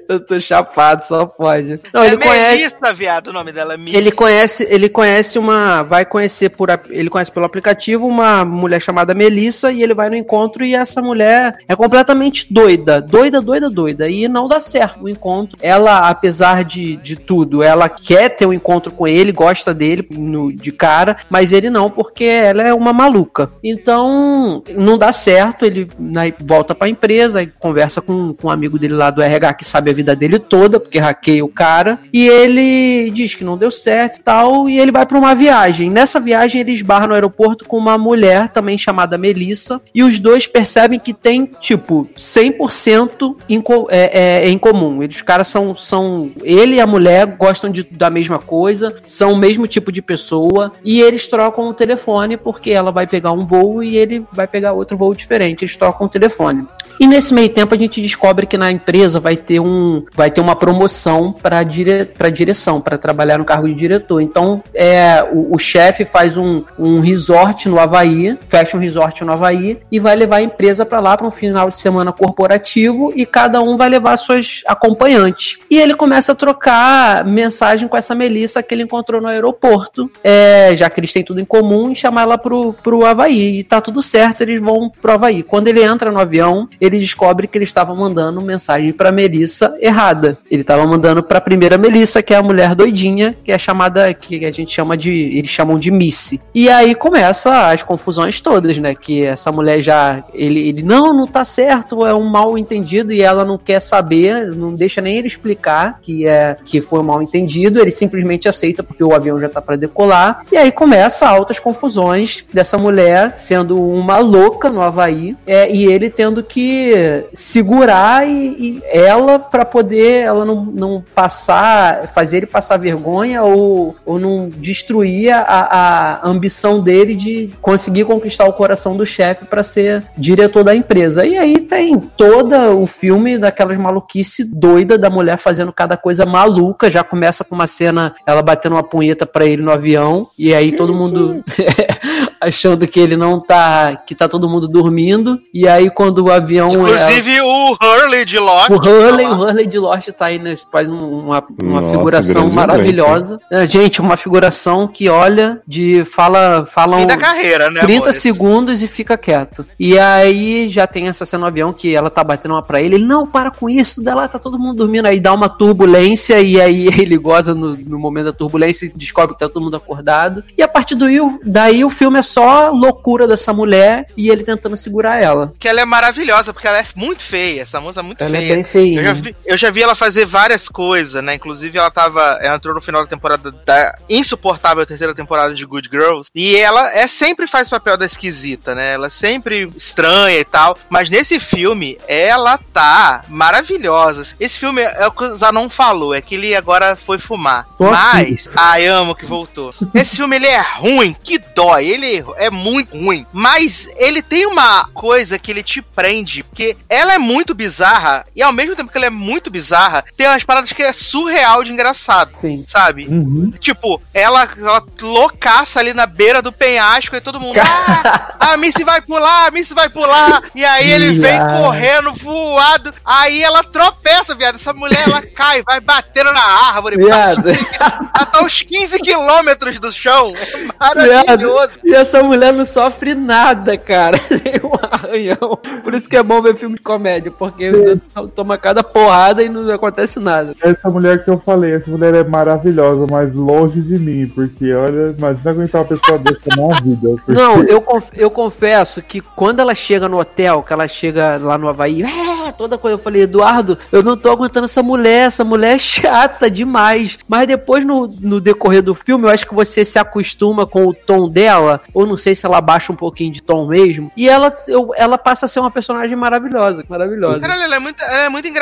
[0.09, 1.79] Eu tô chapado, só pode.
[1.93, 2.57] Não, é ele conhece.
[2.57, 3.95] Melissa, viado, o nome dela é Missy.
[3.95, 9.13] Ele conhece, ele conhece uma, vai conhecer por, ele conhece pelo aplicativo uma mulher chamada
[9.13, 14.09] Melissa e ele vai no encontro e essa mulher é completamente doida, doida, doida, doida
[14.09, 15.57] e não dá certo o encontro.
[15.61, 20.51] Ela, apesar de, de tudo, ela quer ter um encontro com ele, gosta dele no-
[20.51, 23.49] de cara, mas ele não porque ela é uma maluca.
[23.63, 25.65] Então não dá certo.
[25.65, 29.50] Ele né, volta pra empresa e conversa com, com um amigo dele lá do RH
[29.53, 31.99] que sabe a vida dele toda, porque hackeia o cara.
[32.11, 34.69] E ele diz que não deu certo e tal.
[34.69, 35.89] E ele vai pra uma viagem.
[35.89, 39.81] Nessa viagem, ele esbarra no aeroporto com uma mulher também chamada Melissa.
[39.93, 45.03] E os dois percebem que tem, tipo, 100% em, é, é, em comum.
[45.03, 46.31] Eles, os caras são, são.
[46.43, 50.73] Ele e a mulher gostam de, da mesma coisa, são o mesmo tipo de pessoa.
[50.83, 54.73] E eles trocam o telefone porque ela vai pegar um voo e ele vai pegar
[54.73, 55.63] outro voo diferente.
[55.63, 56.65] Eles trocam o telefone.
[56.99, 60.39] E nesse meio tempo a gente descobre que na empresa vai ter um vai ter
[60.39, 64.21] uma promoção para dire, pra direção, para trabalhar no cargo de diretor.
[64.21, 69.33] Então é o, o chefe faz um, um resort no Havaí, fecha um resort no
[69.33, 73.25] Havaí e vai levar a empresa para lá para um final de semana corporativo e
[73.25, 75.57] cada um vai levar suas acompanhantes.
[75.69, 80.75] E ele começa a trocar mensagem com essa Melissa que ele encontrou no aeroporto, é,
[80.75, 83.59] já que eles têm tudo em comum, e chamar ela pro, pro Havaí.
[83.59, 85.43] E tá tudo certo, eles vão pro Havaí.
[85.43, 89.30] Quando ele entra no avião, ele descobre que ele estava mandando mensagem pra Melissa
[89.79, 90.37] errada.
[90.49, 94.45] Ele estava mandando pra primeira Melissa, que é a mulher doidinha, que é chamada, que
[94.45, 96.41] a gente chama de, eles chamam de Missy.
[96.53, 98.95] E aí começa as confusões todas, né?
[98.95, 103.21] Que essa mulher já, ele, ele não, não tá certo, é um mal entendido e
[103.21, 107.21] ela não quer saber, não deixa nem ele explicar que é que foi um mal
[107.21, 110.45] entendido, ele simplesmente aceita porque o avião já tá para decolar.
[110.51, 116.09] E aí começa altas confusões dessa mulher sendo uma louca no Havaí é, e ele
[116.09, 122.77] tendo que segurar e, e ela para poder ela não, não passar, fazer ele passar
[122.77, 129.05] vergonha ou, ou não destruir a, a ambição dele de conseguir conquistar o coração do
[129.05, 131.25] chefe para ser diretor da empresa.
[131.25, 136.91] E aí tem todo o filme daquelas maluquice doida da mulher fazendo cada coisa maluca.
[136.91, 140.71] Já começa com uma cena ela batendo uma punheta para ele no avião e aí
[140.71, 141.43] todo mundo
[142.39, 145.39] achando que ele não tá, que tá todo mundo dormindo.
[145.53, 148.69] E aí quando o avião Inclusive o Hurley de Lost.
[148.69, 149.41] o Hurley, tá o.
[149.41, 153.39] Hurley de Lost tá aí, nesse, faz um- uma, uma Nossa, figuração maravilhosa.
[153.51, 157.81] É, gente, uma figuração que olha de fala, fala Fim um- da carreira, né?
[157.81, 158.15] 30 amores?
[158.21, 159.65] segundos e fica quieto.
[159.79, 162.95] E aí já tem essa cena no avião que ela tá batendo uma pra ele.
[162.95, 165.05] Ele, não, para com isso, dá lá, tá todo mundo dormindo.
[165.07, 169.33] Aí dá uma turbulência e aí ele goza no, no momento da turbulência e descobre
[169.33, 170.43] que tá todo mundo acordado.
[170.57, 171.05] E a partir do,
[171.43, 175.53] daí o filme é só loucura dessa mulher e ele tentando segurar ela.
[175.59, 177.61] Que ela é maravilhosa, porque ela é muito feia.
[177.61, 178.55] Essa moça é muito Ela é feia.
[178.55, 179.00] bem feia.
[179.01, 181.35] Eu já, vi, eu já vi ela fazer várias coisas, né?
[181.35, 182.39] Inclusive, ela tava.
[182.41, 186.29] Ela entrou no final da temporada da insuportável terceira temporada de Good Girls.
[186.33, 188.93] E ela é sempre faz papel da esquisita, né?
[188.93, 190.77] Ela é sempre estranha e tal.
[190.89, 194.27] Mas nesse filme, ela tá maravilhosa.
[194.39, 197.67] Esse filme é o que o Zanon falou, é que ele agora foi fumar.
[197.79, 197.91] Aqui.
[197.91, 198.49] Mas.
[198.55, 199.73] Ai, amo que voltou.
[199.93, 201.87] Esse filme ele é ruim, que dói.
[201.87, 203.25] Ele é muito ruim.
[203.31, 208.41] Mas ele tem uma coisa que ele te prende, porque ela é muito bizarra, e
[208.41, 211.71] ao mesmo tempo que ela é muito bizarra, tem umas paradas que é surreal de
[211.71, 212.31] engraçado.
[212.35, 212.65] Sim.
[212.67, 213.07] Sabe?
[213.07, 213.51] Uhum.
[213.59, 217.59] Tipo, ela, ela loucaça ali na beira do penhasco e todo mundo.
[217.59, 220.43] Ah, a Missy vai pular, a Missy vai pular.
[220.55, 221.61] E aí ele vem Viado.
[221.61, 222.93] correndo, voado.
[223.05, 224.55] Aí ela tropeça, viado.
[224.55, 226.97] Essa mulher, ela cai, vai batendo na árvore.
[226.97, 227.49] Viado.
[227.49, 230.33] Ela tá uns 15 quilômetros do chão.
[230.35, 231.25] É Viado.
[231.27, 231.79] maravilhoso.
[231.83, 234.19] E essa mulher não sofre nada, cara.
[234.29, 235.57] Nenhum arranhão.
[235.83, 238.01] Por isso que é bom ver filme de comédia, porque você
[238.35, 240.53] toma cada porrada e não acontece nada.
[240.61, 245.13] Essa mulher que eu falei, essa mulher é maravilhosa, mas longe de mim, porque olha,
[245.17, 247.09] imagina aguentar uma pessoa dessa na vida.
[247.25, 251.37] porque- Não, eu, conf- eu confesso que quando ela chega no hotel, que ela chega
[251.41, 255.27] lá no Havaí, é, toda coisa, eu falei, Eduardo, eu não tô aguentando essa mulher,
[255.27, 257.19] essa mulher é chata demais.
[257.27, 260.93] Mas depois, no, no decorrer do filme, eu acho que você se acostuma com o
[260.93, 264.51] tom dela, ou não sei se ela baixa um pouquinho de tom mesmo, e ela,
[264.67, 267.39] eu- ela passa a ser uma personagem maravilhosa, maravilhosa.
[267.39, 268.60] Caralho, ela é, muito, ela é muito engraçada.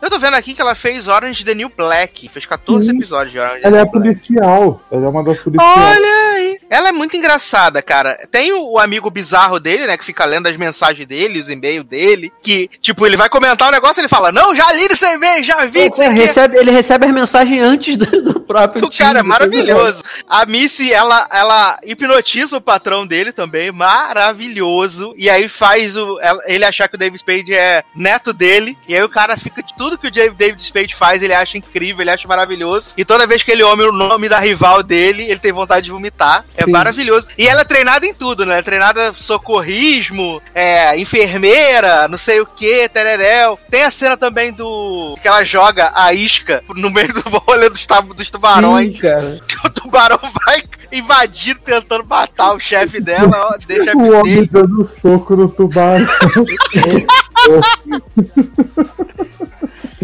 [0.00, 2.28] Eu tô vendo aqui que ela fez Orange the New Black.
[2.28, 3.92] Fez 14 episódios de Orange Ela é Black.
[3.92, 4.80] policial.
[4.90, 5.76] Ela é uma das policiais.
[5.96, 6.47] Olha aí.
[6.70, 8.26] Ela é muito engraçada, cara.
[8.30, 9.96] Tem o, o amigo bizarro dele, né?
[9.96, 12.32] Que fica lendo as mensagens dele, os e-mails dele.
[12.42, 15.44] Que, tipo, ele vai comentar um negócio e ele fala: Não, já li seu e-mail,
[15.44, 15.80] já vi.
[15.80, 19.22] Ele o quê." recebe, ele recebe as mensagens antes do, do próprio O cara é
[19.22, 20.02] maravilhoso.
[20.28, 25.14] A Missy, ela, ela hipnotiza o patrão dele também, maravilhoso.
[25.16, 28.76] E aí faz o, ele achar que o David Spade é neto dele.
[28.88, 29.62] E aí o cara fica.
[29.76, 32.90] Tudo que o David Spade faz, ele acha incrível, ele acha maravilhoso.
[32.96, 35.92] E toda vez que ele ouve o nome da rival dele, ele tem vontade de
[35.92, 36.44] vomitar.
[36.58, 36.72] É Sim.
[36.72, 37.28] maravilhoso.
[37.38, 38.58] E ela é treinada em tudo, né?
[38.58, 43.58] É treinada socorrismo, é, enfermeira, não sei o que, tereréu.
[43.70, 45.16] Tem a cena também do.
[45.22, 49.38] que ela joga a isca no meio do rolê dos, dos tubarões Sim, cara.
[49.46, 54.48] que o tubarão vai invadindo, tentando matar o chefe dela, ó, deixa O homem dele.
[54.50, 56.06] dando soco no tubarão.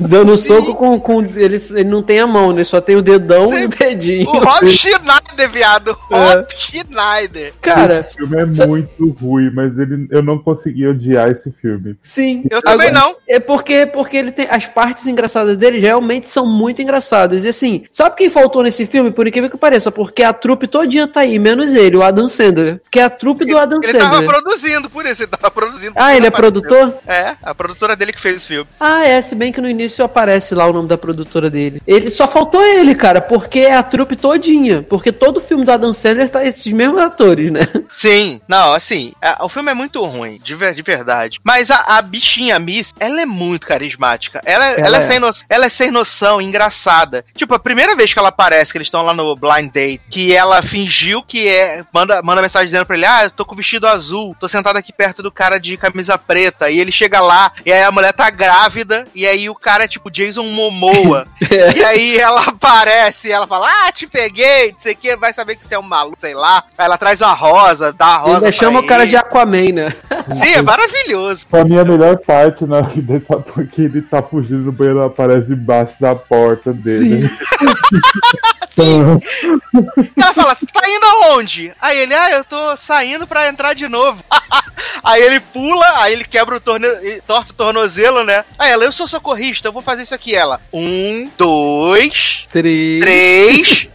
[0.08, 0.99] Dando soco com.
[1.00, 2.65] com ele, ele não tem a mão, né?
[2.65, 3.78] Só tem o dedão e o Sim.
[3.78, 4.28] dedinho.
[4.28, 5.97] O Rob Schneider, viado.
[6.10, 6.34] É.
[6.34, 7.52] Rob Schneider.
[7.60, 11.97] Cara, O filme é muito ruim, mas ele, eu não consegui odiar esse filme.
[12.00, 12.44] sim.
[12.50, 13.16] Eu também não.
[13.28, 14.47] É porque, porque ele tem.
[14.50, 17.44] As partes engraçadas dele realmente são muito engraçadas.
[17.44, 19.10] E assim, sabe quem faltou nesse filme?
[19.10, 22.81] Por incrível que pareça, porque a trupe todinha tá aí, menos ele, o Adam Sandler.
[22.91, 24.31] Que é a trupe do Adam Ele tava Sandler.
[24.31, 25.92] produzindo, por isso, ele tava produzindo.
[25.97, 26.94] Ah, ele é produtor?
[27.07, 28.66] É, a produtora dele que fez o filme.
[28.78, 31.81] Ah, é, se bem que no início aparece lá o nome da produtora dele.
[31.86, 34.82] Ele só faltou ele, cara, porque é a trupe todinha.
[34.82, 37.60] Porque todo filme do Adam Sandler tá esses mesmos atores, né?
[37.97, 41.40] Sim, não, assim, a- o filme é muito ruim, de, de verdade.
[41.44, 44.40] Mas a, a bichinha Miss, ela é muito carismática.
[44.44, 45.02] Ela, ela, Ela é é.
[45.02, 47.24] sem no- ela é sem noção, engraçada.
[47.34, 50.34] Tipo, a primeira vez que ela aparece, que eles estão lá no Blind Date, que
[50.34, 51.82] ela fingiu que é.
[51.92, 54.92] Manda, manda mensagem dizendo pra ele: Ah, eu tô com vestido azul, tô sentado aqui
[54.92, 56.70] perto do cara de camisa preta.
[56.70, 59.88] E ele chega lá, e aí a mulher tá grávida, e aí o cara é
[59.88, 61.26] tipo Jason Momoa.
[61.74, 65.32] E aí ela aparece e ela fala: Ah, te peguei, não sei o que, vai
[65.32, 66.64] saber que você é um maluco, sei lá.
[66.76, 68.36] Aí ela traz a rosa, dá a rosa.
[68.36, 69.10] Ainda chama pra o cara ele.
[69.10, 69.94] de Aquaman, né?
[70.34, 71.46] Sim, é maravilhoso.
[71.48, 75.08] Pra mim, a melhor parte, na hora dessa porque ele tá fugindo do banheiro, ela
[75.08, 77.30] aparece debaixo da porta dele.
[78.74, 79.20] Tenho.
[80.16, 81.72] Ela fala, tu tá indo aonde?
[81.80, 84.24] Aí ele, ah, eu tô saindo pra entrar de novo.
[85.02, 86.88] aí ele pula, aí ele quebra o torne...
[87.26, 88.44] torce o tornozelo, né?
[88.58, 90.34] Aí ela, eu sou socorrista, eu vou fazer isso aqui.
[90.34, 93.00] Ela, um, dois, Três.
[93.00, 93.88] três,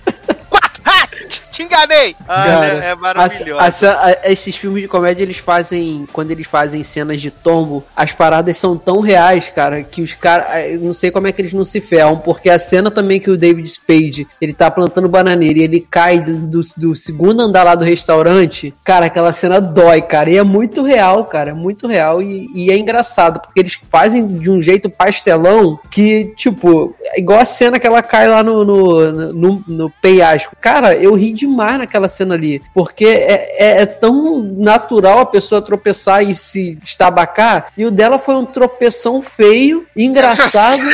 [0.50, 0.69] quatro.
[0.92, 1.08] Ah,
[1.52, 2.16] te enganei.
[2.28, 2.90] Ah, Cara, né?
[2.92, 3.86] É maravilhoso.
[3.86, 6.08] a- a- a- esses filmes de comédia, eles fazem.
[6.12, 10.72] Quando eles fazem cenas de tombo, as paradas são tão reais, cara, que os caras.
[10.72, 13.30] Eu não sei como é que eles não se ferram, porque a cena também que
[13.30, 17.64] o David Spade ele tá plantando bananeira e ele cai do, do- do segundo andar
[17.64, 20.30] lá do restaurante, cara, aquela cena dói, cara.
[20.30, 21.52] E é muito real, cara.
[21.52, 22.22] É muito real.
[22.22, 27.40] E, e é engraçado, porque eles fazem de um jeito pastelão que, tipo, é igual
[27.40, 30.56] a cena que ela cai lá no, no, no, no penhasco.
[30.62, 32.62] Cara, eu ri demais naquela cena ali.
[32.74, 37.72] Porque é, é, é tão natural a pessoa tropeçar e se estabacar.
[37.78, 40.84] E o dela foi um tropeção feio, engraçado.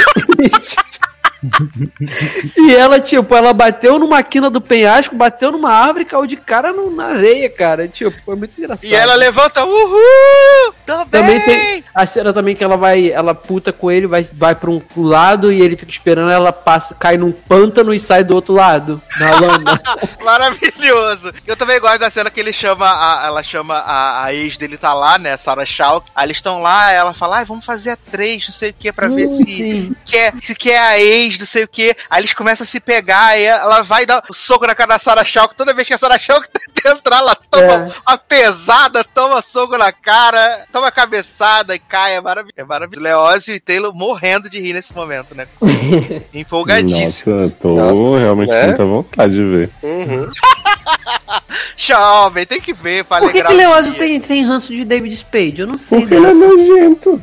[2.57, 6.35] e ela, tipo, ela bateu numa quina do penhasco, bateu numa árvore e caiu de
[6.38, 7.88] cara no- na areia, cara.
[7.88, 8.90] Tipo, foi muito engraçado.
[8.90, 10.74] E ela levanta, uhul!
[10.85, 11.41] Também bem!
[11.41, 14.82] tem a cena também que ela vai, ela puta com ele, vai, vai pra um
[14.95, 19.01] lado e ele fica esperando, ela passa, cai num pântano e sai do outro lado,
[19.19, 19.82] na lama.
[20.24, 21.33] Maravilhoso.
[21.45, 24.77] Eu também gosto da cena que ele chama, a, ela chama a, a ex dele
[24.77, 26.03] tá lá, né, Sarah Shaw.
[26.15, 28.91] Aí eles estão lá, ela fala, ai, vamos fazer a três, não sei o que,
[28.91, 29.95] pra ver Hum, se sim.
[30.06, 31.95] quer, se quer a ex, não sei o que.
[32.09, 34.99] Aí eles começam a se pegar, e ela vai dar o soco na cara da
[34.99, 36.41] Sarah que toda vez que a Sarah Shaw
[36.73, 37.93] tenta entrar, ela toma É.
[38.07, 42.15] uma pesada, toma soco na cara, toma cabeçada e cai.
[42.15, 42.53] É maravilhoso.
[42.57, 43.03] É maravilhoso.
[43.03, 45.47] Leózio e Taylor morrendo de rir nesse momento, né?
[46.33, 47.35] Empolgadíssimo.
[47.35, 48.59] Nossa, tô Nossa, realmente né?
[48.61, 49.69] com muita vontade de ver.
[49.83, 50.31] Uhum.
[51.77, 55.61] Jovem, tem que ver pra Por que, que Leózio tem, tem ranço de David Spade?
[55.61, 57.22] Eu não sei Porque ele é nojento.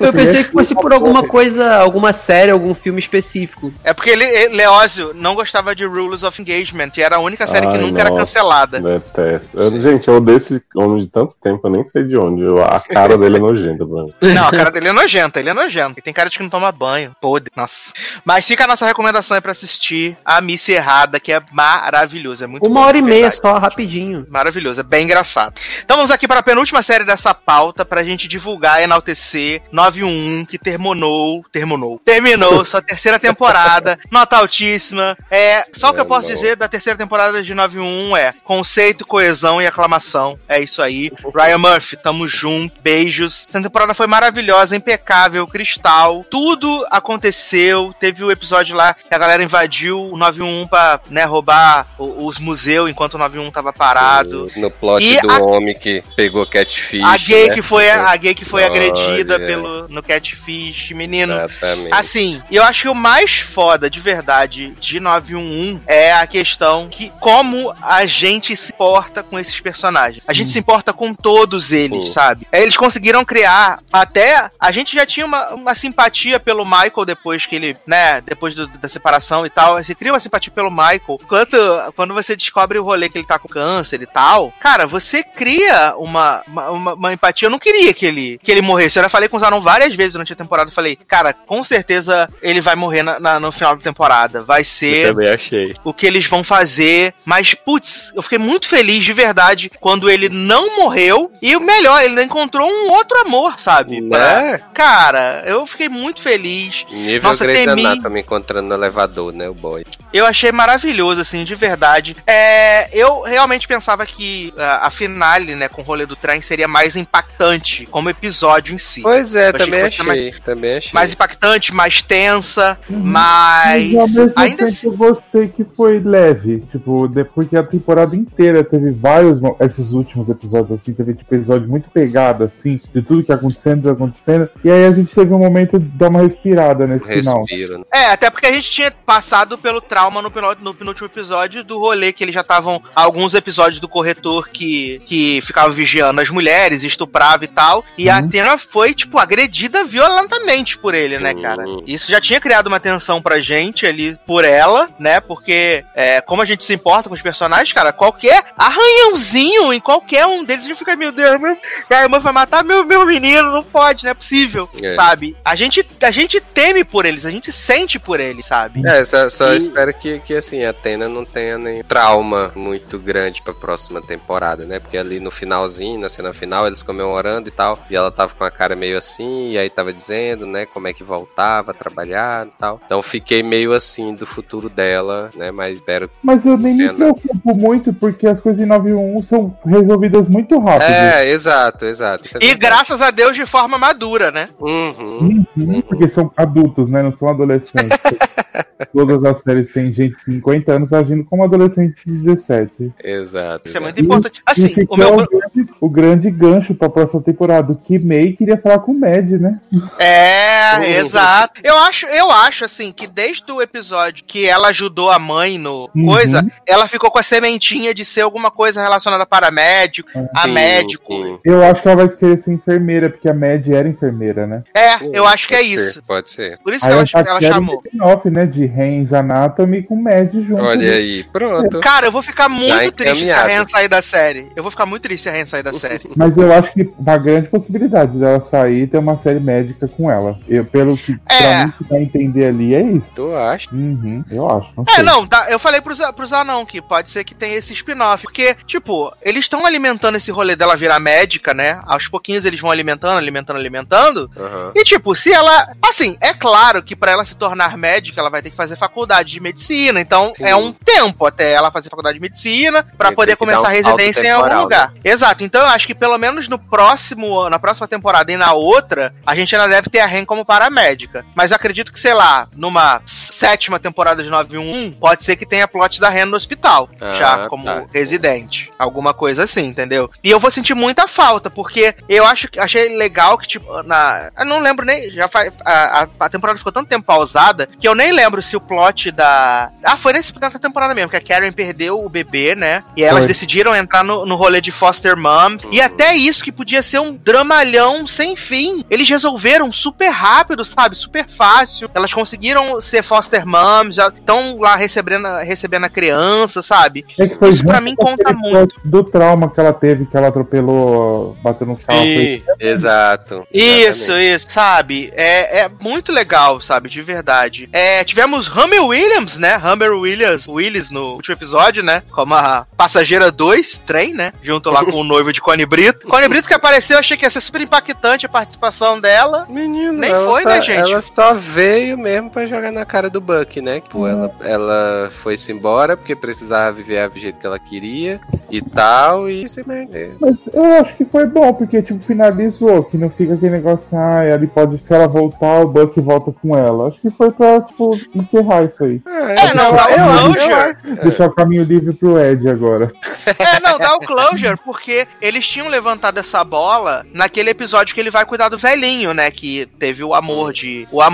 [0.00, 3.72] Eu pensei que fosse por alguma coisa, alguma série, algum filme específico.
[3.84, 7.46] É porque ele, ele- Leózio não gostava de Rules of Engagement e era a única
[7.46, 8.80] série que Ai, nunca era nossa, cancelada.
[8.80, 9.58] Detesto.
[9.58, 12.42] Eu- gente, eu odeio esse homem de tanto tempo, eu nem sei de onde.
[12.42, 14.14] Eu- a cara dele é nojenta pra mim.
[14.34, 15.98] Não, a cara dele é nojenta, ele é nojento.
[15.98, 17.14] E tem cara de que não toma banho.
[17.20, 17.50] Podre.
[17.56, 17.92] Nossa.
[18.24, 22.44] Mas fica a nossa recomendação aí pra assistir a Miss Errada, que é maravilhoso.
[22.44, 24.26] É muito Uma bom, hora e meia só, rapidinho.
[24.30, 25.54] Maravilhoso, é bem engraçado.
[25.84, 30.46] Então vamos aqui para a penúltima série dessa pauta pra gente divulgar e enaltecer 911
[30.46, 32.33] que terminou, terminou, terminou
[32.64, 35.16] sua terceira temporada, nota altíssima.
[35.30, 36.42] É, só o que eu posso Terminou.
[36.42, 40.38] dizer da terceira temporada de 911 é conceito, coesão e aclamação.
[40.48, 41.10] É isso aí.
[41.34, 43.46] Ryan Murphy, tamo junto, beijos.
[43.48, 46.24] Essa temporada foi maravilhosa, impecável, cristal.
[46.30, 47.94] Tudo aconteceu.
[47.98, 52.90] Teve o episódio lá que a galera invadiu o 911 pra, né, roubar os museus
[52.90, 54.50] enquanto o 911 tava parado.
[54.56, 57.02] No plot E do a- homem que pegou catfish.
[57.04, 57.54] A gay né?
[57.54, 58.70] que foi, a gay que foi Olha.
[58.72, 61.34] agredida pelo, no Catfish, menino.
[61.34, 61.88] Exatamente.
[61.92, 67.12] Assim, eu acho que o mais foda de verdade de 911 é a questão que
[67.20, 70.22] como a gente se importa com esses personagens.
[70.26, 72.46] A gente se importa com todos eles, sabe?
[72.52, 77.46] É, Eles conseguiram criar até a gente já tinha uma, uma simpatia pelo Michael depois
[77.46, 79.82] que ele, né, depois do- da separação e tal.
[79.82, 81.18] Você cria uma simpatia pelo Michael.
[81.22, 81.56] Enquanto
[81.96, 85.94] quando você descobre o rolê que ele tá com câncer e tal, cara, você cria
[85.96, 87.46] uma, uma, uma- uma empatia.
[87.46, 88.98] Eu não queria que ele, que ele morresse.
[88.98, 90.70] Eu já falei com o Zanon várias vezes durante a temporada.
[90.70, 94.42] Eu falei, cara, com certeza ele vai morrer na- na- no final da temporada.
[94.42, 95.74] Vai Eu ser também achei.
[95.84, 97.14] o que eles vão fazer.
[97.24, 101.32] Mas, putz, eu fiquei muito feliz de verdade quando ele não morreu.
[101.42, 104.00] E o melhor, ele encontrou um outro amor, sabe?
[104.00, 104.60] Né?
[104.72, 106.84] Cara, eu fiquei muito feliz.
[106.90, 107.86] Nível Nossa, Grey's temi.
[107.86, 109.84] Anatomy encontrando no elevador, né, o boy.
[110.12, 112.16] Eu achei maravilhoso, assim, de verdade.
[112.26, 116.68] É, eu realmente pensava que a, a finale, né, com o rolê do trem seria
[116.68, 119.00] mais impactante como episódio em si.
[119.02, 120.32] Pois é, achei também fosse achei.
[120.44, 120.90] Também achei.
[120.92, 124.86] Mais impactante, mais tensa, Mas mas ainda assim.
[124.88, 130.28] eu gostei que foi leve, tipo, de- porque a temporada inteira teve vários, esses últimos
[130.28, 134.70] episódios, assim, teve tipo, episódio muito pegado, assim, de tudo que acontecendo, tudo acontecendo, e
[134.70, 137.40] aí a gente teve um momento de dar uma respirada nesse final.
[137.44, 137.84] Respiro, né?
[137.92, 142.12] É, até porque a gente tinha passado pelo trauma no, no penúltimo episódio do rolê
[142.12, 142.82] que eles já estavam.
[142.94, 147.84] Alguns episódios do corretor que, que ficava vigiando as mulheres, estuprava e tal.
[147.98, 148.24] E a Uhum.
[148.26, 151.64] Athena foi, tipo, agredida violentamente por ele, né, cara?
[151.94, 155.20] Isso já tinha criado uma tensão pra gente ali por ela, né?
[155.20, 160.26] Porque, é, como a gente se importa com os personagens, cara, qualquer arranhãozinho em qualquer
[160.26, 161.56] um deles, a gente fica, meu Deus, meu,
[161.90, 164.94] a irmã vai matar meu, meu menino, não pode, não é possível, É.
[164.94, 165.36] sabe?
[165.44, 168.82] A gente, a gente teme por eles, a gente sente por eles, sabe?
[168.86, 172.98] É, só, só E- espero que, que assim, a Atena não tenha nem trauma muito
[172.98, 174.78] grande pra próxima temporada, né?
[174.78, 178.44] Porque ali no finalzinho, na cena final, eles comemorando e tal, e ela tava com
[178.44, 182.46] a cara meio assim, e aí tava dizendo, né, como é que voltava a trabalhar
[182.46, 182.80] e tal.
[182.84, 185.50] Então fiquei meio assim do futuro dela, né?
[185.50, 190.28] Mas espero Mas eu nem me preocupo muito porque as coisas em 911 são resolvidas
[190.28, 190.84] muito rápido.
[190.90, 192.24] É, exato, exato.
[192.40, 194.48] É E graças a Deus de forma madura, né?
[194.58, 195.44] Uhum.
[195.56, 197.02] Uhum, porque são adultos, né?
[197.02, 197.98] Não são adolescentes.
[198.92, 202.92] Todas as séries têm gente de 50 anos agindo como adolescente de 17.
[203.02, 203.68] Exato.
[203.68, 204.04] Isso é muito exato.
[204.04, 204.40] importante.
[204.40, 205.14] e Assim, o meu.
[205.14, 207.72] o, grande, o grande gancho pra próxima temporada.
[207.72, 209.60] O que May queria falar com o Mad, né?
[209.98, 210.82] É, Uhum.
[210.84, 211.60] exato.
[211.62, 215.90] Eu acho, eu acho assim que desde o episódio que ela ajudou a mãe no
[215.94, 216.06] Uhum.
[216.06, 220.52] coisa, ela ficou com a sementinha de ser alguma coisa relacionada para médico, a Sim,
[220.52, 221.12] médico.
[221.12, 221.38] sim.
[221.44, 224.62] Eu acho que ela vai querer ser enfermeira, porque a Mad era enfermeira, né?
[224.76, 226.02] É, eu acho que é ser, isso.
[226.02, 226.58] Pode ser.
[226.58, 227.76] Por isso que Aí ela, eu já ela quero chamou.
[227.76, 228.46] um spin-off, né?
[228.46, 230.62] De Ren's Anatomy com Mad junto.
[230.62, 230.96] Olha né?
[230.96, 231.80] aí, pronto.
[231.80, 233.46] Cara, eu vou ficar muito triste se a.
[233.46, 234.48] Ren sair da série.
[234.56, 236.10] Eu vou ficar muito triste se a Ren sair da série.
[236.16, 240.10] Mas eu acho que uma grande possibilidade dela sair e ter uma série médica com
[240.10, 240.38] ela.
[240.48, 241.63] Eu, pelo que É.
[241.88, 243.10] dá a entender ali, é isso.
[243.14, 243.68] Tu acha?
[243.72, 244.68] Uhum, eu acho.
[244.76, 245.02] Não É, sei.
[245.04, 248.22] não, tá, eu falei pros, pros anão que pode ser que tenha esse spin-off.
[248.22, 251.80] Porque, tipo, eles estão alimentando esse rolê dela virar médica, né?
[251.86, 254.30] Aos pouquinhos eles vão alimentando, alimentando, alimentando.
[254.36, 254.72] Aham.
[254.74, 255.68] E, tipo, se ela.
[255.86, 259.30] Assim, é claro que pra ela se tornar médica, ela vai ter que fazer faculdade
[259.32, 260.00] de medicina.
[260.00, 260.44] Então, Sim.
[260.44, 264.22] é um tempo até ela fazer faculdade de medicina pra Tem poder começar a residência
[264.26, 264.92] em algum temporal, lugar.
[265.04, 265.44] Exato.
[265.44, 269.34] Então, eu acho que pelo menos no próximo, na próxima temporada e na outra, a
[269.34, 271.24] gente ainda deve ter a Ren como paramédica.
[271.34, 275.68] Mas eu acredito que, sei lá, numa sétima temporada de 911, pode ser que tenha
[275.68, 277.84] plot da Ren no hospital, Ah, já como tá.
[277.92, 278.70] residente.
[278.78, 280.10] Alguma coisa assim, entendeu?
[280.22, 284.30] E eu vou sentir muita falta, porque eu acho que achei legal que, tipo, na.
[284.38, 285.10] Eu não lembro nem.
[285.10, 285.52] Já faz.
[285.64, 289.70] A, a, temporada ficou tanto tempo pausada que eu nem lembro se o plot da.
[289.82, 292.82] Ah, foi nesse, nessa temporada mesmo, que a Karen perdeu o bebê, né?
[292.96, 293.28] E elas Foi.
[293.28, 295.64] decidiram entrar no, no rolê de foster moms.
[295.70, 298.84] E até isso que podia ser um dramalhão sem fim.
[298.90, 300.96] Eles resolveram super rápido, sabe?
[300.96, 301.88] Super fácil.
[301.94, 307.04] Elas conseguiram ser foster moms, já estão lá recebendo, recebendo a criança, sabe?
[307.18, 308.74] É que foi Isso pra mim conta muito.
[308.84, 311.98] Do trauma que ela teve, que ela atropelou, bateu no carro.
[312.00, 313.46] foi- Exato.
[313.52, 314.34] Isso, exatamente.
[314.34, 315.12] isso, sabe?
[315.14, 316.88] É, é muito legal, sabe?
[316.88, 317.68] De verdade.
[317.72, 319.60] É, tivemos Hammer Williams, né?
[319.62, 322.02] Hammer Williams, Willis no último episódio, né?
[322.10, 324.32] Como a passageira 2, trem, né?
[324.42, 326.06] Junto lá com o noivo de Cone Brito.
[326.06, 329.46] Cone Brito que apareceu, eu achei que ia ser super impactante a participação dela.
[329.48, 330.92] Menino, Nem foi, só- né, gente?
[330.92, 333.80] Ela só veio mesmo pra jogar na cara do Buck, né?
[333.80, 338.20] Tipo, ela, ela foi-se embora porque precisava viver do jeito que ela queria
[338.50, 339.90] e tal, e isso mesmo.
[340.20, 344.24] Mas eu acho que foi bom, porque, tipo, finalizou, que não fica aquele negócio, ah,
[344.26, 346.88] ele pode, se ela voltar, o Buck volta com ela.
[346.88, 349.00] Acho que foi pra, tipo, encerrar isso aí.
[349.06, 351.02] É, não, dá o closure.
[351.02, 352.92] Deixar o caminho livre pro Ed agora.
[353.26, 358.10] É, não, dá o closure, porque eles tinham levantado essa bola naquele episódio que ele
[358.10, 359.30] vai cuidar do velhinho, né?
[359.30, 360.86] Que teve o amor de.
[360.92, 361.13] O amor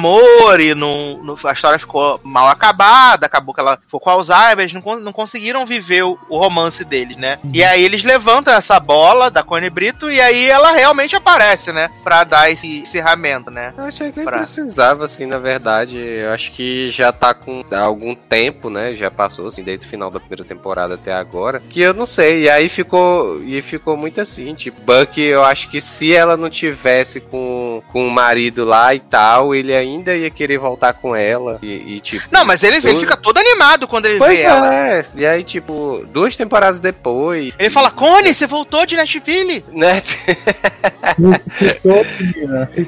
[0.60, 4.72] e não, não- a história ficou mal acabada, acabou que ela ficou com Alzheimer, eles
[4.72, 7.38] não, não conseguiram viver o, o romance deles, né?
[7.52, 11.90] E aí eles levantam essa bola da Cone Brito e aí ela realmente aparece, né?
[12.02, 13.72] Pra dar esse encerramento, né?
[13.76, 15.96] Eu achei que nem Pra- precisava, assim, na verdade.
[15.96, 18.92] Eu acho que já tá com algum tempo, né?
[18.94, 21.60] Já passou, assim, desde o final da primeira temporada até agora.
[21.60, 22.42] Que eu não sei.
[22.44, 23.40] E aí ficou.
[23.42, 24.54] E ficou muito assim.
[24.54, 29.00] Tipo, Buck, eu acho que se ela não tivesse com, com o marido lá e
[29.00, 31.58] tal, ele ainda ia querer voltar com ela.
[31.62, 32.26] E, e, tipo.
[32.30, 34.74] Não, mas ele, ele fica todo animado quando ele Pois vê ela.
[34.74, 35.04] é.
[35.14, 37.52] E aí, tipo, duas temporadas depois.
[37.58, 39.64] Ele fala, Cone, você voltou de Nashville?
[39.72, 40.00] Né?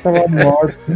[0.02, 0.76] Tava morto.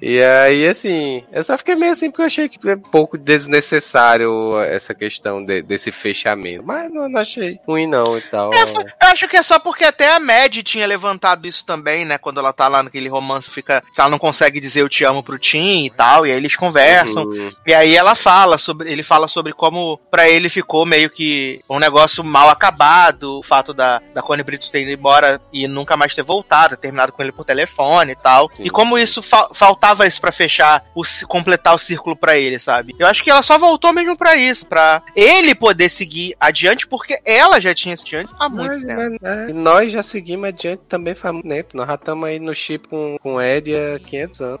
[0.00, 3.16] E aí, assim, eu só fiquei meio assim porque eu achei que é um pouco
[3.16, 6.62] desnecessário essa questão de- desse fechamento.
[6.64, 8.52] Mas não, não achei ruim, não e tal.
[8.52, 12.18] Eu acho que é só porque até a Mad tinha levantado isso também, né?
[12.18, 13.82] Quando ela tá lá naquele romance, fica.
[13.98, 16.26] ela não consegue dizer eu te amo pro Tim e tal.
[16.26, 17.24] E aí eles conversam.
[17.24, 17.50] Uhum.
[17.66, 18.90] E aí ela fala sobre.
[18.90, 23.38] Ele fala sobre como pra ele ficou meio que um negócio mal acabado.
[23.38, 26.82] O fato da, da Connie Brito ter ido embora e nunca mais ter voltado, ter
[26.86, 28.50] terminado com ele por telefone e tal.
[28.56, 28.64] Sim.
[28.64, 32.94] E como isso fa- faltava isso pra fechar, o, completar o círculo pra ele, sabe?
[32.98, 37.18] Eu acho que ela só voltou mesmo pra isso, pra ele poder seguir adiante, porque
[37.24, 39.18] ela já tinha seguido adiante há muito Mas, tempo.
[39.20, 41.76] mas, é, e nós já seguimos adiante também faz muito tempo.
[41.76, 44.60] Nós já estamos aí no chip com, com o Ed há 500 anos.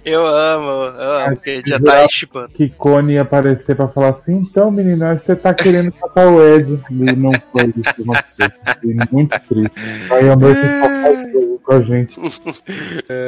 [0.03, 2.49] Eu amo, eu amo, porque já tá chipando.
[2.49, 6.79] Que Cone ia aparecer pra falar assim, então, menina, você tá querendo matar o Ed.
[6.89, 8.51] E não foi isso que aconteceu.
[8.81, 9.79] Fiquei muito triste.
[10.11, 12.15] Aí a noite só faz jogo com a gente.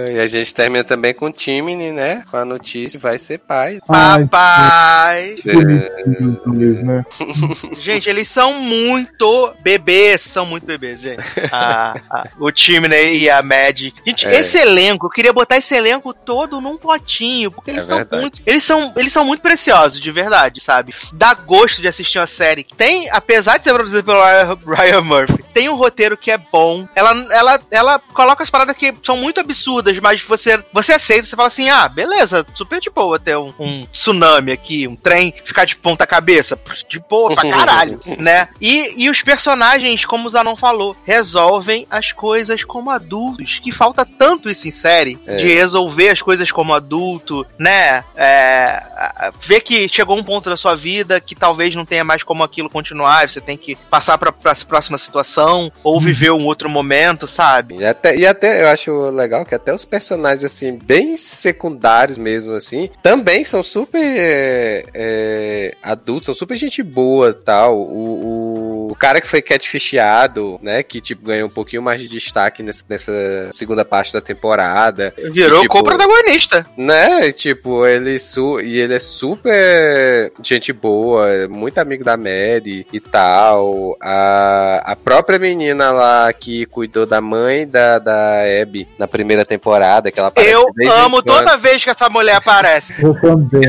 [0.09, 2.23] E a gente termina também com o Timmy, né?
[2.29, 3.79] Com a notícia vai ser pai.
[3.89, 5.35] Ai, Papai!
[5.41, 7.05] que bonitinho eles, né?
[7.77, 11.19] Gente, eles são muito bebês, são muito bebês, gente.
[11.51, 13.79] A- a- o time né, e a Mad.
[14.05, 14.35] Gente, É.
[14.39, 18.21] esse elenco, eu queria botar esse elenco todo num potinho, porque eles É são verdade.
[18.21, 18.41] muito.
[18.45, 20.93] Eles são, eles são muito preciosos, de verdade, sabe?
[21.11, 22.63] Dá gosto de assistir uma série.
[22.63, 26.87] Tem, apesar de ser produzida pelo Ryan- Ryan Murphy, tem um roteiro que é bom.
[26.95, 31.35] Ela, ela, ela coloca as paradas que são muito absurdas, mas você, você aceita, você
[31.35, 35.65] fala assim: ah, beleza, super de boa ter um, um tsunami aqui, um trem ficar
[35.65, 36.57] de ponta cabeça.
[36.89, 38.47] De boa pra caralho, né?
[38.61, 44.05] E, e os personagens, como o Zanon falou, resolvem as coisas como adultos, que falta
[44.05, 45.35] tanto isso em série, É.
[45.37, 48.03] de resolver as coisas como adulto, né?
[48.15, 52.03] É, a- a- ver que chegou um ponto da sua vida que talvez não tenha
[52.03, 56.45] mais como aquilo continuar, você tem que passar pra, pra próxima situação, ou viver um
[56.45, 57.75] outro momento, sabe?
[57.77, 62.53] E até, e até eu acho legal que até os personagens, assim, bem secundários mesmo,
[62.55, 67.77] assim, também são super é, é, adultos, são super gente boa tal.
[67.77, 72.07] O, o, o cara que foi catfishado, né, que, tipo, ganhou um pouquinho mais de
[72.07, 73.11] destaque nesse- nessa
[73.51, 75.13] segunda parte da temporada.
[75.31, 76.42] Virou Tipo, co-protagonista.
[76.77, 82.85] Né, tipo, ele su e ele é super gente boa, é muito amigo da Mary
[82.91, 83.95] e tal.
[84.01, 90.11] A, a própria menina lá que cuidou da mãe da, da Abby na primeira temporada,
[90.11, 91.37] que ela aparece Eu de vez em amo quando.
[91.37, 92.93] toda vez que essa mulher aparece.
[93.03, 93.63] Eu também.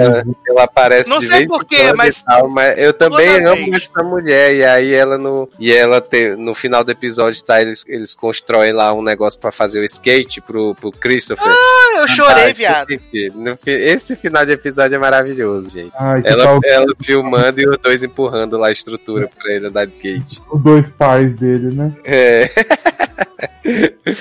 [0.49, 3.89] Ela aparece Não de sei porquê, mas tal, mas eu também amo vez.
[3.91, 4.55] essa mulher.
[4.55, 5.49] E aí ela no.
[5.59, 7.61] E ela te, no final do episódio, tá?
[7.61, 11.47] Eles, eles constroem lá um negócio pra fazer o skate pro, pro Christopher.
[11.47, 12.64] Ah, eu chorei, viado.
[13.57, 15.93] Fi- Esse final de episódio é maravilhoso, gente.
[15.99, 19.85] Ai, Ela, tal ela filmando e os dois empurrando lá a estrutura pra ele andar
[19.87, 20.41] de skate.
[20.53, 21.93] os dois pais dele, né?
[22.05, 22.51] É.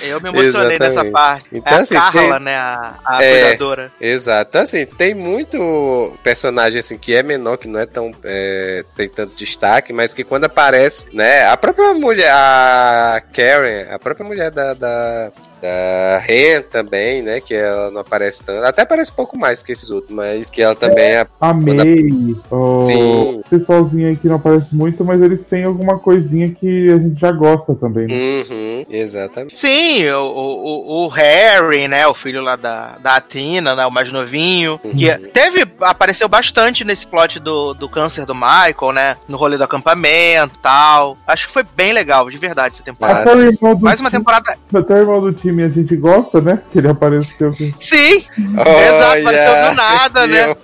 [0.04, 1.12] Eu me emocionei nessa Exatamente.
[1.14, 1.48] parte.
[1.52, 2.56] Então, é a assim, Carla, tem- né?
[2.56, 3.42] A, a É.
[3.42, 3.92] cuidadora.
[4.00, 4.50] Exato.
[4.50, 8.12] Então, assim, tem muito personagem assim que é menor, que não é tão.
[8.24, 11.46] é, tem tanto destaque, mas que quando aparece, né?
[11.48, 14.74] A própria mulher, a Karen, a própria mulher da.
[14.74, 15.32] da
[15.64, 17.40] da Ren também, né?
[17.40, 18.66] Que ela não aparece tanto.
[18.66, 21.26] Até aparece um pouco mais que esses outros, mas que ela também é.
[21.40, 23.42] A May, o Sim.
[23.50, 27.32] pessoalzinho aí que não aparece muito, mas eles têm alguma coisinha que a gente já
[27.32, 28.08] gosta também.
[28.08, 28.14] Né?
[28.14, 29.56] Uhum, exatamente.
[29.56, 32.06] Sim, o, o, o Harry, né?
[32.08, 33.86] O filho lá da, da Atina, né?
[33.86, 34.80] O mais novinho.
[34.80, 35.30] Que Uhum.
[35.32, 35.66] teve.
[35.80, 39.18] Apareceu bastante nesse plot do, do câncer do Michael, né?
[39.30, 41.18] No rolê do acampamento e tal.
[41.26, 43.22] Acho que foi bem legal, de verdade, essa temporada.
[43.22, 44.58] Até o irmão do Mais uma time, temporada.
[44.74, 46.62] até o irmão do time a gente gosta, né?
[46.72, 47.76] Que ele apareceu aqui.
[47.80, 48.26] Sim!
[48.38, 50.56] Exato, apareceu do nada, né?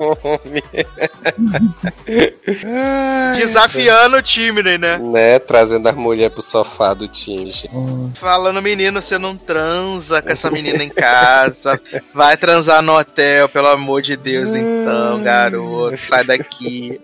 [3.37, 4.97] Desafiando o time, né?
[4.97, 5.39] né?
[5.39, 7.51] Trazendo as mulheres pro sofá do time.
[7.51, 7.69] gente.
[7.73, 11.79] Ah, Falando, menino, você não transa com essa menina em casa.
[12.13, 15.97] Vai transar no hotel, pelo amor de Deus, então, garoto.
[15.97, 16.99] Sai daqui.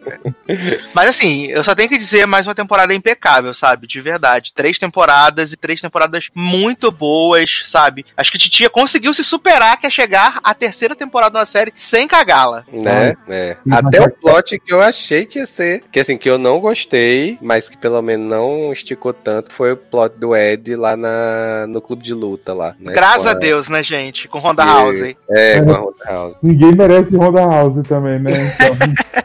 [0.94, 3.88] Mas assim, eu só tenho que dizer, mais uma temporada impecável, sabe?
[3.88, 4.54] De verdade.
[4.54, 8.06] Três temporadas e três temporadas muito boas, sabe?
[8.16, 11.74] Acho que Titia conseguiu se superar, que é chegar à terceira temporada de uma série
[11.76, 12.64] sem cagá-la.
[12.72, 13.16] Né?
[13.28, 13.58] É.
[13.70, 17.38] Até o plot que eu achei que ia ser, que assim, que eu não gostei,
[17.42, 21.82] mas que pelo menos não esticou tanto, foi o plot do Ed lá na, no
[21.82, 22.76] clube de luta lá.
[22.80, 22.94] Né?
[22.94, 24.28] Graças Com a Deus, né, gente?
[24.30, 25.16] Com Ronda E- House.
[25.30, 26.36] É, com a Ronda House.
[26.42, 28.32] Ninguém merece Ronda House também, né?
[28.56, 28.76] Então,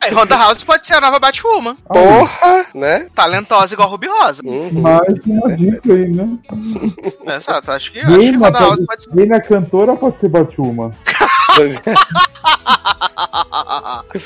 [0.00, 1.76] Aí, Ronda House pode ser a nova Batwoman.
[1.86, 3.06] Porra, né?
[3.14, 4.42] Talentosa igual a Ruby Rosa.
[4.44, 4.70] Uhum.
[4.80, 6.38] mais uma dica aí, né?
[7.36, 9.14] Exato, acho que, acho que Ronda House pode, ser.
[9.14, 10.90] Reina cantora pode ser Batuma.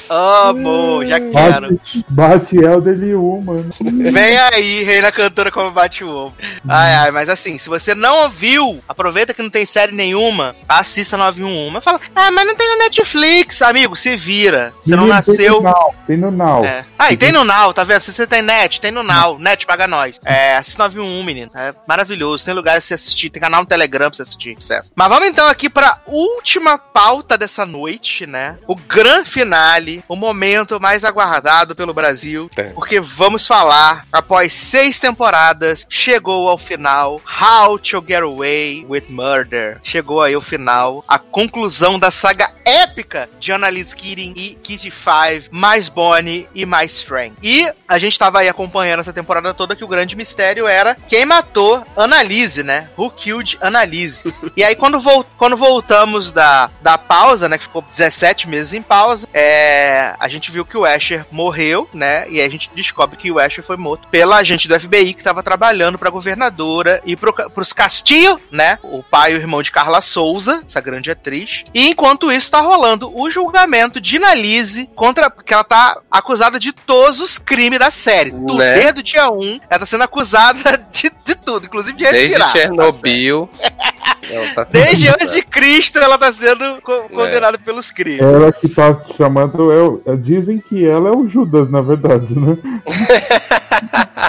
[0.08, 1.72] Amo, já quero.
[1.72, 3.70] Bate, bate Elderly Woman.
[3.80, 6.32] Vem aí, Reina Cantora como Batwoman.
[6.66, 11.16] Ai, ai, mas assim, se você não ouviu, aproveita que não tem série nenhuma, assista
[11.16, 11.70] 911.
[11.70, 13.62] Mas fala, ah, mas não tem no Netflix.
[13.62, 14.72] Amigo, se vira.
[14.88, 15.54] Você não Tem nasceu.
[15.56, 15.94] no Now.
[16.06, 16.64] Tem no Now.
[16.64, 16.84] É.
[16.98, 18.00] Ah, e tem no Now, tá vendo?
[18.02, 19.38] Se você tem net, tem no Now.
[19.38, 20.20] Net paga nós.
[20.24, 21.50] É, assiste 911, menino.
[21.54, 22.44] É maravilhoso.
[22.44, 23.30] Tem lugar pra você assistir.
[23.30, 24.56] Tem canal no Telegram pra você assistir.
[24.58, 24.90] Sucesso.
[24.94, 28.56] Mas vamos então aqui pra última pauta dessa noite, né?
[28.66, 32.64] O grande finale, o momento mais aguardado pelo Brasil, É.
[32.64, 39.78] porque vamos falar, após seis temporadas, chegou ao final How to Get Away with Murder.
[39.82, 45.48] Chegou aí o final, a conclusão da saga épica de Annalise Keating e Kitty Five,
[45.50, 47.34] mais Bonnie e mais Frank.
[47.42, 51.26] E a gente tava aí acompanhando essa temporada toda que o grande mistério era quem
[51.26, 52.88] matou Annalise, né?
[52.96, 54.20] Who killed Annalise?
[54.56, 55.00] e aí quando,
[55.36, 60.50] quando voltamos da, da pausa, né, que ficou 17 meses em pausa, é, a gente
[60.50, 62.28] viu que o Asher morreu, né?
[62.28, 65.24] E aí a gente descobre que o Asher foi morto pela agente do FBI que
[65.24, 68.78] tava trabalhando pra governadora e pro, pros Castilho, né?
[68.82, 71.64] O pai e o irmão de Carla Souza, essa grande atriz.
[71.74, 76.72] E enquanto isso tá rolando o julgamento de Annalise contra que ela tá acusada de
[76.72, 78.32] todos os crimes da série.
[78.32, 78.74] Né?
[78.80, 82.50] desde o dia 1, ela tá sendo acusada de, de tudo, inclusive de Desde respirar.
[82.50, 83.48] Chernobyl.
[84.30, 88.20] ela tá sendo Desde antes de Cristo, ela tá sendo co- condenada pelos crimes.
[88.20, 89.72] Ela que tá se chamando.
[89.72, 92.56] é o- é- dizem que ela é o Judas, na verdade, né?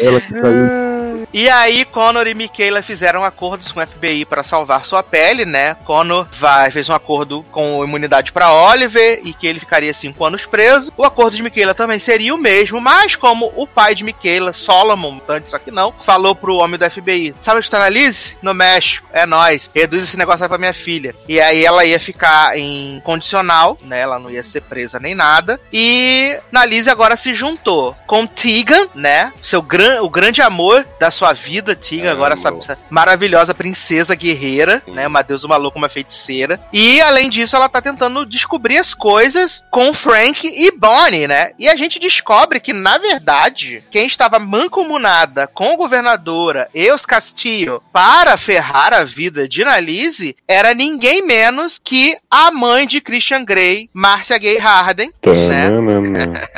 [0.00, 0.86] ela que saiu.
[1.32, 5.74] E aí, Connor e Michaela fizeram acordos com o FBI para salvar sua pele, né?
[5.84, 10.46] Connor vai, fez um acordo com imunidade para Oliver e que ele ficaria cinco anos
[10.46, 10.92] preso.
[10.96, 15.10] O acordo de Michaela também seria o mesmo, mas como o pai de Michaela, Solomon,
[15.10, 18.36] mutante, só que não, falou pro homem do FBI: Sabe onde tá a Liz?
[18.40, 19.06] No México.
[19.12, 19.70] É nós.
[19.74, 21.14] Reduz esse negócio aí pra minha filha.
[21.28, 24.00] E aí ela ia ficar em condicional, né?
[24.00, 25.60] Ela não ia ser presa nem nada.
[25.72, 29.32] E Nalise agora se juntou com Tegan, né?
[29.42, 34.82] Seu gran, o grande amor da sua vida, Tegan, agora essa, essa maravilhosa princesa guerreira,
[34.86, 35.06] né?
[35.06, 36.60] Uma deusa, uma louca, uma feiticeira.
[36.72, 41.52] E além disso, ela tá tentando descobrir as coisas com Frank e Bonnie, né?
[41.58, 47.06] E a gente descobre que, na verdade, quem estava mancomunada com a governadora e os
[47.06, 53.44] Castillo para ferrar a vida de Nalise era ninguém menos que a mãe de Christian
[53.44, 55.12] Grey, Marcia Gay Harden, né?
[55.20, 56.48] Tananana.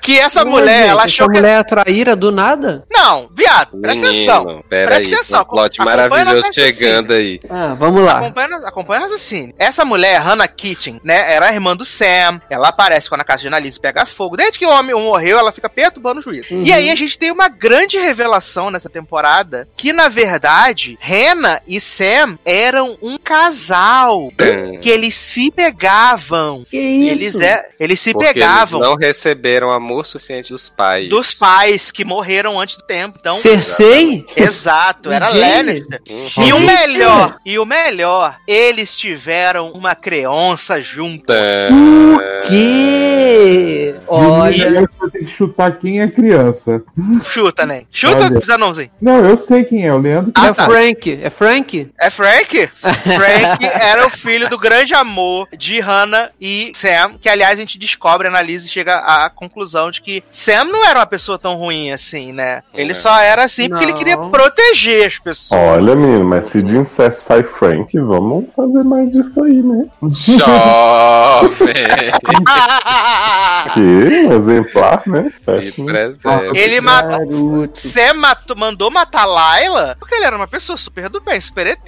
[0.00, 1.38] Que essa Ô, mulher, gente, ela essa achou que.
[1.38, 2.61] mulher é traíra do nada?
[2.90, 4.44] Não, viado, presta atenção.
[4.44, 5.14] Menino, pera Presta aí.
[5.14, 7.40] atenção, Um plot acompanha maravilhoso chegando aí.
[7.48, 8.18] Ah, vamos lá.
[8.18, 9.54] Acompanha, acompanha o raciocínio.
[9.58, 11.32] Essa mulher, Hannah Kitchen, né?
[11.32, 12.40] Era a irmã do Sam.
[12.50, 14.36] Ela aparece quando a casa de Annalise pega fogo.
[14.36, 16.50] Desde que o homem morreu, ela fica perturbando o juiz.
[16.50, 16.62] Uhum.
[16.64, 21.80] E aí a gente tem uma grande revelação nessa temporada que, na verdade, Hannah e
[21.80, 24.30] Sam eram um casal.
[24.36, 24.78] Tum.
[24.80, 26.62] Que eles se pegavam.
[26.68, 27.10] Que isso?
[27.12, 28.80] Eles, é, eles se Porque pegavam.
[28.80, 31.08] eles não receberam amor suficiente dos pais.
[31.08, 33.18] Dos pais que morreram antes do tempo.
[33.20, 34.24] Então, Cersei?
[34.36, 35.28] Exato, era?
[35.28, 36.00] Lannister.
[36.08, 36.44] Uhum.
[36.44, 41.34] E o melhor, e o melhor, eles tiveram uma criança juntos.
[41.68, 42.16] Tum.
[42.48, 43.94] Que?
[44.06, 44.68] Olha.
[44.68, 46.82] E você tem que chutar quem é criança.
[47.24, 47.84] Chuta, né?
[47.90, 48.40] Chuta, Olha.
[48.40, 48.90] Zanãozinho.
[49.00, 50.72] Não, eu sei quem é, o Leandro que é sabe.
[50.72, 51.20] Frank.
[51.22, 51.90] É Frank?
[51.98, 52.70] É Frank?
[52.82, 57.78] Frank era o filho do grande amor de Hannah e Sam, que aliás a gente
[57.78, 61.92] descobre, analisa e chega à conclusão de que Sam não era uma pessoa tão ruim
[61.92, 62.41] assim, né?
[62.74, 62.94] Ele É.
[62.94, 63.98] só era assim porque ele Não.
[63.98, 65.60] queria proteger as pessoas.
[65.60, 69.84] Olha, menino, mas se de incesto sai Frank, vamos fazer mais disso aí, né?
[70.02, 71.72] Jovem.
[73.74, 75.30] Que exemplar, né?
[75.36, 75.86] Que Péssimo.
[75.86, 76.58] presente.
[76.58, 77.68] Ele matou.
[77.74, 81.78] Sam matou- mandou matar Layla porque ele era uma pessoa super do bem, super ET.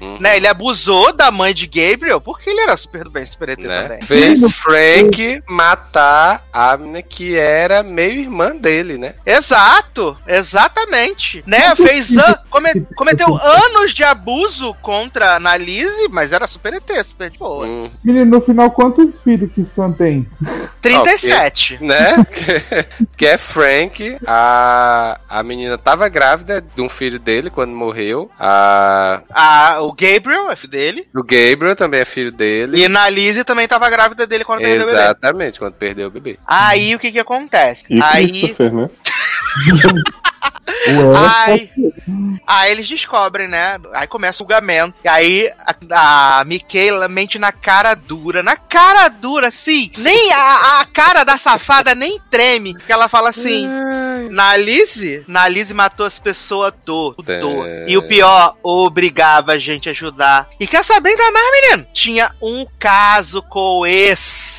[0.00, 0.18] Uhum.
[0.20, 0.36] Né?
[0.36, 3.82] Ele abusou da mãe de Gabriel porque ele era super do bem, super ET Né?
[3.82, 4.02] também.
[4.02, 9.14] Fez Frank matar a menina que era meio irmã dele, né?
[9.26, 11.42] Exato, exatamente.
[11.46, 11.74] Né?
[11.76, 17.30] Fez an- come- cometeu anos de abuso contra a Annalise, mas era super ET, super
[17.30, 17.66] de boa.
[17.66, 20.26] Hum, Menino, no final, quantos filhos que Sam tem?
[20.82, 21.78] 37.
[21.82, 22.14] né?
[23.16, 24.18] que é Frank.
[24.26, 28.30] A, a menina tava grávida de um filho dele quando morreu.
[28.38, 31.08] A, Ah, o Gabriel, é filho dele.
[31.14, 32.78] o Gabriel também é filho dele.
[32.78, 34.98] E a Annalise também tava grávida dele quando perdeu o bebê.
[35.00, 36.38] Exatamente, quando perdeu o bebê.
[36.46, 37.84] Aí o que que acontece?
[37.88, 38.90] E Aí, Christopher, né?
[41.16, 41.70] Aí,
[42.46, 43.78] aí eles descobrem, né?
[43.92, 44.94] Aí começa o julgamento.
[45.04, 45.50] E aí
[45.90, 48.42] a, a Michaela mente na cara dura.
[48.42, 49.90] Na cara dura, assim.
[49.96, 52.74] Nem a, a cara da safada nem treme.
[52.74, 53.68] Que ela fala assim.
[54.30, 57.24] Na Alice, na Alice matou as pessoas tudo.
[57.28, 57.86] É.
[57.88, 60.48] E o pior, obrigava a gente a ajudar.
[60.58, 61.86] E quer saber ainda mais, menino?
[61.92, 63.86] Tinha um caso com o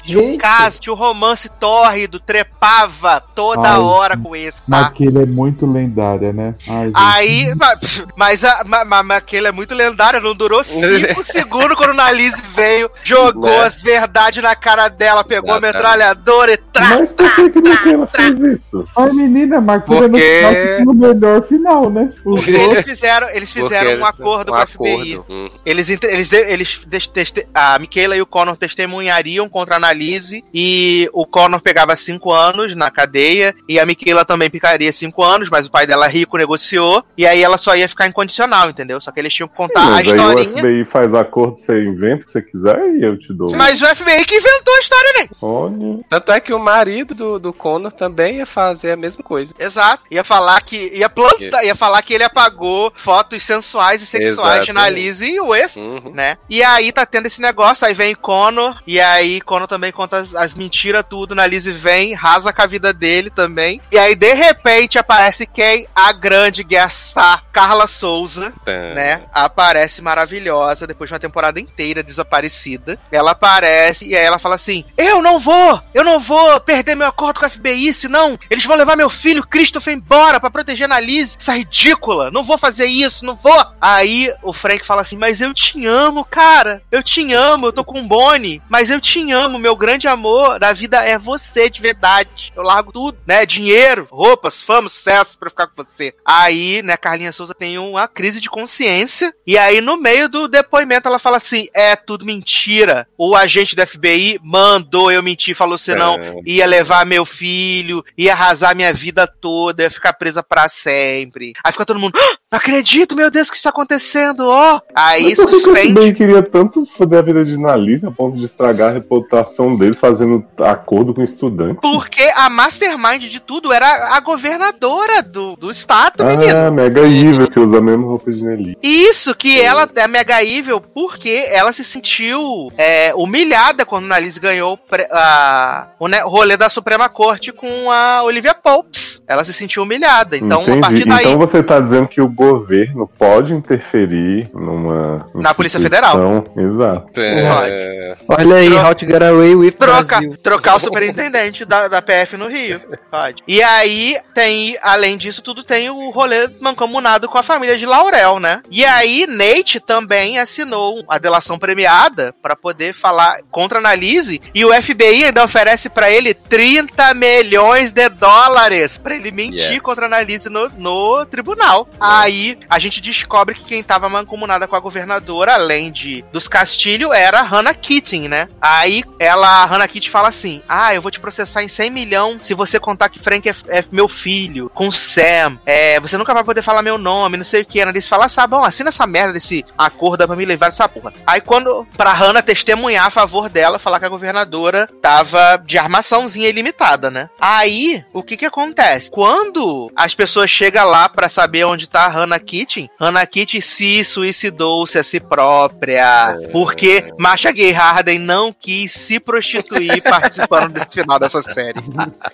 [0.06, 0.38] Tinha um Gente.
[0.38, 4.64] caso, tinha um romance tórrido, trepava toda Ai, hora com esse, tá?
[4.68, 6.56] Maquila é muito lendária, né?
[6.68, 6.94] Ai, gente.
[6.96, 7.80] Aí, ma-
[8.16, 11.94] mas a ma, ma, ma- aquele é muito lendário, não durou 5 segundos quando o
[11.96, 13.64] Nalise veio, jogou Né?
[13.66, 18.08] as verdades na cara dela, pegou a metralhadora e tra, Mas por que que Miquela
[18.08, 18.88] fez isso?
[18.96, 22.14] Ai, menina, Maquila no Porque- final tinha o melhor final, né?
[22.26, 25.14] Os eles fizeram, eles fizeram Porque um acordo um com a FBI.
[25.14, 25.26] acordo.
[25.34, 25.50] Hum.
[25.66, 26.78] Eles, eles, eles
[27.12, 32.32] teste- a Michaela e o Connor testemunhariam contra a Annalise e o Connor pegava cinco
[32.32, 36.38] anos na cadeia e a Michaela também ficaria cinco anos, mas o pai dela rico
[36.38, 39.00] negociou e aí ela só ia ficar incondicional, entendeu?
[39.00, 40.58] Só que eles tinham que contar a Mas aí o historinha.
[40.58, 43.48] FBI faz acordo, você inventa o que você quiser e eu te dou.
[43.56, 45.30] Mas o FBI que inventou a história, né?
[45.42, 46.04] Olha.
[46.10, 49.54] Tanto é que o marido do, do Connor também ia fazer a mesma coisa.
[49.58, 50.04] Exato.
[50.12, 50.92] Ia falar que.
[50.94, 54.72] Ia plantar, ia falar que ele apagou fotos sensuais e sexuais de Exatamente.
[54.72, 55.76] Annalise e o ex.
[55.76, 56.12] Uhum.
[56.14, 56.38] né?
[56.50, 60.34] E aí tá tendo esse negócio, aí vem Connor, e aí Connor também conta as,
[60.36, 61.36] as mentiras, tudo.
[61.36, 63.82] Na Lizzie vem, rasa com a vida dele também.
[63.92, 65.88] E aí, de repente, aparece quem?
[65.96, 68.72] A grande guest-star, Carla Souza, Tá.
[68.72, 69.24] né?
[69.34, 72.98] Aparece maravilhosa, depois de uma temporada inteira desaparecida.
[73.12, 75.82] Ela aparece e aí ela fala assim: Eu não vou!
[75.94, 79.46] Eu não vou perder meu acordo com a FBI, senão eles vão levar meu filho
[79.46, 81.38] Christopher embora pra proteger a Liz.
[81.40, 82.32] Essa ridícula!
[82.32, 83.66] Não vou fazer isso, não vou!
[83.80, 86.82] Aí o Frank fala assim: Mas eu te amo, cara!
[86.92, 90.60] Eu te amo, eu tô com o Bonnie, mas eu te amo, meu grande amor
[90.60, 92.52] da vida é você de verdade.
[92.56, 93.46] Eu largo tudo, né?
[93.46, 96.14] Dinheiro, roupas, fama, sucesso pra ficar com você.
[96.26, 99.34] Aí, né, Carlinha Souza tem uma crise de consciência.
[99.46, 103.08] E aí, no meio do depoimento, ela fala assim: é tudo mentira.
[103.18, 106.34] O agente do FBI mandou eu mentir, falou senão É.
[106.46, 111.54] ia levar meu filho, ia arrasar minha vida toda, ia ficar presa pra sempre.
[111.64, 114.48] Aí fica todo mundo, "Ah, não acredito, meu Deus, o que está acontecendo?
[114.48, 115.94] Ó, aí Mas se por que que o suspende.
[115.94, 120.00] FBI queria tanto foder a vida de Analise a ponto de estragar a reputação deles
[120.00, 121.80] fazendo acordo com estudante?
[121.82, 126.56] Porque a mastermind de tudo era a governadora do, do estado, menino.
[126.68, 128.78] Ah, Mega Evil, que usa a mesma roupa de Nelly.
[128.82, 134.40] Isso, que ela é mega evil porque ela se sentiu é, humilhada quando a Alice
[134.40, 134.80] ganhou
[135.12, 139.22] a- o rolê da Suprema Corte com a Olivia Popes.
[139.28, 140.38] Ela se sentiu humilhada.
[140.38, 141.06] Então, a partir Entendi.
[141.08, 141.26] daí.
[141.26, 145.26] Então você tá dizendo que o governo pode interferir numa.
[145.34, 147.20] Na Polícia instituição- Exato.
[147.22, 150.38] É, Olha aí, Tro- How to Get Away with Troca, Brasil.
[150.42, 152.82] trocar o superintendente da, da PF no Rio.
[153.12, 153.44] Pode.
[153.48, 158.40] E aí tem, além disso, tudo tem o rolê mancomunado com a família de Laurel,
[158.40, 158.62] né?
[158.70, 164.42] E aí, Nate também assinou a delação premiada pra poder falar contra a Annalise.
[164.54, 169.82] E o FBI ainda oferece pra ele 30 milhões de dólares pra ele mentir Yes.
[169.82, 171.88] contra a Annalise no, no tribunal.
[172.26, 177.14] Aí a gente descobre que quem tava mancomunada com a governadora, além de dos Castilho,
[177.14, 178.50] era a Hannah Keating, né?
[178.60, 182.42] Aí ela, a Hannah Keating fala assim: Ah, eu vou te processar em 100 milhões
[182.42, 185.60] se você contar que Frank é, é meu filho, com Sam.
[185.68, 187.80] É, você nunca vai poder falar meu nome, não sei o que.
[187.80, 191.14] A Annalise fala: Ah, bom, assina essa merda desse acordo pra me levar dessa porra.
[191.28, 196.50] Aí quando, pra Hannah testemunhar a favor dela, falar que a governadora tava de armaçãozinha
[196.50, 197.30] ilimitada, né?
[197.40, 199.12] Aí, o que que acontece?
[199.12, 204.04] Quando as pessoas chegam lá pra saber onde tá a Hannah Kitchen, Hannah Kitchen se
[204.04, 211.20] suicidou-se a si própria, porque Masha Gay Harden não quis se prostituir participando desse final
[211.20, 211.80] dessa série.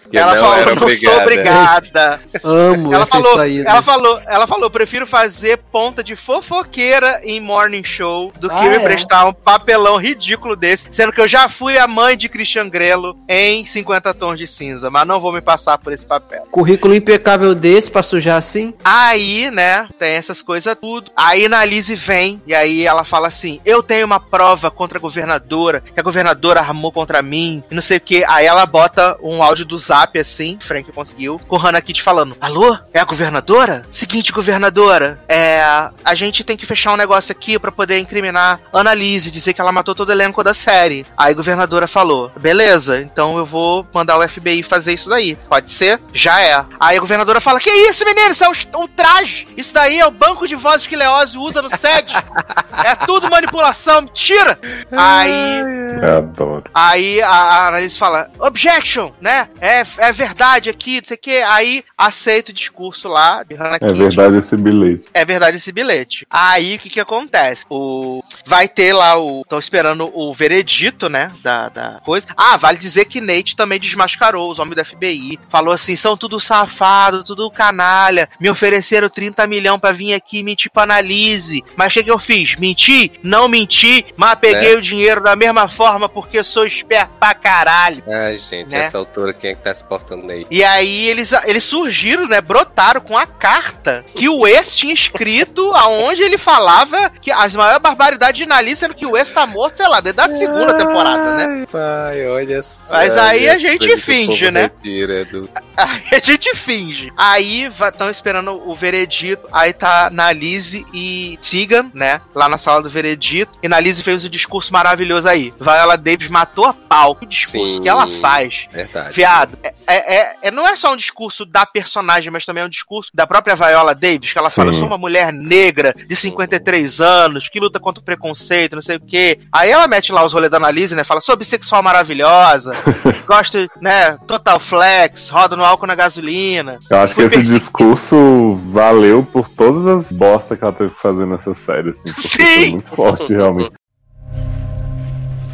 [0.10, 2.20] que ela não falou, não sou obrigada.
[2.44, 3.70] Amo Ela essa falou, saída.
[3.70, 8.70] ela falou, ela falou, prefiro fazer ponta de fofoqueira em morning show do que Ah,
[8.70, 8.80] me é?
[8.80, 13.18] prestar um papelão ridículo desse, sendo que eu já fui a mãe de Christian Grelo
[13.28, 16.44] em 50 tons de cinza, mas não vou me passar por esse papel.
[16.52, 18.74] Currículo impecável desse pra sujar assim.
[18.84, 21.12] Aí, né, tem essas coisas tudo.
[21.16, 25.02] Aí na Lizzie vem e aí ela fala assim: Eu tenho uma prova contra a
[25.02, 28.24] governadora, que a governadora armou contra mim, e não sei o que.
[28.28, 32.78] Aí ela bota um áudio do zap assim, Frank conseguiu, com Hannah Kitty falando: Alô?
[32.94, 33.86] É a governadora?
[33.92, 35.62] Seguinte, governadora, é.
[36.04, 39.62] A gente tem que fechar um negócio aqui pra poder incriminar Ana Lizzie, dizer que
[39.62, 41.06] ela matou todo o elenco da série.
[41.18, 45.36] Aí a governadora falou: Beleza, então eu vou mandar o FBI fazer isso daí.
[45.50, 46.00] Pode ser?
[46.14, 46.66] Já é.
[46.80, 48.32] Aí a governadora fala: Que isso, menino?
[48.32, 49.48] Isso é o, o traje.
[49.62, 52.14] Isso daí é o banco de vozes que Leózio usa no SED.
[52.84, 54.60] é tudo manipulação, mentira.
[54.92, 55.62] Aí.
[56.02, 56.64] Eu adoro.
[56.74, 59.48] Aí a, a Annalise fala, objection, né?
[59.60, 61.38] É, é verdade aqui, não sei o que.
[61.44, 64.00] Aí aceita o discurso lá de Hannah É Kitty.
[64.00, 65.08] verdade esse bilhete.
[65.14, 66.26] É verdade esse bilhete.
[66.28, 67.66] Aí o que que acontece?
[67.70, 72.26] O vai ter lá o estão esperando o veredito, né, da, da coisa.
[72.36, 75.40] Ah, vale dizer que Nate também desmascarou os homens do FBI.
[75.50, 78.28] Falou assim, são tudo safado, tudo canalha.
[78.40, 81.64] Me ofereceram 30 milhões pra vir aqui mentir pra Analise.
[81.76, 82.56] Mas o que que eu fiz?
[82.56, 83.12] Menti?
[83.22, 84.78] Não menti, mas peguei É.
[84.78, 88.04] o dinheiro da mesma forma porque sou esperto pra caralho.
[88.08, 88.80] Ai, gente, Né?
[88.80, 90.46] essa altura, quem é que tá se portando aí?
[90.50, 92.40] E aí eles, eles surgiram, né?
[92.42, 97.82] Brotaram com a carta que o ex tinha escrito, aonde ele falava que as maiores
[97.82, 101.38] barbaridades de Nali, sendo que o ex tá morto, sei lá, desde a segunda temporada,
[101.38, 101.60] né?
[101.60, 102.94] Ai, pai, olha só.
[102.96, 104.72] Mas aí a gente finge, né?
[104.84, 107.12] retira do- a gente finge.
[107.18, 109.41] Aí estão esperando o veredito.
[109.52, 112.22] Aí tá Nalise e Tegan, né?
[112.34, 113.58] Lá na sala do veredito.
[113.62, 115.54] E Nalise fez o discurso maravilhoso aí.
[115.60, 117.18] Viola Davis matou a pau.
[117.22, 117.82] O discurso Sim.
[117.82, 118.68] que ela faz.
[118.72, 119.16] Verdade.
[119.16, 122.70] Viado, é, é, é- não é só um discurso da personagem, mas também é um
[122.70, 124.76] discurso da própria Viola Davis, que ela fala: Sim.
[124.76, 128.98] Eu sou uma mulher negra de 53 anos, que luta contra o preconceito, não sei
[128.98, 129.40] o quê.
[129.52, 131.04] Aí ela mete lá os rolês da Analise, né?
[131.04, 132.74] Fala: sou bissexual maravilhosa,
[133.28, 134.18] gosto, né?
[134.28, 136.80] Total flex, roda no álcool na gasolina.
[136.90, 141.26] Eu acho que esse discurso valeu por todas as bostas que ela teve que fazer
[141.26, 142.12] nessa série, assim.
[142.14, 142.38] Porque Sim!
[142.38, 143.74] foi muito forte, realmente.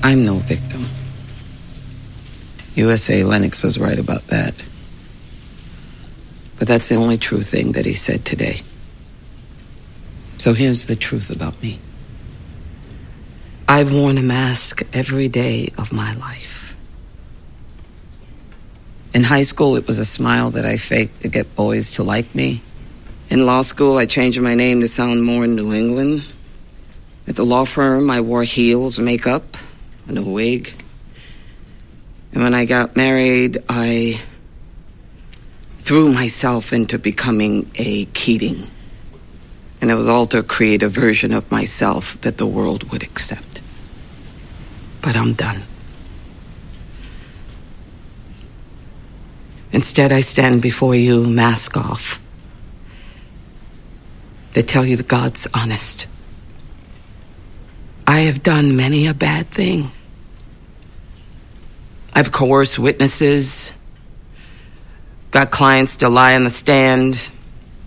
[0.03, 0.85] I'm no victim.
[2.77, 4.63] USA Lennox was right about that.
[6.59, 8.61] But that's the only true thing that he said today.
[10.37, 11.79] So here's the truth about me
[13.67, 16.75] I've worn a mask every day of my life.
[19.13, 22.33] In high school, it was a smile that I faked to get boys to like
[22.35, 22.61] me.
[23.29, 26.31] In law school, I changed my name to sound more New England.
[27.27, 29.57] At the law firm, I wore heels, makeup,
[30.07, 30.73] and a wig.
[32.31, 34.17] And when I got married, I
[35.83, 38.69] threw myself into becoming a Keating.
[39.81, 43.61] And it was all to create a version of myself that the world would accept.
[45.01, 45.63] But I'm done.
[49.73, 52.21] Instead, I stand before you, mask off,
[54.57, 56.07] to tell you the God's honest.
[58.07, 59.91] I have done many a bad thing.
[62.11, 63.71] I've coerced witnesses,
[65.29, 67.19] got clients to lie on the stand,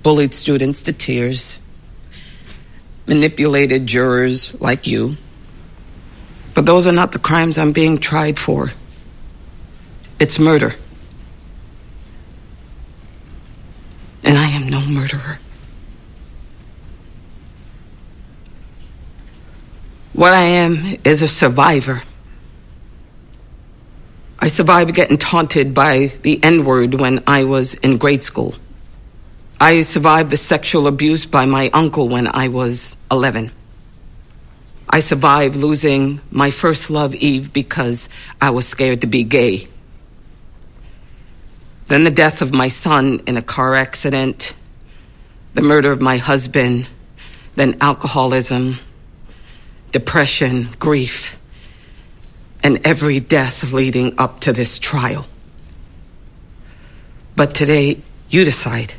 [0.04, 1.58] bullied students to tears,
[3.04, 5.16] manipulated jurors like you.
[6.54, 8.70] But those are not the crimes I'm being tried for.
[10.20, 10.72] It's murder.
[14.22, 15.40] And I am no murderer.
[20.12, 22.02] What I am is a survivor.
[24.40, 28.54] I survived getting taunted by the N word when I was in grade school.
[29.60, 33.52] I survived the sexual abuse by my uncle when I was 11.
[34.88, 38.08] I survived losing my first love, Eve, because
[38.40, 39.68] I was scared to be gay.
[41.86, 44.54] Then the death of my son in a car accident,
[45.54, 46.88] the murder of my husband,
[47.54, 48.76] then alcoholism,
[49.92, 51.38] depression, grief,
[52.62, 55.26] and every death leading up to this trial.
[57.36, 58.94] But today, you decide.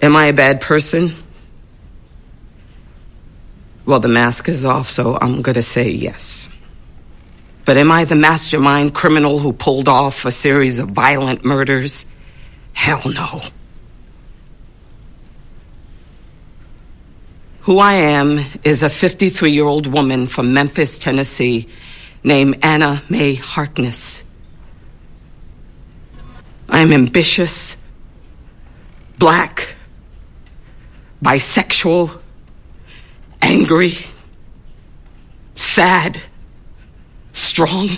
[0.00, 1.10] Am I a bad person?
[3.84, 6.48] Well, the mask is off, so I'm going to say yes.
[7.64, 12.06] But am I the mastermind criminal who pulled off a series of violent murders?
[12.72, 13.40] Hell no.
[17.62, 21.68] Who I am is a 53 year old woman from Memphis, Tennessee,
[22.24, 24.24] named Anna Mae Harkness.
[26.68, 27.76] I am ambitious,
[29.16, 29.76] black,
[31.22, 32.20] bisexual,
[33.40, 33.92] angry,
[35.54, 36.18] sad,
[37.32, 37.90] strong,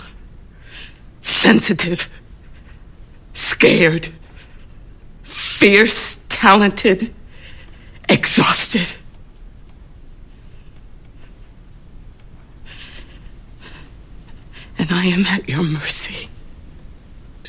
[1.22, 2.10] sensitive,
[3.32, 4.10] scared,
[5.22, 7.14] fierce, talented,
[8.10, 8.94] exhausted.
[14.84, 16.28] And I am at your mercy.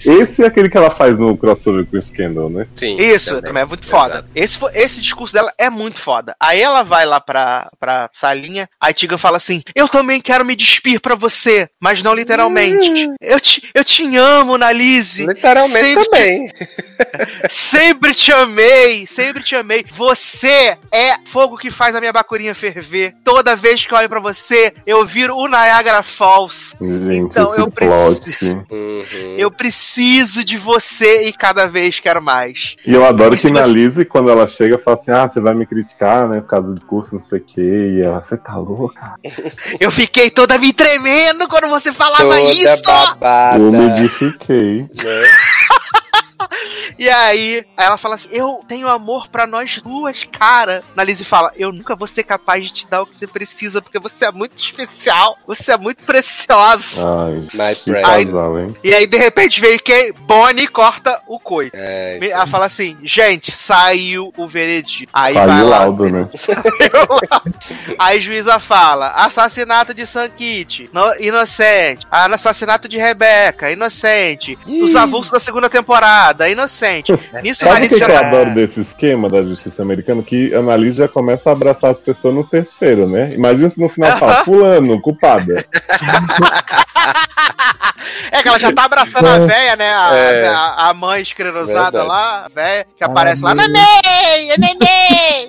[0.08, 2.68] Esse é aquele que ela faz no crossover com o Scandal, né?
[2.76, 2.98] Sim.
[2.98, 4.26] Isso, também, é muito foda.
[4.36, 4.70] Exato.
[4.74, 6.36] Esse, esse discurso dela é muito foda.
[6.40, 10.56] Aí ela vai lá pra, pra salinha, aí Tiga fala assim: Eu também quero me
[10.56, 13.10] despir pra você, mas não literalmente.
[13.22, 15.26] Eu te, eu te amo, Nalise.
[15.26, 16.50] Literalmente Sempre te- também.
[17.50, 19.86] Sempre te amei, sempre te amei.
[19.94, 23.14] Você é fogo que faz a minha bacurinha ferver.
[23.24, 26.76] Toda vez que eu olho pra você, eu viro o Niagara Falls.
[26.82, 28.22] Gente, Então, esse eu plot.
[28.22, 28.66] preciso.
[28.70, 29.36] Uhum.
[29.38, 29.95] Eu preciso
[30.44, 32.76] de você e cada vez quero mais.
[32.86, 35.28] E eu adoro E se que você- na Lizzie, quando ela chega, fala assim: Ah,
[35.30, 36.42] você vai me criticar, né?
[36.42, 37.96] Por causa do curso, não sei o quê.
[37.98, 39.02] E ela, você tá louca?
[39.80, 42.84] Eu fiquei toda me tremendo quando você falava Toda isso.
[42.86, 43.58] babada.
[43.58, 44.82] Eu umidifiquei.
[44.82, 45.24] né?
[46.98, 50.84] E aí, aí ela fala assim: Eu tenho amor pra nós duas, cara.
[50.96, 53.82] Na Lizzie fala: Eu nunca vou ser capaz de te dar o que você precisa,
[53.82, 57.02] porque você é muito especial, você é muito preciosa.
[57.60, 58.04] Ai, que Pride.
[58.32, 58.76] casal, hein?
[58.84, 60.14] E aí, de repente, veio quem?
[60.14, 61.76] Bonnie corta o coito.
[61.76, 65.10] É, Ela fala assim, gente, saiu o veredito.
[65.14, 65.80] Aí Saiu vai lá.
[65.80, 66.30] laudo, né?
[68.00, 72.06] Aí a juíza fala: assassinato de Sankit, no- inocente.
[72.12, 74.58] Ah, Assassinato de Rebeca, inocente.
[74.68, 77.12] Os avulsos da segunda temporada, inocente.
[77.44, 80.22] Nisso Sabe o que, que eu adoro desse esquema da justiça americana?
[80.24, 83.34] Que a Annalise já começa a abraçar as pessoas no terceiro, né?
[83.34, 85.66] Imagina se no final fala, fulano, culpada.
[88.32, 89.94] É que ela já tá abraçando a véia, né?
[89.94, 90.48] A, É.
[90.48, 92.08] a, a mãe escrerosada Verdade.
[92.08, 93.56] lá, a véia, que aparece Ah, lá.
[93.56, 94.54] Neném!
[94.58, 95.48] Neném!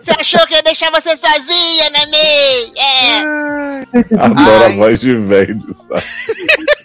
[0.00, 2.72] Você achou que ia deixar você sozinha, neném?
[2.76, 4.16] É!
[4.18, 4.72] Adoro Ai.
[4.72, 6.02] a voz de velho, sabe?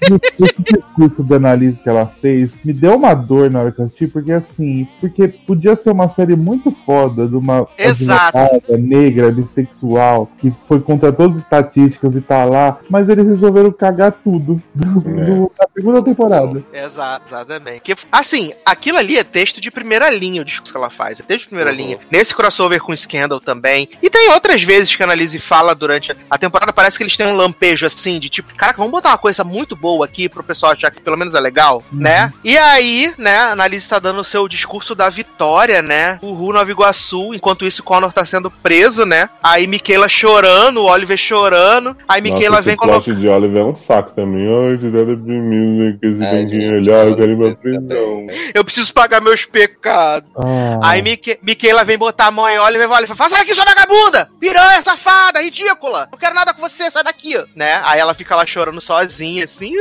[0.40, 3.86] Esse discurso da Annalise que ela fez me deu uma dor na hora que eu
[3.86, 8.38] assisti, porque assim, porque podia ser uma série muito foda de uma Exato.
[8.38, 13.72] advogada negra, bissexual, que foi contra todas as estatísticas e tá lá, mas eles resolveram
[13.72, 16.64] cagar tudo no- na segunda temporada.
[16.74, 17.82] Exato, exatamente.
[17.82, 21.20] Que, assim, aquilo ali é texto de primeira linha, o discurso que ela faz.
[21.20, 21.78] É texto de primeira Uhum.
[21.78, 22.00] linha.
[22.12, 23.90] Nesse crossover com Scandal também.
[24.02, 27.28] E tem outras vezes que a Annalise fala durante a temporada, parece que eles têm
[27.28, 30.72] um lampejo assim, de tipo, caraca, vamos botar uma coisa muito boa aqui pro pessoal
[30.72, 32.32] achar que pelo menos é legal, né?
[32.44, 36.20] E aí, né, a Annalise tá dando o seu discurso da vitória, né?
[36.22, 37.34] Uhul, Nova Iguaçu.
[37.34, 39.30] Enquanto isso, Connor tá sendo preso, né?
[39.42, 41.96] Aí Michaela chorando, o Oliver chorando.
[42.08, 43.04] Aí Nossa, vem esse colocando.
[43.04, 44.48] plot de Oliver é um saco também.
[44.48, 47.58] Ai, cidade de mim, né, que esse que gente, olhar, eu quero ir pra Oliver
[47.58, 48.28] prisão.
[48.54, 50.30] Eu preciso pagar meus pecados.
[50.38, 53.56] Ah, Aí Mique, Miquela vem botar a mão em Oliver e fala, fala, sai daqui,
[53.56, 54.30] sua vagabunda!
[54.40, 56.08] Piranha, safada, ridícula!
[56.12, 57.36] Não quero nada com você, sai daqui!
[57.56, 57.82] Né?
[57.84, 59.74] Aí ela fica lá chorando sozinha, assim.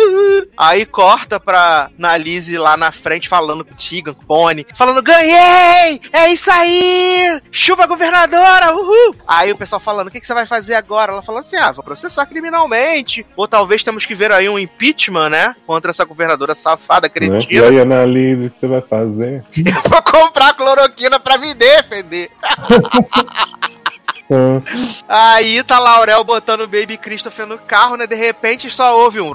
[0.56, 5.02] Aí corta pra Nalise lá na frente, falando com o Tegan, com o Bonnie, falando,
[5.02, 6.00] ganhei!
[6.12, 7.40] É isso aí!
[7.50, 9.14] Chupa governadora, uhul!
[9.26, 11.12] Aí o pessoal falando, o que, que você vai fazer agora?
[11.12, 13.26] Ela fala assim, ah, vou processar criminalmente.
[13.36, 15.54] Ou talvez temos que ver aí um impeachment, né?
[15.66, 17.12] Contra essa governadora safada, Né?
[17.14, 17.66] E cretina.
[17.68, 19.44] aí, Annalise, o que você vai fazer?
[19.56, 22.30] Eu vou comprar cloroquina pra me defender.
[25.08, 28.06] Aí tá Laurel botando o Baby Christopher no carro, né?
[28.06, 29.32] De repente só ouve um.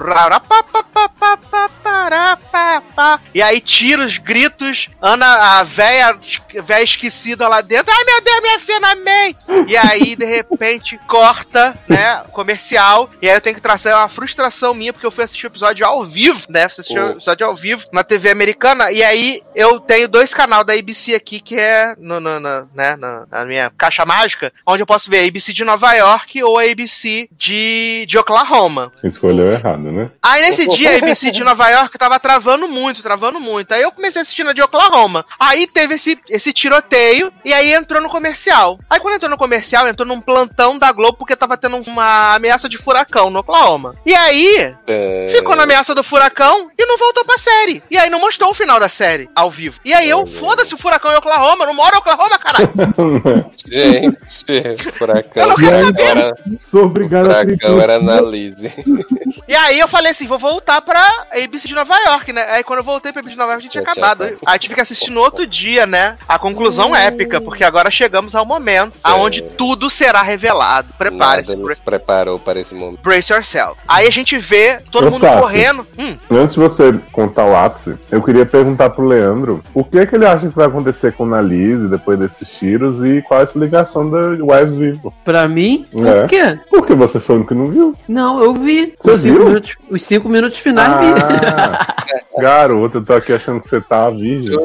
[3.34, 6.16] E aí tiros, gritos, Ana, a véia,
[6.62, 7.92] véia esquecida lá dentro.
[7.92, 9.36] Ai meu Deus, minha filha mãe!
[9.66, 12.22] E aí, de repente, corta, né?
[12.32, 13.10] Comercial.
[13.20, 15.84] E aí eu tenho que trazer uma frustração minha, porque eu fui assistir o episódio
[15.86, 16.68] ao vivo, né?
[16.68, 18.92] Fui assistir o episódio ao vivo na TV americana.
[18.92, 22.96] E aí eu tenho dois canais da ABC aqui, que é no, no- no- né,
[22.96, 26.58] na, na minha caixa mágica, onde eu posso ver a ABC de Nova York ou
[26.58, 28.92] a ABC de, de Oklahoma.
[29.02, 30.10] Escolheu errado, né?
[30.22, 33.72] Aí nesse dia a ABC de Nova York tava travando muito, travando muito.
[33.72, 35.24] Aí eu comecei a assistir na de Oklahoma.
[35.40, 38.78] Aí teve esse, esse tiroteio e aí entrou no comercial.
[38.90, 42.68] Aí quando entrou no comercial, entrou num plantão da Globo porque tava tendo uma ameaça
[42.68, 43.96] de furacão no Oklahoma.
[44.04, 47.82] E aí É, ficou na ameaça do furacão e não voltou pra série.
[47.90, 49.80] E aí não mostrou o final da série ao vivo.
[49.82, 52.70] E aí eu, foda-se o furacão em Oklahoma, eu não moro em Oklahoma, caralho.
[53.66, 55.42] Gente, furacão.
[55.42, 56.02] Eu não quero saber.
[56.02, 58.72] era, sou obrigado a furacão era analise.
[59.46, 61.00] E aí eu falei assim, vou voltar pra
[61.32, 62.44] ABC de Nova York, né?
[62.50, 64.24] Aí quando eu voltei pra ABC de Nova York, a gente tinha acabado.
[64.46, 66.16] Aí tive que assistir no outro dia, né?
[66.28, 70.88] A conclusão épica, porque agora chegamos ao momento aonde tudo será revelado.
[70.96, 71.54] Prepare-se.
[71.56, 73.00] Nos preparou para esse momento.
[73.02, 73.74] brace yourself.
[73.86, 75.40] Aí a gente vê todo Ô, mundo Sassi.
[75.40, 75.86] correndo.
[75.98, 80.06] Hum, Antes de você contar o ápice, eu queria perguntar pro Leandro o que é
[80.06, 83.42] que ele acha que vai acontecer com o Annalise depois desses tiros e qual é
[83.42, 85.12] a explicação da Wes Vivo.
[85.24, 86.26] Pra mim, por É.
[86.26, 86.58] quê?
[86.70, 87.94] Porque você foi o único que não viu.
[88.08, 88.94] Não, eu vi.
[89.02, 90.88] Você cinco, minutos, os cinco minutos finais.
[90.92, 91.94] Ah,
[92.40, 94.56] garoto, eu tô aqui achando que você tá virgem.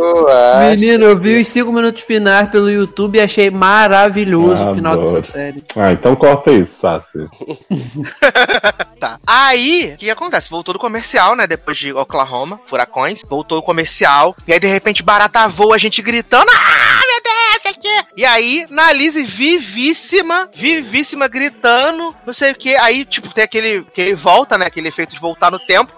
[0.69, 4.93] Menino, eu vi os cinco minutos finais pelo YouTube e achei maravilhoso Ah, o final
[4.93, 5.13] adoro.
[5.13, 5.63] dessa série.
[5.75, 7.27] Ah, então corta isso, Sassi.
[8.99, 9.17] tá.
[9.25, 10.49] Aí, o que, que acontece?
[10.49, 11.45] Voltou do comercial, né?
[11.47, 13.21] Depois de Oklahoma, furacões.
[13.29, 14.35] Voltou o comercial.
[14.47, 16.49] E aí, de repente, barata voa, a gente gritando.
[16.51, 17.18] Ah, meu
[17.59, 18.05] Isso aqui.
[18.15, 22.75] E aí, Nalise vivíssima, vivíssima, gritando, não sei o que.
[22.77, 24.65] Aí, tipo, tem aquele que ele volta, né?
[24.65, 25.91] Aquele efeito de voltar no tempo.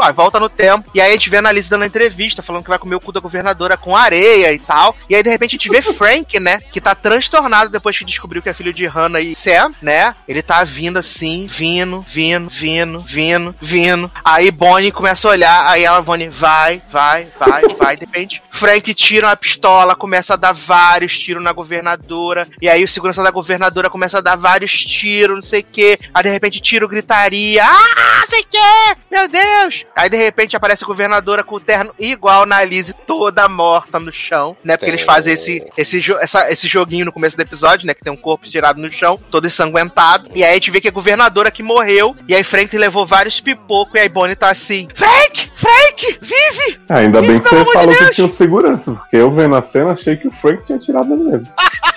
[0.00, 0.88] Aí volta no tempo.
[0.94, 3.10] E aí a gente vê a Nalise dando entrevista, falando que vai comer o cu
[3.10, 4.96] da governadora com areia e tal.
[5.08, 6.60] E aí, de repente, a gente vê Frank, né?
[6.72, 10.14] Que tá transtornado depois que descobriu que é filho de Hannah e Sam, né?
[10.28, 14.10] Ele tá vindo assim, vindo, vindo, vindo, vindo, vindo.
[14.24, 17.96] Aí Bonnie começa a olhar, aí ela, Bonnie, vai, vai, vai, vai.
[17.96, 22.46] De repente, Frank tira uma pistola, começa a dar vários vários tiros na governadora.
[22.60, 25.98] E aí o segurança da governadora começa a dar vários tiros, não sei o quê.
[26.12, 27.64] Aí de repente tiro gritaria.
[27.64, 28.96] Ah, sei o quê!
[29.10, 29.84] Meu Deus!
[29.96, 34.12] Aí de repente aparece a governadora com o terno igual na Alice, toda morta no
[34.12, 34.76] chão, né?
[34.76, 37.94] Porque eles fazem esse, esse, essa- esse joguinho no começo do episódio, né?
[37.94, 40.28] Que tem um corpo tirado no chão, todo ensanguentado.
[40.34, 42.14] E aí a gente vê que é a governadora que morreu.
[42.28, 43.94] E aí Frank levou vários pipocos.
[43.94, 45.50] E aí Bonnie tá assim: Frank!
[45.54, 46.18] Frank!
[46.20, 46.80] Vive!
[46.88, 49.92] Ainda bem que você de falou que tinha o segurança, porque eu vendo a cena
[49.92, 51.48] achei que o Frank tinha tirado ele mesmo.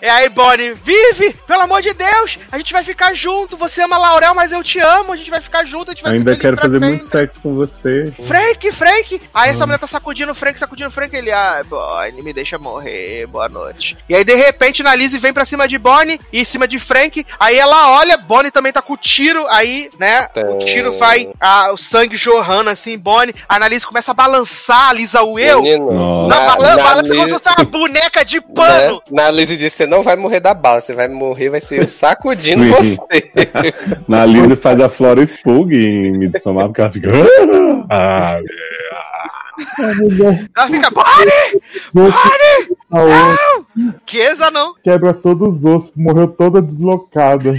[0.00, 1.32] E aí, Bonnie, vive!
[1.46, 2.38] Pelo amor de Deus!
[2.50, 3.56] A gente vai ficar junto.
[3.56, 5.12] Você ama Laurel, mas eu te amo.
[5.12, 5.90] A gente vai ficar junto.
[5.90, 6.88] A gente vai Ainda quero fazer sempre.
[6.88, 8.12] muito sexo com você.
[8.26, 9.20] Frank, Frank!
[9.32, 11.14] Aí essa mulher tá sacudindo o Frank, sacudindo o Frank.
[11.14, 13.96] Ele, ah, Bonnie, me deixa morrer, boa noite.
[14.08, 17.24] E aí, de repente, Annalise vem pra cima de Bonnie e em cima de Frank.
[17.38, 19.46] Aí ela olha, Bonnie também tá com o tiro.
[19.48, 23.34] Aí, né, o tiro vai, ah, o sangue jorrando assim, Bonnie.
[23.48, 25.62] A Annalise começa a balançar a Lisa Will.
[25.62, 28.44] Menino, Não, na- balança, na balança como se fosse uma boneca de né?
[28.54, 29.02] pano.
[29.10, 31.88] Na Lizzie disse: você não vai morrer da bala, você vai morrer, vai ser eu
[31.88, 32.70] sacudindo Sim.
[32.70, 33.30] você.
[34.08, 37.10] Na Lizzie faz a Florence Pug em Midsommar, porque ela fica.
[37.90, 38.38] Ah,
[40.56, 40.90] Ela fica!
[41.92, 42.76] Bonnie!
[44.04, 44.74] Queza não.
[44.82, 47.56] Quebra todos os ossos, morreu toda deslocada.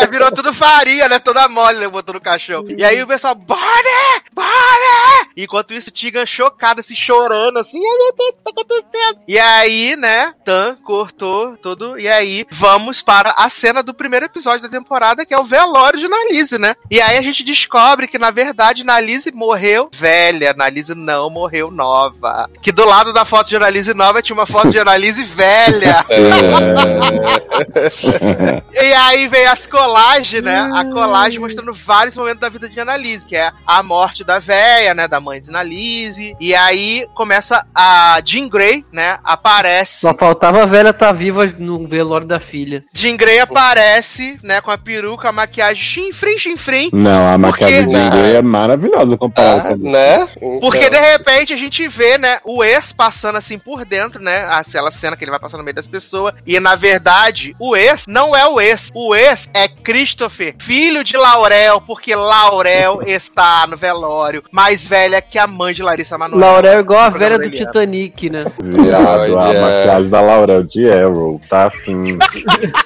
[0.00, 1.18] É, virou tudo farinha, né?
[1.18, 1.88] Toda mole, né?
[1.88, 2.64] Botou no caixão.
[2.68, 4.22] E aí o pessoal, Bonnie!
[4.32, 5.32] Bonnie!
[5.36, 9.18] Enquanto isso, Tigan chocada, assim, chorando, assim, ai meu Deus, o que tá acontecendo?
[9.26, 14.62] E aí, né, Tan cortou tudo, e aí vamos para a cena do primeiro episódio
[14.62, 16.76] da temporada, que é o velório de Nalise, né?
[16.90, 22.50] E aí a gente descobre que, na verdade, Nalise morreu velha, Nalise não morreu nova.
[22.60, 25.41] Que do lado da foto de Nalise nova tinha uma foto de Nalise velha.
[25.42, 25.66] é.
[28.72, 30.70] E aí vem as colagens, né?
[30.74, 34.94] A colagem mostrando vários momentos da vida de Annalise, que é a morte da véia,
[34.94, 35.06] né?
[35.06, 36.34] Da mãe de Annalise.
[36.40, 39.18] E aí começa a Jean Grey, né?
[39.24, 40.00] Aparece.
[40.00, 42.82] Só faltava a velha tá viva no velório da filha.
[42.92, 44.60] Jean Grey aparece, né?
[44.60, 46.90] Com a peruca, a maquiagem chinfrim, chinfrim.
[46.92, 49.92] Não, a Porque- maquiagem de Grey é maravilhosa comparada com Ah, as outras.
[49.92, 50.28] né?
[50.60, 54.46] Porque Então, de repente a gente vê, né, o ex passando assim por dentro, né?
[54.50, 56.34] Aquela cena que ele vai passando no meio das pessoas.
[56.46, 58.90] E na verdade, o ex não é o ex.
[58.94, 65.38] O ex é Christopher, filho de Laurel, porque Laurel está no velório, mais velha que
[65.38, 66.46] a mãe de Larissa Manoela.
[66.52, 68.44] Laurel é igual a velha do Titanic, né?
[68.62, 69.06] Viado,
[69.38, 69.60] a Olha.
[69.60, 72.18] maquiagem da Laurel de Arrow, tá assim.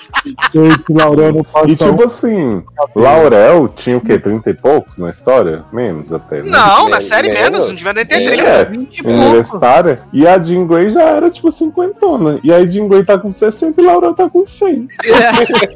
[0.53, 2.65] Gente, Laurel não passa E tipo assim,
[2.97, 4.19] Laurel tinha o quê?
[4.19, 5.65] 30 e poucos na história?
[5.73, 6.43] Menos até.
[6.43, 6.51] né?
[6.51, 7.05] Não, na Menos.
[7.09, 8.27] série menos, não devia nem ter É.
[8.27, 8.43] 30.
[8.43, 9.19] É, 20 e pouco.
[9.19, 10.01] universitária.
[10.13, 12.36] E a Jean Grey já era tipo cinquentona.
[12.43, 14.89] E aí Jean Grey tá com 60 e Laurel tá com 100.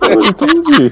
[0.08, 0.90] Eu não entendi.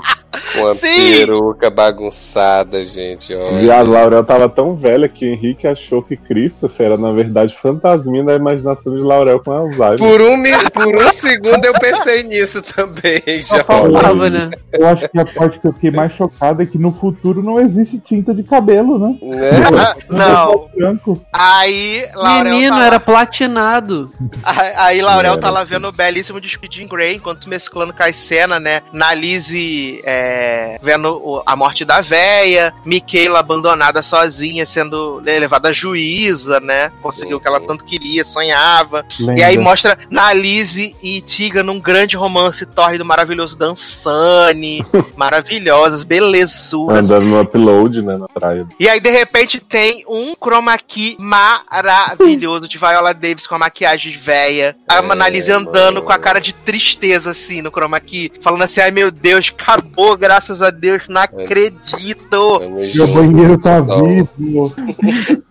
[0.57, 0.81] Uma Sim.
[0.81, 3.35] peruca bagunçada, gente.
[3.35, 3.61] olha.
[3.61, 7.57] E a Laurel tava tão velha que o Henrique achou que Christopher era, na verdade,
[7.61, 9.99] fantasminha da imaginação de Laurel com Alzheimer.
[9.99, 13.65] Por um, por um segundo eu pensei nisso também, já.
[13.65, 14.51] faltava, né?
[14.73, 17.61] Eu acho que a parte que eu fiquei mais chocada é que no futuro não
[17.61, 19.19] existe tinta de cabelo, né?
[19.23, 19.51] Né?
[19.79, 20.69] Ah, Não.
[20.77, 21.21] Branco.
[21.33, 24.11] Aí, Laurel Menino, tá era platinado.
[24.43, 25.71] Aí aí Laurel Era, tá lá sim.
[25.75, 28.83] vendo o belíssimo disco de Jean Grey, enquanto mesclando com as cenas, né?
[28.93, 35.73] Na Lizzie é, vendo o- a morte da véia, Michaela abandonada sozinha, sendo levada a
[35.73, 36.91] juíza, né?
[37.03, 39.05] Conseguiu o que ela tanto queria, sonhava.
[39.19, 39.61] E aí Lenda.
[39.63, 44.85] mostra na Lizzie e Tiga num grande romance tórrido, maravilhoso, dançane,
[45.17, 46.99] maravilhosas, belezuras.
[47.11, 48.67] Andando no upload, né, na praia.
[48.79, 54.17] E aí, de repente, tem um chroma key maravilhoso de Viola Davis com a maquiagem
[54.17, 54.77] velha.
[54.89, 55.03] A É,
[55.51, 58.31] Andando com a cara de tristeza, assim, no chroma key.
[58.43, 62.59] Falando assim, ai meu Deus, acabou, graças a Deus, não acredito.
[62.59, 64.75] Tamo Meu banheiro tá vivo.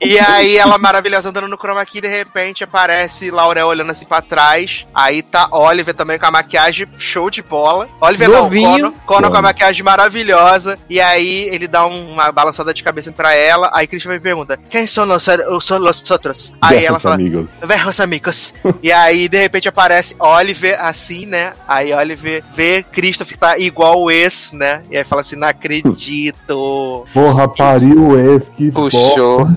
[0.02, 4.22] E aí, ela maravilhosa andando no chroma key, de repente, aparece Laurel olhando assim pra
[4.22, 4.86] trás.
[4.94, 7.88] Aí tá Oliver também com a maquiagem show de bola.
[8.02, 8.70] Oliver Novinho.
[8.78, 10.78] não, Conan, Conan com a maquiagem maravilhosa.
[10.90, 13.70] E aí, ele dá um- uma balançada de cabeça pra ela.
[13.74, 15.72] Aí Christian me pergunta, quem são os, os
[16.12, 16.54] outros?
[16.62, 17.56] Aí ela fala, amigos.
[17.64, 18.54] Verros amigos.
[18.82, 19.87] e aí, de repente, aparece
[20.20, 21.54] Oliver assim, né?
[21.68, 24.84] Aí Oliver vê Christopher tá igual o ex, né?
[24.90, 27.06] E aí fala assim, não acredito.
[27.14, 28.72] Porra, pariu o ex, que.
[28.72, 29.48] Puxou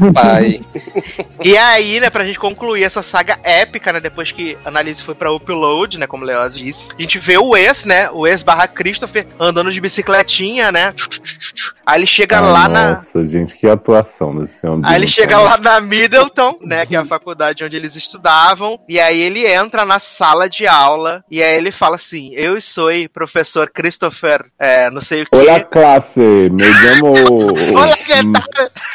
[0.00, 0.60] o pai.
[1.42, 5.14] E aí, né, pra gente concluir essa saga épica, né, depois que a Annalise foi
[5.14, 8.42] pra Upload, né, como o Leoz disse, a gente vê o ex, né, o ex
[8.42, 10.92] barra Christopher andando de bicicletinha, né,
[11.88, 12.90] Aí ele chega Ai, lá na.
[12.90, 14.82] Nossa, gente, que atuação desse homem.
[14.84, 19.00] Aí ele chega lá na Middleton, né, que é a faculdade onde eles estudavam, e
[19.00, 23.70] aí ele entra na sala de aula, e aí ele fala assim, eu sou professor
[23.70, 25.36] Christopher, é, não sei o que.
[25.36, 27.14] Olá, classe, me chamo...
[27.76, 27.96] Olá?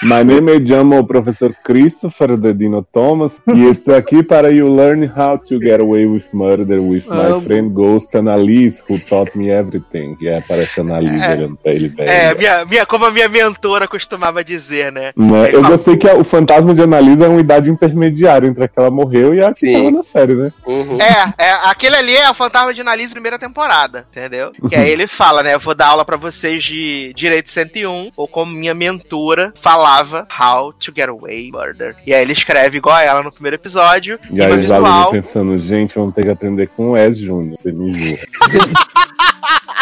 [0.03, 5.37] My name me chamo professor Christopher Dedino Thomas e estou aqui para you learn how
[5.37, 7.41] to get away with murder with my Amo.
[7.41, 10.17] friend Ghost Annalise, who taught me everything.
[10.19, 11.31] E aí aparece Annalise É.
[11.35, 12.09] olhando pra ele, velho.
[12.09, 15.13] É, minha, minha, como a minha mentora costumava dizer, né?
[15.15, 15.49] Né?
[15.49, 18.67] Eu fala- gostei que a- o fantasma de Annalise é uma idade intermediária entre a
[18.67, 19.73] que ela morreu e a que Sim.
[19.73, 20.52] tava na série, né?
[20.65, 20.97] Uhum.
[20.99, 24.51] É, é, aquele ali é o Fantasma de Analise primeira temporada, entendeu?
[24.69, 25.53] Que aí ele fala, né?
[25.53, 30.71] Eu vou dar aula pra vocês de Direito 101, ou como minha mentora falava, How
[30.73, 31.95] to Get Away Murder.
[32.05, 34.91] E aí ele escreve igual a ela no primeiro episódio, E aí no os alunos
[34.93, 35.11] visual.
[35.11, 38.21] pensando, gente, vamos ter que aprender com o Wes Júnior, você me jura.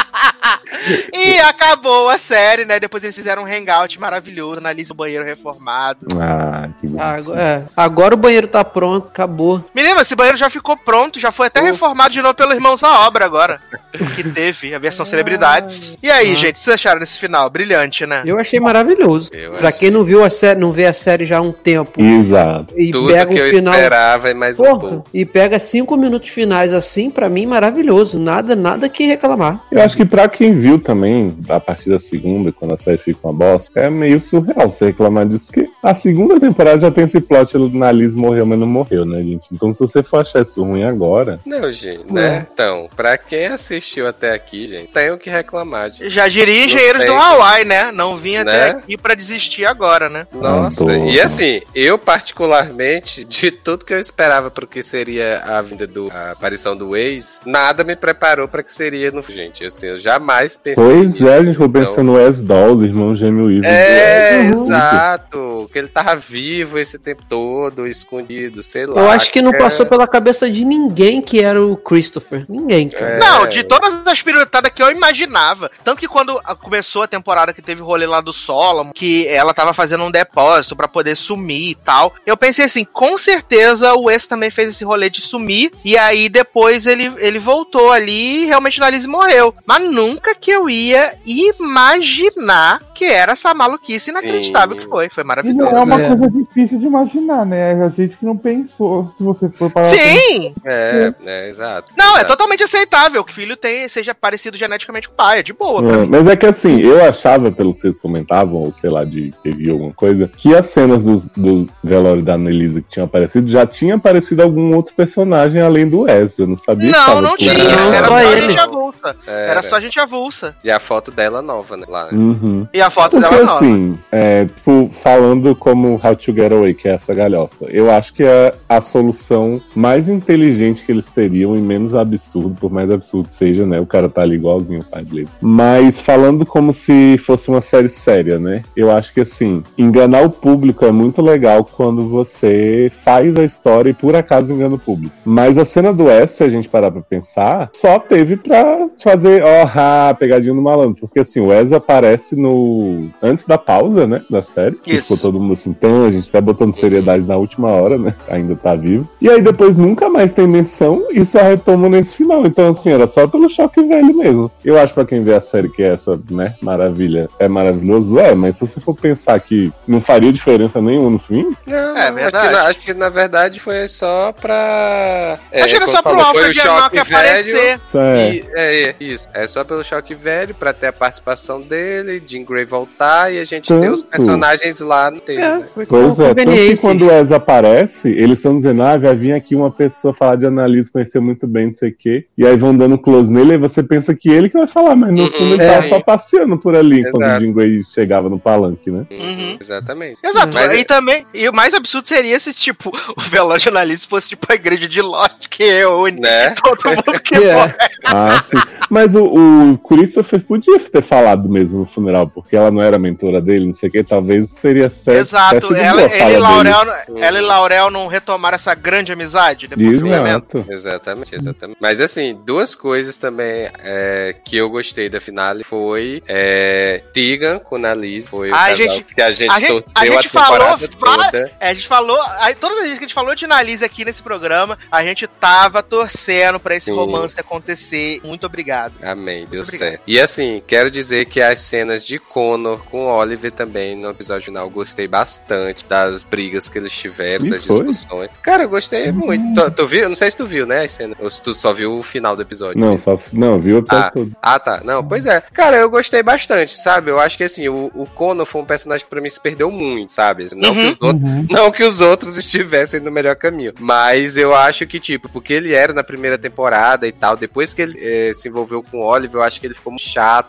[1.42, 2.80] Acabou a série, né?
[2.80, 6.00] Depois eles fizeram um hangout maravilhoso, Analise no banheiro reformado.
[6.20, 7.02] Ah, que Ah, bonitinho.
[7.02, 9.64] Agora, é, agora o banheiro tá pronto, acabou.
[9.76, 13.08] Menino, esse banheiro já ficou pronto, já foi até reformado de novo pelo Irmãos à
[13.08, 13.60] Obra agora.
[14.16, 15.98] Que teve a versão celebridades.
[16.02, 16.36] E aí, Ah.
[16.36, 17.50] gente, o que vocês acharam desse final?
[17.50, 18.24] Brilhante, né?
[18.26, 19.30] Eu achei maravilhoso.
[19.34, 19.80] Eu pra achei.
[19.82, 22.74] quem não viu a série, não vê a série já há um tempo Exato.
[22.78, 23.74] e Tudo pega que o eu final.
[23.74, 25.10] esperava e mais um Porra, pouco.
[25.14, 28.18] e pega cinco minutos finais assim, pra mim, maravilhoso.
[28.18, 29.60] Nada, nada que reclamar.
[29.70, 33.20] Eu acho que pra quem viu também, a partir da segunda, quando a série fica
[33.28, 37.20] uma bosta, é meio surreal você reclamar disso, porque a segunda temporada já tem esse
[37.22, 39.48] plot, na Liz morreu, mas não morreu, né, gente?
[39.52, 42.46] Então se você for achar isso ruim agora, Não, gente, né?
[42.54, 46.10] Então, pra quem assistiu até aqui, gente, tem o que reclamar, gente.
[46.10, 47.12] Já diria engenheiros do.
[47.14, 47.92] Hawaii, né?
[47.92, 48.80] Não vim até Né?
[48.80, 50.28] aqui pra desistir agora, né?
[50.34, 51.98] Nossa, tô- e assim, eu
[52.46, 56.96] particularmente, de tudo que eu esperava pro que seria a vinda do a aparição do
[56.96, 59.64] ex, nada me preparou pra que seria no gente.
[59.66, 60.84] Assim, eu jamais pensei.
[60.84, 61.34] pois nisso.
[61.34, 63.64] é, a gente foi pensando no Wes Dolls, irmão gêmeo Evil.
[63.66, 65.70] É, exato.
[65.72, 69.02] Que ele tava vivo esse tempo todo, escondido, sei lá.
[69.02, 72.46] Eu acho que não é- passou pela cabeça de ninguém que era o Christopher.
[72.50, 73.12] Ninguém, cara.
[73.14, 73.20] É.
[73.20, 75.72] Não, de todas as piratadas que eu imaginava.
[75.84, 79.54] Tanto que quando começou a temporada que teve o rolê lá do Solomon, que ela
[79.54, 84.04] tava fazendo um depósito pra poder sumir e tal, eu pensei assim, com certeza o
[84.06, 88.46] Wes também fez esse rolê de sumir, e aí depois ele, ele voltou ali e
[88.46, 89.54] realmente a Alice morreu.
[89.66, 94.82] Mas nunca que eu ia imaginar que era essa maluquice inacreditável Sim.
[94.84, 95.10] que foi.
[95.10, 95.72] Foi E maravilhoso.
[95.72, 96.08] não é uma É.
[96.08, 97.74] coisa difícil de imaginar, né?
[97.84, 100.54] A gente que não pensou, se você for parar Sim!
[100.66, 101.92] É, é, exato.
[101.98, 102.28] Não, é exato.
[102.28, 105.40] totalmente aceitável que o filho tem, seja parecido geneticamente com o pai.
[105.40, 108.74] É de boa É, mas é que assim, eu achava, pelo que vocês comentavam, ou
[108.74, 112.90] sei lá, de review alguma coisa, que as cenas dos, do velório da Annelise que
[112.90, 116.38] tinham aparecido já tinha aparecido algum outro personagem além do Wes.
[116.38, 117.54] Eu não sabia que Não, não tinha.
[117.54, 119.16] Não, Era só só a gente avulsa.
[119.26, 120.56] É, Era só a gente avulsa.
[120.64, 121.86] E a foto dela nova, né?
[121.88, 122.10] Lá.
[122.12, 122.68] Uhum.
[122.74, 123.56] E a foto Porque dela nova.
[123.56, 128.14] assim, é, tipo, falando como How to Get Away, que é essa galhofa, eu acho
[128.14, 133.30] que é a solução mais inteligente que eles teriam e menos absurdo, por mais absurdo
[133.30, 133.80] que seja, né?
[133.80, 135.30] O cara tá ali igualzinho o pai dele.
[135.40, 138.64] Mas falando como se fosse uma série séria, né?
[138.76, 143.90] Eu acho que assim, enganar o público é muito legal quando você faz a história
[143.90, 145.16] e por acaso engana o público.
[145.24, 149.44] Mas a cena do S, se a gente parar pra pensar, só teve pra fazer,
[149.44, 150.91] ó, ha, pegadinha no malandro.
[150.94, 153.10] Porque assim, o Wes aparece no.
[153.22, 154.22] antes da pausa, né?
[154.30, 154.76] Da série.
[154.76, 155.02] Que Isso.
[155.04, 158.14] ficou todo mundo assim, então, a gente tá botando seriedade na última hora, né?
[158.30, 159.10] Ainda tá vivo.
[159.22, 162.46] E aí depois nunca mais tem menção e só retoma nesse final.
[162.46, 164.52] Então, assim, era só pelo choque velho mesmo.
[164.64, 166.56] Eu acho pra quem vê a série que é essa, né?
[166.62, 167.28] Maravilha.
[167.40, 171.48] É maravilhoso, é, mas se você for pensar que não faria diferença nenhuma no fim,
[171.66, 172.32] Não, É verdade.
[172.38, 175.40] Acho que, na- acho que na verdade foi só pra.
[175.54, 176.72] Acho que era só pro Alfred velho.
[176.72, 177.80] aparecer.
[177.84, 178.34] isso é.
[178.34, 179.28] E, é, é, isso.
[179.34, 183.44] É só pelo choque velho pra ter a participação dele, Jim Grey voltar e a
[183.44, 184.12] gente ter os Tanto.
[184.12, 185.40] personagens lá no texto.
[185.42, 185.66] É, né?
[185.88, 189.56] Pois é, tanto que quando o Wes aparece, eles estão dizendo, ah, vai vir aqui
[189.56, 192.26] uma pessoa falar de analise, conhecer muito bem, não sei o quê.
[192.38, 195.12] E aí vão dando close nele, e você pensa que ele que vai falar, mas
[195.14, 195.76] no Uhum, fundo ele é.
[195.82, 197.42] tá só passeando por ali, quando o Exato.
[197.42, 199.06] Jim Grey chegava no palanque, né?
[199.12, 199.58] Uhum.
[199.60, 200.18] Exatamente.
[200.24, 204.06] Exato, Mas- e também, e o mais absurdo seria se, tipo, o velório de Annalise
[204.08, 206.54] fosse tipo a igreja de Lot, que reúne Né?
[206.64, 207.74] todo mundo que É.
[208.06, 208.58] Ah, sim.
[208.90, 210.61] Mas o, o Christopher podia
[210.92, 214.04] ter falado mesmo no funeral, porque ela não era mentora dele, não sei o que,
[214.04, 215.20] talvez teria certo.
[215.20, 220.08] Exato, ela, ele, e Laurel, ela e Laurel não retomaram essa grande amizade depois do
[220.14, 220.58] evento.
[220.70, 220.92] Exato.
[220.92, 221.78] Exatamente, exatamente.
[221.80, 227.76] Mas assim, duas coisas também é, que eu gostei da finale foi é, Tegan com
[227.76, 230.30] Annalise, foi o A casal gente- que a gente a gente- torceu a a, gente
[230.30, 231.52] falou temporada fra- toda.
[231.60, 234.04] É, a gente falou, aí, todas as vezes que a gente falou de Annalise aqui
[234.06, 236.96] nesse programa, a gente tava torcendo pra esse Sim.
[236.96, 238.20] romance acontecer.
[238.24, 238.94] Muito obrigado.
[239.02, 239.78] Amém, deu obrigado.
[239.90, 240.04] certo.
[240.08, 244.66] E assim, quero dizer que as cenas de Connor com Oliver também no episódio final,
[244.66, 247.86] eu gostei bastante das brigas que eles tiveram, E das foi?
[247.86, 248.30] discussões.
[248.42, 249.54] Cara, eu gostei muito.
[249.62, 250.10] Tu, tu viu?
[250.10, 251.18] Não sei se tu viu, né, as cenas.
[251.20, 252.80] Ou se tu só viu o final do episódio.
[252.80, 253.20] Não, só.
[253.32, 254.32] Não, viu o episódio Ah, todo.
[254.42, 254.82] ah, tá.
[254.84, 255.42] Não, pois é.
[255.54, 257.12] Cara, eu gostei bastante, sabe?
[257.12, 259.70] Eu acho que assim, o, o Connor foi um personagem que pra mim se perdeu
[259.72, 260.48] muito, sabe?
[260.56, 261.46] Não, que os outros, Uhum.
[261.50, 263.74] não que os outros estivessem no melhor caminho.
[263.80, 267.82] Mas eu acho que, tipo, porque ele era na primeira temporada e tal, depois que
[267.82, 270.41] ele eh, se envolveu com o Oliver, eu acho que ele ficou muito chato,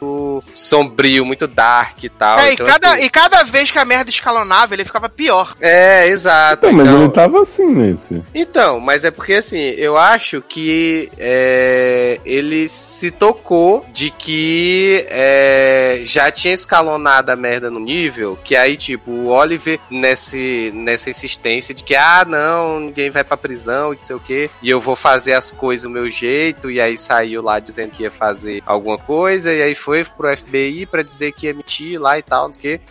[0.54, 2.38] sombrio, muito dark e tal.
[2.38, 5.54] É, e, Então, cada, assim, e cada vez que a merda escalonava, ele ficava pior.
[5.60, 6.66] É, exato.
[6.66, 8.22] Não, mas então- ele tava assim nesse.
[8.34, 16.00] Então, mas é porque assim, eu acho que é, ele se tocou de que é,
[16.04, 21.74] já tinha escalonado a merda no nível, que aí, tipo, o Oliver nesse, nessa insistência
[21.74, 24.80] de que, ah, não, ninguém vai pra prisão e não sei o que, e eu
[24.80, 28.62] vou fazer as coisas do meu jeito, e aí saiu lá dizendo que ia fazer
[28.66, 32.46] alguma coisa, e aí foi pro FBI pra dizer que ia mentir lá e tal,
[32.46, 32.84] não sei o que,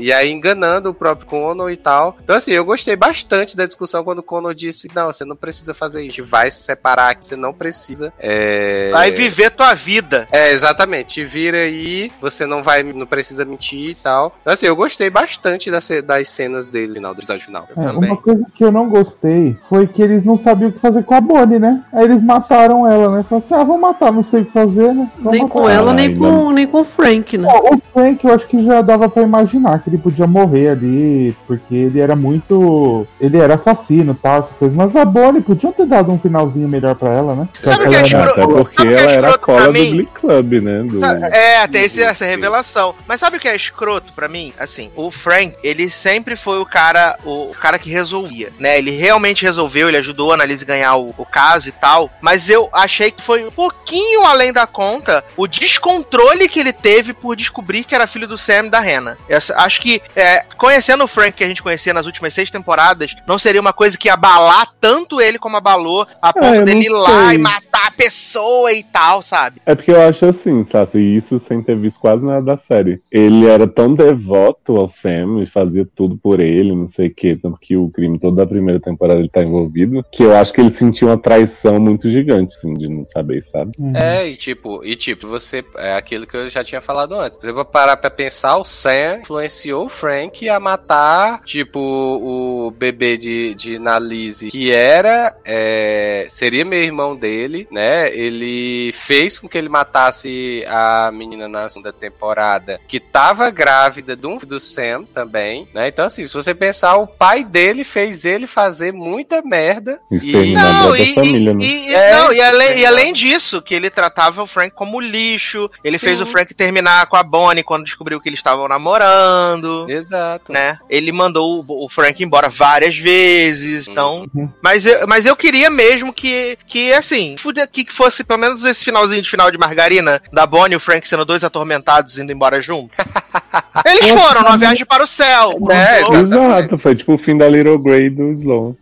[0.00, 2.16] e aí enganando o próprio Conor e tal.
[2.22, 5.74] Então, assim, eu gostei bastante da discussão quando o Conor disse: não, você não precisa
[5.74, 8.12] fazer isso, a gente vai se separar aqui, você não precisa.
[8.18, 8.90] É...
[8.90, 10.26] Vai viver tua vida.
[10.32, 11.14] É, exatamente.
[11.14, 14.34] Te vira aí, você não vai, não precisa mentir e tal.
[14.40, 17.68] Então, assim, eu gostei bastante das, das cenas dele no final, do episódio final.
[17.70, 18.10] É, também.
[18.10, 21.14] uma coisa que eu não gostei foi que eles não sabiam o que fazer com
[21.14, 21.82] a Bonnie, né?
[21.92, 23.24] Aí eles mataram ela, né?
[23.28, 25.10] Falaram assim, ah, vamos matar, não sei o que fazer, né?
[25.16, 27.48] Vamos Nem matar com ela, nem Ai, com, nem com o Frank, né?
[27.52, 31.74] O Frank, eu acho que já dava pra imaginar que ele podia morrer ali, porque
[31.74, 33.06] ele era muito.
[33.20, 34.76] Ele era assassino tal, essas coisas.
[34.76, 37.48] Mas a Bonnie podia ter dado um finalzinho melhor pra ela, né?
[37.52, 39.66] Sabe que é ela escro- era- Até porque sabe que é ela era a cola
[39.66, 39.72] do?
[39.72, 40.82] Glee Club, né?
[40.82, 41.04] Do...
[41.04, 42.94] É, tem esse- essa revelação.
[43.06, 44.52] Mas sabe o que é escroto pra mim?
[44.58, 48.78] Assim, o Frank, ele sempre foi o cara, o, o cara que resolvia, né?
[48.78, 52.10] Ele realmente resolveu, ele ajudou a Annalise a ganhar o, o caso e tal.
[52.20, 57.14] Mas eu achei que foi um pouquinho além da conta o descontrole que ele teve
[57.14, 59.16] por descobrir que era filho do Sam e da Hannah.
[59.28, 63.16] Eu acho que, é, conhecendo o Frank que a gente conhecia nas últimas seis temporadas,
[63.26, 66.86] não seria uma coisa que ia abalar tanto ele como abalou, a ponto eu dele
[66.86, 67.36] ir lá sei.
[67.36, 69.60] e matar a pessoa e tal, sabe?
[69.64, 73.00] É porque eu acho assim, Sassi, e isso sem ter visto quase nada da série.
[73.10, 77.36] Ele era tão devoto ao Sam e fazia tudo por ele, não sei o que,
[77.36, 80.60] tanto que o crime toda a primeira temporada ele tá envolvido, que eu acho que
[80.60, 83.72] ele sentiu uma traição muito gigante, assim, de não saber, sabe?
[83.78, 83.96] Uhum.
[83.96, 85.53] É, e tipo, e tipo, você.
[85.76, 87.38] É aquilo que eu já tinha falado antes.
[87.40, 93.16] Você vai parar pra pensar, o Sam influenciou o Frank a matar, tipo, o bebê
[93.16, 95.36] de, de Nalise, que era.
[95.44, 98.14] é, seria meu irmão dele, né?
[98.16, 104.38] Ele fez com que ele matasse a menina na segunda temporada, que tava grávida do,
[104.38, 105.88] do Sam também, né?
[105.88, 110.00] Então, assim, se você pensar, o pai dele fez ele fazer muita merda.
[110.10, 111.64] E, Não, e, família, e- né?
[111.64, 115.00] e- e- É, não, e além, e além disso, que ele tratava o Frank como
[115.34, 116.22] lixo, ele fez Sim.
[116.22, 120.52] o Frank terminar com a Bonnie quando descobriu que eles estavam namorando, Exato.
[120.52, 120.78] né?
[120.88, 124.26] Ele mandou o, o Frank embora várias vezes, então...
[124.34, 124.50] Uhum.
[124.62, 127.36] Mas, eu, mas eu queria mesmo que, que assim,
[127.72, 131.06] que fosse pelo menos esse finalzinho de final de margarina da Bonnie e o Frank
[131.06, 132.94] sendo dois atormentados indo embora junto.
[133.84, 135.58] Eles foram numa viagem para o céu.
[135.70, 136.20] É, Pronto.
[136.20, 138.74] Exato, foi tipo o fim da Little Grey do Sloan.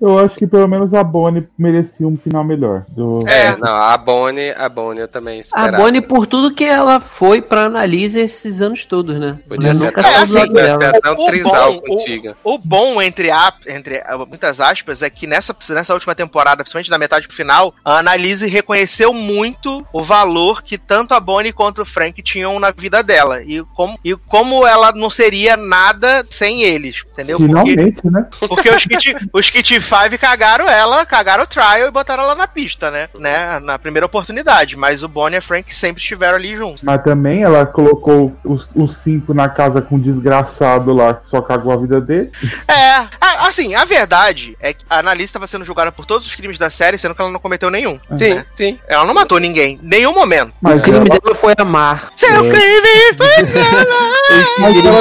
[0.00, 2.84] Eu acho que pelo menos a Bonnie merecia um final melhor.
[2.88, 3.24] Do...
[3.26, 3.46] É.
[3.46, 5.76] É, não, a Bonnie, a Bonnie eu também A esperava.
[5.76, 9.38] Bonnie, por tudo que ela foi pra Analise esses anos todos, né?
[9.48, 12.34] Podia ser nunca até, saiu assim, até um O trisal bom- contigo.
[12.42, 16.98] O bom, entre, a, entre muitas aspas, é que nessa, nessa última temporada, principalmente da
[16.98, 21.86] metade pro final, a Annalise reconheceu muito o valor que tanto a Bonnie quanto o
[21.86, 23.42] Frank tinham na vida dela.
[23.42, 27.38] E como, e como ela não seria nada sem eles, entendeu?
[27.38, 28.26] Porque, Finalmente, né?
[28.48, 32.46] porque os, Kit, os Kit Five cagaram ela, cagaram o Trial e botaram ela na
[32.46, 33.08] pista, né?
[33.18, 33.58] né?
[33.60, 34.76] Na primeira oportunidade.
[34.76, 36.82] Mas o Bonnie e a Frank sempre estiveram ali juntos.
[36.82, 41.40] Mas também ela colocou os, os cinco na casa com um desgraçado lá que só
[41.40, 42.30] cagou a vida dele.
[42.68, 43.06] É,
[43.40, 46.70] assim, a verdade é que a Annalise estava sendo julgada por todos os crimes da
[46.70, 47.98] série, sendo que ela não cometeu nenhum.
[48.16, 48.46] Sim, né?
[48.56, 48.78] sim.
[48.88, 50.52] Ela não matou ninguém, nenhum momento.
[50.60, 52.08] Mas O crime ela dela foi amar.
[52.16, 52.50] Seu É.
[52.50, 53.26] crime foi
[54.30, 54.48] Eles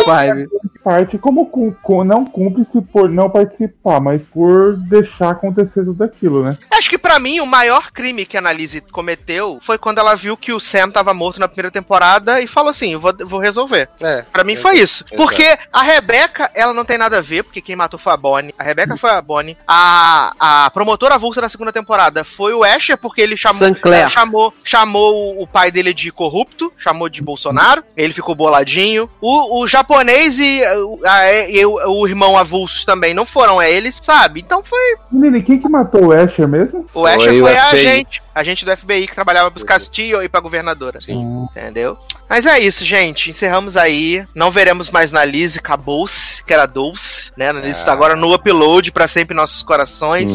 [0.04, 0.48] Five.
[0.84, 6.58] parte como cum- não cúmplice por não participar, mas por deixar acontecer tudo aquilo, né?
[6.72, 10.38] Acho que pra mim o maior crime que a Annalise cometeu foi quando ela viu
[10.38, 13.90] que o Sam tava morto na primeira temporada e falou assim: eu vou, vou resolver.
[14.00, 14.24] É.
[14.32, 15.04] Pra mim foi isso.
[15.08, 15.16] Exato.
[15.18, 18.54] Porque a Rebeca, ela não tem nada a ver, porque quem matou foi a Bonnie.
[18.58, 19.58] A Rebeca foi a Bonnie.
[19.68, 24.54] A, a promotora avulsa da segunda temporada foi o Asher, porque ele chamou, é, chamou,
[24.64, 27.84] chamou o pai dele de corrupto, chamou de Bolsonaro.
[27.98, 28.75] Ele ficou boladinho.
[29.22, 30.62] O, o japonês e,
[31.06, 34.42] a- e o, o irmão avulsos também não foram eles, sabe?
[34.42, 34.96] Então foi.
[35.12, 36.86] Menino, e quem que matou o Asher mesmo?
[36.94, 37.88] O Asher Foi o foi a FBI.
[37.88, 38.22] agente.
[38.36, 41.00] Agente do FBI que trabalhava pros Castillo e pra governadora.
[41.00, 41.48] Sim.
[41.52, 41.98] Entendeu?
[42.30, 43.30] Mas é isso, gente.
[43.30, 44.26] Encerramos aí.
[44.36, 47.54] Não veremos mais na Liz, acabou-se, que era Dulce, né?
[47.54, 47.80] Na Liz Ah.
[47.80, 50.30] está agora no upload pra sempre em nossos corações.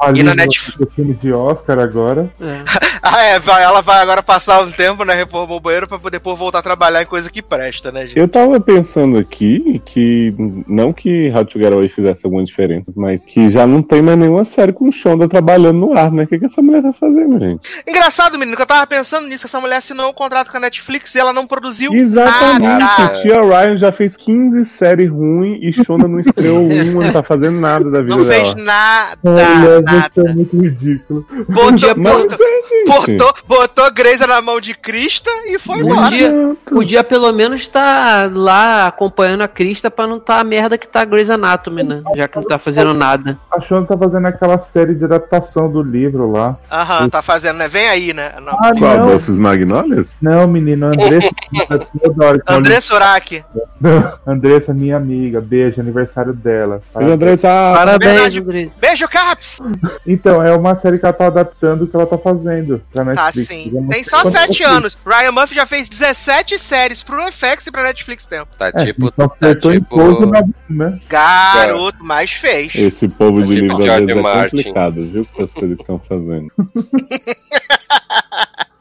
[0.00, 0.08] Não.
[0.08, 0.94] Ali E na Netflix?
[0.94, 2.30] filme de Oscar agora.
[2.40, 2.62] É.
[3.06, 5.12] Ah, é, ela vai agora passar um tempo, né?
[5.14, 8.18] Reformar o banheiro pra poder depois voltar a trabalhar em coisa que presta, né, gente?
[8.18, 10.34] Eu tava pensando aqui que,
[10.66, 14.16] não que How to Get Away fizesse alguma diferença, mas que já não tem mais
[14.18, 16.22] nenhuma série com Shonda trabalhando no ar, né?
[16.22, 17.60] O que, que essa mulher tá fazendo, gente?
[17.86, 19.46] Engraçado, menino, que eu tava pensando nisso.
[19.46, 22.62] Essa mulher assinou um contrato com a Netflix e ela não produziu Exatamente.
[22.62, 23.08] nada.
[23.20, 27.60] Tia Ryan já fez 15 séries ruins e Shonda não estreou uma, não tá fazendo
[27.60, 28.64] nada da vida Não fez dela.
[28.64, 30.34] nada, Olha, você é nada.
[30.34, 31.26] muito ridículo.
[31.48, 36.16] Botou, Mas botou, é, botou, botou Grey's na mão de Krista e foi Podia- embora.
[36.16, 36.58] Exato.
[36.66, 41.00] Podia pelo menos estar lá acompanhando a Crista pra não tá a merda que tá
[41.02, 42.02] a Grey's Anatomy, né?
[42.16, 43.38] Já que não tá fazendo nada.
[43.50, 46.56] A Shonda tá fazendo aquela série de adaptação do livro lá.
[46.70, 47.68] Aham, tá fazendo, né?
[47.68, 48.32] Vem aí, né?
[48.40, 48.52] Não.
[48.52, 48.98] Ah, Qual?
[48.98, 49.08] não.
[49.08, 50.08] Doces Magnólias?
[50.20, 51.30] Não, menino, Andressa.
[51.50, 52.14] que eu
[52.48, 53.44] André Surak.
[54.26, 56.80] Andressa, minha amiga, beijo, aniversário dela.
[56.94, 58.36] Mas Andressa, ah, Parabéns.
[58.36, 58.74] Andressa.
[58.80, 59.60] Beijo, Caps!
[60.06, 63.10] Então, é uma série que ela tá adaptando o que ela tá fazendo pra Tá
[63.24, 63.48] Netflix.
[63.48, 63.70] sim.
[63.74, 64.76] Eu não Tem só quanto 7 eu fiz.
[64.76, 64.98] anos.
[65.06, 68.48] Ryan Murphy já fez 17 séries pro FX e pra Netflix tempo.
[68.58, 69.06] Tá É, tipo.
[69.08, 70.26] então Tá acertou em tipo.
[70.28, 70.98] mas, né?
[71.08, 72.74] Garoto, mais fez.
[72.74, 74.56] esse povo de Tipo livro às George vezes é Martin.
[74.56, 75.26] complicado, viu?
[75.34, 76.48] Coisas que estão fazendo.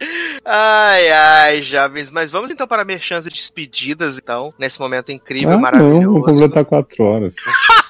[0.45, 2.11] Ai, ai, jovens.
[2.11, 6.09] Mas vamos então para merchans e despedidas, então, nesse momento incrível, Ah, não, maravilhoso.
[6.11, 7.35] vou completar quatro horas.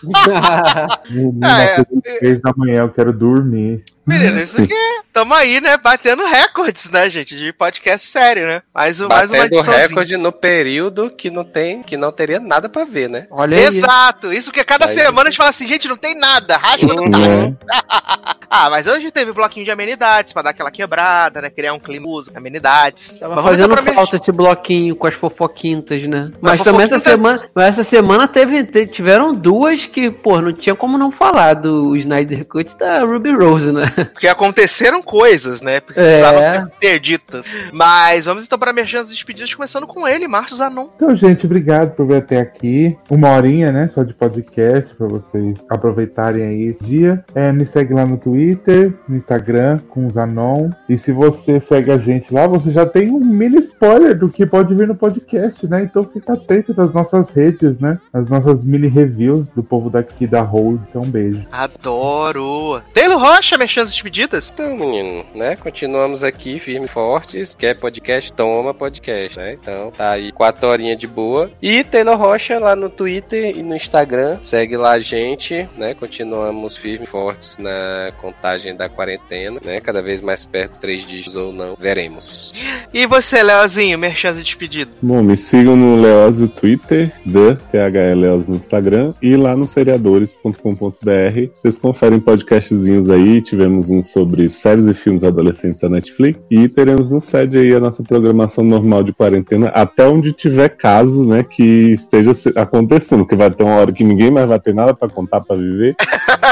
[1.09, 1.83] Menina, Ah, é.
[2.19, 3.83] três da manhã eu quero dormir.
[4.05, 5.01] Menino, isso aqui é.
[5.13, 5.77] Tamo aí, né?
[5.77, 7.37] Batendo recordes, né, gente?
[7.37, 8.61] De podcast sério, né?
[8.73, 9.87] Mais, um- mais uma Batendo ediçãozinha.
[9.87, 13.27] recorde no período que não tem, que não teria nada pra ver, né?
[13.31, 13.63] Olha aí.
[13.77, 14.95] Exato, isso que cada Aí.
[14.95, 17.11] semana a gente fala assim, gente, não tem nada, rasga no Uhum.
[17.11, 17.23] taco.
[17.27, 17.55] Né?
[18.55, 21.49] Ah, mas hoje teve bloquinho de amenidades pra dar aquela quebrada, né?
[21.49, 23.15] Criar um clima, amenidades.
[23.19, 26.25] Tava Mas fazendo falta esse bloquinho com as fofoquintas, né?
[26.39, 30.53] Mas, Mas também essa semana, mas essa semana teve, te- tiveram duas que, pô, não
[30.53, 33.85] tinha como não falar do Snyder Cut da Ruby Rose, né?
[34.11, 35.79] Porque aconteceram coisas, né?
[35.79, 36.03] Porque É.
[36.03, 37.45] precisavam ser ditas.
[37.71, 40.89] Mas vamos então para merchan despedidas, começando com ele, Márcio Zanon.
[40.95, 42.97] Então, gente, obrigado por vir até aqui.
[43.09, 43.87] Uma horinha, né?
[43.87, 47.23] Só de podcast pra vocês aproveitarem aí esse dia.
[47.35, 50.69] É, me segue lá no Twitter, no Instagram, com o Zanon.
[50.87, 54.45] E se você segue a gente lá, você já tem um mini spoiler do que
[54.45, 55.83] pode vir no podcast, né?
[55.83, 57.97] Então fica atento das nossas redes, né?
[58.13, 60.81] As nossas mini reviews do povo daqui da Hold.
[60.89, 61.45] Então, um beijo.
[61.51, 62.81] Adoro.
[62.93, 64.51] Taylor Rocha, merchan despedidas.
[64.53, 65.55] Então, menino, né?
[65.55, 67.55] Continuamos aqui, firme e fortes.
[67.55, 68.31] Quer podcast?
[68.33, 69.53] Toma podcast, né?
[69.53, 71.51] Então, tá aí quatro horinhas de boa.
[71.61, 74.37] E Taylor Rocha lá no Twitter e no Instagram.
[74.41, 75.93] Segue lá a gente, né?
[75.93, 79.79] Continuamos firme e fortes na contagem da quarentena, né?
[79.79, 82.53] Cada vez mais perto, três dígitos ou não, veremos.
[82.93, 84.93] E você, Leozinho, merchan despedidas.
[85.01, 91.49] Bom, me sigam no Leoz no Twitter, The Leoz no Instagram e lá no seriadores.com.br.
[91.61, 97.11] Vocês conferem podcastzinhos aí, tivemos um sobre séries e filmes adolescentes da Netflix e teremos
[97.11, 101.93] no SED aí a nossa programação normal de quarentena até onde tiver caso, né, que
[101.93, 105.41] esteja acontecendo, porque vai ter uma hora que ninguém mais vai ter nada pra contar
[105.41, 105.95] pra viver.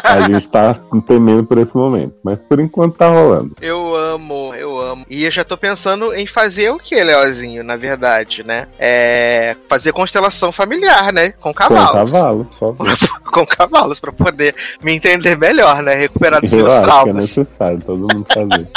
[0.03, 0.73] a gente tá
[1.07, 3.55] temendo por esse momento, mas por enquanto tá rolando.
[3.61, 5.05] Eu amo, eu amo.
[5.09, 8.67] E eu já tô pensando em fazer o que, Leozinho, na verdade, né?
[8.79, 9.55] É.
[9.69, 11.31] Fazer constelação familiar, né?
[11.31, 12.11] Com Com cavalos.
[12.11, 12.97] cavalos, por favor.
[13.31, 15.95] Com cavalos, pra poder me entender melhor, né?
[15.95, 18.67] Recuperar dos Eu meus acho que é necessário todo mundo fazer.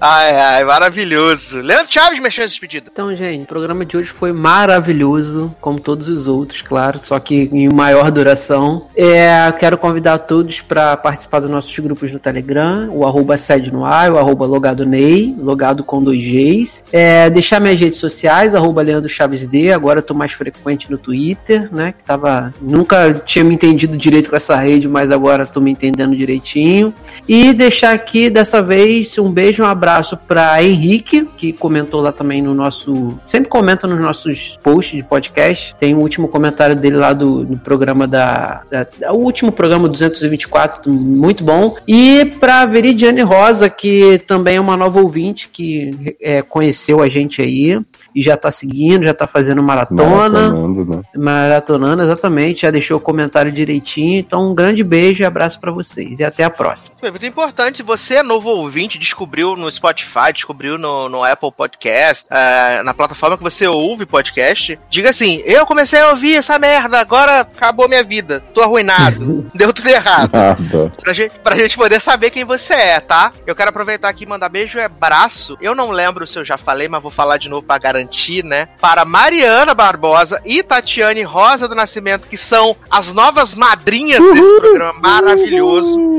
[0.00, 1.60] Ai, ai, maravilhoso.
[1.60, 2.90] Leandro Chaves, merchan despedidas.
[2.92, 7.48] Então, gente, o programa de hoje foi maravilhoso, como todos os outros, claro, só que
[7.52, 8.88] em maior duração.
[8.96, 13.84] É, quero convidar todos para participar dos nossos grupos no Telegram, o arroba sede no
[13.84, 16.84] ar, o arroba logado Ney, logado com dois Gs.
[16.92, 20.98] É, deixar minhas redes sociais, arroba Leandro Chaves D, agora eu tô mais frequente no
[20.98, 22.52] Twitter, né, que tava...
[22.60, 26.92] Nunca tinha me entendido direito com essa rede, mas agora tô me entendendo direitinho.
[27.28, 32.10] E deixar aqui, dessa vez, um beijo beijo, um abraço para Henrique, que comentou lá
[32.10, 33.16] também no nosso.
[33.24, 35.74] Sempre comenta nos nossos posts de podcast.
[35.76, 40.92] Tem o último comentário dele lá do, do programa da, da, O último programa 224,
[40.92, 41.76] muito bom.
[41.86, 47.40] E para Veridiane Rosa, que também é uma nova ouvinte que é, conheceu a gente
[47.40, 47.80] aí
[48.14, 50.50] e já tá seguindo, já tá fazendo maratona.
[50.50, 51.02] Maratonando, né?
[51.16, 52.62] Maratonando, exatamente.
[52.62, 54.18] Já deixou o comentário direitinho.
[54.18, 56.18] Então, um grande beijo e abraço para vocês.
[56.18, 56.96] E até a próxima.
[57.02, 58.98] É muito importante, você é novo ouvinte,
[59.36, 64.78] descobriu no Spotify, descobriu no, no Apple Podcast, é, na plataforma que você ouve podcast,
[64.88, 69.74] diga assim, eu comecei a ouvir essa merda, agora acabou minha vida, tô arruinado, deu
[69.74, 70.30] tudo errado.
[70.32, 70.92] Nada.
[71.02, 73.30] Pra gente, pra gente poder saber quem você é, tá?
[73.46, 75.58] Eu quero aproveitar aqui e mandar beijo e abraço.
[75.60, 78.68] Eu não lembro se eu já falei, mas vou falar de novo pra garantir, né?
[78.80, 84.98] Para Mariana Barbosa e Tatiane Rosa do Nascimento, que são as novas madrinhas desse programa
[85.00, 86.16] maravilhoso.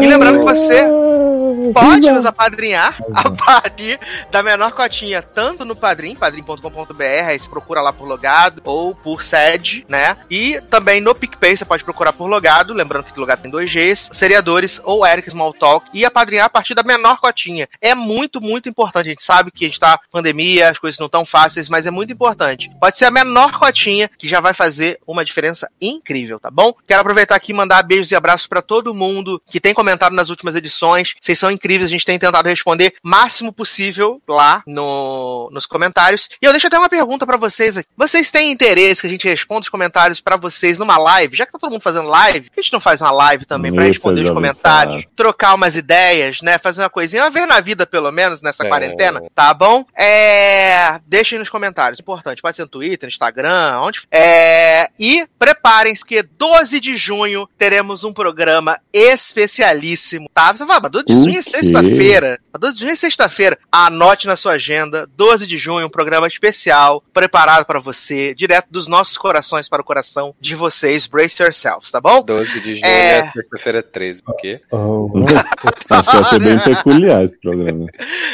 [0.00, 0.84] E lembrando que você
[1.72, 7.82] pode nos apadrinhar a partir da menor cotinha, tanto no Padrim, padrim.com.br, aí você procura
[7.82, 10.16] lá por logado ou por sede, né?
[10.30, 13.70] E também no PicPay você pode procurar por logado, lembrando que o logado tem dois
[13.70, 17.68] Gs, seriadores ou Eric Smalltalk, e apadrinhar a partir da menor cotinha.
[17.80, 19.06] É muito, muito importante.
[19.06, 21.90] A gente sabe que a gente tá pandemia, as coisas não tão fáceis, mas é
[21.90, 22.70] muito importante.
[22.80, 26.72] Pode ser a menor cotinha que já vai fazer uma diferença incrível, tá bom?
[26.86, 30.30] Quero aproveitar aqui e mandar beijos e abraços para todo mundo que tem comentado nas
[30.30, 31.14] últimas edições.
[31.20, 36.28] Vocês são incríveis, a gente tem tentado responder máximo possível lá no, nos comentários.
[36.40, 37.88] E eu deixo até uma pergunta para vocês aqui.
[37.96, 41.36] Vocês têm interesse que a gente responda os comentários para vocês numa live?
[41.36, 43.84] Já que tá todo mundo fazendo live, a gente não faz uma live também para
[43.84, 46.58] responder os comentários, trocar umas ideias, né?
[46.58, 48.68] Fazer uma coisinha, uma vez na vida, pelo menos, nessa É.
[48.68, 49.84] quarentena, tá bom?
[49.96, 51.00] É.
[51.06, 52.00] Deixem nos comentários.
[52.00, 54.00] Importante, pode ser no Twitter, no Instagram, onde.
[54.10, 54.88] É.
[54.98, 60.52] E preparem-se, que 12 de junho teremos um programa especialíssimo, tá?
[60.52, 61.50] Você fala, mas 12 de junho é quê?
[62.26, 62.38] Sexta-feira.
[62.52, 63.58] Mas 12 de junho é sexta-feira.
[63.70, 68.86] Anote na sua agenda, 12 de junho, um programa especial preparado para você, direto dos
[68.86, 71.06] nossos corações para o coração de vocês.
[71.06, 72.22] Brace yourselves, tá bom?
[72.22, 73.18] 12 de junho É.
[73.18, 74.60] é sexta-feira 13, por quê?
[74.70, 75.10] Oh,
[75.90, 77.86] Acho que vai ser bem peculiar esse programa.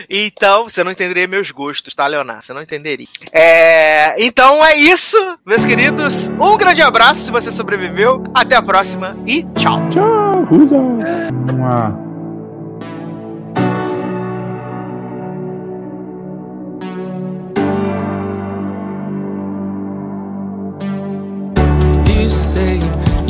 [0.09, 2.45] Então, você não entenderia meus gostos, tá, Leonardo?
[2.45, 3.07] Você não entenderia.
[3.33, 6.29] É, então é isso, meus queridos.
[6.41, 8.23] Um grande abraço se você sobreviveu.
[8.35, 9.81] Até a próxima e tchau.
[9.91, 10.77] Tchau, Rusa.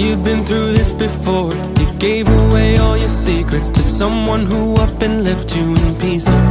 [0.02, 1.54] You've been through this before.
[1.54, 6.46] You gave away all your secrets to someone who up and left you in pieces.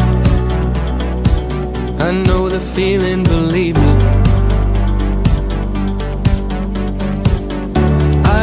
[2.07, 3.93] I know the feeling, believe me.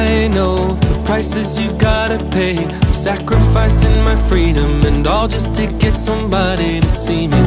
[0.02, 2.56] I know the prices you gotta pay.
[2.64, 7.42] I'm sacrificing my freedom and all just to get somebody to see me.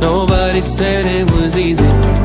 [0.00, 2.23] Nobody said it was easy.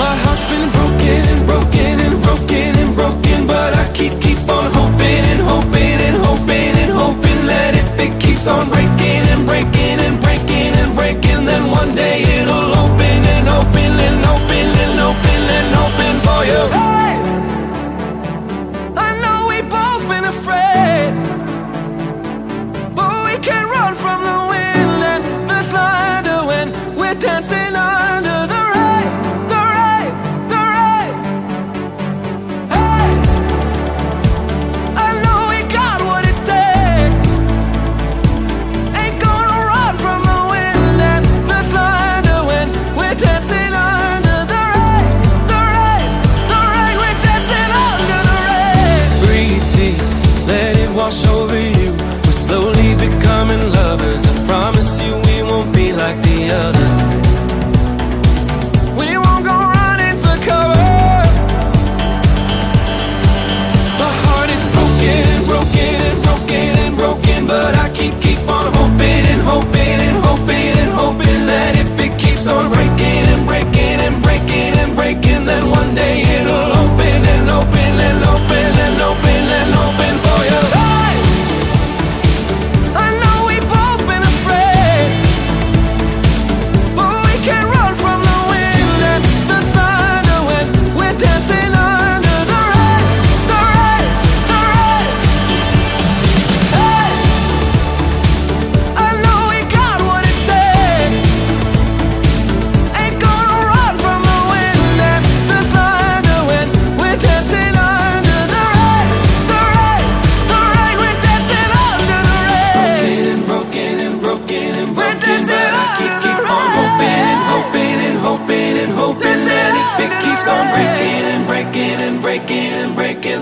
[0.00, 4.72] My heart's been broken and broken and broken and broken, but I keep keep on
[4.72, 10.00] hoping and hoping and hoping and hoping that if it keeps on breaking and breaking
[10.00, 15.40] and breaking and breaking, then one day it'll open and open and open and open
[15.58, 16.99] and open for you.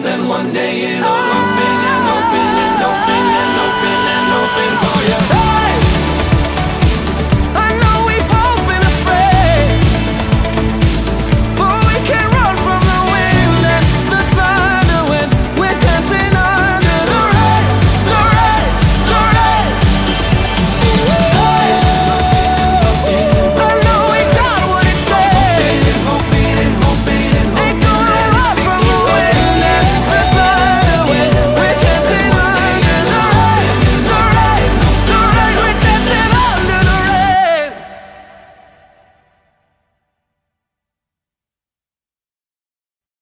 [0.08, 1.37] then one day it'll.